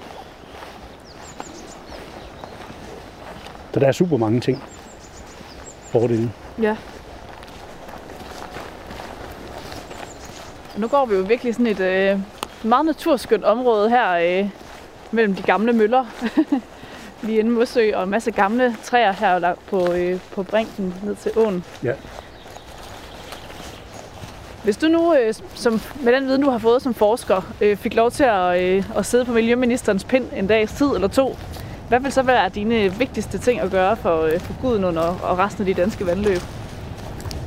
Så 3.74 3.80
der 3.80 3.86
er 3.86 3.92
super 3.92 4.16
mange 4.16 4.40
ting 4.40 4.62
fordele. 6.00 6.30
Ja. 6.62 6.76
Nu 10.76 10.88
går 10.88 11.06
vi 11.06 11.14
jo 11.14 11.22
virkelig 11.22 11.54
sådan 11.54 11.66
et 11.66 11.80
øh, 11.80 12.20
meget 12.68 12.86
naturskønt 12.86 13.44
område 13.44 13.90
her 13.90 14.12
øh, 14.12 14.48
mellem 15.10 15.34
de 15.34 15.42
gamle 15.42 15.72
møller. 15.72 16.04
Lige 17.22 17.38
inde 17.38 17.50
Mossø, 17.50 17.90
og 17.94 18.04
en 18.04 18.10
masse 18.10 18.30
gamle 18.30 18.76
træer 18.84 19.12
her 19.12 19.54
på, 19.70 19.92
øh, 19.92 20.20
på 20.34 20.42
brinken 20.42 20.94
ned 21.04 21.16
til 21.16 21.30
åen. 21.36 21.64
Ja. 21.84 21.92
Hvis 24.64 24.76
du 24.76 24.88
nu, 24.88 25.14
øh, 25.14 25.34
som, 25.54 25.80
med 26.02 26.12
den 26.12 26.26
viden, 26.26 26.42
du 26.42 26.50
har 26.50 26.58
fået 26.58 26.82
som 26.82 26.94
forsker, 26.94 27.52
øh, 27.60 27.76
fik 27.76 27.94
lov 27.94 28.10
til 28.10 28.24
at, 28.24 28.62
øh, 28.62 28.84
at 28.96 29.06
sidde 29.06 29.24
på 29.24 29.32
Miljøministerens 29.32 30.04
pind 30.04 30.24
en 30.36 30.46
dags 30.46 30.72
tid 30.72 30.86
eller 30.86 31.08
to, 31.08 31.36
hvad 31.88 32.00
vil 32.00 32.12
så 32.12 32.22
være 32.22 32.48
dine 32.48 32.98
vigtigste 32.98 33.38
ting 33.38 33.60
at 33.60 33.70
gøre 33.70 33.96
for, 33.96 34.22
øh, 34.22 34.40
for 34.40 34.54
Guden 34.60 34.84
og, 34.84 35.16
og 35.22 35.38
resten 35.38 35.68
af 35.68 35.74
de 35.74 35.82
danske 35.82 36.06
vandløb? 36.06 36.38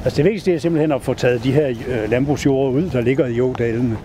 Altså 0.04 0.18
det 0.18 0.26
vigtigste 0.26 0.54
er 0.54 0.60
simpelthen 0.60 0.92
at 0.92 1.02
få 1.02 1.14
taget 1.14 1.44
de 1.44 1.52
her 1.52 1.68
øh, 1.88 2.10
landbrugsjord 2.10 2.74
ud, 2.74 2.90
der 2.90 3.02
ligger 3.02 3.28
i 3.28 3.42
ådalene. 3.42 3.98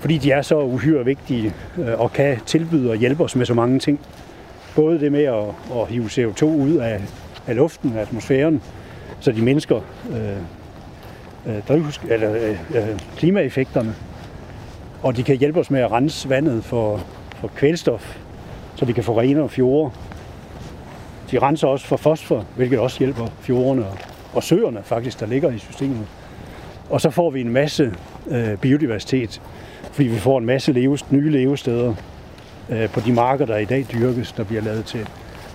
Fordi 0.00 0.18
de 0.18 0.30
er 0.30 0.42
så 0.42 0.58
uhyre 0.58 1.04
vigtige 1.04 1.54
øh, 1.78 2.00
og 2.00 2.12
kan 2.12 2.38
tilbyde 2.46 2.90
og 2.90 2.96
hjælpe 2.96 3.24
os 3.24 3.36
med 3.36 3.46
så 3.46 3.54
mange 3.54 3.78
ting. 3.78 4.00
Både 4.76 5.00
det 5.00 5.12
med 5.12 5.24
at, 5.24 5.44
at 5.80 5.88
hive 5.88 6.06
CO2 6.06 6.44
ud 6.44 6.76
af, 6.76 7.00
af 7.46 7.56
luften, 7.56 7.96
af 7.96 8.00
atmosfæren, 8.00 8.62
så 9.20 9.32
de 9.32 9.42
mindsker 9.42 9.80
øh, 10.10 10.36
øh, 11.46 11.62
drivhus, 11.68 12.00
eller, 12.10 12.34
øh, 12.34 12.60
øh, 12.74 12.98
klimaeffekterne. 13.16 13.94
Og 15.02 15.16
de 15.16 15.22
kan 15.22 15.36
hjælpe 15.36 15.60
os 15.60 15.70
med 15.70 15.80
at 15.80 15.92
rense 15.92 16.28
vandet 16.28 16.64
for, 16.64 17.06
for 17.34 17.48
kvælstof, 17.48 18.16
så 18.76 18.84
vi 18.84 18.92
kan 18.92 19.04
få 19.04 19.20
renere 19.20 19.48
fjorde. 19.48 19.90
De 21.30 21.38
renser 21.38 21.68
også 21.68 21.86
for 21.86 21.96
fosfor, 21.96 22.44
hvilket 22.56 22.78
også 22.78 22.98
hjælper 22.98 23.26
fjordene 23.40 23.86
og, 23.86 23.98
og 24.32 24.42
søerne 24.42 24.80
faktisk, 24.82 25.20
der 25.20 25.26
ligger 25.26 25.50
i 25.50 25.58
systemet. 25.58 26.06
Og 26.90 27.00
så 27.00 27.10
får 27.10 27.30
vi 27.30 27.40
en 27.40 27.52
masse 27.52 27.94
øh, 28.30 28.56
biodiversitet, 28.56 29.42
fordi 29.92 30.08
vi 30.08 30.18
får 30.18 30.38
en 30.38 30.46
masse 30.46 30.72
levest, 30.72 31.12
nye 31.12 31.30
levesteder 31.30 31.94
øh, 32.70 32.88
på 32.88 33.00
de 33.00 33.12
marker, 33.12 33.46
der 33.46 33.56
i 33.56 33.64
dag 33.64 33.86
dyrkes, 33.92 34.32
der 34.32 34.44
bliver 34.44 34.62
lavet 34.62 34.84
til 34.84 35.08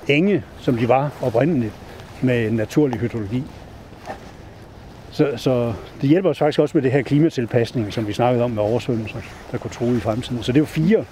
enge, 0.08 0.44
som 0.60 0.78
de 0.78 0.90
var 0.90 1.12
oprindeligt, 1.22 1.74
med 2.22 2.52
naturlig 2.52 3.00
hydrologi. 3.00 3.44
Så, 5.12 5.34
så 5.38 5.74
det 6.02 6.10
hjælper 6.10 6.30
os 6.30 6.40
faktisk 6.40 6.60
også 6.60 6.78
med 6.78 6.82
det 6.82 6.92
her 6.92 7.02
klimatilpasning, 7.02 7.94
som 7.94 8.08
vi 8.08 8.14
snakkede 8.14 8.44
om 8.44 8.52
med 8.52 8.64
oversvømmelser, 8.64 9.20
der 9.52 9.58
kunne 9.58 9.72
tro 9.72 9.94
i 9.94 10.00
fremtiden. 10.00 10.44
Så 10.44 10.52
det 10.52 10.58
er 10.58 10.62
jo 10.62 10.66
fire 10.66 11.06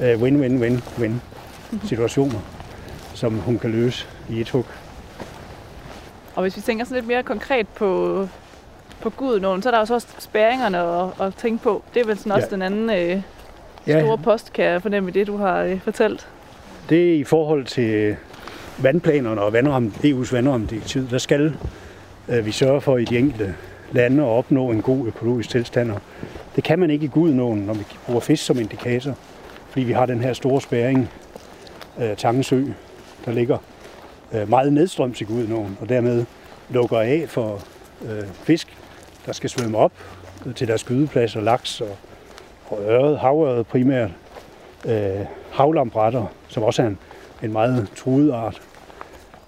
øh, 0.00 0.22
win-win-win-win 0.22 1.12
situationer, 1.84 2.40
som 3.14 3.34
hun 3.34 3.58
kan 3.58 3.70
løse 3.70 4.06
i 4.28 4.40
et 4.40 4.50
hug. 4.50 4.66
Og 6.34 6.42
hvis 6.42 6.56
vi 6.56 6.60
tænker 6.62 6.84
sådan 6.84 6.94
lidt 6.94 7.06
mere 7.06 7.22
konkret 7.22 7.68
på, 7.68 8.28
på 9.02 9.10
Gudenåen, 9.10 9.62
så 9.62 9.68
er 9.68 9.70
der 9.70 9.78
også 9.78 10.06
spæringerne 10.18 10.78
at, 10.78 11.26
at 11.26 11.34
tænke 11.34 11.62
på. 11.62 11.82
Det 11.94 12.02
er 12.02 12.06
vel 12.06 12.18
sådan 12.18 12.32
også 12.32 12.48
ja. 12.50 12.54
den 12.54 12.62
anden 12.62 12.90
øh, 12.90 13.22
store 13.82 14.10
ja. 14.10 14.16
post, 14.16 14.52
kan 14.52 14.64
jeg 14.64 14.82
fornemme 14.82 15.10
det, 15.10 15.26
du 15.26 15.36
har 15.36 15.62
øh, 15.62 15.80
fortalt. 15.80 16.28
Det 16.88 17.10
er 17.10 17.14
i 17.14 17.24
forhold 17.24 17.64
til 17.64 18.16
vandplanerne 18.78 19.40
og 19.40 19.52
vandramme, 19.52 19.92
EU's 20.04 20.32
vandrammedirektiv. 20.32 21.10
Der 21.10 21.18
skal 21.18 21.56
øh, 22.28 22.46
vi 22.46 22.52
sørge 22.52 22.80
for 22.80 22.96
i 22.98 23.04
de 23.04 23.18
enkelte 23.18 23.54
lande 23.92 24.22
at 24.22 24.28
opnå 24.28 24.70
en 24.70 24.82
god 24.82 25.06
økologisk 25.06 25.50
tilstand. 25.50 25.90
Og 25.90 26.00
det 26.56 26.64
kan 26.64 26.78
man 26.78 26.90
ikke 26.90 27.04
i 27.04 27.08
Gudenåen, 27.08 27.58
når 27.58 27.74
vi 27.74 27.84
bruger 28.06 28.20
fisk 28.20 28.44
som 28.44 28.58
indikator, 28.58 29.14
fordi 29.70 29.84
vi 29.84 29.92
har 29.92 30.06
den 30.06 30.20
her 30.20 30.32
store 30.32 30.60
spæring, 30.60 31.10
øh, 32.00 32.16
Tangesø, 32.16 32.64
der 33.24 33.32
ligger 33.32 33.58
øh, 34.32 34.48
meget 34.48 34.72
nedstrøms 34.72 35.20
i 35.20 35.24
Gudenåen, 35.24 35.78
og 35.80 35.88
dermed 35.88 36.24
lukker 36.70 37.00
af 37.00 37.24
for 37.28 37.60
øh, 38.02 38.24
fisk, 38.42 38.76
der 39.26 39.32
skal 39.32 39.50
svømme 39.50 39.78
op 39.78 39.92
øh, 40.46 40.54
til 40.54 40.68
deres 40.68 41.36
og 41.36 41.42
laks 41.42 41.80
og, 41.80 41.96
og 42.68 42.82
øret, 42.82 43.18
havøret 43.18 43.66
primært, 43.66 44.10
øh, 44.84 45.26
havlambrætter, 45.50 46.26
som 46.48 46.62
også 46.62 46.82
er 46.82 46.86
en, 46.86 46.98
en 47.42 47.52
meget 47.52 47.88
truet 47.96 48.32
art. 48.32 48.62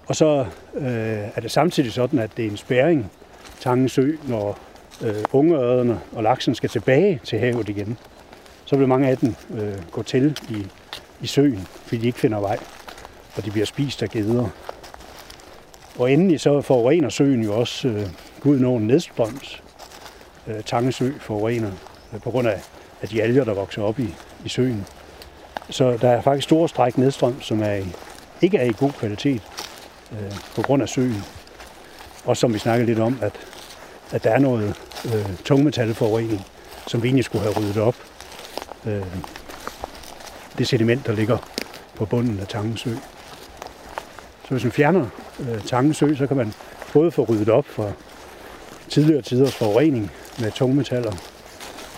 Og 0.07 0.15
så 0.15 0.45
øh, 0.73 1.27
er 1.35 1.41
det 1.41 1.51
samtidig 1.51 1.91
sådan, 1.91 2.19
at 2.19 2.37
det 2.37 2.45
er 2.45 2.49
en 2.49 2.57
spæring, 2.57 3.11
Tangen 3.59 3.89
Sø, 3.89 4.11
når 4.27 4.59
øh, 5.01 5.15
ungeøderne 5.31 5.99
og 6.11 6.23
laksen 6.23 6.55
skal 6.55 6.69
tilbage 6.69 7.21
til 7.23 7.39
havet 7.39 7.69
igen. 7.69 7.97
Så 8.65 8.75
vil 8.75 8.87
mange 8.87 9.07
af 9.07 9.17
dem 9.17 9.35
øh, 9.55 9.73
gå 9.91 10.03
til 10.03 10.37
i, 10.49 10.67
i 11.21 11.27
søen, 11.27 11.67
fordi 11.85 11.97
de 12.01 12.07
ikke 12.07 12.19
finder 12.19 12.39
vej, 12.39 12.57
og 13.37 13.45
de 13.45 13.51
bliver 13.51 13.65
spist 13.65 14.03
af 14.03 14.09
geder. 14.09 14.49
Og 15.99 16.11
endelig 16.11 16.39
så 16.39 16.61
forurener 16.61 17.09
søen 17.09 17.43
jo 17.43 17.59
også 17.59 17.87
øh, 17.87 18.07
Gudnåen 18.39 18.87
nedstrøms. 18.87 19.62
Øh, 20.47 20.63
Tangesø 20.63 21.11
forurener 21.19 21.71
øh, 22.13 22.21
på 22.21 22.31
grund 22.31 22.47
af, 22.47 22.61
af 23.01 23.07
de 23.07 23.21
alger, 23.21 23.43
der 23.43 23.53
vokser 23.53 23.81
op 23.81 23.99
i, 23.99 24.15
i 24.45 24.49
søen. 24.49 24.85
Så 25.69 25.97
der 26.01 26.09
er 26.09 26.21
faktisk 26.21 26.43
store 26.43 26.69
stræk 26.69 26.97
nedstrøm, 26.97 27.41
som 27.41 27.61
er 27.61 27.73
i, 27.73 27.85
ikke 28.41 28.57
er 28.57 28.63
i 28.63 28.73
god 28.79 28.91
kvalitet 28.91 29.41
øh, 30.11 30.31
på 30.55 30.61
grund 30.61 30.81
af 30.83 30.89
søen. 30.89 31.23
Og 32.25 32.37
som 32.37 32.53
vi 32.53 32.59
snakkede 32.59 32.85
lidt 32.85 32.99
om, 32.99 33.19
at, 33.21 33.33
at 34.11 34.23
der 34.23 34.29
er 34.29 34.39
noget 34.39 34.75
øh, 35.05 35.35
tungmetalforurening, 35.45 36.45
som 36.87 37.03
vi 37.03 37.07
egentlig 37.07 37.25
skulle 37.25 37.43
have 37.43 37.59
ryddet 37.59 37.77
op. 37.77 37.95
Øh, 38.85 39.05
det 40.57 40.67
sediment, 40.67 41.07
der 41.07 41.13
ligger 41.13 41.37
på 41.95 42.05
bunden 42.05 42.39
af 42.39 42.47
Tangesø. 42.47 42.95
Så 44.43 44.49
hvis 44.49 44.63
man 44.63 44.71
fjerner 44.71 45.05
øh, 45.39 45.61
Tangesø, 45.61 46.15
så 46.15 46.27
kan 46.27 46.37
man 46.37 46.53
både 46.93 47.11
få 47.11 47.23
ryddet 47.23 47.49
op 47.49 47.65
for 47.65 47.93
tidligere 48.89 49.21
tiders 49.21 49.55
forurening 49.55 50.11
med 50.39 50.51
tungmetaller, 50.51 51.11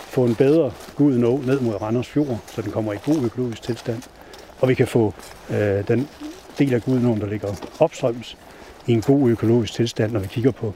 få 0.08 0.24
en 0.24 0.34
bedre 0.34 0.72
gud 0.96 1.18
nå 1.18 1.40
ned 1.46 1.60
mod 1.60 1.82
Randers 1.82 2.08
Fjord, 2.08 2.38
så 2.46 2.62
den 2.62 2.72
kommer 2.72 2.92
i 2.92 2.96
god 3.04 3.24
økologisk 3.24 3.62
tilstand, 3.62 4.02
og 4.60 4.68
vi 4.68 4.74
kan 4.74 4.86
få 4.86 5.14
øh, 5.50 5.88
den 5.88 6.08
del 6.58 6.74
af 6.74 6.82
Gudenåen, 6.82 7.20
der 7.20 7.26
ligger 7.26 7.48
opstrøms, 7.78 8.36
i 8.86 8.92
en 8.92 9.00
god 9.00 9.30
økologisk 9.30 9.72
tilstand, 9.72 10.12
når 10.12 10.20
vi 10.20 10.26
kigger 10.26 10.50
på 10.50 10.74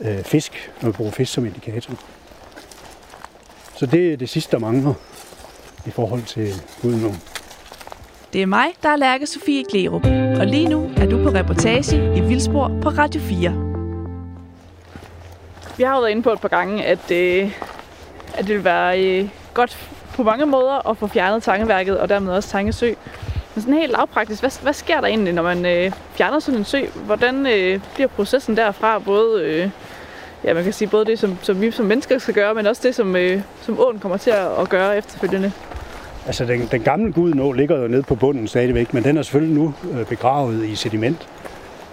øh, 0.00 0.22
fisk, 0.22 0.72
når 0.82 0.88
vi 0.88 0.92
bruger 0.92 1.10
fisk 1.10 1.32
som 1.32 1.46
indikator. 1.46 1.94
Så 3.76 3.86
det 3.86 4.12
er 4.12 4.16
det 4.16 4.28
sidste, 4.28 4.52
der 4.52 4.58
mangler 4.58 4.94
i 5.86 5.90
forhold 5.90 6.22
til 6.22 6.52
Gudenåen. 6.82 7.22
Det 8.32 8.42
er 8.42 8.46
mig, 8.46 8.66
der 8.82 8.88
er 8.88 8.96
Lærke 8.96 9.26
Sofie 9.26 9.64
Glerup, 9.70 10.04
og 10.40 10.46
lige 10.46 10.68
nu 10.68 10.90
er 10.96 11.06
du 11.06 11.22
på 11.22 11.28
reportage 11.28 12.16
i 12.16 12.20
Vildspor 12.20 12.78
på 12.82 12.88
Radio 12.88 13.20
4. 13.20 13.67
Vi 15.78 15.82
har 15.82 15.94
jo 15.94 16.00
været 16.00 16.10
inde 16.10 16.22
på 16.22 16.32
et 16.32 16.40
par 16.40 16.48
gange, 16.48 16.84
at, 16.84 17.10
øh, 17.10 17.50
at 18.34 18.46
det 18.46 18.54
vil 18.54 18.64
være 18.64 19.04
øh, 19.04 19.28
godt 19.54 19.88
på 20.14 20.22
mange 20.22 20.46
måder 20.46 20.90
at 20.90 20.96
få 20.96 21.06
fjernet 21.06 21.42
tangeværket, 21.42 21.98
og 21.98 22.08
dermed 22.08 22.32
også 22.32 22.48
Tangesø. 22.48 22.92
Men 23.54 23.62
sådan 23.62 23.74
helt 23.74 23.92
lavpraktisk, 23.92 24.42
hvad, 24.42 24.62
hvad 24.62 24.72
sker 24.72 25.00
der 25.00 25.08
egentlig, 25.08 25.32
når 25.32 25.42
man 25.42 25.66
øh, 25.66 25.92
fjerner 26.14 26.38
sådan 26.38 26.58
en 26.58 26.64
sø? 26.64 26.80
Hvordan 27.06 27.46
øh, 27.46 27.80
bliver 27.94 28.08
processen 28.08 28.56
derfra, 28.56 28.98
både 28.98 29.44
øh, 29.44 29.70
ja, 30.44 30.54
man 30.54 30.64
kan 30.64 30.72
sige 30.72 30.88
både 30.88 31.04
det, 31.04 31.18
som, 31.18 31.38
som 31.42 31.60
vi 31.60 31.70
som 31.70 31.86
mennesker 31.86 32.18
skal 32.18 32.34
gøre, 32.34 32.54
men 32.54 32.66
også 32.66 32.82
det, 32.84 32.94
som, 32.94 33.16
øh, 33.16 33.40
som 33.62 33.80
åen 33.80 33.98
kommer 33.98 34.16
til 34.18 34.30
at, 34.30 34.60
at 34.60 34.68
gøre 34.68 34.96
efterfølgende. 34.96 35.52
Altså, 36.26 36.44
den, 36.44 36.68
den 36.70 36.82
gamle 36.82 37.12
gudnå 37.12 37.52
ligger 37.52 37.80
jo 37.82 37.88
nede 37.88 38.02
på 38.02 38.14
bunden 38.14 38.48
stadigvæk, 38.48 38.94
men 38.94 39.04
den 39.04 39.16
er 39.16 39.22
selvfølgelig 39.22 39.56
nu 39.56 39.74
øh, 39.92 40.06
begravet 40.06 40.64
i 40.64 40.74
sediment, 40.74 41.28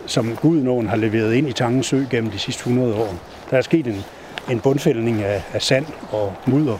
som 0.05 0.35
gudnåen 0.35 0.87
har 0.87 0.95
leveret 0.95 1.33
ind 1.33 1.49
i 1.49 1.53
Tangens 1.53 1.87
Sø 1.87 2.03
gennem 2.09 2.31
de 2.31 2.39
sidste 2.39 2.59
100 2.59 2.95
år. 2.95 3.15
Der 3.51 3.57
er 3.57 3.61
sket 3.61 3.87
en, 3.87 4.03
en 4.51 4.59
bundfældning 4.59 5.23
af, 5.23 5.43
af 5.53 5.61
sand 5.61 5.85
og 6.11 6.33
mudder. 6.45 6.77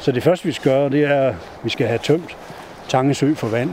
Så 0.00 0.12
det 0.12 0.22
første, 0.22 0.46
vi 0.46 0.52
skal 0.52 0.72
gøre, 0.72 0.90
det 0.90 1.04
er, 1.04 1.28
at 1.28 1.34
vi 1.62 1.70
skal 1.70 1.86
have 1.86 1.98
tømt 1.98 2.36
Tangesø 2.88 3.34
for 3.34 3.48
vand. 3.48 3.70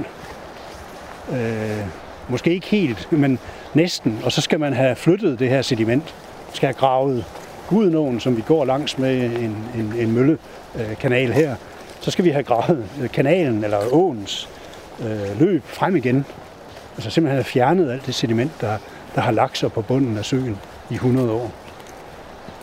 Øh, 1.32 1.86
måske 2.30 2.54
ikke 2.54 2.68
helt, 2.68 3.12
men 3.12 3.40
næsten. 3.74 4.20
Og 4.24 4.32
så 4.32 4.42
skal 4.42 4.60
man 4.60 4.74
have 4.74 4.96
flyttet 4.96 5.40
det 5.40 5.50
her 5.50 5.62
sediment. 5.62 6.04
Man 6.48 6.56
skal 6.56 6.68
have 6.68 6.74
gravet 6.74 7.26
Gudenåen, 7.68 8.20
som 8.20 8.38
vi 8.38 8.42
går 8.42 8.66
langs 8.66 8.98
med 8.98 9.24
en, 9.24 9.58
en, 9.76 9.94
en 9.98 10.12
møllekanal 10.12 11.32
her, 11.32 11.56
så 12.02 12.12
skal 12.12 12.26
vi 12.26 12.30
have 12.30 12.44
gravet 12.44 12.86
øh, 13.02 13.10
kanalen 13.10 13.64
eller 13.64 13.94
åens 13.94 14.50
øh, 15.02 15.40
løb 15.40 15.64
frem 15.66 15.96
igen. 15.96 16.26
Altså 16.96 17.10
simpelthen 17.10 17.36
have 17.36 17.44
fjernet 17.44 17.92
alt 17.92 18.06
det 18.06 18.16
sediment, 18.16 18.52
der, 18.62 18.78
der 19.16 19.22
har 19.22 19.32
lagt 19.32 19.58
sig 19.58 19.72
på 19.72 19.82
bunden 19.82 20.18
af 20.18 20.26
søen 20.26 20.58
i 20.90 20.94
100 20.94 21.32
år. 21.32 21.52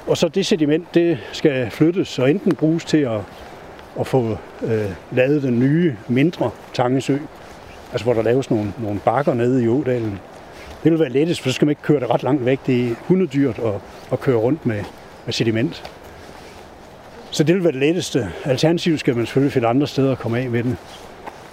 Og 0.08 0.16
så 0.16 0.28
det 0.28 0.46
sediment, 0.46 0.94
det 0.94 1.18
skal 1.32 1.70
flyttes 1.70 2.18
og 2.18 2.30
enten 2.30 2.54
bruges 2.54 2.84
til 2.84 2.98
at, 2.98 3.20
at 4.00 4.06
få 4.06 4.38
øh, 4.62 4.90
lavet 5.12 5.42
den 5.42 5.60
nye, 5.60 5.96
mindre 6.08 6.50
Tangesø, 6.74 7.18
altså 7.92 8.04
hvor 8.04 8.14
der 8.14 8.22
laves 8.22 8.50
nogle, 8.50 8.72
nogle 8.82 9.00
bakker 9.00 9.34
nede 9.34 9.64
i 9.64 9.68
ådalen. 9.68 10.20
Det 10.84 10.92
vil 10.92 11.00
være 11.00 11.08
lettest, 11.08 11.40
for 11.40 11.48
så 11.48 11.54
skal 11.54 11.66
man 11.66 11.70
ikke 11.70 11.82
køre 11.82 12.00
det 12.00 12.10
ret 12.10 12.22
langt 12.22 12.44
væk. 12.44 12.58
Det 12.66 12.88
er 12.88 12.94
hundedyrt 13.00 13.58
at, 13.58 13.74
at 14.12 14.20
køre 14.20 14.36
rundt 14.36 14.66
med, 14.66 14.84
med 15.24 15.32
sediment. 15.32 15.90
Så 17.30 17.44
det 17.44 17.54
vil 17.54 17.64
være 17.64 17.72
det 17.72 17.80
letteste. 17.80 18.28
Alternativt 18.44 19.00
skal 19.00 19.16
man 19.16 19.26
selvfølgelig 19.26 19.52
finde 19.52 19.68
andre 19.68 19.86
steder 19.86 20.12
at 20.12 20.18
komme 20.18 20.38
af 20.38 20.50
med 20.50 20.62
den. 20.62 20.78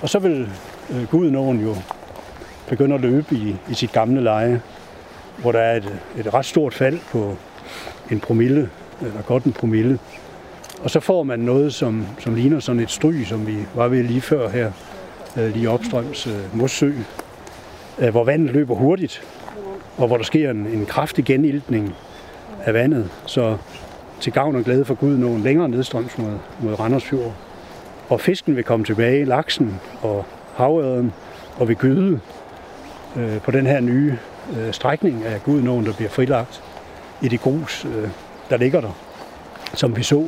Og 0.02 0.10
så 0.10 0.20
vil 0.20 0.50
øh, 0.90 1.08
Gudenåen 1.10 1.62
jo 1.62 1.76
begynde 2.68 2.96
at 2.96 3.02
løbe 3.02 3.36
i, 3.36 3.56
i 3.72 3.74
sit 3.74 3.92
gamle 3.92 4.22
leje, 4.22 4.62
hvor 5.38 5.52
der 5.52 5.60
er 5.60 5.78
et, 5.78 6.00
et 6.18 6.34
ret 6.34 6.46
stort 6.46 6.74
fald 6.74 7.00
på 7.12 7.38
en 8.12 8.20
promille, 8.20 8.70
eller 9.02 9.22
godt 9.22 9.44
en 9.44 9.54
promille. 9.54 10.00
Og 10.84 10.90
så 10.90 11.00
får 11.00 11.24
man 11.24 11.40
noget, 11.40 11.74
som, 11.74 12.06
som 12.20 12.36
ligner 12.36 12.60
sådan 12.60 12.82
et 12.82 12.92
stryg, 12.92 13.26
som 13.28 13.48
vi 13.48 13.58
var 13.76 13.88
ved 13.88 14.04
lige 14.04 14.22
før 14.22 14.50
her, 14.50 14.72
øh, 15.38 15.54
lige 15.54 15.70
opstrøms 15.70 16.28
øh, 16.28 16.58
Mossø, 16.58 16.92
hvor 18.12 18.24
vandet 18.24 18.54
løber 18.54 18.76
hurtigt, 18.76 19.24
og 19.98 20.08
hvor 20.08 20.18
der 20.18 20.24
sker 20.24 20.52
en, 20.52 20.68
en 20.68 20.86
kraftig 20.86 21.26
geniltning 21.26 21.96
af 22.64 22.74
vandet. 22.74 23.10
Så 23.26 23.58
til 24.20 24.34
gavn 24.34 24.56
og 24.56 24.64
glæde 24.64 24.86
for 24.86 24.94
Gud 24.94 25.18
nogen 25.18 25.42
længere 25.42 25.70
nedstrøms 25.70 26.18
mod, 26.18 26.38
mod 26.60 26.80
Randersfjord. 26.80 27.34
Og 28.10 28.22
fisken 28.22 28.56
vil 28.56 28.64
komme 28.64 28.86
tilbage, 28.86 29.26
laksen 29.26 29.80
og 30.02 30.26
havørden, 30.56 31.14
og 31.58 31.68
vil 31.68 31.76
gyde 31.76 32.20
øh, 33.16 33.42
på 33.42 33.52
den 33.52 33.66
her 33.68 33.80
nye 33.80 34.18
øh, 34.58 34.74
strækning 34.74 35.26
af 35.26 35.44
Gudnåen, 35.44 35.86
der 35.86 35.94
bliver 35.94 36.10
frilagt 36.10 36.64
i 37.26 37.28
det 37.28 37.42
grus, 37.42 37.86
øh, 37.86 38.10
der 38.50 38.58
ligger 38.58 38.82
der, 38.82 38.92
som 39.74 39.98
vi 39.98 40.04
så 40.04 40.28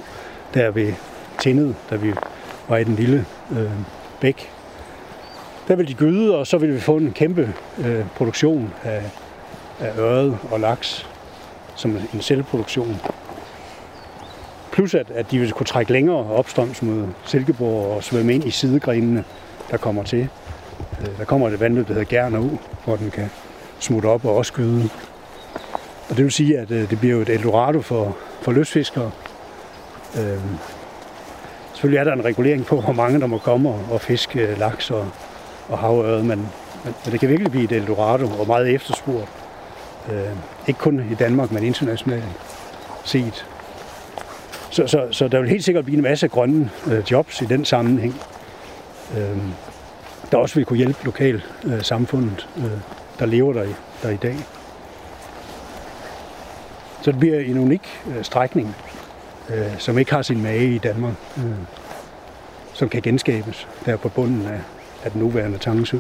der 0.54 0.72
ved 0.72 0.94
Tindet, 1.40 1.76
da 1.90 1.96
vi 1.96 2.14
var 2.68 2.78
i 2.78 2.84
den 2.84 2.96
lille 2.96 3.26
øh, 3.52 3.72
bæk. 4.22 4.52
Der 5.68 5.76
vil 5.76 5.88
de 5.88 5.94
gyde, 5.94 6.38
og 6.38 6.48
så 6.48 6.58
vil 6.58 6.74
vi 6.74 6.80
få 6.80 6.98
en 6.98 7.12
kæmpe 7.12 7.54
øh, 7.78 8.06
produktion 8.16 8.74
af, 8.84 9.04
af 9.80 9.98
øret 9.98 10.38
og 10.52 10.60
laks, 10.60 11.08
som 11.76 11.98
en 12.14 12.22
selvproduktion. 12.22 13.02
Plus 14.72 14.96
at, 14.96 15.12
at 15.12 15.32
de 15.32 15.40
ville 15.40 15.52
kunne 15.52 15.66
trække 15.66 15.92
længere 15.92 16.18
opstrøms 16.18 16.82
mod 16.82 17.08
Silkeborg 17.26 17.96
og 17.96 18.04
svømme 18.04 18.36
ind 18.36 18.44
i 18.44 18.52
sidegrenene, 18.52 19.24
der 19.72 19.78
kommer 19.78 20.04
til. 20.04 20.30
Øh, 21.02 21.18
der 21.18 21.26
kommer 21.26 21.50
et 21.50 21.60
vandløb, 21.60 21.88
der 21.88 21.94
hedder 21.94 22.08
Gerner 22.10 22.40
U, 22.40 22.50
hvor 22.86 22.96
den 22.96 23.12
kan 23.12 23.30
smutte 23.80 24.08
op 24.08 24.26
og 24.26 24.36
også 24.36 24.54
gyde 24.54 24.90
og 26.10 26.18
det 26.18 26.24
vil 26.24 26.32
sige, 26.32 26.60
at 26.60 26.72
øh, 26.72 26.90
det 26.90 27.00
bliver 27.00 27.16
jo 27.16 27.22
et 27.22 27.30
Eldorado 27.30 27.82
for, 27.82 28.18
for 28.42 28.52
løsfiskere. 28.52 29.12
Øh, 30.18 30.42
selvfølgelig 31.74 32.00
er 32.00 32.04
der 32.04 32.14
en 32.14 32.26
regulering 32.26 32.66
på, 32.66 32.82
hvor 32.82 32.94
mange 32.94 33.20
der 33.20 33.28
må 33.28 33.38
komme 33.38 33.70
og 33.70 34.02
fiske 34.02 34.40
øh, 34.40 34.60
laks 34.60 34.92
og, 34.92 35.08
og 35.70 35.78
havørred, 35.78 36.24
men, 36.24 36.28
men, 36.84 36.94
men 37.06 37.12
det 37.12 37.20
kan 37.20 37.30
virkelig 37.30 37.52
blive 37.52 37.64
et 37.64 37.72
Eldorado 37.72 38.28
og 38.40 38.48
meget 38.48 38.74
efterspurgt. 38.74 39.30
Øh, 40.12 40.32
ikke 40.68 40.80
kun 40.80 41.00
i 41.12 41.16
Danmark, 41.16 41.52
men 41.52 41.64
internationalt 41.64 42.24
set. 43.04 43.46
Så, 44.70 44.88
så, 44.88 45.08
så 45.12 45.28
der 45.28 45.40
vil 45.40 45.50
helt 45.50 45.64
sikkert 45.64 45.86
blive 45.86 45.98
en 45.98 46.04
masse 46.04 46.28
grønne 46.28 46.70
øh, 46.92 47.12
jobs 47.12 47.42
i 47.42 47.46
den 47.46 47.66
sammenhæng, 47.66 48.22
øh, 49.18 49.38
der 50.32 50.38
også 50.38 50.56
vil 50.56 50.66
kunne 50.66 50.78
hjælpe 50.78 51.06
lokalsamfundet, 51.06 51.78
øh, 51.78 51.84
samfundet, 51.84 52.48
øh, 52.58 52.64
der 53.20 53.26
lever 53.26 53.54
der 53.54 53.64
i, 53.64 53.74
der 54.04 54.10
i 54.10 54.16
dag. 54.16 54.36
Så 57.02 57.12
det 57.12 57.20
bliver 57.20 57.40
en 57.40 57.58
unik 57.58 58.02
øh, 58.08 58.24
strækning, 58.24 58.76
øh, 59.50 59.80
som 59.80 59.98
ikke 59.98 60.12
har 60.12 60.22
sin 60.22 60.44
mage 60.44 60.76
i 60.76 60.78
Danmark, 60.78 61.14
øh, 61.38 61.44
som 62.74 62.90
kan 62.90 63.02
genskabes 63.02 63.68
der 63.86 63.98
på 63.98 64.10
bunden 64.10 64.46
af, 64.46 64.60
af 65.04 65.12
den 65.12 65.22
nuværende 65.22 65.58
Tangesø. 65.58 65.98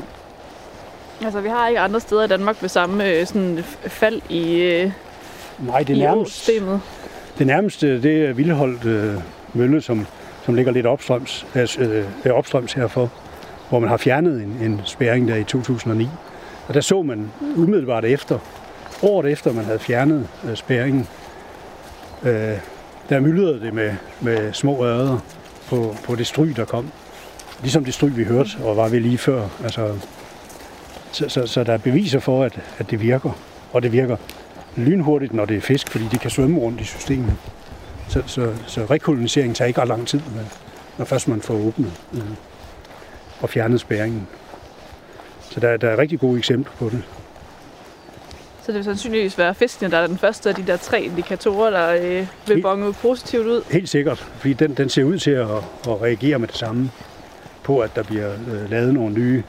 Altså, 1.24 1.41
vi 1.41 1.49
har 1.49 1.68
ikke 1.68 1.80
andre 1.80 1.99
steder 1.99 2.24
i 2.24 2.28
Danmark 2.28 2.61
med 2.61 2.69
samme 2.69 3.10
øh, 3.10 3.26
sådan, 3.26 3.64
fald 3.88 4.22
i, 4.30 4.61
øh, 4.61 4.91
Nej, 5.60 5.80
det 5.80 5.95
i 5.95 5.99
nærmest, 5.99 6.49
det 7.38 7.48
nærmeste 7.48 8.02
det 8.02 8.26
er 8.26 8.34
Vildholdt 8.34 8.86
øh, 8.86 9.15
Mølle, 9.53 9.82
som, 9.82 10.06
som 10.45 10.56
ligger 10.56 10.72
lidt 10.72 10.86
opstrøms, 10.86 11.45
øh, 11.80 12.06
opstrøms 12.32 12.74
herfor, 12.74 13.11
hvor 13.69 13.80
man 13.80 13.90
har 13.90 13.98
fjernet 13.98 14.44
en, 14.44 14.57
en 14.61 14.82
spærring 14.86 15.28
der 15.28 15.36
i 15.36 15.44
2009. 15.44 16.10
Og 16.68 16.74
der 16.74 16.82
så 16.82 17.02
man 17.02 17.32
umiddelbart 17.56 18.06
efter, 18.06 18.40
året 19.02 19.32
efter 19.32 19.53
man 19.53 19.65
havde 19.65 19.80
fjernet 19.80 20.28
øh, 20.49 20.56
spærringen, 20.56 21.07
øh, 22.24 22.57
der 23.10 23.19
myldrede 23.19 23.61
det 23.61 23.74
med, 23.74 23.95
med 24.22 24.53
små 24.53 24.86
ørder 24.86 25.19
på, 25.69 25.95
på 26.03 26.15
det 26.15 26.28
stryg, 26.28 26.56
der 26.56 26.65
kom. 26.65 26.91
Ligesom 27.61 27.86
det 27.86 27.94
stryg, 27.94 28.18
vi 28.18 28.24
hørte, 28.24 28.49
og 28.64 28.78
var 28.78 28.90
ved 28.90 28.99
lige 28.99 29.18
før. 29.18 29.48
Altså, 29.64 29.99
så, 31.11 31.30
så, 31.30 31.48
så 31.48 31.64
der 31.64 31.74
er 31.74 31.78
beviser 31.78 32.19
for, 32.19 32.44
at, 32.44 32.60
at 32.78 32.91
det 32.91 33.02
virker. 33.02 33.32
Og 33.74 33.84
det 33.84 33.91
virker 33.91 34.18
lynhurtigt, 34.76 35.34
når 35.34 35.45
det 35.45 35.57
er 35.57 35.61
fisk, 35.61 35.90
fordi 35.90 36.06
de 36.11 36.18
kan 36.18 36.32
svømme 36.32 36.60
rundt 36.60 36.82
i 36.82 36.84
systemet. 36.84 37.36
Så, 38.10 38.24
så, 38.26 38.53
så 38.68 38.86
rekolonisering 38.86 39.56
tager 39.56 39.68
ikke 39.68 39.82
ret 39.82 39.88
lang 39.88 40.07
tid, 40.07 40.22
når 40.98 41.06
først 41.06 41.28
man 41.28 41.41
får 41.41 41.53
åbnet 41.53 41.91
øh, 42.14 42.22
og 43.41 43.49
fjernet 43.49 43.80
spæringen. 43.80 44.28
Så 45.49 45.60
der, 45.60 45.78
der 45.78 45.90
er 45.90 45.98
rigtig 45.98 46.19
gode 46.19 46.38
eksempler 46.38 46.74
på 46.80 46.90
det. 46.90 47.03
Så 48.68 48.72
det 48.72 48.77
vil 48.77 48.85
sandsynligvis 48.85 49.38
være 49.38 49.56
fiskene, 49.56 49.91
der 49.91 49.98
er 49.98 50.07
den 50.07 50.18
første 50.18 50.49
af 50.49 50.56
de 50.56 50.68
der 50.68 50.77
tre 50.77 51.02
indikatorer, 51.02 51.69
der 51.69 51.89
øh, 52.02 52.27
vil 52.48 52.61
bonge 52.61 52.94
positivt 52.94 53.45
ud. 53.45 53.64
Helt 53.72 53.89
sikkert, 53.89 54.18
fordi 54.18 54.53
den, 54.53 54.73
den 54.73 54.89
ser 54.89 55.03
ud 55.03 55.19
til 55.19 55.31
at, 55.31 55.48
at 55.88 56.02
reagere 56.02 56.39
med 56.39 56.48
det 56.48 56.56
samme 56.56 56.91
på, 57.64 57.80
at 57.80 57.95
der 57.95 58.03
bliver 58.03 58.34
øh, 58.34 58.69
lavet 58.69 58.94
nogle 58.94 59.15
nye 59.15 59.44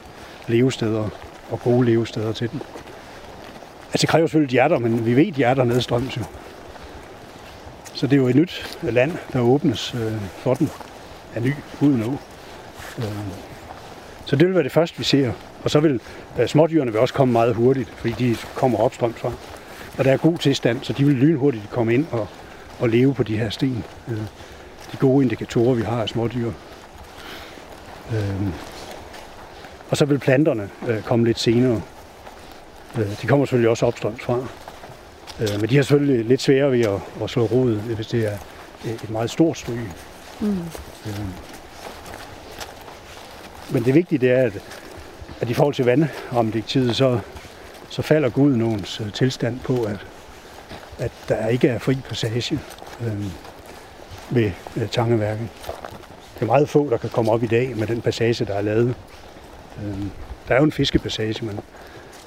levesteder 0.47 1.09
og 1.49 1.59
gode 1.63 1.85
levesteder 1.85 2.33
til 2.33 2.51
den. 2.51 2.61
Altså 3.87 4.01
det 4.01 4.09
kræver 4.09 4.27
selvfølgelig 4.27 4.51
hjerter, 4.51 4.79
men 4.79 5.05
vi 5.05 5.15
ved, 5.15 5.27
at 5.27 5.33
hjerter 5.33 5.63
nedstrøms 5.63 6.17
jo. 6.17 6.23
Så 7.93 8.07
det 8.07 8.13
er 8.13 8.17
jo 8.17 8.27
et 8.27 8.35
nyt 8.35 8.77
land, 8.81 9.11
der 9.33 9.39
åbnes 9.39 9.93
øh, 9.93 10.21
for 10.37 10.53
den 10.53 10.69
af 11.35 11.41
ny 11.41 11.53
uden 11.81 12.03
å. 12.03 12.17
Øh, 12.99 13.05
så 14.25 14.35
det 14.35 14.47
vil 14.47 14.55
være 14.55 14.63
det 14.63 14.71
første, 14.71 14.97
vi 14.97 15.03
ser. 15.03 15.31
Og 15.63 15.69
så 15.69 15.79
vil 15.79 16.01
øh, 16.39 16.47
smådyrene 16.47 16.91
vil 16.91 17.01
også 17.01 17.13
komme 17.13 17.31
meget 17.31 17.55
hurtigt, 17.55 17.89
fordi 17.97 18.11
de 18.19 18.35
kommer 18.55 18.77
opstrøms 18.77 19.15
fra. 19.15 19.31
Og 19.97 20.05
der 20.05 20.11
er 20.11 20.17
god 20.17 20.37
tilstand, 20.37 20.79
så 20.81 20.93
de 20.93 21.05
vil 21.05 21.15
lynhurtigt 21.15 21.69
komme 21.69 21.93
ind 21.93 22.05
og, 22.11 22.27
og 22.79 22.89
leve 22.89 23.13
på 23.13 23.23
de 23.23 23.37
her 23.37 23.49
sten. 23.49 23.83
Øh, 24.07 24.17
de 24.91 24.97
gode 24.99 25.23
indikatorer, 25.23 25.73
vi 25.75 25.81
har 25.81 26.01
af 26.01 26.09
smådyr. 26.09 26.51
Øh, 28.13 28.47
og 29.89 29.97
så 29.97 30.05
vil 30.05 30.19
planterne 30.19 30.69
øh, 30.87 31.01
komme 31.01 31.25
lidt 31.25 31.39
senere. 31.39 31.81
Øh, 32.97 33.21
de 33.21 33.27
kommer 33.27 33.45
selvfølgelig 33.45 33.69
også 33.69 33.85
opstrøms 33.85 34.21
fra. 34.21 34.47
Øh, 35.41 35.61
men 35.61 35.69
de 35.69 35.75
har 35.75 35.83
selvfølgelig 35.83 36.25
lidt 36.25 36.41
sværere 36.41 36.71
ved 36.71 36.81
at, 36.81 37.23
at 37.23 37.29
slå 37.29 37.45
rod, 37.45 37.75
hvis 37.95 38.07
det 38.07 38.25
er 38.25 38.37
et 38.85 39.09
meget 39.09 39.29
stort 39.29 39.57
stryg. 39.57 39.91
Mm. 40.39 40.57
Øh, 41.05 41.19
men 43.69 43.85
det 43.85 43.93
vigtige 43.93 44.19
det 44.19 44.31
er, 44.31 44.43
at, 44.43 44.53
at 45.41 45.49
i 45.49 45.53
forhold 45.53 45.73
til 45.73 45.85
vandrammedirektivet, 45.85 46.95
så, 46.95 47.19
så 47.89 48.01
falder 48.01 48.29
Gudenåens 48.29 49.01
øh, 49.01 49.13
tilstand 49.13 49.59
på, 49.59 49.83
at, 49.83 50.05
at 50.97 51.11
der 51.29 51.47
ikke 51.47 51.67
er 51.67 51.79
fri 51.79 51.95
passage 52.07 52.59
øh, 53.01 53.25
ved 54.29 54.51
øh, 54.77 54.89
Tangeværket. 54.89 55.47
Det 56.35 56.41
er 56.41 56.45
meget 56.45 56.69
få, 56.69 56.89
der 56.89 56.97
kan 56.97 57.09
komme 57.09 57.31
op 57.31 57.43
i 57.43 57.47
dag 57.47 57.77
med 57.77 57.87
den 57.87 58.01
passage, 58.01 58.45
der 58.45 58.53
er 58.53 58.61
lavet. 58.61 58.95
Øh, 59.83 59.99
der 60.47 60.55
er 60.55 60.57
jo 60.57 60.63
en 60.63 60.71
fiskepassage, 60.71 61.45
men, 61.45 61.55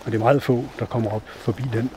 men 0.04 0.12
det 0.12 0.14
er 0.14 0.18
meget 0.18 0.42
få, 0.42 0.64
der 0.78 0.84
kommer 0.84 1.10
op 1.10 1.22
forbi 1.26 1.62
den. 1.72 1.90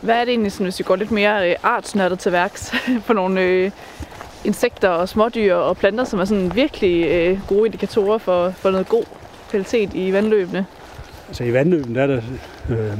Hvad 0.00 0.14
er 0.14 0.20
det 0.20 0.28
egentlig, 0.28 0.52
sådan, 0.52 0.64
hvis 0.64 0.78
vi 0.78 0.84
går 0.84 0.96
lidt 0.96 1.10
mere 1.10 1.50
øh, 1.50 1.56
artsnørdet 1.62 2.18
til 2.18 2.32
værks, 2.32 2.74
på 3.06 3.12
nogle 3.12 3.40
øh, 3.40 3.70
insekter 4.44 4.88
og 4.88 5.08
smådyr 5.08 5.54
og 5.54 5.76
planter, 5.76 6.04
som 6.04 6.20
er 6.20 6.24
sådan 6.24 6.54
virkelig 6.54 7.06
øh, 7.06 7.38
gode 7.48 7.66
indikatorer 7.66 8.18
for, 8.18 8.50
for 8.50 8.70
noget 8.70 8.88
god 8.88 9.04
kvalitet 9.50 9.94
i 9.94 10.12
vandløbene? 10.12 10.66
Altså 11.28 11.44
i 11.44 11.52
vandløbene 11.52 11.94
der 11.94 12.02
er 12.02 12.06
der, 12.06 12.22
øh, 12.70 12.98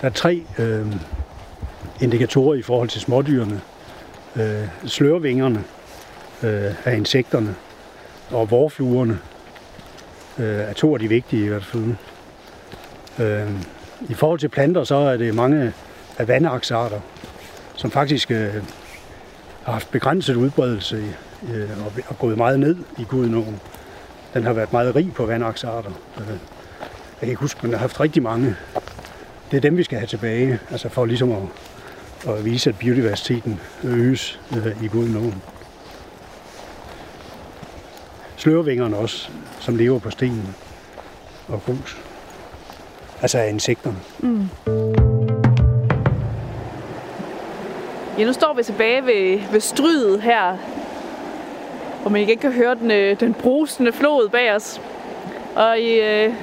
der 0.00 0.08
er 0.08 0.10
tre 0.10 0.42
øh, 0.58 0.86
indikatorer 2.00 2.54
i 2.54 2.62
forhold 2.62 2.88
til 2.88 3.00
smådyrene. 3.00 3.60
Øh, 4.36 4.68
slørvingerne 4.86 5.64
øh, 6.42 6.72
af 6.84 6.96
insekterne 6.96 7.54
og 8.30 8.50
vorfluerne 8.50 9.18
øh, 10.38 10.58
er 10.58 10.72
to 10.72 10.94
af 10.94 11.00
de 11.00 11.08
vigtige 11.08 11.44
i 11.44 11.48
hvert 11.48 11.64
fald. 11.64 11.94
Øh, 13.18 13.50
I 14.08 14.14
forhold 14.14 14.38
til 14.38 14.48
planter, 14.48 14.84
så 14.84 14.94
er 14.94 15.16
det 15.16 15.34
mange 15.34 15.64
øh, 15.64 15.72
af 16.18 16.28
vandaksarter, 16.28 17.00
som 17.74 17.90
faktisk 17.90 18.30
øh, 18.30 18.54
har 19.70 19.78
haft 19.78 19.90
begrænset 19.90 20.36
udbredelse 20.36 21.14
øh, 21.52 21.86
og, 21.86 21.92
og 22.08 22.18
gået 22.18 22.36
meget 22.36 22.60
ned 22.60 22.76
i 22.98 23.04
Gudenåen. 23.04 23.60
Den 24.34 24.42
har 24.42 24.52
været 24.52 24.72
meget 24.72 24.96
rig 24.96 25.12
på 25.14 25.26
vandaksarter. 25.26 25.90
Øh, 26.18 26.28
jeg 26.28 26.38
kan 27.20 27.28
ikke 27.28 27.40
huske, 27.40 27.58
men 27.62 27.70
der 27.70 27.76
har 27.76 27.82
haft 27.82 28.00
rigtig 28.00 28.22
mange. 28.22 28.56
Det 29.50 29.56
er 29.56 29.60
dem, 29.60 29.76
vi 29.76 29.82
skal 29.82 29.98
have 29.98 30.06
tilbage, 30.06 30.58
altså 30.70 30.88
for 30.88 31.04
ligesom 31.04 31.32
at, 31.32 31.42
at 32.28 32.44
vise, 32.44 32.70
at 32.70 32.78
biodiversiteten 32.78 33.60
øges 33.84 34.40
øh, 34.56 34.84
i 34.84 34.88
Gudenåen. 34.88 35.42
Slørvingerne 38.36 38.96
også, 38.96 39.30
som 39.60 39.76
lever 39.76 39.98
på 39.98 40.10
stenen 40.10 40.54
og 41.48 41.62
grus. 41.66 41.96
Altså 43.22 43.38
af 43.38 43.48
insekterne. 43.48 43.98
Mm. 44.18 45.29
Ja, 48.20 48.24
nu 48.24 48.32
står 48.32 48.54
vi 48.54 48.62
tilbage 48.62 49.06
ved, 49.06 49.52
ved 49.52 49.60
strydet 49.60 50.22
her, 50.22 50.56
hvor 52.02 52.10
man 52.10 52.20
ikke 52.20 52.36
kan 52.36 52.52
høre 52.52 52.74
den, 52.74 52.90
øh, 52.90 53.20
den 53.20 53.34
brusende 53.34 53.92
flod 53.92 54.28
bag 54.28 54.54
os. 54.54 54.80
Og 55.56 55.78
i, 55.78 56.00
øh, 56.00 56.34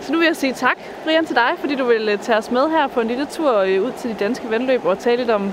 så 0.00 0.12
nu 0.12 0.18
vil 0.18 0.26
jeg 0.26 0.36
sige 0.36 0.52
tak, 0.52 0.76
Brian, 1.04 1.26
til 1.26 1.36
dig, 1.36 1.50
fordi 1.58 1.74
du 1.74 1.84
vil 1.84 2.08
øh, 2.08 2.18
tage 2.18 2.38
os 2.38 2.50
med 2.50 2.70
her 2.70 2.86
på 2.86 3.00
en 3.00 3.08
lille 3.08 3.26
tur 3.26 3.58
øh, 3.58 3.82
ud 3.82 3.92
til 3.98 4.10
de 4.10 4.14
danske 4.14 4.50
vandløb 4.50 4.84
og 4.84 4.98
tale 4.98 5.16
lidt 5.16 5.30
om 5.30 5.52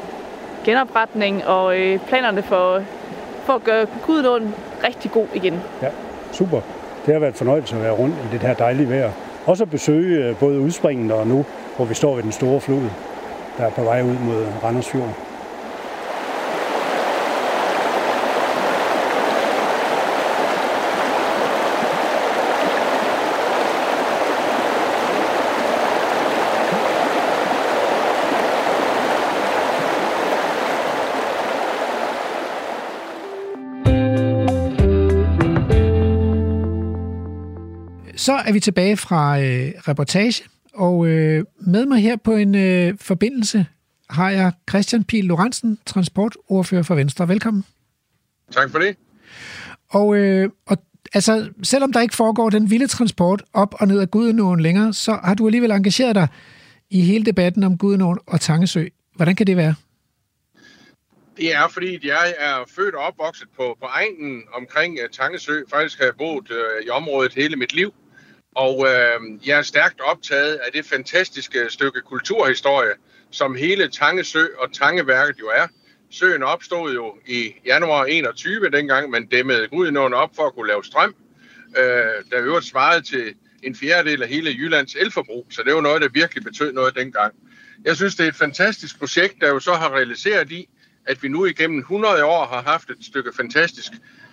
genopretning 0.65 1.45
og 1.45 1.79
øh, 1.79 1.99
planerne 1.99 2.43
for, 2.43 2.83
for 3.43 3.53
at 3.53 3.63
gøre 3.63 3.87
Gudenåen 4.05 4.55
rigtig 4.87 5.11
god 5.11 5.27
igen. 5.33 5.61
Ja, 5.81 5.89
super. 6.31 6.61
Det 7.05 7.13
har 7.13 7.19
været 7.19 7.35
fornøjelse 7.35 7.75
at 7.75 7.81
være 7.81 7.93
rundt 7.93 8.15
i 8.15 8.33
det 8.33 8.39
her 8.39 8.53
dejlige 8.53 8.89
vejr. 8.89 9.11
Også 9.45 9.63
at 9.63 9.69
besøge 9.69 10.35
både 10.39 10.59
udspringen 10.59 11.11
og 11.11 11.27
nu, 11.27 11.45
hvor 11.75 11.85
vi 11.85 11.93
står 11.93 12.15
ved 12.15 12.23
den 12.23 12.31
store 12.31 12.61
flod, 12.61 12.81
der 13.59 13.65
er 13.65 13.69
på 13.69 13.83
vej 13.83 14.01
ud 14.01 14.17
mod 14.19 14.47
Randers 14.63 14.89
Fjord. 14.89 15.15
Så 38.15 38.33
er 38.33 38.51
vi 38.51 38.59
tilbage 38.59 38.97
fra 38.97 39.39
øh, 39.39 39.71
reportage, 39.87 40.43
og 40.79 41.07
øh, 41.07 41.43
med 41.59 41.85
mig 41.85 42.01
her 42.01 42.15
på 42.15 42.31
en 42.31 42.55
øh, 42.55 42.97
forbindelse 43.01 43.65
har 44.09 44.29
jeg 44.29 44.51
Christian 44.69 45.03
Pil 45.03 45.25
Lorentzen, 45.25 45.79
transportordfører 45.85 46.83
for 46.83 46.95
Venstre. 46.95 47.27
Velkommen. 47.27 47.65
Tak 48.51 48.71
for 48.71 48.79
det. 48.79 48.95
Og, 49.89 50.15
øh, 50.15 50.49
og 50.67 50.77
altså, 51.13 51.49
selvom 51.63 51.93
der 51.93 52.01
ikke 52.01 52.15
foregår 52.15 52.49
den 52.49 52.69
vilde 52.69 52.87
transport 52.87 53.43
op 53.53 53.75
og 53.79 53.87
ned 53.87 53.99
af 53.99 54.11
Gudenåen 54.11 54.59
længere, 54.59 54.93
så 54.93 55.19
har 55.23 55.33
du 55.33 55.45
alligevel 55.47 55.71
engageret 55.71 56.15
dig 56.15 56.27
i 56.89 57.01
hele 57.01 57.25
debatten 57.25 57.63
om 57.63 57.77
Gudenåen 57.77 58.19
og 58.27 58.41
Tangesø. 58.41 58.85
Hvordan 59.15 59.35
kan 59.35 59.47
det 59.47 59.57
være? 59.57 59.75
Det 61.37 61.55
er, 61.55 61.67
fordi 61.67 62.07
jeg 62.07 62.35
er 62.37 62.63
født 62.75 62.95
og 62.95 63.03
opvokset 63.03 63.47
på, 63.57 63.77
på 63.81 63.85
egnen 63.85 64.43
omkring 64.53 64.93
uh, 64.93 65.09
Tangesø. 65.11 65.61
Faktisk 65.69 65.97
har 65.99 66.05
jeg 66.05 66.13
boet 66.17 66.51
uh, 66.51 66.85
i 66.85 66.89
området 66.89 67.33
hele 67.33 67.55
mit 67.55 67.73
liv. 67.73 67.93
Og 68.59 68.87
øh, 68.87 69.47
jeg 69.47 69.57
er 69.57 69.61
stærkt 69.61 70.01
optaget 70.01 70.55
af 70.55 70.71
det 70.73 70.85
fantastiske 70.85 71.59
stykke 71.69 72.01
kulturhistorie, 72.01 72.93
som 73.31 73.55
hele 73.55 73.87
Tangesø 73.87 74.45
og 74.57 74.73
Tangeværket 74.73 75.39
jo 75.39 75.47
er. 75.47 75.67
Søen 76.11 76.43
opstod 76.43 76.93
jo 76.93 77.15
i 77.27 77.53
januar 77.65 78.05
21, 78.05 78.69
dengang 78.69 79.09
man 79.09 79.25
dæmmede 79.25 79.67
Gudenåen 79.67 80.13
op 80.13 80.29
for 80.35 80.47
at 80.47 80.53
kunne 80.53 80.67
lave 80.67 80.83
strøm, 80.83 81.15
øh, 81.77 81.83
der 82.31 82.39
øvrigt 82.39 82.65
svarede 82.65 83.01
til 83.01 83.33
en 83.63 83.75
fjerdedel 83.75 84.23
af 84.23 84.29
hele 84.29 84.51
Jyllands 84.51 84.95
elforbrug, 84.95 85.47
så 85.49 85.63
det 85.65 85.75
var 85.75 85.81
noget, 85.81 86.01
der 86.01 86.09
virkelig 86.09 86.43
betød 86.43 86.73
noget 86.73 86.95
dengang. 86.95 87.33
Jeg 87.85 87.95
synes, 87.95 88.15
det 88.15 88.23
er 88.23 88.29
et 88.29 88.35
fantastisk 88.35 88.99
projekt, 88.99 89.41
der 89.41 89.47
jo 89.47 89.59
så 89.59 89.73
har 89.73 89.95
realiseret 89.95 90.51
i, 90.51 90.69
at 91.05 91.23
vi 91.23 91.27
nu 91.27 91.45
igennem 91.45 91.79
100 91.79 92.25
år 92.25 92.45
har 92.45 92.61
haft 92.61 92.89
et 92.89 93.05
stykke 93.05 93.31
fantastisk 93.37 93.91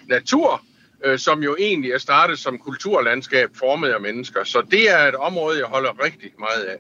natur, 0.08 0.62
øh, 1.04 1.18
som 1.18 1.42
jo 1.42 1.56
egentlig 1.58 1.90
er 1.92 1.98
startet 1.98 2.38
som 2.38 2.58
kulturlandskab 2.58 3.48
formet 3.54 3.88
af 3.88 4.00
mennesker. 4.00 4.44
Så 4.44 4.62
det 4.70 4.90
er 4.90 4.98
et 4.98 5.14
område, 5.14 5.58
jeg 5.58 5.66
holder 5.66 6.04
rigtig 6.04 6.30
meget 6.38 6.64
af. 6.64 6.76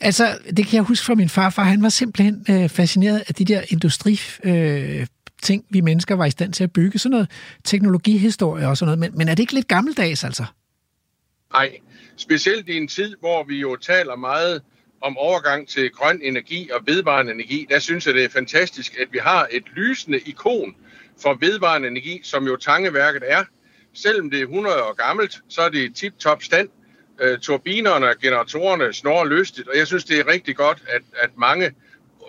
Altså, 0.00 0.38
det 0.56 0.66
kan 0.66 0.76
jeg 0.76 0.82
huske 0.82 1.06
fra 1.06 1.14
min 1.14 1.28
farfar. 1.28 1.62
Han 1.62 1.82
var 1.82 1.88
simpelthen 1.88 2.46
øh, 2.50 2.68
fascineret 2.68 3.22
af 3.28 3.34
de 3.34 3.44
der 3.44 3.62
industri... 3.68 4.20
Øh 4.44 5.06
ting, 5.42 5.64
vi 5.70 5.80
mennesker 5.80 6.14
var 6.14 6.24
i 6.24 6.30
stand 6.30 6.52
til 6.52 6.64
at 6.64 6.72
bygge. 6.72 6.98
Sådan 6.98 7.10
noget 7.10 7.30
teknologihistorie 7.64 8.68
og 8.68 8.76
sådan 8.76 8.86
noget. 8.86 8.98
Men, 8.98 9.18
men 9.18 9.28
er 9.28 9.34
det 9.34 9.42
ikke 9.42 9.54
lidt 9.54 9.68
gammeldags, 9.68 10.24
altså? 10.24 10.44
Nej, 11.52 11.78
specielt 12.16 12.68
i 12.68 12.76
en 12.76 12.88
tid, 12.88 13.16
hvor 13.20 13.44
vi 13.44 13.60
jo 13.60 13.76
taler 13.76 14.16
meget 14.16 14.62
om 15.00 15.16
overgang 15.16 15.68
til 15.68 15.90
grøn 15.90 16.20
energi 16.22 16.70
og 16.70 16.80
vedvarende 16.86 17.32
energi, 17.32 17.66
der 17.70 17.78
synes 17.78 18.06
jeg, 18.06 18.14
det 18.14 18.24
er 18.24 18.28
fantastisk, 18.28 18.96
at 19.00 19.08
vi 19.12 19.18
har 19.22 19.48
et 19.50 19.62
lysende 19.76 20.18
ikon 20.18 20.74
for 21.22 21.34
vedvarende 21.40 21.88
energi, 21.88 22.20
som 22.24 22.46
jo 22.46 22.56
Tangeværket 22.56 23.22
er. 23.26 23.44
Selvom 23.94 24.30
det 24.30 24.38
er 24.38 24.42
100 24.42 24.82
år 24.82 24.92
gammelt, 25.06 25.38
så 25.48 25.62
er 25.62 25.68
det 25.68 25.78
i 25.78 25.92
tip-top 25.92 26.42
stand. 26.42 26.68
Øh, 27.20 27.38
turbinerne 27.38 28.06
og 28.06 28.14
generatorerne 28.22 28.92
snor 28.92 29.24
lystigt, 29.24 29.68
og 29.68 29.76
jeg 29.76 29.86
synes, 29.86 30.04
det 30.04 30.18
er 30.18 30.26
rigtig 30.26 30.56
godt, 30.56 30.82
at, 30.88 31.02
at 31.22 31.30
mange 31.36 31.70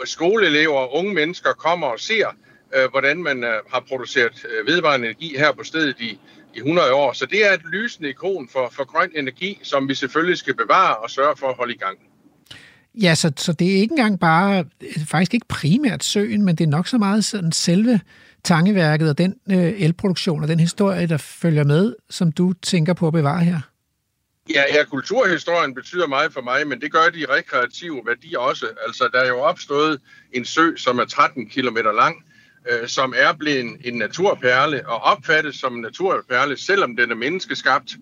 skoleelever 0.05 0.77
og 0.77 0.95
unge 0.95 1.13
mennesker 1.13 1.53
kommer 1.53 1.88
og 1.88 1.99
ser, 1.99 2.27
øh, 2.76 2.89
hvordan 2.91 3.23
man 3.23 3.43
øh, 3.43 3.53
har 3.73 3.84
produceret 3.88 4.45
øh, 4.45 4.68
vedvarende 4.68 5.07
energi 5.07 5.38
her 5.38 5.51
på 5.51 5.63
stedet 5.63 5.95
i, 5.99 6.19
i 6.53 6.57
100 6.57 6.93
år. 6.93 7.13
Så 7.13 7.26
det 7.26 7.49
er 7.49 7.53
et 7.53 7.61
lysende 7.72 8.09
ikon 8.09 8.49
for, 8.49 8.69
for 8.72 8.84
grøn 8.84 9.11
energi, 9.15 9.59
som 9.63 9.89
vi 9.89 9.95
selvfølgelig 9.95 10.38
skal 10.38 10.55
bevare 10.55 10.95
og 10.95 11.09
sørge 11.09 11.38
for 11.38 11.47
at 11.47 11.55
holde 11.55 11.73
i 11.73 11.77
gang. 11.77 11.97
Ja, 12.95 13.15
så, 13.15 13.31
så 13.38 13.53
det 13.53 13.68
er 13.68 13.76
ikke 13.76 13.93
engang 13.93 14.19
bare, 14.19 14.65
øh, 14.81 15.05
faktisk 15.07 15.34
ikke 15.34 15.47
primært 15.47 16.03
søen, 16.03 16.45
men 16.45 16.55
det 16.55 16.63
er 16.63 16.69
nok 16.69 16.88
så 16.88 16.97
meget 16.97 17.26
sådan 17.26 17.51
selve 17.51 17.99
tangeværket 18.43 19.09
og 19.09 19.18
den 19.18 19.35
øh, 19.51 19.57
elproduktion 19.57 20.41
og 20.41 20.47
den 20.47 20.59
historie, 20.59 21.07
der 21.07 21.18
følger 21.18 21.63
med, 21.63 21.95
som 22.09 22.31
du 22.31 22.53
tænker 22.53 22.93
på 22.93 23.07
at 23.07 23.13
bevare 23.13 23.43
her? 23.43 23.59
Ja, 24.49 24.63
ja, 24.73 24.84
kulturhistorien 24.84 25.76
betyder 25.76 26.07
meget 26.07 26.34
for 26.34 26.41
mig, 26.41 26.68
men 26.68 26.81
det 26.81 26.91
gør 26.91 27.09
de 27.09 27.26
rekreative 27.30 28.01
værdier 28.05 28.39
også. 28.39 28.65
Altså, 28.88 29.09
der 29.13 29.19
er 29.19 29.27
jo 29.27 29.39
opstået 29.39 30.01
en 30.34 30.45
sø, 30.45 30.76
som 30.76 30.99
er 30.99 31.05
13 31.05 31.49
km 31.49 31.77
lang, 31.77 32.15
øh, 32.69 32.88
som 32.88 33.13
er 33.18 33.34
blevet 33.34 33.59
en, 33.59 33.77
en 33.84 33.97
naturperle 33.97 34.88
og 34.88 35.01
opfattes 35.01 35.55
som 35.55 35.76
en 35.76 35.81
naturperle, 35.81 36.57
selvom 36.57 36.95
den 36.95 37.11
er 37.11 37.15
menneskeskabt. 37.15 37.95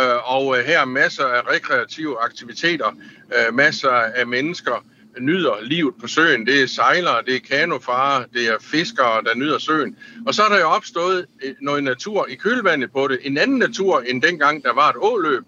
Øh, 0.00 0.32
og 0.32 0.58
øh, 0.58 0.64
her 0.64 0.80
er 0.80 0.84
masser 0.84 1.24
af 1.24 1.40
rekreative 1.54 2.20
aktiviteter, 2.20 2.96
øh, 3.34 3.54
masser 3.54 3.90
af 3.90 4.26
mennesker, 4.26 4.84
nyder 5.20 5.54
livet 5.62 5.94
på 6.00 6.06
søen. 6.06 6.46
Det 6.46 6.62
er 6.62 6.66
sejlere, 6.66 7.22
det 7.26 7.34
er 7.34 7.40
kanofarer, 7.40 8.24
det 8.34 8.48
er 8.48 8.56
fiskere, 8.60 9.22
der 9.22 9.34
nyder 9.34 9.58
søen. 9.58 9.96
Og 10.26 10.34
så 10.34 10.42
er 10.42 10.48
der 10.48 10.58
jo 10.58 10.66
opstået 10.66 11.26
øh, 11.44 11.54
noget 11.60 11.84
natur 11.84 12.26
i 12.28 12.34
kølvandet 12.34 12.92
på 12.92 13.08
det. 13.08 13.18
En 13.22 13.38
anden 13.38 13.58
natur 13.58 14.00
end 14.00 14.22
dengang, 14.22 14.64
der 14.64 14.74
var 14.74 14.90
et 14.90 14.96
åløb. 14.98 15.42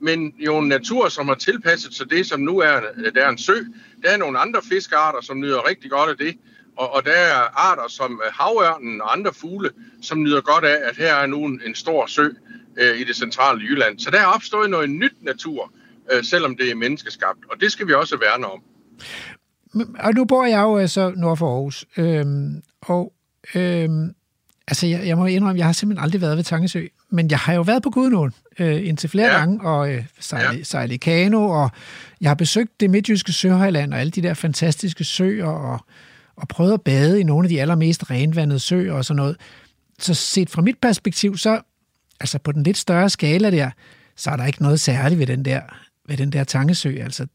Men 0.00 0.34
jo 0.38 0.58
en 0.58 0.68
natur, 0.68 1.08
som 1.08 1.28
har 1.28 1.34
tilpasset 1.34 1.94
sig 1.94 2.10
det, 2.10 2.26
som 2.26 2.40
nu 2.40 2.58
er, 2.58 2.80
øh, 2.96 3.14
der 3.14 3.24
er 3.24 3.28
en 3.28 3.38
sø. 3.38 3.56
Der 4.02 4.10
er 4.10 4.16
nogle 4.16 4.38
andre 4.38 4.60
fiskearter, 4.68 5.20
som 5.20 5.40
nyder 5.40 5.68
rigtig 5.68 5.90
godt 5.90 6.10
af 6.10 6.16
det. 6.16 6.36
Og, 6.76 6.94
og 6.94 7.04
der 7.04 7.12
er 7.12 7.70
arter 7.70 7.88
som 7.88 8.20
øh, 8.26 8.32
havørnen 8.32 9.00
og 9.00 9.12
andre 9.12 9.32
fugle, 9.34 9.70
som 10.02 10.22
nyder 10.22 10.40
godt 10.40 10.64
af, 10.64 10.78
at 10.88 10.96
her 10.96 11.14
er 11.14 11.26
nu 11.26 11.44
en, 11.44 11.62
en 11.66 11.74
stor 11.74 12.06
sø 12.06 12.28
øh, 12.78 13.00
i 13.00 13.04
det 13.04 13.16
centrale 13.16 13.60
Jylland. 13.60 13.98
Så 13.98 14.10
der 14.10 14.20
er 14.20 14.26
opstået 14.26 14.70
noget 14.70 14.90
nyt 14.90 15.14
natur, 15.20 15.72
øh, 16.12 16.24
selvom 16.24 16.56
det 16.56 16.70
er 16.70 16.74
menneskeskabt. 16.74 17.38
Og 17.50 17.60
det 17.60 17.72
skal 17.72 17.86
vi 17.86 17.92
også 17.92 18.16
værne 18.16 18.46
om. 18.46 18.62
Og 19.98 20.14
nu 20.14 20.24
bor 20.24 20.44
jeg 20.44 20.60
jo 20.60 20.76
altså 20.76 21.12
nord 21.16 21.36
for 21.36 21.54
Aarhus, 21.54 21.84
øhm, 21.96 22.62
og 22.82 23.12
øhm, 23.54 24.14
altså 24.68 24.86
jeg, 24.86 25.06
jeg 25.06 25.16
må 25.18 25.26
indrømme, 25.26 25.58
jeg 25.58 25.66
har 25.66 25.72
simpelthen 25.72 26.04
aldrig 26.04 26.20
været 26.20 26.36
ved 26.36 26.44
Tangesø, 26.44 26.86
men 27.10 27.30
jeg 27.30 27.38
har 27.38 27.54
jo 27.54 27.62
været 27.62 27.82
på 27.82 27.90
Gudnåen 27.90 28.32
øh, 28.58 28.86
indtil 28.88 29.10
flere 29.10 29.26
Ja. 29.32 29.38
gange, 29.38 29.60
og 29.68 29.92
øh, 29.92 30.04
sejlet, 30.20 30.58
Ja. 30.58 30.64
sejlet 30.64 30.94
i 30.94 30.96
kano, 30.96 31.48
og 31.50 31.70
jeg 32.20 32.30
har 32.30 32.34
besøgt 32.34 32.80
det 32.80 32.90
midtjyske 32.90 33.32
søhøjland 33.32 33.94
og 33.94 34.00
alle 34.00 34.10
de 34.10 34.22
der 34.22 34.34
fantastiske 34.34 35.04
søer, 35.04 35.46
og, 35.46 35.78
og 36.36 36.48
prøvet 36.48 36.72
at 36.72 36.82
bade 36.82 37.20
i 37.20 37.22
nogle 37.24 37.44
af 37.46 37.48
de 37.48 37.60
allermest 37.60 38.10
renvandede 38.10 38.58
søer 38.60 38.92
og 38.92 39.04
sådan 39.04 39.16
noget. 39.16 39.36
Så 39.98 40.14
set 40.14 40.50
fra 40.50 40.62
mit 40.62 40.76
perspektiv, 40.82 41.36
så 41.36 41.60
altså 42.20 42.38
på 42.38 42.52
den 42.52 42.62
lidt 42.62 42.76
større 42.78 43.10
skala 43.10 43.50
der, 43.50 43.70
så 44.16 44.30
er 44.30 44.36
der 44.36 44.44
ikke 44.46 44.62
noget 44.62 44.80
særligt 44.80 45.18
ved 45.18 45.26
den 45.26 45.44
der, 45.44 45.60
ved 46.08 46.16
den 46.16 46.32
der 46.32 46.44
Tangesø. 46.44 46.96
Altså, 47.02 47.26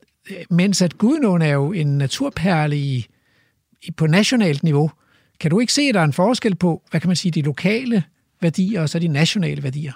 mens 0.50 0.82
at 0.82 0.98
Gudnåen 0.98 1.42
er 1.42 1.54
jo 1.54 1.72
en 1.72 1.98
naturperle 1.98 2.78
i, 2.78 3.08
i, 3.82 3.92
på 3.92 4.08
nationalt 4.08 4.64
niveau. 4.64 4.92
Kan 5.40 5.52
du 5.52 5.60
ikke 5.60 5.74
se, 5.74 5.82
at 5.82 5.94
der 5.94 6.00
er 6.00 6.06
en 6.06 6.14
forskel 6.14 6.56
på, 6.56 6.84
hvad 6.92 7.02
kan 7.02 7.08
man 7.08 7.16
sige, 7.16 7.32
de 7.32 7.42
lokale 7.42 8.04
værdier 8.42 8.82
og 8.82 8.90
så 8.90 9.00
de 9.00 9.08
nationale 9.08 9.64
værdier? 9.64 9.94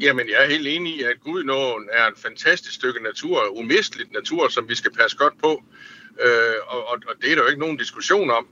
Jamen, 0.00 0.28
jeg 0.28 0.44
er 0.44 0.48
helt 0.48 0.66
enig 0.66 0.96
i, 0.96 1.02
at 1.02 1.20
Gudnåen 1.20 1.88
er 1.92 2.06
et 2.06 2.18
fantastisk 2.18 2.74
stykke 2.74 3.02
natur, 3.02 3.58
umisteligt 3.58 4.12
natur, 4.12 4.48
som 4.48 4.68
vi 4.68 4.74
skal 4.74 4.92
passe 4.92 5.16
godt 5.16 5.34
på. 5.42 5.62
Øh, 6.20 6.54
og, 6.66 6.88
og, 6.88 6.98
og 7.08 7.14
det 7.22 7.32
er 7.32 7.34
der 7.34 7.42
jo 7.42 7.48
ikke 7.48 7.60
nogen 7.60 7.76
diskussion 7.76 8.30
om. 8.30 8.46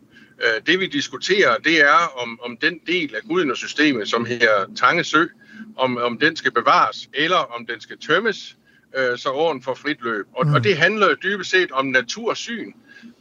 Øh, 0.44 0.66
det 0.66 0.80
vi 0.80 0.86
diskuterer, 0.86 1.56
det 1.58 1.80
er 1.80 2.18
om, 2.22 2.40
om 2.42 2.56
den 2.56 2.80
del 2.86 3.14
af 3.14 3.22
Gudnåsystemet, 3.28 4.08
som 4.08 4.24
her 4.24 4.74
Tangesø, 4.76 5.26
om, 5.76 5.96
om 5.96 6.18
den 6.18 6.36
skal 6.36 6.52
bevares, 6.52 7.08
eller 7.14 7.36
om 7.36 7.66
den 7.66 7.80
skal 7.80 7.98
tømmes, 7.98 8.56
øh, 8.96 9.18
så 9.18 9.30
åren 9.30 9.62
får 9.62 9.74
frit 9.74 10.02
løb. 10.02 10.26
Og, 10.32 10.46
mm. 10.46 10.54
og 10.54 10.64
det 10.64 10.76
handler 10.76 11.08
jo 11.08 11.16
dybest 11.22 11.50
set 11.50 11.72
om 11.72 11.86
natursyn. 11.86 12.72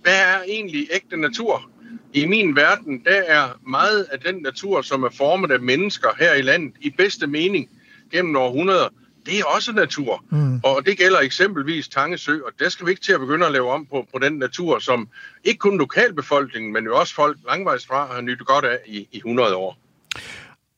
Hvad 0.01 0.19
er 0.19 0.41
egentlig 0.47 0.87
ægte 0.91 1.17
natur? 1.17 1.69
I 2.13 2.25
min 2.25 2.55
verden, 2.55 3.03
der 3.05 3.21
er 3.27 3.59
meget 3.67 4.03
af 4.03 4.19
den 4.19 4.41
natur, 4.41 4.81
som 4.81 5.03
er 5.03 5.09
formet 5.09 5.51
af 5.51 5.59
mennesker 5.59 6.09
her 6.19 6.33
i 6.33 6.41
landet, 6.41 6.73
i 6.81 6.89
bedste 6.89 7.27
mening 7.27 7.69
gennem 8.11 8.35
århundreder, 8.35 8.89
det 9.25 9.39
er 9.39 9.45
også 9.55 9.71
natur. 9.71 10.23
Mm. 10.29 10.59
Og 10.63 10.85
det 10.85 10.97
gælder 10.97 11.19
eksempelvis 11.19 11.87
Tangesø, 11.87 12.39
og 12.45 12.51
der 12.59 12.69
skal 12.69 12.85
vi 12.85 12.91
ikke 12.91 13.01
til 13.01 13.13
at 13.13 13.19
begynde 13.19 13.45
at 13.45 13.51
lave 13.51 13.71
om 13.71 13.85
på, 13.85 14.07
på 14.13 14.19
den 14.19 14.33
natur, 14.33 14.79
som 14.79 15.09
ikke 15.43 15.57
kun 15.57 15.77
lokalbefolkningen, 15.77 16.73
men 16.73 16.83
jo 16.83 16.97
også 16.99 17.15
folk 17.15 17.37
langvejs 17.47 17.85
fra 17.85 18.13
har 18.13 18.21
nyttet 18.21 18.47
godt 18.47 18.65
af 18.65 18.77
i, 18.85 19.07
i 19.11 19.17
100 19.17 19.55
år. 19.55 19.77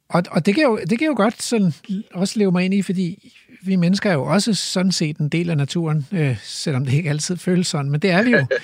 Og, 0.10 0.24
og 0.32 0.46
det, 0.46 0.56
kan 0.56 0.64
jo, 0.64 0.80
det 0.90 1.00
kan 1.00 1.08
jo 1.08 1.14
godt 1.18 1.44
sådan 1.44 1.74
også 2.14 2.40
leve 2.40 2.52
mig 2.52 2.66
ind 2.66 2.74
i, 2.74 2.82
fordi 2.82 3.34
vi 3.62 3.76
mennesker 3.76 4.10
er 4.10 4.14
jo 4.14 4.24
også 4.24 4.54
sådan 4.54 4.92
set 4.92 5.18
en 5.18 5.30
del 5.30 5.50
af 5.50 5.58
naturen, 5.58 6.08
øh, 6.12 6.38
selvom 6.44 6.86
det 6.86 6.94
ikke 6.94 7.10
altid 7.10 7.38
føles 7.38 7.68
sådan, 7.68 7.92
men 7.92 8.02
det 8.02 8.10
er 8.12 8.24
vi 8.24 8.32
jo. 8.32 8.46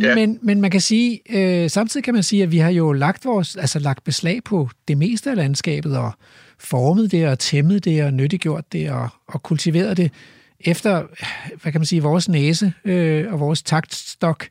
Ja. 0.00 0.14
men, 0.14 0.38
men 0.42 0.60
man 0.60 0.70
kan 0.70 0.80
sige, 0.80 1.20
øh, 1.30 1.70
samtidig 1.70 2.04
kan 2.04 2.14
man 2.14 2.22
sige, 2.22 2.42
at 2.42 2.52
vi 2.52 2.58
har 2.58 2.70
jo 2.70 2.92
lagt, 2.92 3.24
vores, 3.24 3.56
altså 3.56 3.78
lagt 3.78 4.04
beslag 4.04 4.44
på 4.44 4.70
det 4.88 4.98
meste 4.98 5.30
af 5.30 5.36
landskabet, 5.36 5.98
og 5.98 6.12
formet 6.58 7.12
det, 7.12 7.28
og 7.28 7.38
tæmmet 7.38 7.84
det, 7.84 8.04
og 8.04 8.12
nyttiggjort 8.12 8.72
det, 8.72 8.90
og, 8.90 9.08
og 9.26 9.42
kultiveret 9.42 9.96
det 9.96 10.12
efter, 10.60 11.02
hvad 11.62 11.72
kan 11.72 11.80
man 11.80 11.86
sige, 11.86 12.02
vores 12.02 12.28
næse 12.28 12.72
øh, 12.84 13.32
og 13.32 13.40
vores 13.40 13.62
taktstok. 13.62 14.46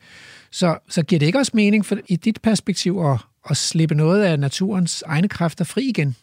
Så, 0.51 0.77
så 0.89 1.03
giver 1.03 1.19
det 1.19 1.25
ikke 1.25 1.39
også 1.39 1.51
mening 1.55 1.85
for, 1.85 1.97
i 2.07 2.15
dit 2.15 2.41
perspektiv 2.41 3.01
at, 3.05 3.19
at 3.49 3.57
slippe 3.57 3.95
noget 3.95 4.23
af 4.23 4.39
naturens 4.39 5.03
egne 5.07 5.27
kræfter 5.27 5.65
fri 5.65 5.83
igen? 5.83 6.15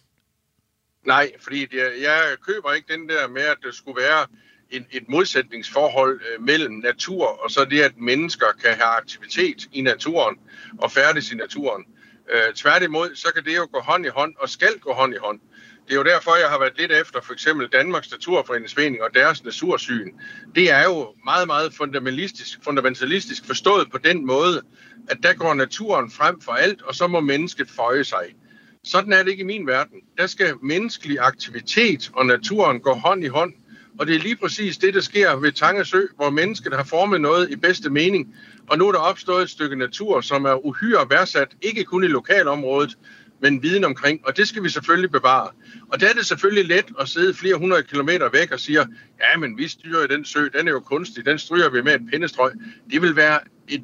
Nej, 1.06 1.32
fordi 1.40 1.76
jeg, 1.76 1.92
jeg 2.02 2.36
køber 2.46 2.72
ikke 2.72 2.92
den 2.92 3.08
der 3.08 3.28
med, 3.28 3.42
at 3.42 3.56
det 3.62 3.74
skulle 3.74 4.02
være 4.02 4.26
et, 4.70 4.84
et 4.90 5.08
modsætningsforhold 5.08 6.20
øh, 6.20 6.42
mellem 6.42 6.74
natur 6.74 7.26
og 7.44 7.50
så 7.50 7.64
det, 7.64 7.80
at 7.80 7.92
mennesker 7.98 8.46
kan 8.64 8.70
have 8.70 8.96
aktivitet 8.96 9.68
i 9.72 9.80
naturen 9.80 10.36
og 10.78 10.92
færdes 10.92 11.32
i 11.32 11.34
naturen. 11.34 11.84
Øh, 12.32 12.54
tværtimod, 12.54 13.16
så 13.16 13.28
kan 13.34 13.44
det 13.44 13.56
jo 13.56 13.68
gå 13.72 13.80
hånd 13.80 14.06
i 14.06 14.08
hånd 14.08 14.34
og 14.38 14.48
skal 14.48 14.78
gå 14.78 14.92
hånd 14.92 15.14
i 15.14 15.18
hånd. 15.18 15.40
Det 15.86 15.92
er 15.92 15.96
jo 15.96 16.04
derfor, 16.04 16.36
jeg 16.36 16.48
har 16.48 16.58
været 16.58 16.78
lidt 16.78 16.92
efter 16.92 17.20
for 17.20 17.32
eksempel 17.32 17.68
Danmarks 17.68 18.10
Naturfredningsforening 18.10 19.02
og 19.02 19.14
deres 19.14 19.44
natursyn. 19.44 20.12
Det 20.54 20.70
er 20.70 20.84
jo 20.84 21.14
meget, 21.24 21.46
meget 21.46 21.74
fundamentalistisk, 21.74 22.58
fundamentalistisk 22.64 23.46
forstået 23.46 23.90
på 23.90 23.98
den 23.98 24.26
måde, 24.26 24.62
at 25.08 25.18
der 25.22 25.34
går 25.34 25.54
naturen 25.54 26.10
frem 26.10 26.40
for 26.40 26.52
alt, 26.52 26.82
og 26.82 26.94
så 26.94 27.06
må 27.06 27.20
mennesket 27.20 27.70
føje 27.70 28.04
sig. 28.04 28.34
Sådan 28.84 29.12
er 29.12 29.22
det 29.22 29.30
ikke 29.30 29.40
i 29.40 29.46
min 29.46 29.66
verden. 29.66 30.00
Der 30.18 30.26
skal 30.26 30.54
menneskelig 30.62 31.18
aktivitet 31.20 32.10
og 32.14 32.26
naturen 32.26 32.80
gå 32.80 32.92
hånd 32.92 33.24
i 33.24 33.26
hånd. 33.26 33.52
Og 33.98 34.06
det 34.06 34.16
er 34.16 34.20
lige 34.20 34.36
præcis 34.36 34.78
det, 34.78 34.94
der 34.94 35.00
sker 35.00 35.36
ved 35.36 35.52
Tangesø, 35.52 36.02
hvor 36.16 36.30
mennesket 36.30 36.72
har 36.72 36.84
formet 36.84 37.20
noget 37.20 37.50
i 37.50 37.56
bedste 37.56 37.90
mening. 37.90 38.34
Og 38.68 38.78
nu 38.78 38.88
er 38.88 38.92
der 38.92 38.98
opstået 38.98 39.42
et 39.42 39.50
stykke 39.50 39.76
natur, 39.76 40.20
som 40.20 40.44
er 40.44 40.66
uhyre 40.66 41.10
værdsat, 41.10 41.48
ikke 41.62 41.84
kun 41.84 42.04
i 42.04 42.06
lokalområdet, 42.06 42.98
men 43.40 43.62
viden 43.62 43.84
omkring. 43.84 44.20
Og 44.26 44.36
det 44.36 44.48
skal 44.48 44.62
vi 44.62 44.68
selvfølgelig 44.68 45.10
bevare. 45.10 45.50
Og 45.92 46.00
der 46.00 46.08
er 46.08 46.12
det 46.12 46.26
selvfølgelig 46.26 46.64
let 46.64 46.92
at 47.00 47.08
sidde 47.08 47.34
flere 47.34 47.56
hundrede 47.56 47.82
kilometer 47.82 48.28
væk 48.28 48.52
og 48.52 48.60
sige, 48.60 48.78
ja, 49.20 49.38
men 49.38 49.58
vi 49.58 49.68
styrer 49.68 50.06
den 50.06 50.24
sø, 50.24 50.48
den 50.58 50.68
er 50.68 50.72
jo 50.72 50.80
kunstig, 50.80 51.26
den 51.26 51.38
stryger 51.38 51.70
vi 51.70 51.82
med 51.82 51.94
et 51.94 52.02
pindestrøg. 52.10 52.52
Det 52.90 53.02
vil 53.02 53.16
være 53.16 53.40
et 53.68 53.82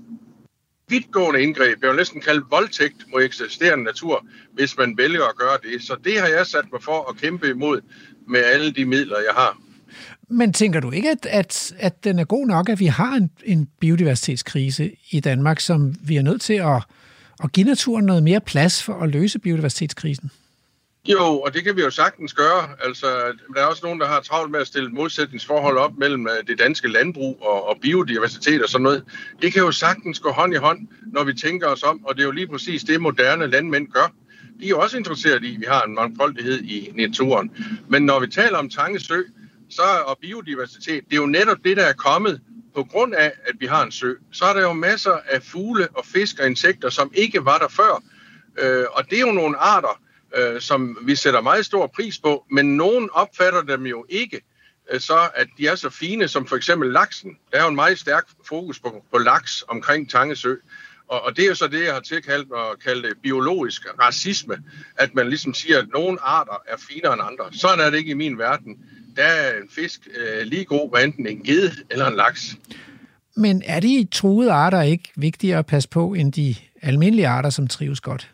vidtgående 0.89 1.43
indgreb, 1.43 1.83
jeg 1.83 1.91
vil 1.91 1.97
næsten 1.97 2.21
kalde 2.21 2.45
voldtægt 2.51 2.97
mod 3.13 3.23
eksisterende 3.23 3.85
natur, 3.85 4.27
hvis 4.53 4.79
man 4.79 4.95
vælger 4.97 5.25
at 5.25 5.37
gøre 5.37 5.59
det. 5.63 5.83
Så 5.83 5.97
det 6.05 6.21
har 6.21 6.27
jeg 6.27 6.47
sat 6.47 6.65
mig 6.73 6.83
for 6.83 7.11
at 7.11 7.17
kæmpe 7.17 7.49
imod 7.49 7.81
med 8.29 8.41
alle 8.45 8.73
de 8.73 8.85
midler, 8.85 9.17
jeg 9.19 9.35
har. 9.35 9.59
Men 10.31 10.53
tænker 10.53 10.81
du 10.81 10.91
ikke, 10.91 11.11
at, 11.11 11.27
at, 11.27 11.75
at 11.79 12.05
den 12.05 12.19
er 12.19 12.25
god 12.25 12.47
nok, 12.47 12.69
at 12.69 12.81
vi 12.81 12.87
har 12.87 13.15
en, 13.15 13.31
en 13.45 13.69
biodiversitetskrise 13.81 14.91
i 15.11 15.21
Danmark, 15.21 15.61
som 15.61 15.95
vi 16.03 16.17
er 16.17 16.23
nødt 16.23 16.41
til 16.41 16.55
at, 16.55 16.83
at 17.45 17.53
give 17.53 17.67
naturen 17.67 18.05
noget 18.05 18.23
mere 18.23 18.41
plads 18.41 18.83
for 18.83 19.03
at 19.03 19.09
løse 19.09 19.39
biodiversitetskrisen? 19.39 20.31
Jo, 21.07 21.41
og 21.41 21.55
det 21.55 21.65
kan 21.65 21.77
vi 21.77 21.83
jo 21.83 21.91
sagtens 21.91 22.35
gøre. 22.35 22.69
Altså, 22.85 23.07
der 23.55 23.61
er 23.61 23.67
også 23.67 23.81
nogen, 23.85 24.01
der 24.01 24.07
har 24.07 24.21
travlt 24.21 24.51
med 24.51 24.61
at 24.61 24.67
stille 24.67 24.89
modsætningsforhold 24.89 25.79
op 25.79 25.93
mellem 25.99 26.27
øh, 26.27 26.47
det 26.47 26.59
danske 26.59 26.89
landbrug 26.89 27.39
og, 27.43 27.69
og 27.69 27.77
biodiversitet 27.83 28.63
og 28.63 28.69
sådan 28.69 28.83
noget. 28.83 29.05
Det 29.43 29.53
kan 29.53 29.63
jo 29.63 29.73
sagtens 29.73 30.21
gå 30.21 30.31
hånd 30.31 30.55
i 30.55 30.57
hånd, 30.57 30.89
når 31.13 31.25
vi 31.25 31.35
tænker 31.35 31.67
os 31.67 31.83
om, 31.83 32.05
og 32.05 32.15
det 32.15 32.23
er 32.23 32.27
jo 32.27 32.33
lige 32.33 32.49
præcis 32.49 32.85
det, 32.85 33.01
moderne 33.01 33.47
landmænd 33.47 33.89
gør. 33.89 34.13
De 34.61 34.65
er 34.65 34.69
jo 34.69 34.81
også 34.81 34.97
interesseret 34.97 35.45
i, 35.45 35.55
at 35.55 35.61
vi 35.61 35.67
har 35.69 35.83
en 35.83 35.95
mangfoldighed 35.95 36.63
i 36.63 36.93
naturen. 36.95 37.51
Men 37.89 38.03
når 38.03 38.21
vi 38.21 38.27
taler 38.27 38.59
om 38.59 38.71
Tangesø 38.71 39.23
så, 39.71 39.83
og 40.07 40.19
biodiversitet, 40.21 41.05
det 41.05 41.13
er 41.13 41.21
jo 41.21 41.27
netop 41.27 41.59
det, 41.65 41.77
der 41.77 41.85
er 41.85 41.93
kommet 41.93 42.41
på 42.75 42.85
grund 42.85 43.15
af, 43.15 43.33
at 43.47 43.55
vi 43.59 43.67
har 43.67 43.85
en 43.85 43.93
sø. 43.93 44.13
Så 44.33 44.45
er 44.45 44.53
der 44.53 44.61
jo 44.61 44.73
masser 44.73 45.19
af 45.31 45.43
fugle 45.43 45.89
og 45.95 46.07
fisk 46.07 46.41
og 46.41 46.47
insekter, 46.47 46.89
som 46.91 47.11
ikke 47.15 47.45
var 47.45 47.59
der 47.59 47.69
før. 47.69 48.03
Øh, 48.59 48.85
og 48.93 49.11
det 49.11 49.17
er 49.17 49.21
jo 49.21 49.33
nogle 49.33 49.57
arter, 49.57 50.01
øh, 50.37 50.61
som 50.61 50.99
vi 51.03 51.15
sætter 51.15 51.41
meget 51.41 51.67
stor 51.67 51.87
pris 51.87 52.19
på, 52.19 52.45
men 52.51 52.77
nogen 52.77 53.11
opfatter 53.13 53.63
dem 53.63 53.87
jo 53.87 54.07
ikke 54.09 54.41
øh, 54.91 55.01
så, 55.01 55.29
at 55.35 55.47
de 55.59 55.67
er 55.67 55.75
så 55.75 55.91
fine 55.91 56.29
som 56.29 56.47
for 56.47 56.57
eksempel 56.57 56.93
laksen. 56.93 57.37
Der 57.53 57.59
er 57.59 57.63
jo 57.63 57.69
en 57.69 57.75
meget 57.75 57.99
stærk 57.99 58.27
fokus 58.49 58.81
på, 58.81 59.05
på 59.13 59.19
laks 59.19 59.65
omkring 59.69 60.11
Tangesø. 60.11 60.55
Og, 61.09 61.25
og 61.25 61.37
det 61.37 61.45
er 61.45 61.49
jo 61.49 61.55
så 61.55 61.67
det, 61.69 61.85
jeg 61.85 61.93
har 61.93 62.01
tilkaldt 62.01 62.49
at 62.53 62.83
kalde 62.85 63.09
det 63.09 63.17
biologisk 63.23 63.83
racisme, 64.01 64.57
at 64.97 65.15
man 65.15 65.29
ligesom 65.29 65.55
siger, 65.55 65.79
at 65.79 65.89
nogle 65.95 66.19
arter 66.23 66.63
er 66.67 66.77
finere 66.89 67.13
end 67.13 67.23
andre. 67.23 67.45
Sådan 67.53 67.81
er 67.81 67.91
det 67.91 67.99
ikke 67.99 68.11
i 68.11 68.15
min 68.15 68.39
verden. 68.39 68.79
Der 69.17 69.25
er 69.25 69.63
en 69.63 69.69
fisk 69.71 70.09
øh, 70.17 70.47
lige 70.47 70.65
god, 70.65 70.91
hvad 70.91 71.05
enten 71.05 71.27
en 71.27 71.43
ged 71.43 71.71
eller 71.91 72.07
en 72.07 72.17
laks. 72.17 72.57
Men 73.37 73.63
er 73.67 73.81
de 73.81 74.09
truede 74.13 74.53
arter 74.53 74.83
ikke 74.83 75.13
vigtigere 75.17 75.59
at 75.59 75.67
passe 75.67 75.89
på, 75.89 76.15
end 76.15 76.33
de 76.33 76.55
almindelige 76.83 77.29
arter, 77.29 77.51
som 77.51 77.69
trives 77.69 78.01
godt? 78.01 78.31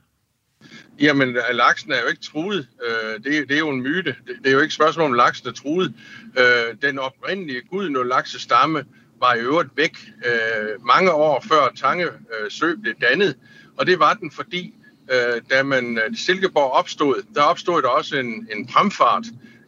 Jamen, 1.01 1.29
øh, 1.29 1.43
laksen 1.53 1.93
er 1.93 2.01
jo 2.01 2.07
ikke 2.07 2.23
truet. 2.23 2.69
Øh, 2.87 3.25
det, 3.25 3.49
det 3.49 3.55
er 3.55 3.59
jo 3.59 3.71
en 3.71 3.83
myte. 3.83 4.17
Det, 4.27 4.37
det 4.43 4.47
er 4.47 4.53
jo 4.53 4.59
ikke 4.59 4.67
et 4.67 4.73
spørgsmål, 4.73 5.07
om 5.07 5.13
laksen 5.13 5.49
er 5.49 5.53
truet. 5.53 5.95
Øh, 6.39 6.77
den 6.83 6.99
oprindelige 6.99 7.63
gudno 7.71 8.03
laksestamme 8.03 8.85
var 9.21 9.35
i 9.35 9.41
øvrigt 9.41 9.71
væk 9.77 9.99
øh, 10.27 10.87
mange 10.87 11.13
år 11.13 11.45
før 11.49 11.73
Tange 11.77 12.05
øh, 12.05 12.51
Sø 12.51 12.75
blev 12.75 12.95
dannet. 13.01 13.37
Og 13.77 13.87
det 13.87 13.99
var 13.99 14.15
den, 14.15 14.31
fordi 14.31 14.75
øh, 15.11 15.43
da 15.51 15.63
man 15.63 15.99
øh, 15.99 16.17
Silkeborg 16.17 16.71
opstod, 16.71 17.23
der 17.35 17.43
opstod 17.43 17.83
der 17.83 17.89
også 17.89 18.17
en, 18.17 18.49
en 18.53 18.67
pramfart 18.67 19.25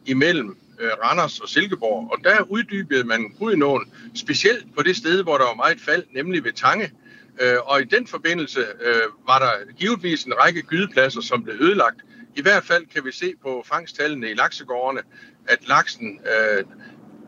imellem 0.07 0.57
øh, 0.81 0.91
Randers 1.05 1.41
og 1.41 1.49
Silkeborg. 1.49 2.11
Og 2.13 2.25
der 2.25 2.43
uddybede 2.43 3.05
man 3.05 3.35
Gudnåen 3.39 3.93
specielt 4.15 4.67
på 4.77 4.83
det 4.83 4.97
sted, 4.97 5.23
hvor 5.23 5.39
der 5.39 5.45
var 5.45 5.55
meget 5.55 5.81
fald, 5.81 6.05
nemlig 6.15 6.45
ved 6.45 6.53
Tange. 6.53 6.85
Øh, 6.85 7.06
Øh, 7.41 7.57
og 7.65 7.81
i 7.81 7.85
den 7.85 8.07
forbindelse 8.07 8.61
øh, 8.61 9.03
var 9.27 9.39
der 9.39 9.73
givetvis 9.79 10.25
en 10.25 10.35
række 10.35 10.63
gydepladser, 10.63 11.21
som 11.21 11.45
blev 11.45 11.57
ødelagt. 11.61 12.01
I 12.37 12.43
hvert 12.43 12.65
fald 12.65 12.87
kan 12.95 13.05
vi 13.05 13.13
se 13.13 13.35
på 13.43 13.65
fangsttallene 13.69 14.31
i 14.31 14.35
laksegårdene, 14.35 15.01
at 15.49 15.69
laksen 15.69 16.21
øh, 16.27 16.65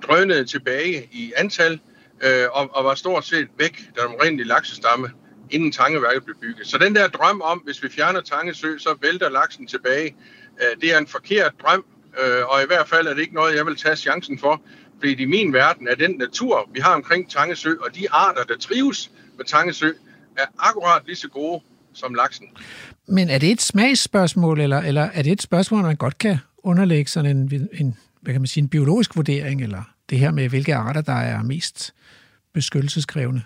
drønede 0.02 0.44
tilbage 0.44 1.08
i 1.12 1.32
antal 1.36 1.80
øh, 2.24 2.46
og, 2.52 2.76
og 2.76 2.84
var 2.84 2.94
stort 2.94 3.24
set 3.24 3.48
væk, 3.58 3.90
da 3.96 4.02
den 4.02 4.14
oprindelige 4.14 4.48
laksestamme, 4.48 5.10
inden 5.50 5.72
Tangeværket 5.72 6.24
blev 6.24 6.36
bygget. 6.40 6.66
Så 6.66 6.78
den 6.78 6.94
der 6.94 7.08
drøm 7.08 7.40
om, 7.40 7.58
hvis 7.58 7.82
vi 7.82 7.88
fjerner 7.88 8.20
Tangesø, 8.20 8.78
så 8.78 8.96
vælter 9.02 9.28
laksen 9.28 9.66
tilbage, 9.66 10.16
øh, 10.60 10.80
det 10.80 10.94
er 10.94 10.98
en 10.98 11.06
forkert 11.06 11.52
drøm, 11.62 11.84
øh, 12.20 12.46
og 12.46 12.62
i 12.62 12.66
hvert 12.66 12.88
fald 12.88 13.06
er 13.06 13.14
det 13.14 13.20
ikke 13.20 13.34
noget, 13.34 13.56
jeg 13.56 13.66
vil 13.66 13.76
tage 13.76 13.96
chancen 13.96 14.38
for, 14.38 14.62
fordi 14.98 15.22
i 15.22 15.24
min 15.24 15.52
verden 15.52 15.88
er 15.88 15.94
den 15.94 16.10
natur, 16.10 16.70
vi 16.72 16.80
har 16.80 16.94
omkring 16.94 17.30
Tangesø, 17.30 17.74
og 17.80 17.94
de 17.94 18.10
arter, 18.10 18.44
der 18.44 18.56
trives 18.56 19.10
med 19.38 19.46
Tangesø, 19.46 19.90
er 20.36 20.44
akkurat 20.58 21.02
lige 21.06 21.16
så 21.16 21.28
gode 21.28 21.62
som 21.92 22.14
laksen. 22.14 22.46
Men 23.08 23.30
er 23.30 23.38
det 23.38 23.50
et 23.50 23.62
smagsspørgsmål, 23.62 24.60
eller, 24.60 24.78
eller 24.78 25.02
er 25.02 25.22
det 25.22 25.32
et 25.32 25.42
spørgsmål, 25.42 25.82
man 25.82 25.96
godt 25.96 26.18
kan 26.18 26.38
underlægge 26.58 27.10
sådan 27.10 27.36
en, 27.36 27.68
en, 27.72 27.96
hvad 28.20 28.34
kan 28.34 28.40
man 28.40 28.46
sige, 28.46 28.62
en 28.62 28.68
biologisk 28.68 29.16
vurdering, 29.16 29.62
eller 29.62 29.82
det 30.10 30.18
her 30.18 30.30
med, 30.30 30.48
hvilke 30.48 30.74
arter, 30.74 31.00
der 31.00 31.12
er 31.12 31.42
mest 31.42 31.94
beskyttelseskrævende? 32.52 33.42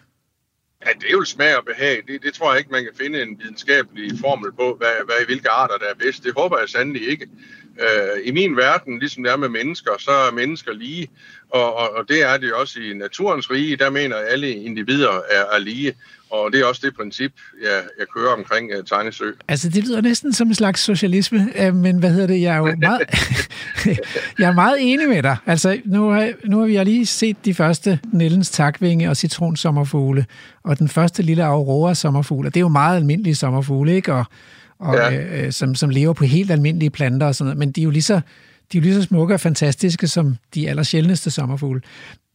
Ja, 0.86 0.90
det 1.00 1.06
er 1.08 1.12
jo 1.12 1.24
smag 1.24 1.56
og 1.56 1.64
behag. 1.64 2.02
Det, 2.08 2.22
det 2.22 2.34
tror 2.34 2.50
jeg 2.50 2.58
ikke, 2.58 2.72
man 2.72 2.84
kan 2.84 2.92
finde 3.00 3.22
en 3.22 3.38
videnskabelig 3.38 4.18
formel 4.20 4.52
på, 4.52 4.74
hvad, 4.78 5.04
hvad, 5.04 5.26
hvilke 5.26 5.50
arter, 5.50 5.78
der 5.78 5.86
er 5.86 5.94
bedst. 5.94 6.24
Det 6.24 6.32
håber 6.36 6.58
jeg 6.58 6.68
sandelig 6.68 7.08
ikke. 7.08 7.26
Øh, 7.80 8.20
I 8.24 8.30
min 8.30 8.56
verden, 8.56 8.98
ligesom 8.98 9.22
det 9.22 9.32
er 9.32 9.36
med 9.36 9.48
mennesker, 9.48 9.90
så 9.98 10.10
er 10.10 10.32
mennesker 10.32 10.72
lige, 10.72 11.08
og, 11.50 11.74
og, 11.74 11.90
og 11.90 12.08
det 12.08 12.22
er 12.22 12.36
det 12.36 12.52
også 12.52 12.80
i 12.80 12.94
naturens 12.94 13.50
rige. 13.50 13.76
Der 13.76 13.90
mener 13.90 14.16
alle 14.16 14.54
individer 14.54 15.20
er, 15.30 15.44
er 15.52 15.58
lige, 15.58 15.94
og 16.32 16.52
det 16.52 16.60
er 16.60 16.64
også 16.64 16.80
det 16.84 16.96
princip, 16.96 17.32
jeg, 17.62 17.82
jeg 17.98 18.06
kører 18.16 18.32
omkring 18.32 18.70
uh, 18.78 18.84
Tangesø. 18.84 19.30
Altså, 19.48 19.68
det 19.68 19.84
lyder 19.84 20.00
næsten 20.00 20.32
som 20.32 20.48
en 20.48 20.54
slags 20.54 20.80
socialisme, 20.80 21.48
uh, 21.60 21.74
men 21.74 21.98
hvad 21.98 22.10
hedder 22.10 22.26
det? 22.26 22.40
Jeg 22.40 22.54
er 22.54 22.58
jo 22.58 22.64
meget, 22.64 23.00
jeg 24.38 24.48
er 24.48 24.54
meget 24.54 24.76
enig 24.80 25.08
med 25.08 25.22
dig. 25.22 25.36
Altså, 25.46 25.80
nu 25.84 26.10
har, 26.10 26.32
nu 26.44 26.58
har 26.58 26.66
vi 26.66 26.84
lige 26.84 27.06
set 27.06 27.36
de 27.44 27.54
første 27.54 27.98
Nellens 28.12 28.50
takvinge 28.50 29.10
og 29.10 29.16
citronsommerfugle, 29.16 30.26
og 30.64 30.78
den 30.78 30.88
første 30.88 31.22
lille 31.22 31.44
aurora 31.44 31.94
sommerfugle. 31.94 32.50
Det 32.50 32.56
er 32.56 32.60
jo 32.60 32.68
meget 32.68 32.96
almindelige 32.96 33.34
sommerfugle, 33.34 33.94
ikke? 33.94 34.14
Og, 34.14 34.24
og, 34.78 34.94
ja. 34.94 35.44
øh, 35.44 35.52
som, 35.52 35.74
som 35.74 35.90
lever 35.90 36.12
på 36.12 36.24
helt 36.24 36.50
almindelige 36.50 36.90
planter 36.90 37.26
og 37.26 37.34
sådan 37.34 37.46
noget. 37.46 37.58
Men 37.58 37.72
de 37.72 37.80
er 37.80 37.84
jo 37.84 37.90
lige 37.90 38.02
så, 38.02 38.20
de 38.72 38.78
er 38.78 38.80
jo 38.80 38.82
lige 38.82 38.94
så 38.94 39.02
smukke 39.02 39.34
og 39.34 39.40
fantastiske 39.40 40.08
som 40.08 40.36
de 40.54 40.68
aller 40.68 40.82
sjældneste 40.82 41.30
sommerfugle. 41.30 41.80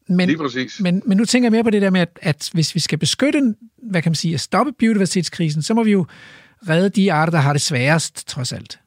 Men, 0.07 0.27
lige 0.27 0.37
præcis. 0.37 0.79
Men, 0.79 1.01
men 1.05 1.17
nu 1.17 1.25
tænker 1.25 1.45
jeg 1.45 1.51
mere 1.51 1.63
på 1.63 1.69
det 1.69 1.81
der 1.81 1.89
med, 1.89 2.01
at, 2.01 2.19
at 2.21 2.49
hvis 2.53 2.75
vi 2.75 2.79
skal 2.79 2.97
beskytte, 2.97 3.55
hvad 3.83 4.01
kan 4.01 4.09
man 4.09 4.15
sige, 4.15 4.33
at 4.33 4.39
stoppe 4.39 4.71
biodiversitetskrisen, 4.79 5.61
så 5.61 5.73
må 5.73 5.83
vi 5.83 5.91
jo 5.91 6.05
redde 6.69 6.89
de 6.89 7.13
arter, 7.13 7.31
der 7.31 7.39
har 7.39 7.53
det 7.53 7.61
sværest, 7.61 8.27
trods 8.27 8.53
alt. 8.53 8.79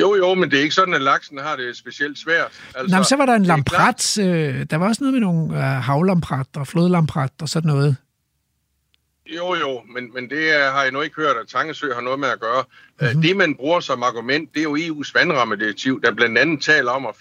Jo, 0.00 0.16
jo, 0.16 0.34
men 0.34 0.50
det 0.50 0.58
er 0.58 0.62
ikke 0.62 0.74
sådan, 0.74 0.94
at 0.94 1.02
laksen 1.02 1.38
har 1.38 1.56
det 1.56 1.76
specielt 1.76 2.18
svært. 2.18 2.52
Altså, 2.74 2.96
Nå, 2.96 3.02
så 3.02 3.16
var 3.16 3.26
der 3.26 3.34
en 3.34 3.44
lamprat. 3.44 4.18
Øh, 4.18 4.66
der 4.70 4.76
var 4.76 4.88
også 4.88 5.04
noget 5.04 5.12
med 5.12 5.20
nogle 5.20 5.56
øh, 5.56 5.62
havlamprat 5.62 6.46
og 6.56 6.66
flodlamprat 6.66 7.32
og 7.40 7.48
sådan 7.48 7.68
noget. 7.68 7.96
Jo, 9.26 9.54
jo, 9.54 9.82
men, 9.94 10.14
men 10.14 10.30
det 10.30 10.52
har 10.52 10.82
jeg 10.82 10.92
nu 10.92 11.00
ikke 11.00 11.16
hørt, 11.16 11.36
at 11.36 11.48
Tangesø 11.48 11.94
har 11.94 12.00
noget 12.00 12.20
med 12.20 12.28
at 12.28 12.40
gøre. 12.40 12.64
Mm-hmm. 13.00 13.22
Det, 13.22 13.36
man 13.36 13.54
bruger 13.54 13.80
som 13.80 14.02
argument, 14.02 14.54
det 14.54 14.60
er 14.60 14.62
jo 14.62 14.76
EU's 14.76 15.12
vandrammedirektiv, 15.14 16.02
der 16.02 16.14
blandt 16.14 16.38
andet 16.38 16.62
taler 16.62 16.90
om 16.90 17.06
at 17.06 17.14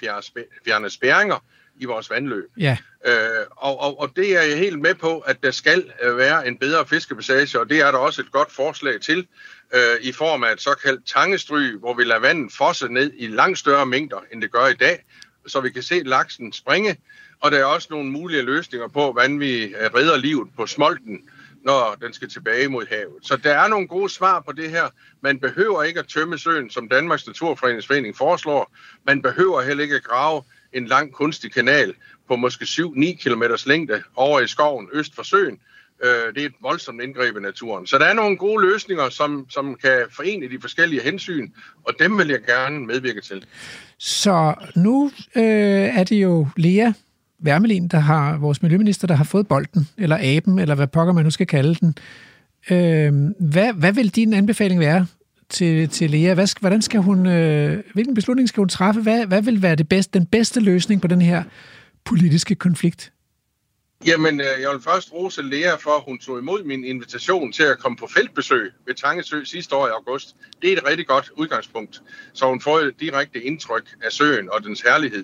fjerne 0.66 0.90
spæringer 0.90 1.44
i 1.82 1.86
vores 1.86 2.10
vandløb. 2.10 2.50
Ja. 2.58 2.78
Øh, 3.06 3.46
og, 3.52 3.80
og, 3.80 4.00
og 4.00 4.10
det 4.16 4.38
er 4.38 4.42
jeg 4.42 4.58
helt 4.58 4.80
med 4.80 4.96
på, 4.96 5.20
at 5.20 5.44
der 5.44 5.52
skal 5.52 5.92
øh, 6.04 6.18
være 6.18 6.48
en 6.48 6.58
bedre 6.58 6.88
fiskepassage, 6.88 7.60
og 7.60 7.70
det 7.70 7.80
er 7.80 7.92
der 7.92 7.98
også 7.98 8.22
et 8.22 8.32
godt 8.32 8.52
forslag 8.52 9.02
til, 9.02 9.28
øh, 9.74 10.02
i 10.02 10.12
form 10.12 10.44
af 10.44 10.52
et 10.52 10.62
såkaldt 10.62 11.08
tangestryg, 11.08 11.80
hvor 11.80 11.94
vi 11.94 12.04
lader 12.04 12.20
vandet 12.20 12.54
fosse 12.58 12.88
ned 12.88 13.12
i 13.18 13.28
langt 13.28 13.60
større 13.60 13.86
mængder, 13.86 14.18
end 14.34 14.42
det 14.42 14.52
gør 14.52 14.68
i 14.68 14.74
dag, 14.74 15.06
så 15.48 15.62
vi 15.62 15.70
kan 15.70 15.84
se 15.84 16.02
laksen 16.06 16.54
springe. 16.54 16.98
Og 17.40 17.52
der 17.52 17.60
er 17.60 17.66
også 17.66 17.88
nogle 17.92 18.12
mulige 18.12 18.42
løsninger 18.42 18.88
på, 18.88 19.12
hvordan 19.12 19.40
vi 19.40 19.64
øh, 19.64 19.90
redder 19.96 20.18
livet 20.18 20.50
på 20.58 20.68
smolten, 20.68 21.20
når 21.66 21.98
den 22.02 22.14
skal 22.14 22.30
tilbage 22.30 22.68
mod 22.68 22.86
havet. 22.90 23.16
Så 23.22 23.38
der 23.38 23.54
er 23.54 23.68
nogle 23.68 23.88
gode 23.88 24.10
svar 24.10 24.40
på 24.40 24.52
det 24.52 24.70
her. 24.70 24.90
Man 25.22 25.40
behøver 25.40 25.84
ikke 25.84 26.00
at 26.00 26.08
tømme 26.08 26.38
søen, 26.38 26.70
som 26.70 26.90
Danmarks 26.90 27.28
Naturfredningsforening 27.28 28.18
foreslår. 28.18 28.76
Man 29.06 29.22
behøver 29.22 29.62
heller 29.62 29.84
ikke 29.84 29.96
at 29.96 30.04
grave 30.04 30.44
en 30.74 30.86
lang 30.86 31.12
kunstig 31.12 31.52
kanal 31.54 31.94
på 32.28 32.36
måske 32.36 32.64
7-9 32.64 33.24
km 33.24 33.44
længde 33.66 34.04
over 34.16 34.40
i 34.40 34.48
skoven 34.48 34.88
øst 34.94 35.16
for 35.16 35.24
søen. 35.24 35.58
Øh, 36.04 36.34
det 36.36 36.42
er 36.42 36.46
et 36.46 36.56
voldsomt 36.62 37.02
indgreb 37.02 37.38
i 37.38 37.40
naturen. 37.40 37.88
Så 37.88 37.98
der 37.98 38.06
er 38.06 38.14
nogle 38.14 38.38
gode 38.38 38.66
løsninger, 38.72 39.10
som, 39.10 39.46
som 39.50 39.76
kan 39.76 39.98
forene 40.10 40.50
de 40.50 40.62
forskellige 40.62 41.02
hensyn, 41.02 41.50
og 41.84 41.94
dem 42.00 42.18
vil 42.18 42.28
jeg 42.28 42.40
gerne 42.42 42.86
medvirke 42.86 43.22
til. 43.22 43.46
Så 43.98 44.54
nu 44.76 45.12
øh, 45.36 45.44
er 45.98 46.04
det 46.04 46.22
jo 46.22 46.48
Lea 46.58 46.92
Wermelin, 47.46 47.88
der 47.88 48.00
har, 48.00 48.38
vores 48.38 48.62
miljøminister, 48.62 49.08
der 49.08 49.16
har 49.16 49.24
fået 49.24 49.48
bolden, 49.48 49.88
eller 49.98 50.18
aben, 50.22 50.60
eller 50.60 50.76
hvad 50.76 50.88
pokker 50.88 51.14
man 51.14 51.24
nu 51.24 51.32
skal 51.32 51.48
kalde 51.48 51.76
den. 51.76 51.96
Øh, 52.72 53.14
hvad, 53.40 53.74
hvad 53.74 53.94
vil 53.94 54.16
din 54.16 54.34
anbefaling 54.34 54.80
være 54.80 55.08
til, 55.52 55.90
til 55.90 56.12
Lea? 56.12 56.34
Hvad, 56.34 56.60
hvordan 56.60 56.82
skal 56.82 57.00
hun, 57.00 57.28
øh, 57.28 57.84
hvilken 57.94 58.16
beslutning 58.16 58.50
skal 58.50 58.62
hun 58.62 58.70
træffe? 58.70 59.02
Hvad, 59.02 59.26
hvad 59.26 59.42
vil 59.42 59.62
være 59.62 59.76
det 59.76 59.90
bedste, 59.90 60.20
den 60.20 60.28
bedste 60.28 60.60
løsning 60.60 61.02
på 61.02 61.08
den 61.08 61.22
her 61.22 61.44
politiske 62.06 62.56
konflikt? 62.56 63.12
Jamen, 64.06 64.40
øh, 64.40 64.62
jeg 64.62 64.70
vil 64.72 64.82
først 64.82 65.14
rose 65.14 65.42
Lea 65.42 65.76
for, 65.76 65.92
at 65.92 66.04
hun 66.08 66.20
tog 66.20 66.40
imod 66.40 66.64
min 66.64 66.84
invitation 66.84 67.52
til 67.52 67.64
at 67.64 67.80
komme 67.80 67.98
på 67.98 68.08
feltbesøg 68.08 68.72
ved 68.86 68.96
Tangesø 68.96 69.44
sidste 69.44 69.76
år 69.76 69.88
i 69.88 69.90
august. 69.90 70.36
Det 70.62 70.74
er 70.74 70.78
et 70.78 70.86
rigtig 70.88 71.08
godt 71.08 71.32
udgangspunkt, 71.38 72.02
så 72.34 72.46
hun 72.46 72.62
får 72.62 72.80
et 72.80 72.94
direkte 73.00 73.44
indtryk 73.44 73.90
af 74.04 74.12
søen 74.12 74.50
og 74.52 74.64
dens 74.64 74.82
herlighed. 74.82 75.24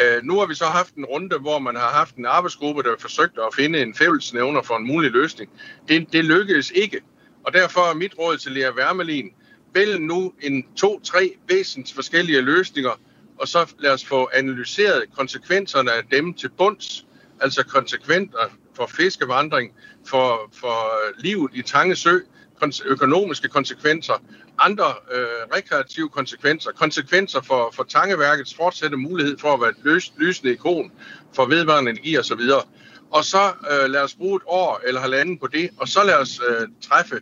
Øh, 0.00 0.22
nu 0.22 0.38
har 0.38 0.46
vi 0.46 0.54
så 0.54 0.64
haft 0.64 0.94
en 0.94 1.04
runde, 1.04 1.38
hvor 1.38 1.58
man 1.58 1.76
har 1.76 1.88
haft 1.88 2.16
en 2.16 2.26
arbejdsgruppe, 2.26 2.82
der 2.82 2.88
har 2.88 2.96
forsøgt 3.00 3.38
at 3.38 3.54
finde 3.56 3.82
en 3.82 3.94
fællesnævner 3.94 4.62
for 4.62 4.76
en 4.76 4.86
mulig 4.86 5.10
løsning. 5.10 5.50
Det, 5.88 6.12
det 6.12 6.24
lykkedes 6.24 6.70
ikke, 6.74 7.00
og 7.44 7.52
derfor 7.52 7.80
er 7.80 7.94
mit 7.94 8.14
råd 8.18 8.36
til 8.36 8.52
Lea 8.52 8.70
Wermelin, 8.70 9.30
vælg 9.76 10.00
nu 10.00 10.32
en 10.42 10.64
to-tre 10.76 11.34
væsentligt 11.48 11.94
forskellige 11.94 12.40
løsninger, 12.40 13.00
og 13.38 13.48
så 13.48 13.74
lad 13.78 13.90
os 13.90 14.04
få 14.04 14.28
analyseret 14.34 15.04
konsekvenserne 15.16 15.92
af 15.92 16.02
dem 16.10 16.34
til 16.34 16.48
bunds, 16.48 17.06
altså 17.40 17.64
konsekvenser 17.64 18.38
for 18.76 18.86
fiskevandring, 18.86 19.72
for, 20.06 20.50
for 20.52 20.76
livet 21.18 21.50
i 21.54 21.62
Tangesø, 21.62 22.18
økonomiske 22.84 23.48
konsekvenser, 23.48 24.14
andre 24.58 24.94
øh, 25.12 25.56
rekreative 25.56 26.08
konsekvenser, 26.08 26.70
konsekvenser 26.72 27.40
for, 27.40 27.70
for 27.74 27.82
Tangeværkets 27.82 28.54
fortsatte 28.54 28.96
mulighed 28.96 29.38
for 29.38 29.54
at 29.54 29.60
være 29.60 29.70
et 29.70 29.76
løs, 29.82 30.12
lysende 30.18 30.52
ikon 30.52 30.92
for 31.34 31.44
vedvarende 31.44 31.90
energi 31.90 32.18
osv. 32.18 32.40
Og 33.10 33.24
så 33.24 33.52
øh, 33.70 33.90
lad 33.90 34.02
os 34.02 34.14
bruge 34.14 34.36
et 34.36 34.42
år 34.46 34.80
eller 34.86 35.00
halvanden 35.00 35.38
på 35.38 35.46
det, 35.46 35.70
og 35.76 35.88
så 35.88 36.04
lad 36.04 36.14
os 36.14 36.40
øh, 36.48 36.68
træffe 36.88 37.20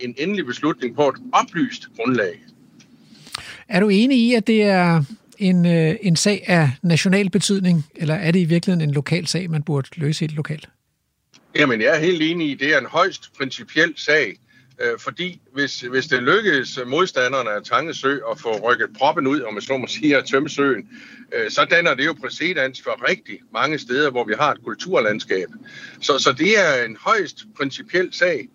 en 0.00 0.14
endelig 0.18 0.46
beslutning 0.46 0.96
på 0.96 1.08
et 1.08 1.14
oplyst 1.32 1.88
grundlag. 1.96 2.42
Er 3.68 3.80
du 3.80 3.88
enig 3.88 4.18
i, 4.18 4.34
at 4.34 4.46
det 4.46 4.62
er 4.62 5.02
en, 5.38 5.66
øh, 5.66 5.96
en 6.02 6.16
sag 6.16 6.44
af 6.46 6.70
national 6.82 7.30
betydning, 7.30 7.86
eller 7.94 8.14
er 8.14 8.30
det 8.30 8.40
i 8.40 8.44
virkeligheden 8.44 8.88
en 8.88 8.94
lokal 8.94 9.26
sag, 9.26 9.50
man 9.50 9.62
burde 9.62 9.88
løse 9.96 10.20
helt 10.20 10.34
lokalt? 10.34 10.68
Jamen, 11.56 11.80
jeg 11.80 11.94
er 11.94 11.98
helt 11.98 12.22
enig 12.22 12.48
i, 12.48 12.52
at 12.52 12.60
det 12.60 12.74
er 12.74 12.78
en 12.78 12.86
højst 12.86 13.30
principiel 13.38 13.92
sag, 13.96 14.36
øh, 14.80 14.98
fordi 14.98 15.40
hvis, 15.52 15.80
hvis 15.80 16.06
det 16.06 16.22
lykkes 16.22 16.78
modstanderne 16.86 17.50
af 17.50 17.62
Tangesø 17.62 18.18
at 18.30 18.40
få 18.40 18.70
rykket 18.70 18.88
proppen 18.98 19.26
ud, 19.26 19.40
om 19.40 19.54
man 19.54 19.62
så 19.62 19.76
må 19.76 19.86
sige, 19.86 20.16
at 20.16 20.24
tømme 20.24 20.48
søen, 20.48 20.88
øh, 21.34 21.50
så 21.50 21.66
danner 21.70 21.94
det 21.94 22.06
jo 22.06 22.12
præcedens 22.12 22.82
for 22.82 23.08
rigtig 23.08 23.38
mange 23.52 23.78
steder, 23.78 24.10
hvor 24.10 24.24
vi 24.24 24.34
har 24.38 24.52
et 24.52 24.64
kulturlandskab. 24.64 25.48
Så, 26.00 26.18
så 26.18 26.32
det 26.32 26.58
er 26.58 26.84
en 26.84 26.96
højst 27.00 27.44
principiel 27.56 28.08
sag, 28.12 28.48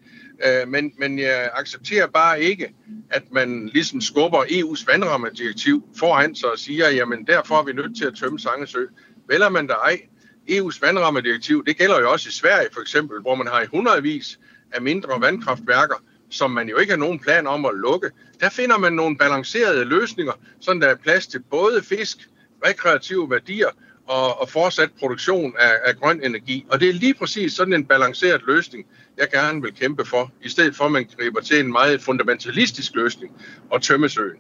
Øh, 0.46 0.68
men, 0.68 0.94
men 0.98 1.20
jeg 1.20 1.50
accepterer 1.54 2.08
bare 2.08 2.42
ikke, 2.42 2.74
at 3.10 3.24
man 3.32 3.68
ligesom 3.74 4.02
skubber 4.02 4.44
EU's 4.44 4.86
vandrammedirektiv 4.92 5.84
foran 6.00 6.36
sig 6.36 6.52
og 6.52 6.60
siger, 6.60 6.90
jamen 6.90 7.28
derfor 7.28 7.56
er 7.56 7.64
vi 7.64 7.74
nødt 7.74 7.98
til 7.98 8.06
at 8.06 8.14
tømme 8.16 8.40
Sangesø. 8.40 8.86
Vælger 9.28 9.50
man 9.50 9.68
der 9.68 9.76
ej, 9.76 10.02
EU's 10.50 10.80
vandrammedirektiv, 10.82 11.66
det 11.66 11.78
gælder 11.78 12.00
jo 12.00 12.12
også 12.12 12.30
i 12.30 12.32
Sverige 12.32 12.70
for 12.74 12.82
eksempel, 12.82 13.22
hvor 13.22 13.36
man 13.36 13.48
har 13.48 13.62
i 13.62 13.66
hundredvis 13.66 14.40
af 14.72 14.82
mindre 14.82 15.22
vandkraftværker, 15.22 15.96
som 16.30 16.52
man 16.52 16.70
jo 16.70 16.78
ikke 16.78 16.92
har 16.92 16.98
nogen 16.98 17.20
plan 17.20 17.48
om 17.48 17.66
at 17.66 17.72
lukke. 17.76 18.10
Der 18.40 18.50
finder 18.50 18.78
man 18.78 18.94
nogle 18.94 19.18
balancerede 19.18 19.86
løsninger, 19.86 20.34
sådan 20.60 20.82
der 20.82 20.88
er 20.88 20.96
plads 20.96 21.28
til 21.28 21.40
både 21.40 21.84
fisk, 21.84 22.30
rekreative 22.66 23.30
værdier 23.32 23.70
og, 24.08 24.42
og 24.42 24.50
fortsat 24.50 24.90
produktion 25.00 25.54
af, 25.60 25.74
af 25.86 25.96
grøn 25.96 26.24
energi. 26.24 26.66
Og 26.70 26.80
det 26.80 26.90
er 26.90 26.94
lige 26.94 27.14
præcis 27.14 27.54
sådan 27.54 27.74
en 27.74 27.86
balanceret 27.86 28.42
løsning, 28.48 28.86
jeg 29.18 29.28
gerne 29.32 29.62
vil 29.62 29.74
kæmpe 29.74 30.06
for, 30.06 30.32
i 30.42 30.50
stedet 30.50 30.76
for 30.76 30.84
at 30.84 30.92
man 30.92 31.08
griber 31.18 31.42
til 31.42 31.60
en 31.60 31.72
meget 31.72 32.02
fundamentalistisk 32.02 32.96
løsning 32.96 33.32
og 33.70 33.82
tømme 33.82 34.10
søen. 34.10 34.38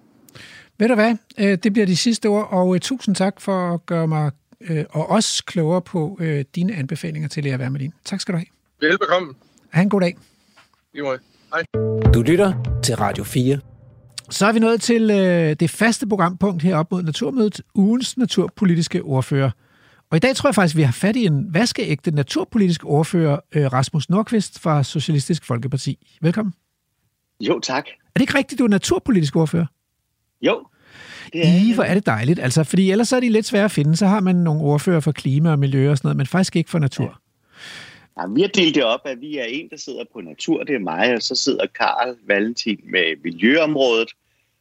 Ved 0.79 0.87
du 0.87 0.95
hvad? 0.95 1.15
Øh, 1.39 1.57
det 1.63 1.73
bliver 1.73 1.85
de 1.85 1.97
sidste 1.97 2.25
ord, 2.27 2.47
og 2.51 2.75
øh, 2.75 2.81
tusind 2.81 3.15
tak 3.15 3.41
for 3.41 3.73
at 3.73 3.85
gøre 3.85 4.07
mig 4.07 4.31
øh, 4.61 4.85
og 4.89 5.09
os 5.09 5.41
klogere 5.41 5.81
på 5.81 6.19
dine 6.55 6.75
anbefalinger 6.75 7.29
til 7.29 7.43
Lea 7.43 7.57
Wermelin. 7.57 7.93
Tak 8.05 8.21
skal 8.21 8.33
du 8.33 8.37
have. 8.37 8.45
Velbekomme. 8.89 9.33
Ha' 9.69 9.81
en 9.81 9.89
god 9.89 10.01
dag. 10.01 10.17
I 10.93 11.01
måde. 11.01 11.19
Hej. 11.53 11.63
Du 12.13 12.21
lytter 12.21 12.79
til 12.83 12.95
Radio 12.95 13.23
4. 13.23 13.59
Så 14.29 14.45
er 14.45 14.51
vi 14.51 14.59
nået 14.59 14.81
til 14.81 15.09
det 15.59 15.69
faste 15.69 16.07
programpunkt 16.07 16.63
heroppe 16.63 16.95
mod 16.95 17.03
Naturmødet, 17.03 17.61
ugens 17.75 18.17
naturpolitiske 18.17 19.01
ordfører. 19.01 19.51
Og 20.11 20.17
i 20.17 20.19
dag 20.19 20.35
tror 20.35 20.47
jeg 20.49 20.55
faktisk, 20.55 20.77
vi 20.77 20.81
har 20.81 20.91
fat 20.91 21.15
i 21.15 21.25
en 21.25 21.53
vaskeægte 21.53 22.11
naturpolitisk 22.11 22.85
ordfører, 22.85 23.39
øh, 23.55 23.73
Rasmus 23.73 24.09
Nordqvist 24.09 24.59
fra 24.59 24.83
Socialistisk 24.83 25.45
Folkeparti. 25.45 26.07
Velkommen. 26.21 26.53
Jo, 27.39 27.59
tak. 27.59 27.87
Er 27.87 28.11
det 28.15 28.21
ikke 28.21 28.37
rigtigt, 28.37 28.59
du 28.59 28.63
er 28.63 28.69
naturpolitisk 28.69 29.35
ordfører? 29.35 29.65
Jo. 30.41 30.65
Det 31.33 31.41
er 31.41 31.69
I, 31.69 31.73
hvor 31.73 31.83
er 31.83 31.93
det 31.93 32.05
dejligt. 32.05 32.39
Altså, 32.39 32.63
fordi 32.63 32.91
ellers 32.91 33.11
er 33.11 33.19
de 33.19 33.29
lidt 33.29 33.45
svære 33.45 33.65
at 33.65 33.71
finde. 33.71 33.95
Så 33.97 34.05
har 34.05 34.19
man 34.19 34.35
nogle 34.35 34.61
ordfører 34.61 34.99
for 34.99 35.11
klima 35.11 35.51
og 35.51 35.59
miljø 35.59 35.91
og 35.91 35.97
sådan 35.97 36.07
noget, 36.07 36.17
men 36.17 36.27
faktisk 36.27 36.55
ikke 36.55 36.69
for 36.69 36.79
natur. 36.79 37.21
Ja. 38.17 38.21
Ja, 38.21 38.27
vi 38.27 38.41
har 38.41 38.47
delt 38.47 38.75
det 38.75 38.83
op, 38.83 38.99
at 39.05 39.21
vi 39.21 39.37
er 39.37 39.43
en, 39.43 39.69
der 39.69 39.77
sidder 39.77 40.03
på 40.13 40.21
natur, 40.21 40.63
det 40.63 40.75
er 40.75 40.79
mig, 40.79 41.15
og 41.15 41.21
så 41.21 41.35
sidder 41.35 41.65
Karl 41.77 42.15
Valentin 42.27 42.79
med 42.83 43.23
miljøområdet, 43.23 44.09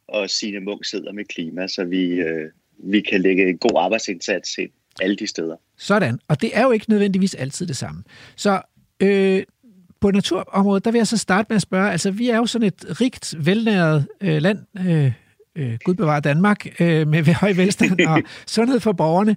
og 0.07 0.29
Signe 0.29 0.59
Munk 0.59 0.85
sidder 0.85 1.11
med 1.11 1.25
klima, 1.25 1.67
så 1.67 1.83
vi, 1.83 2.03
øh, 2.03 2.49
vi 2.77 3.01
kan 3.01 3.21
lægge 3.21 3.49
en 3.49 3.57
god 3.57 3.71
arbejdsindsats 3.75 4.57
ind 4.57 4.71
alle 5.01 5.15
de 5.15 5.27
steder. 5.27 5.55
Sådan. 5.77 6.19
Og 6.27 6.41
det 6.41 6.49
er 6.53 6.63
jo 6.63 6.71
ikke 6.71 6.89
nødvendigvis 6.89 7.33
altid 7.33 7.67
det 7.67 7.77
samme. 7.77 8.03
Så 8.35 8.61
øh, 8.99 9.43
på 10.01 10.11
naturområdet, 10.11 10.85
der 10.85 10.91
vil 10.91 10.99
jeg 10.99 11.07
så 11.07 11.17
starte 11.17 11.47
med 11.49 11.55
at 11.55 11.61
spørge, 11.61 11.91
altså 11.91 12.11
vi 12.11 12.29
er 12.29 12.37
jo 12.37 12.45
sådan 12.45 12.67
et 12.67 13.01
rigt, 13.01 13.35
velnæret 13.45 14.07
øh, 14.21 14.41
land, 14.41 14.59
øh, 14.79 15.11
øh, 15.55 15.77
Gud 15.85 15.93
bevarer 15.93 16.19
Danmark, 16.19 16.81
øh, 16.81 17.07
med 17.07 17.33
høj 17.33 17.53
velstand 17.53 18.01
og 18.01 18.21
sundhed 18.47 18.79
for 18.79 18.91
borgerne. 18.91 19.35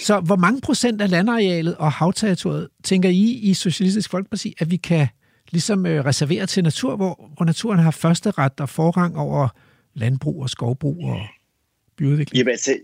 Så 0.00 0.20
hvor 0.20 0.36
mange 0.36 0.60
procent 0.60 1.00
af 1.00 1.10
landarealet 1.10 1.76
og 1.76 1.92
havterritoriet 1.92 2.68
tænker 2.84 3.08
I 3.08 3.30
i 3.32 3.54
Socialistisk 3.54 4.10
Folkeparti, 4.10 4.54
at 4.58 4.70
vi 4.70 4.76
kan 4.76 5.08
ligesom 5.50 5.86
øh, 5.86 6.04
reservere 6.04 6.46
til 6.46 6.64
natur, 6.64 6.96
hvor, 6.96 7.30
hvor 7.36 7.44
naturen 7.44 7.78
har 7.78 7.90
første 7.90 8.30
ret 8.30 8.60
og 8.60 8.68
forrang 8.68 9.16
over 9.16 9.48
landbrug 9.94 10.42
og 10.42 10.50
skovbrug 10.50 11.04
og 11.04 11.20
byudvikling? 11.96 12.38
Jamen 12.38 12.50
altså, 12.50 12.76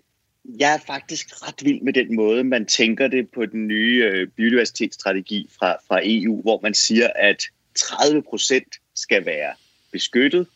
jeg 0.58 0.74
er 0.74 0.78
faktisk 0.86 1.48
ret 1.48 1.64
vild 1.64 1.80
med 1.80 1.92
den 1.92 2.16
måde, 2.16 2.44
man 2.44 2.66
tænker 2.66 3.08
det 3.08 3.30
på 3.30 3.46
den 3.46 3.66
nye 3.66 4.10
øh, 4.12 4.28
biodiversitetsstrategi 4.28 5.48
fra, 5.58 5.76
fra 5.88 6.00
EU, 6.02 6.42
hvor 6.42 6.60
man 6.62 6.74
siger, 6.74 7.08
at 7.14 7.42
30 7.74 8.22
procent 8.22 8.76
skal 8.94 9.26
være 9.26 9.52
beskyttet, 9.92 10.46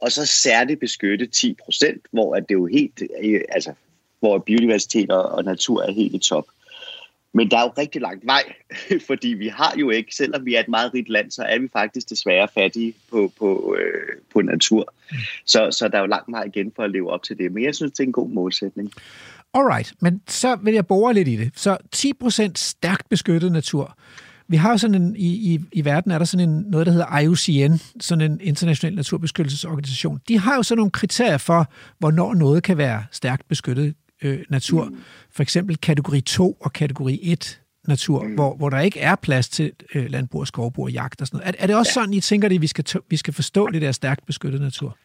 og 0.00 0.12
så 0.12 0.26
særligt 0.26 0.80
beskytte 0.80 1.26
10 1.26 1.56
procent, 1.64 2.06
hvor 2.10 2.36
at 2.36 2.48
det 2.48 2.54
jo 2.54 2.66
helt, 2.66 3.02
øh, 3.22 3.40
altså, 3.48 3.72
hvor 4.20 4.38
biodiversitet 4.38 5.10
og, 5.10 5.44
natur 5.44 5.82
er 5.82 5.92
helt 5.92 6.14
i 6.14 6.18
top. 6.18 6.44
Men 7.32 7.50
der 7.50 7.56
er 7.56 7.62
jo 7.62 7.72
rigtig 7.78 8.00
langt 8.00 8.26
vej, 8.26 8.42
fordi 9.08 9.28
vi 9.28 9.48
har 9.48 9.74
jo 9.78 9.90
ikke, 9.90 10.14
selvom 10.14 10.46
vi 10.46 10.54
er 10.54 10.60
et 10.60 10.68
meget 10.68 10.94
rigt 10.94 11.08
land, 11.08 11.30
så 11.30 11.42
er 11.42 11.58
vi 11.58 11.68
faktisk 11.72 12.10
desværre 12.10 12.48
fattige 12.54 12.94
på, 13.10 13.32
på, 13.38 13.76
øh, 13.78 14.16
på 14.32 14.42
natur. 14.42 14.94
Så, 15.44 15.70
så 15.70 15.88
der 15.88 15.96
er 15.96 16.00
jo 16.00 16.06
langt 16.06 16.32
vej 16.32 16.42
igen 16.42 16.72
for 16.76 16.82
at 16.82 16.90
leve 16.90 17.10
op 17.10 17.22
til 17.22 17.38
det. 17.38 17.52
Men 17.52 17.64
jeg 17.64 17.74
synes, 17.74 17.92
det 17.92 18.00
er 18.00 18.06
en 18.06 18.12
god 18.12 18.28
målsætning. 18.28 18.92
Alright, 19.54 19.92
men 20.00 20.20
så 20.28 20.56
vil 20.62 20.74
jeg 20.74 20.86
bore 20.86 21.14
lidt 21.14 21.28
i 21.28 21.36
det. 21.36 21.50
Så 21.56 21.76
10% 21.96 22.52
stærkt 22.56 23.08
beskyttet 23.08 23.52
natur. 23.52 23.96
Vi 24.48 24.56
har 24.56 24.70
jo 24.70 24.78
sådan 24.78 25.02
en, 25.02 25.16
i, 25.16 25.54
i, 25.54 25.60
i 25.72 25.84
verden 25.84 26.12
er 26.12 26.18
der 26.18 26.24
sådan 26.24 26.48
en, 26.48 26.64
noget, 26.68 26.86
der 26.86 26.92
hedder 26.92 27.18
IUCN, 27.18 27.76
sådan 28.00 28.32
en 28.32 28.40
international 28.40 28.96
naturbeskyttelsesorganisation. 28.96 30.20
De 30.28 30.38
har 30.38 30.56
jo 30.56 30.62
sådan 30.62 30.78
nogle 30.78 30.90
kriterier 30.90 31.38
for, 31.38 31.70
hvornår 31.98 32.34
noget 32.34 32.62
kan 32.62 32.78
være 32.78 33.04
stærkt 33.12 33.48
beskyttet 33.48 33.94
øh, 34.22 34.38
natur. 34.50 34.84
Mm. 34.84 34.96
For 35.30 35.42
eksempel 35.42 35.76
kategori 35.76 36.20
2 36.20 36.56
og 36.60 36.72
kategori 36.72 37.20
1 37.22 37.60
natur, 37.88 38.22
mm. 38.22 38.34
hvor, 38.34 38.56
hvor 38.56 38.70
der 38.70 38.80
ikke 38.80 39.00
er 39.00 39.14
plads 39.14 39.48
til 39.48 39.72
øh, 39.94 40.10
landbrug 40.10 40.40
og 40.40 40.46
skovbrug 40.46 40.84
og 40.84 40.92
jagt 40.92 41.20
og 41.20 41.26
sådan 41.26 41.38
noget. 41.38 41.54
Er, 41.58 41.62
er 41.62 41.66
det 41.66 41.76
også 41.76 41.90
ja. 41.90 41.94
sådan, 41.94 42.14
I 42.14 42.20
tænker, 42.20 42.48
at 42.48 42.60
vi 42.60 42.66
skal, 42.66 42.84
vi 43.10 43.16
skal 43.16 43.34
forstå 43.34 43.70
det 43.70 43.82
der 43.82 43.92
stærkt 43.92 44.26
beskyttet 44.26 44.60
natur? 44.60 44.96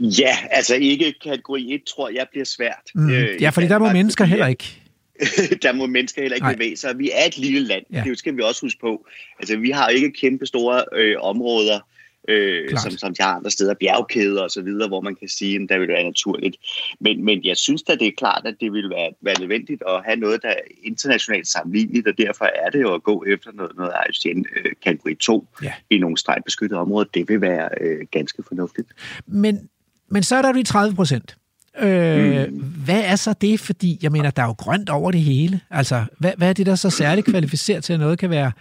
Ja, 0.00 0.36
altså 0.50 0.74
ikke 0.74 1.14
kategori 1.24 1.74
1, 1.74 1.82
tror 1.84 2.08
jeg 2.08 2.26
bliver 2.30 2.44
svært. 2.44 2.90
Mm. 2.94 3.10
Øh, 3.10 3.42
ja, 3.42 3.50
fordi 3.50 3.66
der 3.66 3.78
må 3.78 3.92
mennesker 3.92 4.24
heller 4.24 4.46
ikke. 4.46 4.82
der 5.62 5.72
må 5.72 5.86
mennesker 5.86 6.22
heller 6.22 6.34
ikke 6.34 6.44
Nej. 6.44 6.54
bevæge 6.54 6.76
sig. 6.76 6.98
Vi 6.98 7.10
er 7.14 7.26
et 7.26 7.38
lille 7.38 7.60
land, 7.60 7.84
ja. 7.92 8.02
det 8.06 8.18
skal 8.18 8.36
vi 8.36 8.42
også 8.42 8.60
huske 8.60 8.80
på. 8.80 9.06
Altså, 9.38 9.56
vi 9.56 9.70
har 9.70 9.88
ikke 9.88 10.12
kæmpe 10.12 10.46
store 10.46 10.84
øh, 10.92 11.16
områder, 11.20 11.80
øh, 12.28 12.78
som, 12.78 12.90
som 12.90 13.14
de 13.14 13.22
har 13.22 13.34
andre 13.34 13.50
steder, 13.50 13.74
bjergkæder 13.74 14.42
og 14.42 14.50
så 14.50 14.62
videre, 14.62 14.88
hvor 14.88 15.00
man 15.00 15.14
kan 15.14 15.28
sige, 15.28 15.62
at 15.62 15.68
der 15.68 15.78
vil 15.78 15.88
være 15.88 16.04
naturligt. 16.04 16.56
Men, 17.00 17.24
men 17.24 17.44
jeg 17.44 17.56
synes 17.56 17.82
da, 17.82 17.94
det 17.94 18.06
er 18.06 18.12
klart, 18.18 18.42
at 18.44 18.54
det 18.60 18.72
vil 18.72 18.90
være, 18.90 19.10
være 19.20 19.40
nødvendigt 19.40 19.82
at 19.88 20.04
have 20.04 20.16
noget, 20.16 20.42
der 20.42 20.48
er 20.48 20.60
internationalt 20.82 21.48
sammenligneligt, 21.48 22.08
og 22.08 22.14
derfor 22.18 22.44
er 22.44 22.70
det 22.70 22.80
jo 22.80 22.94
at 22.94 23.02
gå 23.02 23.24
efter 23.26 23.50
noget, 23.52 23.76
noget 23.76 23.92
IUCN 24.06 24.44
øh, 24.56 24.72
kategori 24.84 25.14
2 25.14 25.48
ja. 25.62 25.72
i 25.90 25.98
nogle 25.98 26.18
strengt 26.18 26.44
beskyttede 26.44 26.80
områder. 26.80 27.08
Det 27.14 27.28
vil 27.28 27.40
være 27.40 27.68
øh, 27.80 28.06
ganske 28.10 28.42
fornuftigt. 28.48 28.88
Men, 29.26 29.68
men 30.08 30.22
så 30.22 30.36
er 30.36 30.42
der 30.42 30.52
de 30.52 30.62
30 30.62 30.94
procent. 30.94 31.36
Øh, 31.78 32.48
mm. 32.48 32.58
Hvad 32.84 33.02
er 33.04 33.16
så 33.16 33.34
det? 33.40 33.60
Fordi, 33.60 33.98
jeg 34.02 34.12
mener, 34.12 34.30
der 34.30 34.42
er 34.42 34.46
jo 34.46 34.52
grønt 34.52 34.90
over 34.90 35.10
det 35.10 35.20
hele. 35.20 35.60
Altså, 35.70 36.04
hvad, 36.18 36.32
hvad 36.36 36.48
er 36.48 36.52
det, 36.52 36.66
der 36.66 36.74
så 36.74 36.90
særligt 36.90 37.26
kvalificeret 37.26 37.84
til, 37.84 37.92
at 37.92 38.00
noget 38.00 38.18
kan 38.18 38.30
være 38.30 38.52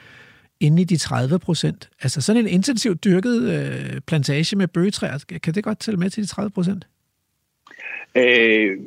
inde 0.62 0.82
i 0.82 0.86
de 0.86 0.98
30 0.98 1.40
procent? 1.40 1.90
Altså, 2.02 2.22
sådan 2.22 2.42
en 2.42 2.48
intensivt 2.48 3.04
dyrket 3.04 3.42
øh, 3.42 4.02
plantage 4.02 4.56
med 4.56 4.68
bøgetræer, 4.68 5.18
kan 5.44 5.54
det 5.56 5.64
godt 5.64 5.80
tælle 5.80 6.00
med 6.00 6.10
til 6.10 6.24
de 6.24 6.28
30 6.28 6.50
procent? 6.50 6.88
Øh, 8.16 8.78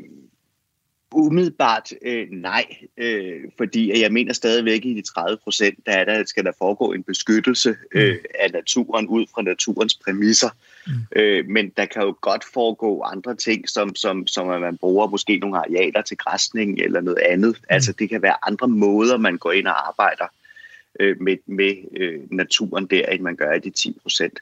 umiddelbart 1.14 1.92
øh, 2.02 2.26
nej, 2.30 2.64
øh, 2.96 3.40
fordi 3.56 4.02
jeg 4.02 4.12
mener 4.12 4.32
stadigvæk 4.32 4.84
i 4.84 4.94
de 4.94 5.02
30 5.02 5.38
procent, 5.44 5.78
der, 5.86 5.92
er 5.92 6.04
der 6.04 6.24
skal 6.26 6.44
der 6.44 6.52
foregå 6.58 6.92
en 6.92 7.02
beskyttelse 7.02 7.76
øh, 7.94 8.12
mm. 8.12 8.18
af 8.40 8.50
naturen 8.52 9.06
ud 9.06 9.26
fra 9.34 9.42
naturens 9.42 9.94
præmisser. 10.04 10.48
Mm. 10.86 10.92
Øh, 11.16 11.48
men 11.48 11.68
der 11.76 11.84
kan 11.84 12.02
jo 12.02 12.16
godt 12.20 12.44
foregå 12.54 13.02
andre 13.02 13.36
ting, 13.36 13.68
som, 13.68 13.94
som, 13.94 14.26
som 14.26 14.50
at 14.50 14.60
man 14.60 14.76
bruger 14.76 15.06
måske 15.06 15.38
nogle 15.38 15.56
arealer 15.56 16.02
til 16.02 16.16
græsning 16.16 16.78
eller 16.78 17.00
noget 17.00 17.18
andet. 17.18 17.56
Mm. 17.60 17.66
Altså 17.68 17.92
det 17.92 18.08
kan 18.08 18.22
være 18.22 18.36
andre 18.48 18.68
måder, 18.68 19.18
man 19.18 19.38
går 19.38 19.52
ind 19.52 19.66
og 19.66 19.88
arbejder 19.88 20.24
øh, 21.00 21.20
med, 21.20 21.36
med 21.46 21.74
øh, 21.96 22.20
naturen 22.30 22.86
der, 22.86 23.06
end 23.06 23.22
man 23.22 23.36
gør 23.36 23.52
i 23.52 23.58
de 23.58 23.70
10 23.70 23.96
procent. 24.02 24.40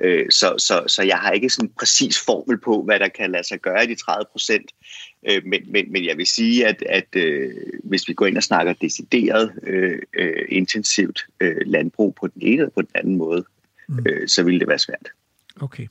Øh, 0.00 0.30
så, 0.30 0.54
så, 0.58 0.84
så 0.86 1.02
jeg 1.02 1.18
har 1.18 1.30
ikke 1.30 1.50
sådan 1.50 1.68
en 1.68 1.72
præcis 1.78 2.20
formel 2.20 2.58
på, 2.58 2.82
hvad 2.82 2.98
der 2.98 3.08
kan 3.08 3.30
lade 3.30 3.44
sig 3.44 3.60
gøre 3.60 3.84
i 3.84 3.86
de 3.86 3.94
30 3.94 4.24
procent. 4.32 4.70
Øh, 5.28 5.42
men, 5.46 5.72
men, 5.72 5.92
men 5.92 6.04
jeg 6.04 6.16
vil 6.16 6.26
sige, 6.26 6.66
at, 6.66 6.82
at 6.88 7.16
øh, 7.16 7.54
hvis 7.84 8.08
vi 8.08 8.14
går 8.14 8.26
ind 8.26 8.36
og 8.36 8.42
snakker 8.42 8.72
decideret 8.72 9.52
øh, 9.62 10.02
øh, 10.12 10.46
intensivt 10.48 11.26
øh, 11.40 11.56
landbrug 11.66 12.14
på 12.14 12.26
den 12.26 12.42
ene 12.42 12.56
eller 12.56 12.70
på 12.70 12.82
den 12.82 12.90
anden 12.94 13.16
måde, 13.16 13.44
mm. 13.88 14.06
øh, 14.08 14.28
så 14.28 14.42
vil 14.42 14.60
det 14.60 14.68
være 14.68 14.78
svært. 14.78 15.08
Okay. 15.60 15.86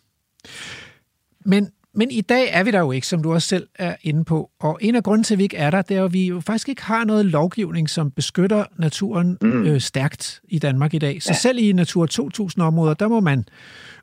Men, 1.46 1.72
men 1.96 2.12
i 2.12 2.22
dag 2.22 2.50
er 2.52 2.64
vi 2.64 2.72
der 2.72 2.80
jo 2.80 2.92
ikke, 2.92 3.08
som 3.08 3.24
du 3.24 3.34
også 3.34 3.48
selv 3.48 3.68
er 3.76 3.96
inde 4.02 4.26
på. 4.26 4.50
Og 4.60 4.80
en 4.82 4.96
af 4.96 5.04
grunden 5.04 5.24
til, 5.24 5.34
at 5.34 5.38
vi 5.38 5.44
ikke 5.44 5.58
er 5.58 5.70
der, 5.70 5.82
det 5.82 5.98
er, 5.98 6.06
at 6.06 6.14
vi 6.14 6.28
jo 6.28 6.40
faktisk 6.40 6.70
ikke 6.70 6.84
har 6.84 7.06
noget 7.06 7.26
lovgivning, 7.26 7.90
som 7.90 8.12
beskytter 8.12 8.66
naturen 8.80 9.38
mm. 9.42 9.66
øh, 9.66 9.82
stærkt 9.82 10.42
i 10.48 10.60
Danmark 10.60 10.94
i 10.94 10.98
dag. 10.98 11.24
Så 11.24 11.30
ja. 11.30 11.38
selv 11.38 11.58
i 11.60 11.72
Natur 11.72 12.08
2000-områder, 12.12 12.94
der 12.94 13.08
må 13.08 13.20
man 13.20 13.46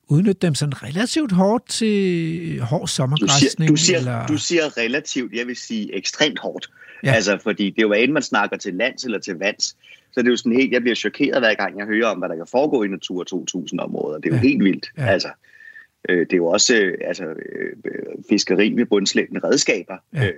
udnytte 0.08 0.46
dem 0.46 0.54
sådan 0.54 0.82
relativt 0.82 1.32
hårdt 1.32 1.68
til 1.68 2.60
hård 2.60 2.88
sommergræsning? 2.88 3.70
Du 3.70 3.76
siger, 3.76 3.96
du, 3.98 4.02
siger, 4.04 4.14
eller... 4.14 4.26
du 4.26 4.38
siger 4.38 4.78
relativt, 4.78 5.32
jeg 5.34 5.46
vil 5.46 5.56
sige 5.56 5.94
ekstremt 5.96 6.38
hårdt. 6.38 6.70
Ja. 7.04 7.12
Altså, 7.12 7.38
fordi 7.42 7.64
det 7.70 7.78
er 7.78 7.82
jo, 7.82 7.88
hvad 7.88 8.08
man 8.08 8.22
snakker 8.22 8.56
til 8.56 8.74
lands 8.74 9.04
eller 9.04 9.18
til 9.18 9.34
vands, 9.34 9.64
så 10.12 10.20
det 10.20 10.26
er 10.26 10.30
jo 10.30 10.36
sådan 10.36 10.52
helt, 10.52 10.72
jeg 10.72 10.80
bliver 10.80 10.94
chokeret 10.94 11.40
hver 11.40 11.54
gang, 11.54 11.78
jeg 11.78 11.86
hører 11.86 12.06
om, 12.06 12.18
hvad 12.18 12.28
der 12.28 12.36
kan 12.36 12.46
foregå 12.50 12.82
i 12.82 12.88
Natur 12.88 13.24
2000-områder. 13.34 14.18
Det 14.18 14.26
er 14.26 14.30
jo 14.30 14.36
ja. 14.36 14.48
helt 14.48 14.64
vildt. 14.64 14.86
Ja. 14.98 15.06
Altså, 15.06 15.28
det 16.08 16.32
er 16.32 16.36
jo 16.36 16.46
også 16.46 16.74
øh, 16.76 16.98
altså, 17.04 17.24
øh, 17.24 17.72
fiskeri 18.28 18.72
med 18.72 18.86
bundslægende 18.86 19.40
redskaber. 19.44 19.96
Ja. 20.14 20.26
Øh, 20.26 20.32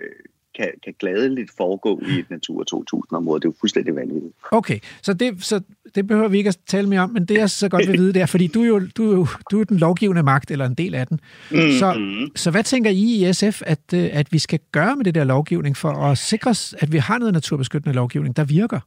kan, 0.57 0.69
kan 0.85 0.95
gladeligt 0.99 1.51
foregå 1.57 2.01
i 2.09 2.19
et 2.19 2.31
Natur 2.31 2.65
2000-område. 2.75 3.41
Det 3.41 3.45
er 3.45 3.49
jo 3.49 3.55
fuldstændig 3.61 3.97
vanvittigt. 3.97 4.35
Okay, 4.51 4.79
så 5.03 5.13
det, 5.13 5.45
så 5.45 5.61
det 5.95 6.07
behøver 6.07 6.29
vi 6.29 6.39
ikke 6.39 6.49
at 6.49 6.59
tale 6.67 6.89
mere 6.89 7.01
om, 7.01 7.11
men 7.11 7.25
det 7.25 7.39
jeg 7.39 7.51
så 7.51 7.69
godt 7.69 7.89
vil 7.89 7.99
vide, 7.99 8.13
det 8.13 8.23
er, 8.23 8.27
fordi 8.27 8.47
du 8.47 8.63
er 8.63 8.67
jo, 8.67 8.81
du 8.97 9.11
er 9.11 9.15
jo 9.15 9.27
du 9.51 9.61
er 9.61 9.65
den 9.65 9.77
lovgivende 9.77 10.23
magt, 10.23 10.51
eller 10.51 10.67
en 10.67 10.75
del 10.75 10.95
af 10.95 11.07
den. 11.07 11.21
Mm-hmm. 11.51 11.73
Så, 11.73 12.01
så 12.37 12.51
hvad 12.51 12.65
tænker 12.65 12.91
I 12.91 13.29
i 13.29 13.33
SF, 13.33 13.63
at, 13.67 13.81
øh, 13.95 14.11
at 14.13 14.33
vi 14.33 14.39
skal 14.39 14.59
gøre 14.73 14.97
med 14.97 15.05
det 15.05 15.15
der 15.15 15.25
lovgivning, 15.25 15.77
for 15.77 15.89
at 15.89 16.19
sikre 16.19 16.51
os, 16.51 16.75
at 16.79 16.93
vi 16.93 16.99
har 16.99 17.19
noget 17.19 17.33
naturbeskyttende 17.33 17.95
lovgivning, 17.95 18.37
der 18.37 18.45
virker? 18.45 18.81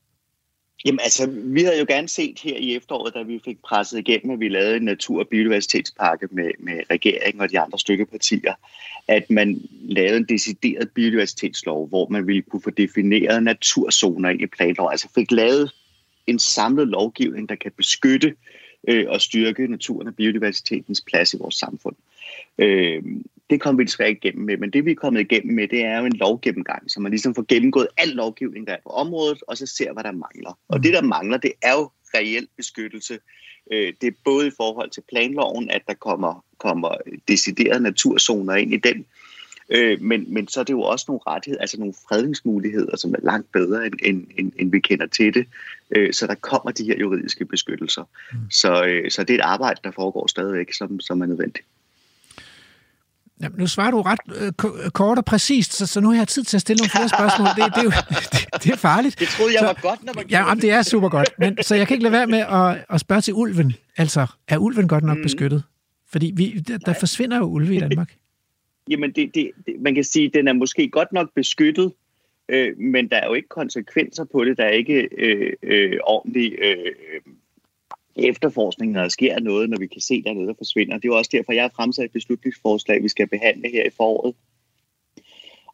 Jamen 0.85 0.99
altså, 0.99 1.29
vi 1.29 1.63
havde 1.63 1.79
jo 1.79 1.85
gerne 1.87 2.07
set 2.07 2.39
her 2.39 2.57
i 2.57 2.75
efteråret, 2.75 3.13
da 3.13 3.21
vi 3.21 3.41
fik 3.45 3.57
presset 3.63 3.99
igennem, 3.99 4.33
at 4.33 4.39
vi 4.39 4.49
lavede 4.49 4.75
en 4.75 4.83
natur- 4.83 5.19
og 5.19 5.27
biodiversitetspakke 5.27 6.27
med, 6.31 6.51
med 6.59 6.81
regeringen 6.89 7.41
og 7.41 7.51
de 7.51 7.59
andre 7.59 7.79
stykkepartier, 7.79 8.53
at 9.07 9.29
man 9.29 9.61
lavede 9.81 10.17
en 10.17 10.25
decideret 10.29 10.89
biodiversitetslov, 10.95 11.87
hvor 11.87 12.07
man 12.09 12.27
ville 12.27 12.41
kunne 12.41 12.61
få 12.61 12.69
defineret 12.69 13.43
naturzoner 13.43 14.29
ind 14.29 14.41
i 14.41 14.45
planlov. 14.45 14.89
Altså 14.91 15.07
fik 15.15 15.31
lavet 15.31 15.71
en 16.27 16.39
samlet 16.39 16.87
lovgivning, 16.87 17.49
der 17.49 17.55
kan 17.55 17.71
beskytte 17.77 18.35
øh, 18.87 19.05
og 19.07 19.21
styrke 19.21 19.67
naturen 19.67 20.07
og 20.07 20.15
biodiversitetens 20.15 21.03
plads 21.07 21.33
i 21.33 21.37
vores 21.37 21.55
samfund. 21.55 21.95
Øh, 22.57 23.03
det 23.49 23.61
kom 23.61 23.77
vi 23.77 23.83
desværre 23.83 24.09
ikke 24.09 24.27
igennem 24.27 24.45
med, 24.45 24.57
men 24.57 24.69
det 24.73 24.85
vi 24.85 24.91
er 24.91 24.95
kommet 24.95 25.21
igennem 25.21 25.55
med, 25.55 25.67
det 25.67 25.85
er 25.85 25.99
jo 25.99 26.05
en 26.05 26.15
lovgennemgang, 26.15 26.91
så 26.91 26.99
man 26.99 27.11
ligesom 27.11 27.35
får 27.35 27.45
gennemgået 27.47 27.87
al 27.97 28.07
lovgivning, 28.07 28.67
der 28.67 28.73
er 28.73 28.77
på 28.83 28.89
området, 28.89 29.43
og 29.47 29.57
så 29.57 29.65
ser, 29.65 29.93
hvad 29.93 30.03
der 30.03 30.11
mangler. 30.11 30.59
Og 30.67 30.83
det, 30.83 30.93
der 30.93 31.01
mangler, 31.01 31.37
det 31.37 31.51
er 31.61 31.73
jo 31.73 31.89
reel 32.13 32.47
beskyttelse. 32.57 33.19
Øh, 33.71 33.93
det 34.01 34.07
er 34.07 34.11
både 34.23 34.47
i 34.47 34.51
forhold 34.57 34.89
til 34.89 35.03
planloven, 35.09 35.69
at 35.69 35.81
der 35.87 35.93
kommer, 35.93 36.45
kommer 36.57 36.97
deciderede 37.27 37.83
naturzoner 37.83 38.55
ind 38.55 38.73
i 38.73 38.77
den, 38.77 39.05
øh, 39.69 40.01
men, 40.01 40.33
men 40.33 40.47
så 40.47 40.59
er 40.59 40.63
det 40.63 40.73
jo 40.73 40.81
også 40.81 41.05
nogle 41.07 41.21
rettigheder, 41.27 41.61
altså 41.61 41.79
nogle 41.79 41.93
fredningsmuligheder, 42.09 42.97
som 42.97 43.13
er 43.13 43.19
langt 43.23 43.51
bedre, 43.51 43.85
end, 43.85 43.93
end, 44.03 44.27
end, 44.37 44.51
end 44.59 44.71
vi 44.71 44.79
kender 44.79 45.07
til 45.07 45.33
det. 45.33 45.47
Øh, 45.95 46.13
så 46.13 46.27
der 46.27 46.35
kommer 46.35 46.71
de 46.71 46.83
her 46.83 46.99
juridiske 46.99 47.45
beskyttelser. 47.45 48.03
Mm. 48.33 48.37
Så, 48.51 49.01
så 49.09 49.23
det 49.23 49.29
er 49.29 49.37
et 49.37 49.41
arbejde, 49.41 49.79
der 49.83 49.91
foregår 49.91 50.27
stadigvæk, 50.27 50.73
som, 50.73 50.99
som 50.99 51.21
er 51.21 51.25
nødvendigt. 51.25 51.65
Jamen, 53.41 53.59
nu 53.59 53.67
svarer 53.67 53.91
du 53.91 54.01
ret 54.01 54.19
øh, 54.41 54.51
kort 54.91 55.17
og 55.17 55.25
præcist, 55.25 55.73
så, 55.73 55.87
så 55.87 56.01
nu 56.01 56.09
har 56.09 56.17
jeg 56.17 56.27
tid 56.27 56.43
til 56.43 56.57
at 56.57 56.61
stille 56.61 56.77
nogle 56.77 56.89
flere 56.89 57.09
spørgsmål. 57.09 57.47
Det, 57.47 57.75
det, 57.75 57.79
er, 57.79 57.83
jo, 57.83 57.89
det, 58.33 58.63
det 58.63 58.71
er 58.71 58.77
farligt. 58.77 59.19
Det 59.19 59.27
troede 59.27 59.53
jeg 59.53 59.59
så, 59.59 59.65
var 59.65 59.79
godt, 59.81 60.03
når 60.03 60.13
man 60.15 60.25
Ja, 60.29 60.39
jamen, 60.47 60.61
det 60.61 60.71
er 60.71 60.81
super 60.81 61.09
godt. 61.09 61.29
Men, 61.39 61.57
så 61.61 61.75
jeg 61.75 61.87
kan 61.87 61.95
ikke 61.95 62.03
lade 62.03 62.13
være 62.13 62.27
med 62.27 62.39
at, 62.39 62.85
at 62.89 62.99
spørge 62.99 63.21
til 63.21 63.33
ulven. 63.33 63.73
Altså, 63.97 64.27
er 64.47 64.57
ulven 64.57 64.87
godt 64.87 65.03
nok 65.03 65.17
mm. 65.17 65.23
beskyttet? 65.23 65.63
Fordi 66.11 66.33
vi, 66.35 66.51
der, 66.51 66.77
der 66.77 66.93
forsvinder 66.99 67.37
jo 67.37 67.43
ulve 67.43 67.75
i 67.75 67.79
Danmark. 67.79 68.15
Jamen, 68.89 69.11
det, 69.11 69.35
det, 69.35 69.51
man 69.79 69.95
kan 69.95 70.03
sige, 70.03 70.25
at 70.25 70.33
den 70.33 70.47
er 70.47 70.53
måske 70.53 70.89
godt 70.89 71.13
nok 71.13 71.29
beskyttet, 71.35 71.93
øh, 72.49 72.77
men 72.77 73.09
der 73.09 73.17
er 73.17 73.27
jo 73.27 73.33
ikke 73.33 73.49
konsekvenser 73.49 74.25
på 74.31 74.45
det. 74.45 74.57
Der 74.57 74.63
er 74.63 74.69
ikke 74.69 75.09
øh, 75.17 75.53
øh, 75.63 75.97
ordentlig 76.03 76.55
øh, 76.61 76.91
efterforskning, 78.15 78.91
når 78.91 79.01
der 79.01 79.09
sker 79.09 79.39
noget, 79.39 79.69
når 79.69 79.77
vi 79.77 79.87
kan 79.87 80.01
se, 80.01 80.23
der 80.23 80.29
er 80.29 80.33
noget, 80.33 80.47
der 80.47 80.53
forsvinder. 80.57 80.95
Det 80.95 81.05
er 81.05 81.09
jo 81.09 81.17
også 81.17 81.29
derfor, 81.33 81.53
jeg 81.53 81.63
har 81.63 81.71
fremsat 81.75 82.05
et 82.05 82.11
beslutningsforslag, 82.11 83.03
vi 83.03 83.09
skal 83.09 83.27
behandle 83.27 83.69
her 83.69 83.85
i 83.85 83.89
foråret, 83.97 84.35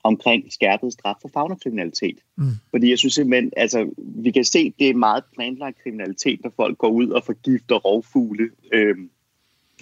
omkring 0.04 0.54
skærpet 0.54 0.94
straf 0.94 1.16
for 1.22 1.30
fagnakriminalitet. 1.34 2.18
Mm. 2.38 2.52
Fordi 2.70 2.90
jeg 2.90 2.98
synes 2.98 3.14
simpelthen, 3.14 3.52
altså, 3.58 3.90
vi 3.98 4.32
kan 4.32 4.46
se, 4.46 4.60
at 4.60 4.74
det 4.80 4.90
er 4.90 4.94
meget 4.94 5.24
planlagt 5.36 5.84
kriminalitet, 5.84 6.40
når 6.44 6.54
folk 6.56 6.78
går 6.78 6.90
ud 6.90 7.10
og 7.10 7.24
forgifter 7.26 7.76
rovfugle, 7.76 8.50
øh, 8.74 8.96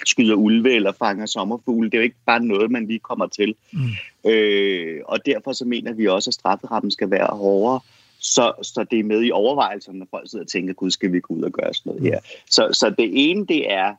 skyder 0.05 0.35
ulve 0.35 0.73
eller 0.73 0.91
fanger 0.91 1.25
sommerfugle. 1.25 1.89
Det 1.89 1.97
er 1.97 2.01
jo 2.01 2.03
ikke 2.03 2.25
bare 2.25 2.45
noget, 2.45 2.71
man 2.71 2.87
lige 2.87 2.99
kommer 2.99 3.27
til. 3.27 3.55
Mm. 3.73 4.29
Øh, 4.31 5.01
og 5.05 5.25
derfor 5.25 5.51
så 5.51 5.65
mener 5.65 5.93
vi 5.93 6.07
også, 6.07 6.29
at 6.29 6.33
strafferammen 6.33 6.91
skal 6.91 7.11
være 7.11 7.27
hårdere, 7.37 7.79
så, 8.19 8.53
så 8.61 8.85
det 8.91 8.99
er 8.99 9.03
med 9.03 9.23
i 9.23 9.31
overvejelserne, 9.31 9.99
når 9.99 10.07
folk 10.11 10.29
sidder 10.29 10.45
og 10.45 10.51
tænker, 10.51 10.73
gud, 10.73 10.91
skal 10.91 11.11
vi 11.11 11.19
gå 11.19 11.33
ud 11.33 11.43
og 11.43 11.51
gøre 11.51 11.73
sådan 11.73 11.89
noget 11.89 12.03
her. 12.03 12.19
Så, 12.49 12.69
så 12.73 12.89
det 12.89 13.09
ene, 13.13 13.45
det 13.45 13.71
er 13.71 13.95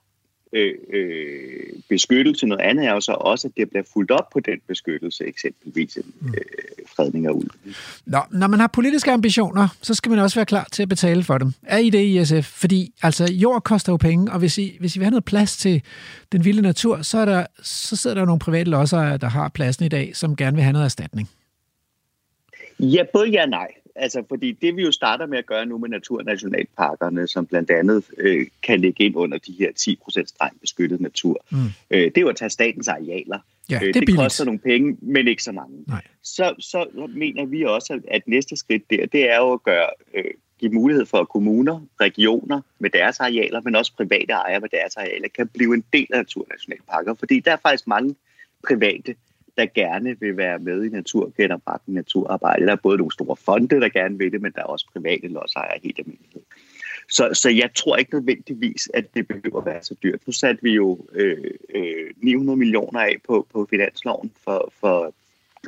øh, 0.52 0.74
øh, 0.92 1.66
beskyttelse. 1.88 2.46
Noget 2.46 2.62
andet 2.62 2.86
er 2.86 2.92
jo 2.92 3.00
så 3.00 3.12
også, 3.12 3.48
at 3.48 3.52
det 3.56 3.70
bliver 3.70 3.82
fuldt 3.92 4.10
op 4.10 4.30
på 4.32 4.40
den 4.40 4.58
beskyttelse, 4.68 5.24
eksempelvis 5.24 5.96
en 5.96 6.14
mm. 6.20 6.28
øh, 6.28 6.86
fredning 6.96 7.26
af 7.26 7.30
ulve. 7.30 7.74
Nå, 8.06 8.18
når 8.30 8.46
man 8.46 8.60
har 8.60 8.66
politiske 8.66 9.12
ambitioner, 9.12 9.68
så 9.82 9.94
skal 9.94 10.10
man 10.10 10.18
også 10.18 10.38
være 10.38 10.46
klar 10.46 10.68
til 10.72 10.82
at 10.82 10.88
betale 10.88 11.22
for 11.22 11.38
dem. 11.38 11.52
Er 11.62 11.78
I 11.78 11.90
det 11.90 12.04
i 12.04 12.24
SF? 12.24 12.46
Fordi 12.46 12.92
altså, 13.02 13.32
jord 13.32 13.62
koster 13.62 13.92
jo 13.92 13.96
penge, 13.96 14.32
og 14.32 14.38
hvis 14.38 14.58
I, 14.58 14.76
hvis 14.80 14.96
I 14.96 14.98
vil 14.98 15.04
have 15.04 15.10
noget 15.10 15.24
plads 15.24 15.56
til 15.56 15.82
den 16.32 16.44
vilde 16.44 16.62
natur, 16.62 17.02
så, 17.02 17.18
er 17.18 17.24
der, 17.24 17.46
så 17.62 17.96
sidder 17.96 18.16
der 18.16 18.24
nogle 18.24 18.38
private 18.38 18.70
lodsere, 18.70 19.16
der 19.16 19.28
har 19.28 19.48
pladsen 19.48 19.84
i 19.84 19.88
dag, 19.88 20.16
som 20.16 20.36
gerne 20.36 20.56
vil 20.56 20.62
have 20.62 20.72
noget 20.72 20.84
erstatning. 20.84 21.30
Ja, 22.78 23.02
både 23.12 23.30
ja 23.30 23.42
og 23.42 23.48
nej. 23.48 23.68
Altså, 23.96 24.24
fordi 24.28 24.52
det 24.52 24.76
vi 24.76 24.82
jo 24.82 24.92
starter 24.92 25.26
med 25.26 25.38
at 25.38 25.46
gøre 25.46 25.66
nu 25.66 25.78
med 25.78 25.88
naturnationalparkerne, 25.88 27.26
som 27.26 27.46
blandt 27.46 27.70
andet 27.70 28.04
øh, 28.18 28.46
kan 28.62 28.80
ligge 28.80 29.04
ind 29.04 29.16
under 29.16 29.38
de 29.38 29.52
her 29.52 29.70
10% 30.20 30.26
strengt 30.26 30.60
beskyttet 30.60 31.00
natur, 31.00 31.44
mm. 31.50 31.58
øh, 31.90 32.00
det 32.00 32.16
er 32.16 32.20
jo 32.20 32.28
at 32.28 32.36
tage 32.36 32.50
statens 32.50 32.88
arealer. 32.88 33.38
Ja, 33.70 33.76
øh, 33.76 33.80
det, 33.80 33.94
det 33.94 34.00
billigt. 34.00 34.18
koster 34.18 34.44
nogle 34.44 34.58
penge, 34.58 34.96
men 35.02 35.28
ikke 35.28 35.42
så 35.42 35.52
mange. 35.52 35.84
Nej. 35.86 36.02
Så, 36.22 36.54
så 36.58 37.08
mener 37.14 37.46
vi 37.46 37.64
også, 37.64 37.92
at, 37.92 38.00
at 38.10 38.22
næste 38.28 38.56
skridt 38.56 38.90
der, 38.90 39.06
det 39.06 39.30
er 39.30 39.36
jo 39.36 39.52
at 39.52 39.62
gøre, 39.62 39.88
øh, 40.14 40.24
give 40.58 40.72
mulighed 40.72 41.06
for, 41.06 41.18
at 41.18 41.28
kommuner, 41.28 41.80
regioner 42.00 42.60
med 42.78 42.90
deres 42.90 43.20
arealer, 43.20 43.60
men 43.60 43.76
også 43.76 43.92
private 43.96 44.32
ejere 44.32 44.60
med 44.60 44.68
deres 44.68 44.96
arealer, 44.96 45.28
kan 45.28 45.48
blive 45.48 45.74
en 45.74 45.84
del 45.92 46.06
af 46.12 46.18
naturnationalparker. 46.18 47.14
Fordi 47.14 47.40
der 47.40 47.52
er 47.52 47.56
faktisk 47.62 47.86
mange 47.86 48.14
private, 48.68 49.14
der 49.60 49.66
gerne 49.74 50.20
vil 50.20 50.36
være 50.36 50.58
med 50.58 50.84
i 50.84 50.88
naturgenopretning, 50.88 51.96
naturarbejde. 51.96 52.66
Der 52.66 52.72
er 52.72 52.76
både 52.76 52.96
nogle 52.96 53.12
store 53.12 53.36
fonde, 53.36 53.80
der 53.80 53.88
gerne 53.88 54.18
vil 54.18 54.32
det, 54.32 54.42
men 54.42 54.52
der 54.52 54.60
er 54.60 54.64
også 54.64 54.86
private 54.92 55.28
lodsejere 55.28 55.80
helt 55.82 55.98
almindelighed. 55.98 56.42
Så, 57.10 57.30
så 57.32 57.50
jeg 57.50 57.70
tror 57.74 57.96
ikke 57.96 58.14
nødvendigvis, 58.14 58.90
at 58.94 59.14
det 59.14 59.28
behøver 59.28 59.58
at 59.58 59.66
være 59.66 59.82
så 59.82 59.94
dyrt. 60.02 60.26
Nu 60.26 60.32
satte 60.32 60.62
vi 60.62 60.70
jo 60.70 61.06
øh, 61.12 61.50
øh, 61.74 62.10
900 62.16 62.58
millioner 62.58 63.00
af 63.00 63.16
på, 63.26 63.46
på 63.52 63.66
finansloven 63.70 64.32
for, 64.44 64.72
for 64.80 65.14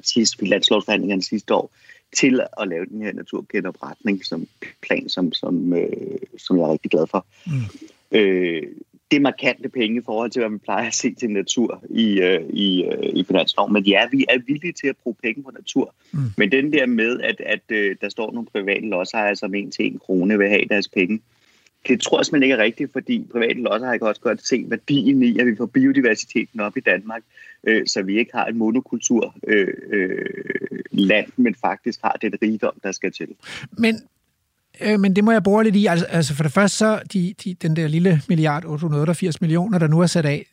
sidste 0.02 0.39
finanslovsforhandlingerne 0.39 1.23
sidste 1.23 1.55
år 1.55 1.70
til 2.16 2.40
at 2.60 2.69
lave 2.69 2.86
den 2.86 3.02
her 3.02 3.12
naturgenopretning 3.12 4.24
som 4.24 4.47
plan, 4.82 5.09
som, 5.09 5.32
som, 5.32 5.73
øh, 5.73 6.19
som 6.39 6.56
jeg 6.56 6.64
er 6.64 6.73
rigtig 6.73 6.90
glad 6.90 7.06
for. 7.06 7.27
Mm. 7.47 8.19
Øh, 8.19 8.62
det 9.12 9.18
er 9.18 9.20
markante 9.20 9.68
penge 9.68 9.98
i 10.01 10.02
forhold 10.05 10.30
til, 10.30 10.40
hvad 10.40 10.51
man 10.51 10.59
plejer 10.59 10.86
at 10.86 10.94
se 10.94 11.14
til 11.14 11.30
natur 11.30 11.84
i, 11.90 12.20
øh, 12.20 12.40
i, 12.51 12.84
øh, 12.84 13.12
i 13.14 13.24
finansloven. 13.24 13.72
Men 13.72 13.84
ja, 13.84 14.06
vi 14.12 14.24
er 14.28 14.39
villige 14.47 14.72
til 14.72 14.86
at 14.86 14.97
bruge 15.02 15.16
penge 15.22 15.43
på 15.43 15.51
natur. 15.51 15.94
Mm. 16.12 16.20
Men 16.36 16.52
den 16.52 16.72
der 16.72 16.86
med, 16.86 17.20
at, 17.20 17.40
at 17.40 17.60
øh, 17.68 17.97
der 18.01 18.09
står 18.09 18.32
nogle 18.32 18.47
private 18.47 18.86
lodsejere, 18.86 19.36
som 19.36 19.55
en 19.55 19.70
til 19.70 19.86
en 19.86 19.98
krone 19.98 20.39
vil 20.39 20.48
have 20.48 20.64
deres 20.70 20.89
penge, 20.89 21.20
det 21.89 22.01
tror 22.01 22.18
jeg 22.18 22.26
simpelthen 22.26 22.43
ikke 22.43 22.60
er 22.62 22.64
rigtigt, 22.64 22.93
fordi 22.93 23.26
private 23.32 23.60
lodsejere 23.62 23.98
kan 23.98 24.06
også 24.06 24.20
godt 24.20 24.47
se 24.47 24.64
værdien 24.68 25.22
i, 25.22 25.39
at 25.39 25.47
vi 25.47 25.56
får 25.56 25.66
biodiversiteten 25.66 26.60
op 26.60 26.76
i 26.76 26.80
Danmark, 26.80 27.22
øh, 27.66 27.86
så 27.86 28.02
vi 28.02 28.18
ikke 28.18 28.30
har 28.34 28.47
et 28.47 28.56
monokultur 28.56 29.34
øh, 29.47 29.74
øh, 29.90 30.24
land, 30.90 31.26
men 31.36 31.55
faktisk 31.55 32.01
har 32.05 32.18
den 32.22 32.34
rigdom, 32.43 32.74
der 32.82 32.93
skal 32.93 33.12
til. 33.12 33.28
Men 33.78 33.94
Øh, 34.81 35.01
men 35.01 35.16
det 35.16 35.24
må 35.24 35.32
jeg 35.32 35.43
bruge 35.43 35.65
lidt 35.65 35.77
i. 35.77 35.86
Altså, 35.86 36.07
altså 36.07 36.35
for 36.35 36.43
det 36.43 36.53
første, 36.53 36.77
så 36.77 37.01
de, 37.12 37.35
de, 37.44 37.55
den 37.55 37.77
der 37.77 37.89
lille 37.89 38.23
milliard 38.28 38.65
888 38.65 39.40
millioner, 39.40 39.78
der 39.78 39.86
nu 39.86 40.01
er 40.01 40.07
sat 40.07 40.27
af, 40.27 40.47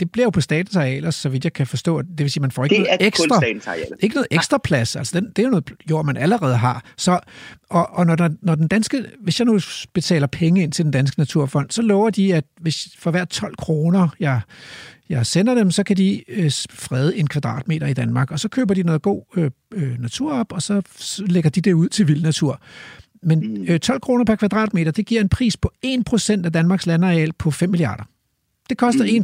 det 0.00 0.12
bliver 0.12 0.26
jo 0.26 0.30
på 0.30 0.40
statens 0.40 0.76
arealer, 0.76 1.10
så 1.10 1.28
vidt 1.28 1.44
jeg 1.44 1.52
kan 1.52 1.66
forstå. 1.66 2.02
Det 2.02 2.18
vil 2.18 2.30
sige, 2.30 2.40
man 2.40 2.50
får 2.50 2.64
ikke 2.64 2.76
det 2.76 2.82
noget 2.82 2.98
ekstra, 3.00 3.40
ikke 4.00 4.14
noget 4.14 4.26
ekstra 4.30 4.58
plads. 4.58 4.96
Altså, 4.96 5.20
den, 5.20 5.28
det 5.28 5.38
er 5.38 5.42
jo 5.42 5.50
noget 5.50 5.72
jord, 5.90 6.04
man 6.04 6.16
allerede 6.16 6.56
har. 6.56 6.84
Så, 6.96 7.20
og 7.70 7.90
og 7.90 8.06
når, 8.06 8.14
der, 8.14 8.28
når 8.42 8.54
den 8.54 8.68
danske, 8.68 9.04
hvis 9.20 9.40
jeg 9.40 9.46
nu 9.46 9.60
betaler 9.94 10.26
penge 10.26 10.62
ind 10.62 10.72
til 10.72 10.84
den 10.84 10.92
danske 10.92 11.20
naturfond, 11.20 11.70
så 11.70 11.82
lover 11.82 12.10
de, 12.10 12.34
at 12.34 12.44
hvis 12.60 12.88
for 12.98 13.10
hver 13.10 13.24
12 13.24 13.56
kroner, 13.56 14.08
jeg, 14.20 14.40
jeg 15.08 15.26
sender 15.26 15.54
dem, 15.54 15.70
så 15.70 15.82
kan 15.82 15.96
de 15.96 16.30
øh, 16.30 16.52
frede 16.70 17.16
en 17.16 17.26
kvadratmeter 17.26 17.86
i 17.86 17.94
Danmark, 17.94 18.30
og 18.30 18.40
så 18.40 18.48
køber 18.48 18.74
de 18.74 18.82
noget 18.82 19.02
god 19.02 19.22
øh, 19.36 19.50
øh, 19.74 20.00
natur 20.00 20.32
op, 20.32 20.52
og 20.52 20.62
så 20.62 20.82
lægger 21.26 21.50
de 21.50 21.60
det 21.60 21.72
ud 21.72 21.88
til 21.88 22.08
vild 22.08 22.22
natur. 22.22 22.60
Men 23.22 23.68
øh, 23.68 23.80
12 23.80 24.00
kroner 24.00 24.24
per 24.24 24.36
kvadratmeter, 24.36 24.90
det 24.90 25.06
giver 25.06 25.20
en 25.20 25.28
pris 25.28 25.56
på 25.56 25.70
1% 25.86 26.44
af 26.44 26.52
Danmarks 26.52 26.86
landareal 26.86 27.32
på 27.32 27.50
5 27.50 27.70
milliarder. 27.70 28.04
Det 28.68 28.78
koster 28.78 29.22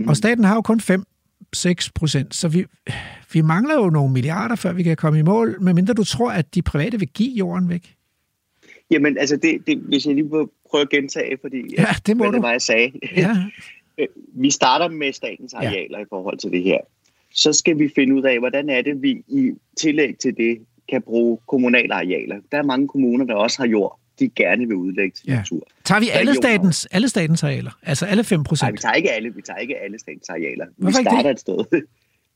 1%. 0.00 0.06
Og 0.08 0.16
staten 0.16 0.44
har 0.44 0.54
jo 0.54 0.60
kun 0.60 0.80
5 0.80 1.04
6 1.52 1.90
procent, 1.90 2.34
så 2.34 2.48
vi, 2.48 2.64
vi 3.32 3.40
mangler 3.40 3.74
jo 3.74 3.90
nogle 3.90 4.12
milliarder, 4.12 4.56
før 4.56 4.72
vi 4.72 4.82
kan 4.82 4.96
komme 4.96 5.18
i 5.18 5.22
mål, 5.22 5.62
medmindre 5.62 5.94
du 5.94 6.04
tror, 6.04 6.30
at 6.30 6.54
de 6.54 6.62
private 6.62 6.98
vil 6.98 7.08
give 7.08 7.30
jorden 7.30 7.68
væk. 7.68 7.94
Jamen, 8.90 9.18
altså, 9.18 9.36
det, 9.36 9.66
det, 9.66 9.78
hvis 9.78 10.06
jeg 10.06 10.14
lige 10.14 10.28
må 10.28 10.50
prøve 10.70 10.82
at 10.82 10.88
gentage, 10.88 11.38
fordi 11.40 11.56
ja, 11.78 11.86
det 12.06 12.16
må 12.16 12.24
du. 12.24 12.32
det 12.32 12.42
var, 12.42 12.50
jeg 12.50 12.62
sagde. 12.62 12.92
Ja. 13.16 13.36
vi 14.42 14.50
starter 14.50 14.88
med 14.88 15.12
statens 15.12 15.54
arealer 15.54 15.98
ja. 15.98 16.04
i 16.04 16.06
forhold 16.08 16.38
til 16.38 16.50
det 16.50 16.62
her. 16.62 16.78
Så 17.34 17.52
skal 17.52 17.78
vi 17.78 17.90
finde 17.94 18.14
ud 18.14 18.22
af, 18.22 18.38
hvordan 18.38 18.70
er 18.70 18.82
det, 18.82 19.02
vi 19.02 19.10
i 19.28 19.52
tillæg 19.76 20.18
til 20.18 20.36
det 20.36 20.58
kan 20.88 21.02
bruge 21.02 21.38
kommunale 21.48 21.94
arealer. 21.94 22.36
Der 22.52 22.58
er 22.58 22.62
mange 22.62 22.88
kommuner, 22.88 23.24
der 23.24 23.34
også 23.34 23.58
har 23.58 23.66
jord, 23.66 24.00
de 24.18 24.28
gerne 24.28 24.66
vil 24.66 24.76
udlægge 24.76 25.14
til 25.16 25.26
ja. 25.28 25.36
natur. 25.36 25.62
Tager 25.84 26.00
vi 26.00 26.08
alle 26.12 26.34
statens, 26.34 26.86
alle 26.90 27.08
statens 27.08 27.42
arealer? 27.42 27.70
Altså 27.82 28.06
alle 28.06 28.24
5 28.24 28.44
procent? 28.44 28.62
Nej, 28.62 28.70
vi 28.70 28.78
tager 28.78 28.94
ikke 28.94 29.12
alle, 29.12 29.34
vi 29.34 29.42
tager 29.42 29.58
ikke 29.58 29.78
alle 29.78 29.98
statens 29.98 30.28
arealer. 30.28 30.66
Hvorfor 30.76 30.98
vi 30.98 31.04
starter 31.04 31.30
et 31.30 31.40
sted. 31.40 31.58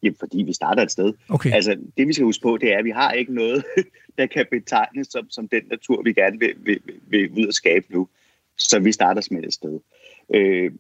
Jamen, 0.03 0.17
fordi 0.19 0.43
vi 0.43 0.53
starter 0.53 0.83
et 0.83 0.91
sted. 0.91 1.13
Okay. 1.29 1.53
Altså, 1.53 1.77
det 1.97 2.09
vi 2.09 2.13
skal 2.13 2.25
huske 2.25 2.43
på, 2.43 2.57
det 2.61 2.73
er, 2.73 2.79
at 2.79 2.85
vi 2.85 2.91
har 2.91 3.13
ikke 3.13 3.35
noget, 3.35 3.65
der 4.19 4.27
kan 4.27 4.47
betegnes 4.51 5.09
som, 5.11 5.31
som 5.31 5.49
den 5.49 5.63
natur, 5.71 6.03
vi 6.03 6.13
gerne 6.13 6.39
vil, 6.39 6.55
vil, 6.57 6.81
vil 7.07 7.31
ud 7.31 7.47
og 7.47 7.55
skabe 7.55 7.87
nu. 7.91 8.09
Så 8.59 8.79
vi 8.79 8.93
starter 8.93 9.23
med 9.31 9.45
et 9.45 9.55
sted. 9.55 9.81
Øh, 10.35 10.71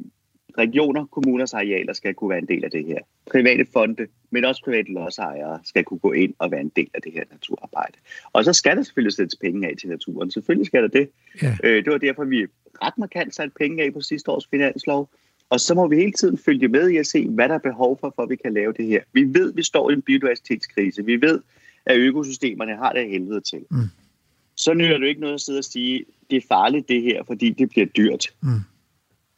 regioner, 0.58 1.04
kommuners 1.04 1.54
arealer 1.54 1.92
skal 1.92 2.14
kunne 2.14 2.30
være 2.30 2.38
en 2.38 2.48
del 2.48 2.64
af 2.64 2.70
det 2.70 2.84
her. 2.84 2.98
Private 3.30 3.66
fonde, 3.72 4.06
men 4.30 4.44
også 4.44 4.62
private 4.64 4.92
lodsejere 4.92 5.60
skal 5.64 5.84
kunne 5.84 5.98
gå 5.98 6.12
ind 6.12 6.34
og 6.38 6.50
være 6.50 6.60
en 6.60 6.72
del 6.76 6.90
af 6.94 7.02
det 7.02 7.12
her 7.12 7.24
naturarbejde. 7.30 7.98
Og 8.32 8.44
så 8.44 8.52
skal 8.52 8.76
der 8.76 8.82
selvfølgelig 8.82 9.12
sættes 9.12 9.36
penge 9.36 9.68
af 9.68 9.74
til 9.80 9.88
naturen. 9.88 10.30
Selvfølgelig 10.30 10.66
skal 10.66 10.82
der 10.82 10.88
det. 10.88 11.10
Ja. 11.42 11.56
Øh, 11.64 11.84
det 11.84 11.92
var 11.92 11.98
derfor, 11.98 12.24
vi 12.24 12.46
ret 12.82 12.98
markant 12.98 13.34
satte 13.34 13.52
penge 13.58 13.84
af 13.84 13.92
på 13.92 14.00
sidste 14.00 14.30
års 14.30 14.46
finanslov. 14.46 15.10
Og 15.50 15.60
så 15.60 15.74
må 15.74 15.88
vi 15.88 15.96
hele 15.96 16.12
tiden 16.12 16.38
følge 16.38 16.68
med 16.68 16.88
i 16.88 16.96
at 16.96 17.06
se, 17.06 17.28
hvad 17.28 17.48
der 17.48 17.54
er 17.54 17.58
behov 17.58 17.98
for, 18.00 18.12
for 18.16 18.22
at 18.22 18.30
vi 18.30 18.36
kan 18.36 18.54
lave 18.54 18.72
det 18.72 18.86
her. 18.86 19.02
Vi 19.12 19.22
ved, 19.22 19.50
at 19.50 19.56
vi 19.56 19.62
står 19.62 19.90
i 19.90 19.92
en 19.92 20.02
biodiversitetskrise. 20.02 21.04
Vi 21.04 21.20
ved, 21.20 21.40
at 21.86 21.96
økosystemerne 21.96 22.76
har 22.76 22.92
det 22.92 23.08
helvede 23.08 23.40
til. 23.40 23.64
Mm. 23.70 23.76
Så 24.56 24.74
nytter 24.74 24.98
det 24.98 25.06
ikke 25.06 25.20
noget 25.20 25.34
at 25.34 25.40
sidde 25.40 25.58
og 25.58 25.64
sige, 25.64 26.04
det 26.30 26.36
er 26.36 26.46
farligt 26.48 26.88
det 26.88 27.02
her, 27.02 27.22
fordi 27.22 27.50
det 27.50 27.68
bliver 27.68 27.86
dyrt. 27.86 28.34
Mm. 28.42 28.48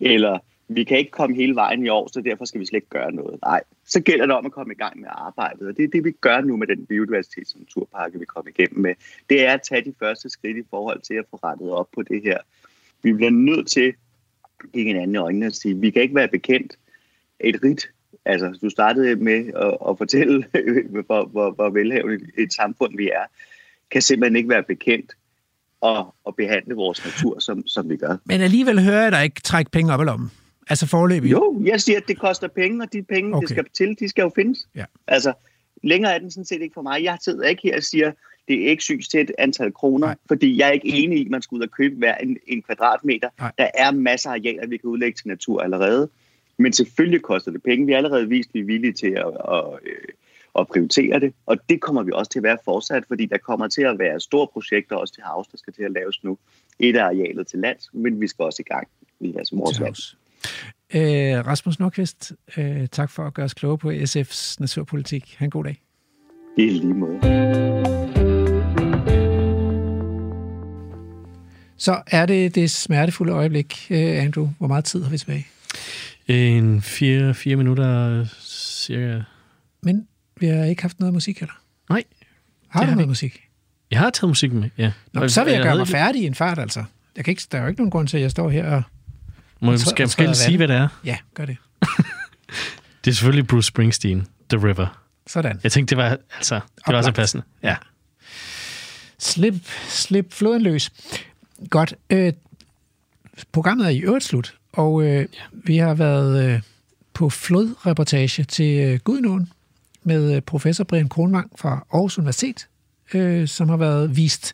Eller 0.00 0.38
vi 0.68 0.84
kan 0.84 0.98
ikke 0.98 1.10
komme 1.10 1.36
hele 1.36 1.54
vejen 1.54 1.86
i 1.86 1.88
år, 1.88 2.08
så 2.12 2.20
derfor 2.20 2.44
skal 2.44 2.60
vi 2.60 2.66
slet 2.66 2.76
ikke 2.76 2.88
gøre 2.88 3.12
noget. 3.12 3.40
Nej, 3.42 3.62
så 3.86 4.00
gælder 4.00 4.26
det 4.26 4.34
om 4.34 4.46
at 4.46 4.52
komme 4.52 4.72
i 4.72 4.76
gang 4.76 5.00
med 5.00 5.08
arbejdet, 5.12 5.68
og 5.68 5.76
det 5.76 5.84
er 5.84 5.88
det, 5.88 6.04
vi 6.04 6.10
gør 6.10 6.40
nu 6.40 6.56
med 6.56 6.66
den 6.66 6.86
biodiversitets- 6.92 7.54
og 7.54 7.60
naturpakke, 7.60 8.18
vi 8.18 8.24
kommer 8.24 8.50
igennem 8.58 8.80
med. 8.80 8.94
Det 9.30 9.46
er 9.46 9.52
at 9.52 9.62
tage 9.62 9.84
de 9.84 9.94
første 9.98 10.30
skridt 10.30 10.56
i 10.56 10.62
forhold 10.70 11.00
til 11.00 11.14
at 11.14 11.24
få 11.30 11.36
rettet 11.36 11.70
op 11.70 11.88
på 11.94 12.02
det 12.02 12.22
her. 12.22 12.38
Vi 13.02 13.12
bliver 13.12 13.30
nødt 13.30 13.68
til 13.68 13.94
ikke 14.64 14.72
kigge 14.72 14.92
hinanden 14.92 15.14
i 15.14 15.18
øjnene 15.18 15.46
og 15.46 15.52
sige, 15.52 15.74
vi 15.74 15.90
kan 15.90 16.02
ikke 16.02 16.14
være 16.14 16.28
bekendt 16.28 16.78
et 17.40 17.60
rigt 17.64 17.90
Altså, 18.26 18.58
du 18.62 18.70
startede 18.70 19.16
med 19.16 19.52
at, 19.56 19.76
at 19.88 19.98
fortælle, 19.98 20.44
hvor, 21.06 21.24
hvor, 21.24 21.50
hvor 21.50 21.70
velhavende 21.70 22.26
et 22.38 22.52
samfund 22.52 22.96
vi 22.96 23.08
er, 23.08 23.24
kan 23.90 24.02
simpelthen 24.02 24.36
ikke 24.36 24.48
være 24.48 24.62
bekendt 24.62 25.12
at, 25.82 26.04
at 26.26 26.36
behandle 26.36 26.74
vores 26.74 27.04
natur, 27.04 27.38
som, 27.38 27.66
som 27.66 27.90
vi 27.90 27.96
gør. 27.96 28.16
Men 28.24 28.40
alligevel 28.40 28.82
hører 28.82 29.02
jeg 29.02 29.12
dig 29.12 29.24
ikke 29.24 29.40
trække 29.40 29.70
penge 29.70 29.92
op 29.92 30.00
i 30.00 30.04
lommen. 30.04 30.30
Altså 30.68 30.86
forløbig. 30.86 31.30
Jo, 31.30 31.62
jeg 31.64 31.80
siger, 31.80 31.96
at 31.98 32.08
det 32.08 32.18
koster 32.18 32.48
penge, 32.48 32.82
og 32.82 32.92
de 32.92 33.02
penge, 33.02 33.36
okay. 33.36 33.40
Det 33.40 33.50
skal 33.50 33.64
til, 33.74 33.96
de 33.98 34.08
skal 34.08 34.22
jo 34.22 34.32
findes. 34.34 34.68
Ja. 34.74 34.84
Altså, 35.06 35.32
længere 35.82 36.14
er 36.14 36.18
den 36.18 36.30
sådan 36.30 36.44
set 36.44 36.62
ikke 36.62 36.74
for 36.74 36.82
mig. 36.82 37.02
Jeg 37.02 37.18
sidder 37.20 37.48
ikke 37.48 37.62
her 37.62 37.76
og 37.76 37.82
siger, 37.82 38.12
det 38.48 38.64
er 38.64 38.70
ikke 38.70 38.82
sygt 38.82 39.10
til 39.10 39.20
et 39.20 39.32
antal 39.38 39.72
kroner, 39.72 40.06
Nej. 40.06 40.16
Fordi 40.28 40.58
jeg 40.58 40.68
er 40.68 40.72
ikke 40.72 40.88
enig 40.88 41.18
i, 41.18 41.24
at 41.24 41.30
man 41.30 41.42
skal 41.42 41.56
ud 41.56 41.62
og 41.62 41.70
købe 41.70 41.96
hver 41.96 42.14
en, 42.14 42.36
en 42.46 42.62
kvadratmeter. 42.62 43.28
Nej. 43.38 43.52
Der 43.58 43.68
er 43.74 43.90
masser 43.90 44.30
af 44.30 44.34
arealer, 44.34 44.66
vi 44.66 44.76
kan 44.76 44.90
udlægge 44.90 45.16
til 45.16 45.28
natur 45.28 45.62
allerede. 45.62 46.08
Men 46.56 46.72
selvfølgelig 46.72 47.22
koster 47.22 47.50
det 47.50 47.62
penge. 47.62 47.86
Vi 47.86 47.92
har 47.92 47.96
allerede 47.96 48.28
vist, 48.28 48.48
at 48.48 48.54
vi 48.54 48.60
er 48.60 48.64
villige 48.64 48.92
til 48.92 49.10
at, 49.10 49.26
at, 49.26 49.64
øh, 49.86 50.08
at 50.58 50.66
prioritere 50.66 51.20
det, 51.20 51.32
og 51.46 51.58
det 51.68 51.80
kommer 51.80 52.02
vi 52.02 52.12
også 52.14 52.30
til 52.30 52.38
at 52.38 52.42
være 52.42 52.58
fortsat, 52.64 53.04
fordi 53.08 53.26
der 53.26 53.38
kommer 53.38 53.68
til 53.68 53.82
at 53.82 53.98
være 53.98 54.20
store 54.20 54.46
projekter 54.52 54.96
også 54.96 55.14
til 55.14 55.22
havs, 55.22 55.46
der 55.48 55.58
skal 55.58 55.72
til 55.72 55.82
at 55.82 55.92
laves 55.92 56.24
nu. 56.24 56.38
Et 56.78 56.96
af 56.96 57.04
arealet 57.04 57.46
til 57.46 57.58
lands, 57.58 57.90
men 57.92 58.20
vi 58.20 58.28
skal 58.28 58.42
også 58.42 58.62
i 58.66 58.72
gang 58.72 58.88
i 59.20 59.32
deres 59.32 59.52
morsvand. 59.52 59.94
Øh, 60.94 61.46
Rasmus 61.46 61.78
Nordqvist, 61.78 62.32
øh, 62.56 62.86
tak 62.92 63.10
for 63.10 63.26
at 63.26 63.34
gøre 63.34 63.44
os 63.44 63.54
kloge 63.54 63.78
på 63.78 63.90
SF's 63.90 64.56
naturpolitik. 64.60 65.34
Ha' 65.38 65.44
en 65.44 65.50
god 65.50 65.64
dag. 65.64 65.82
Det 66.56 66.66
er 66.66 66.70
lige 66.70 66.94
måde. 66.94 67.18
Så 71.76 72.02
er 72.06 72.26
det 72.26 72.54
det 72.54 72.70
smertefulde 72.70 73.32
øjeblik, 73.32 73.86
øh, 73.90 74.22
Andrew. 74.22 74.48
Hvor 74.58 74.66
meget 74.66 74.84
tid 74.84 75.02
har 75.02 75.10
vi 75.10 75.18
tilbage? 75.18 75.46
En 76.26 76.82
fire, 76.82 77.34
fire 77.34 77.56
minutter 77.56 78.24
cirka. 78.40 79.20
Men 79.82 80.08
vi 80.40 80.46
har 80.46 80.64
ikke 80.64 80.82
haft 80.82 81.00
noget 81.00 81.14
musik 81.14 81.40
heller. 81.40 81.60
Nej. 81.90 82.04
Har 82.68 82.80
du 82.80 82.86
har 82.86 82.94
noget 82.94 83.06
vi. 83.06 83.10
musik? 83.10 83.40
Jeg 83.90 83.98
har 83.98 84.10
taget 84.10 84.28
musik 84.28 84.52
med, 84.52 84.70
ja. 84.78 84.92
Nå, 85.12 85.28
så 85.28 85.44
vil 85.44 85.52
jeg 85.52 85.62
gøre 85.62 85.70
havde 85.70 85.80
mig 85.80 85.88
færdig 85.88 86.22
i 86.22 86.26
en 86.26 86.34
fart, 86.34 86.58
altså. 86.58 86.84
Jeg 87.16 87.24
kan 87.24 87.32
ikke, 87.32 87.42
der 87.52 87.58
er 87.58 87.62
jo 87.62 87.68
ikke 87.68 87.80
nogen 87.80 87.90
grund 87.90 88.08
til, 88.08 88.16
at 88.16 88.22
jeg 88.22 88.30
står 88.30 88.50
her 88.50 88.66
og... 88.70 88.82
Må 89.64 89.70
jeg 89.72 89.80
træ- 89.80 89.90
skal, 89.90 90.04
og 90.04 90.10
skal 90.10 90.26
jeg 90.26 90.36
sige, 90.36 90.56
hvad 90.56 90.68
det 90.68 90.76
er? 90.76 90.88
Ja, 91.04 91.16
gør 91.34 91.44
det. 91.46 91.56
Det 93.04 93.10
er 93.10 93.14
selvfølgelig 93.14 93.46
Bruce 93.46 93.66
Springsteen, 93.68 94.26
The 94.50 94.68
River. 94.68 95.00
Sådan. 95.26 95.60
Jeg 95.62 95.72
tænkte, 95.72 95.96
det 95.96 96.04
var, 96.04 96.16
altså, 96.36 96.54
det 96.54 96.62
var 96.86 96.92
så 97.02 97.08
Oplagt. 97.08 97.16
passende. 97.16 97.44
Ja. 97.62 97.76
Slip, 99.18 99.54
slip 99.88 100.32
floden 100.32 100.62
løs. 100.62 100.90
Godt. 101.70 101.94
Øh, 102.10 102.32
programmet 103.52 103.86
er 103.86 103.90
i 103.90 103.98
øvrigt 103.98 104.24
slut, 104.24 104.54
og 104.72 105.02
øh, 105.02 105.08
ja. 105.10 105.26
vi 105.52 105.76
har 105.76 105.94
været 105.94 106.44
øh, 106.54 106.60
på 107.14 107.30
flodreportage 107.30 108.44
til 108.44 108.78
øh, 108.80 108.98
Gudnåen 108.98 109.52
med 110.02 110.36
øh, 110.36 110.42
professor 110.42 110.84
Brian 110.84 111.08
Kronvang 111.08 111.50
fra 111.56 111.86
Aarhus 111.92 112.18
Universitet, 112.18 112.66
øh, 113.14 113.48
som 113.48 113.68
har 113.68 113.76
været 113.76 114.16
vist 114.16 114.52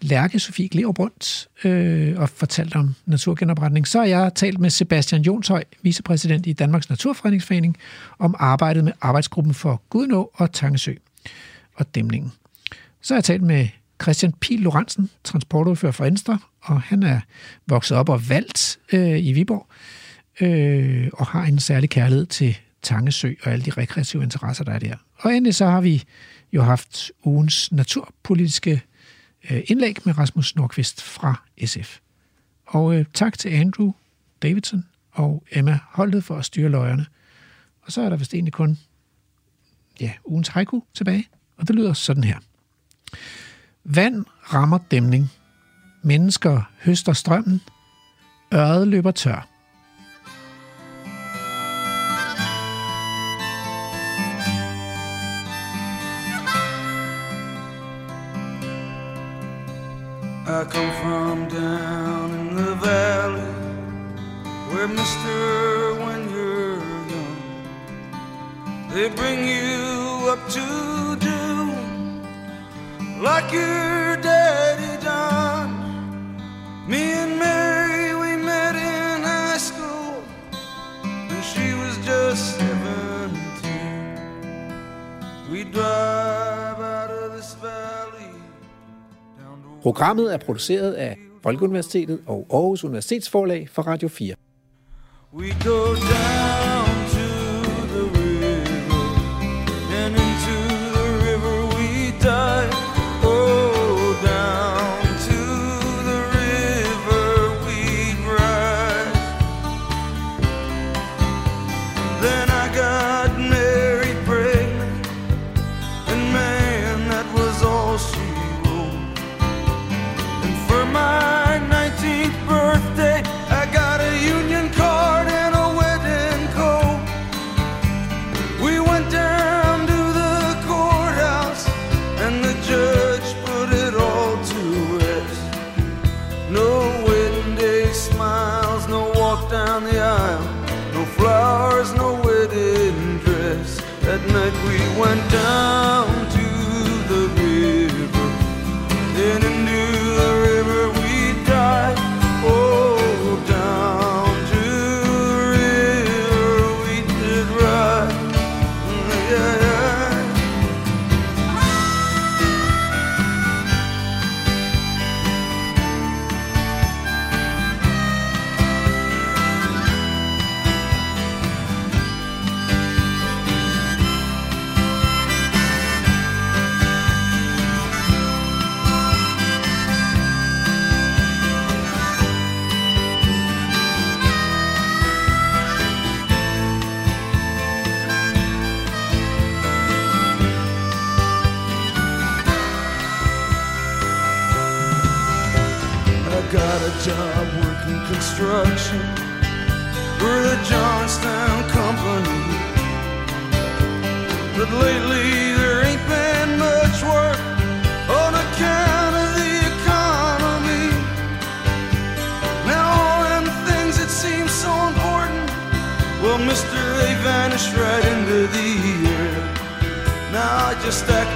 Lærke 0.00 0.38
Sofie 0.38 0.68
Glerup 0.68 0.98
rundt 0.98 1.48
øh, 1.64 2.18
og 2.18 2.28
fortalt 2.28 2.76
om 2.76 2.94
naturgenopretning. 3.06 3.88
Så 3.88 3.98
har 3.98 4.06
jeg 4.06 4.34
talt 4.34 4.58
med 4.58 4.70
Sebastian 4.70 5.22
Jonshøj, 5.22 5.64
vicepræsident 5.82 6.46
i 6.46 6.52
Danmarks 6.52 6.90
Naturfredningsforening, 6.90 7.76
om 8.18 8.34
arbejdet 8.38 8.84
med 8.84 8.92
arbejdsgruppen 9.00 9.54
for 9.54 9.82
Gudnå 9.90 10.30
og 10.34 10.52
Tangesø 10.52 10.94
og 11.74 11.94
dæmningen. 11.94 12.32
Så 13.02 13.14
har 13.14 13.16
jeg 13.16 13.24
talt 13.24 13.42
med 13.42 13.68
Christian 14.02 14.32
Pil 14.32 14.60
Lorentzen, 14.60 15.10
transportordfører 15.24 15.92
for 15.92 16.04
Venstre, 16.04 16.38
og 16.60 16.82
han 16.82 17.02
er 17.02 17.20
vokset 17.66 17.96
op 17.96 18.08
og 18.08 18.28
valgt 18.28 18.78
øh, 18.92 19.26
i 19.26 19.32
Viborg, 19.32 19.66
øh, 20.40 21.08
og 21.12 21.26
har 21.26 21.44
en 21.44 21.58
særlig 21.58 21.90
kærlighed 21.90 22.26
til 22.26 22.58
Tangesø 22.82 23.32
og 23.42 23.52
alle 23.52 23.64
de 23.64 23.70
rekreative 23.70 24.22
interesser, 24.22 24.64
der 24.64 24.72
er 24.72 24.78
der. 24.78 24.94
Og 25.16 25.34
endelig 25.34 25.54
så 25.54 25.66
har 25.66 25.80
vi 25.80 26.04
jo 26.52 26.62
haft 26.62 27.12
ugens 27.24 27.72
naturpolitiske 27.72 28.70
øh, 28.70 28.78
Øh, 29.50 29.62
indlæg 29.66 29.96
med 30.04 30.18
Rasmus 30.18 30.56
Nordqvist 30.56 31.02
fra 31.02 31.42
SF. 31.64 31.98
Og 32.66 32.94
øh, 32.94 33.04
tak 33.14 33.38
til 33.38 33.48
Andrew 33.48 33.92
Davidson 34.42 34.84
og 35.10 35.44
Emma 35.52 35.78
Holtet 35.90 36.24
for 36.24 36.36
at 36.36 36.44
styre 36.44 36.68
løjerne. 36.68 37.06
Og 37.82 37.92
så 37.92 38.02
er 38.02 38.08
der 38.08 38.16
vist 38.16 38.34
egentlig 38.34 38.52
kun 38.52 38.78
ja, 40.00 40.12
ugens 40.24 40.48
haiku 40.48 40.80
tilbage, 40.94 41.28
og 41.56 41.68
det 41.68 41.76
lyder 41.76 41.92
sådan 41.92 42.24
her. 42.24 42.38
Vand 43.84 44.24
rammer 44.52 44.78
dæmning. 44.90 45.30
Mennesker 46.02 46.62
høster 46.84 47.12
strømmen. 47.12 47.60
Øret 48.54 48.88
løber 48.88 49.10
tør. 49.10 49.57
They 68.98 69.08
bring 69.22 69.40
you 69.56 70.28
up 70.32 70.42
to 70.56 70.66
do 71.28 71.40
like 73.28 73.48
your 73.52 74.16
daddy 74.28 74.94
done. 75.10 75.70
Me 76.88 77.02
and 77.22 77.32
Mary, 77.44 78.06
we 78.22 78.30
met 78.50 78.74
in 78.74 79.22
high 79.32 79.60
school, 79.68 80.14
and 81.32 81.42
she 81.50 81.66
was 81.82 81.94
just 82.10 82.42
17. 82.58 83.30
We 85.52 85.60
drive 85.76 86.78
out 86.94 87.10
of 87.22 87.26
this 87.36 87.56
valley. 87.62 88.32
Programmet 89.82 90.32
er 90.34 90.38
produceret 90.38 90.92
af 90.92 91.16
Folkeuniversitetet 91.42 92.20
og 92.26 92.46
Aarhus 92.50 92.84
Universitetsforlag 92.84 93.68
for 93.72 93.82
Radio 93.82 94.08
4. 94.08 94.34
We 95.34 95.48
go 95.64 95.94
down 95.94 96.47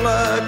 just 0.03 0.42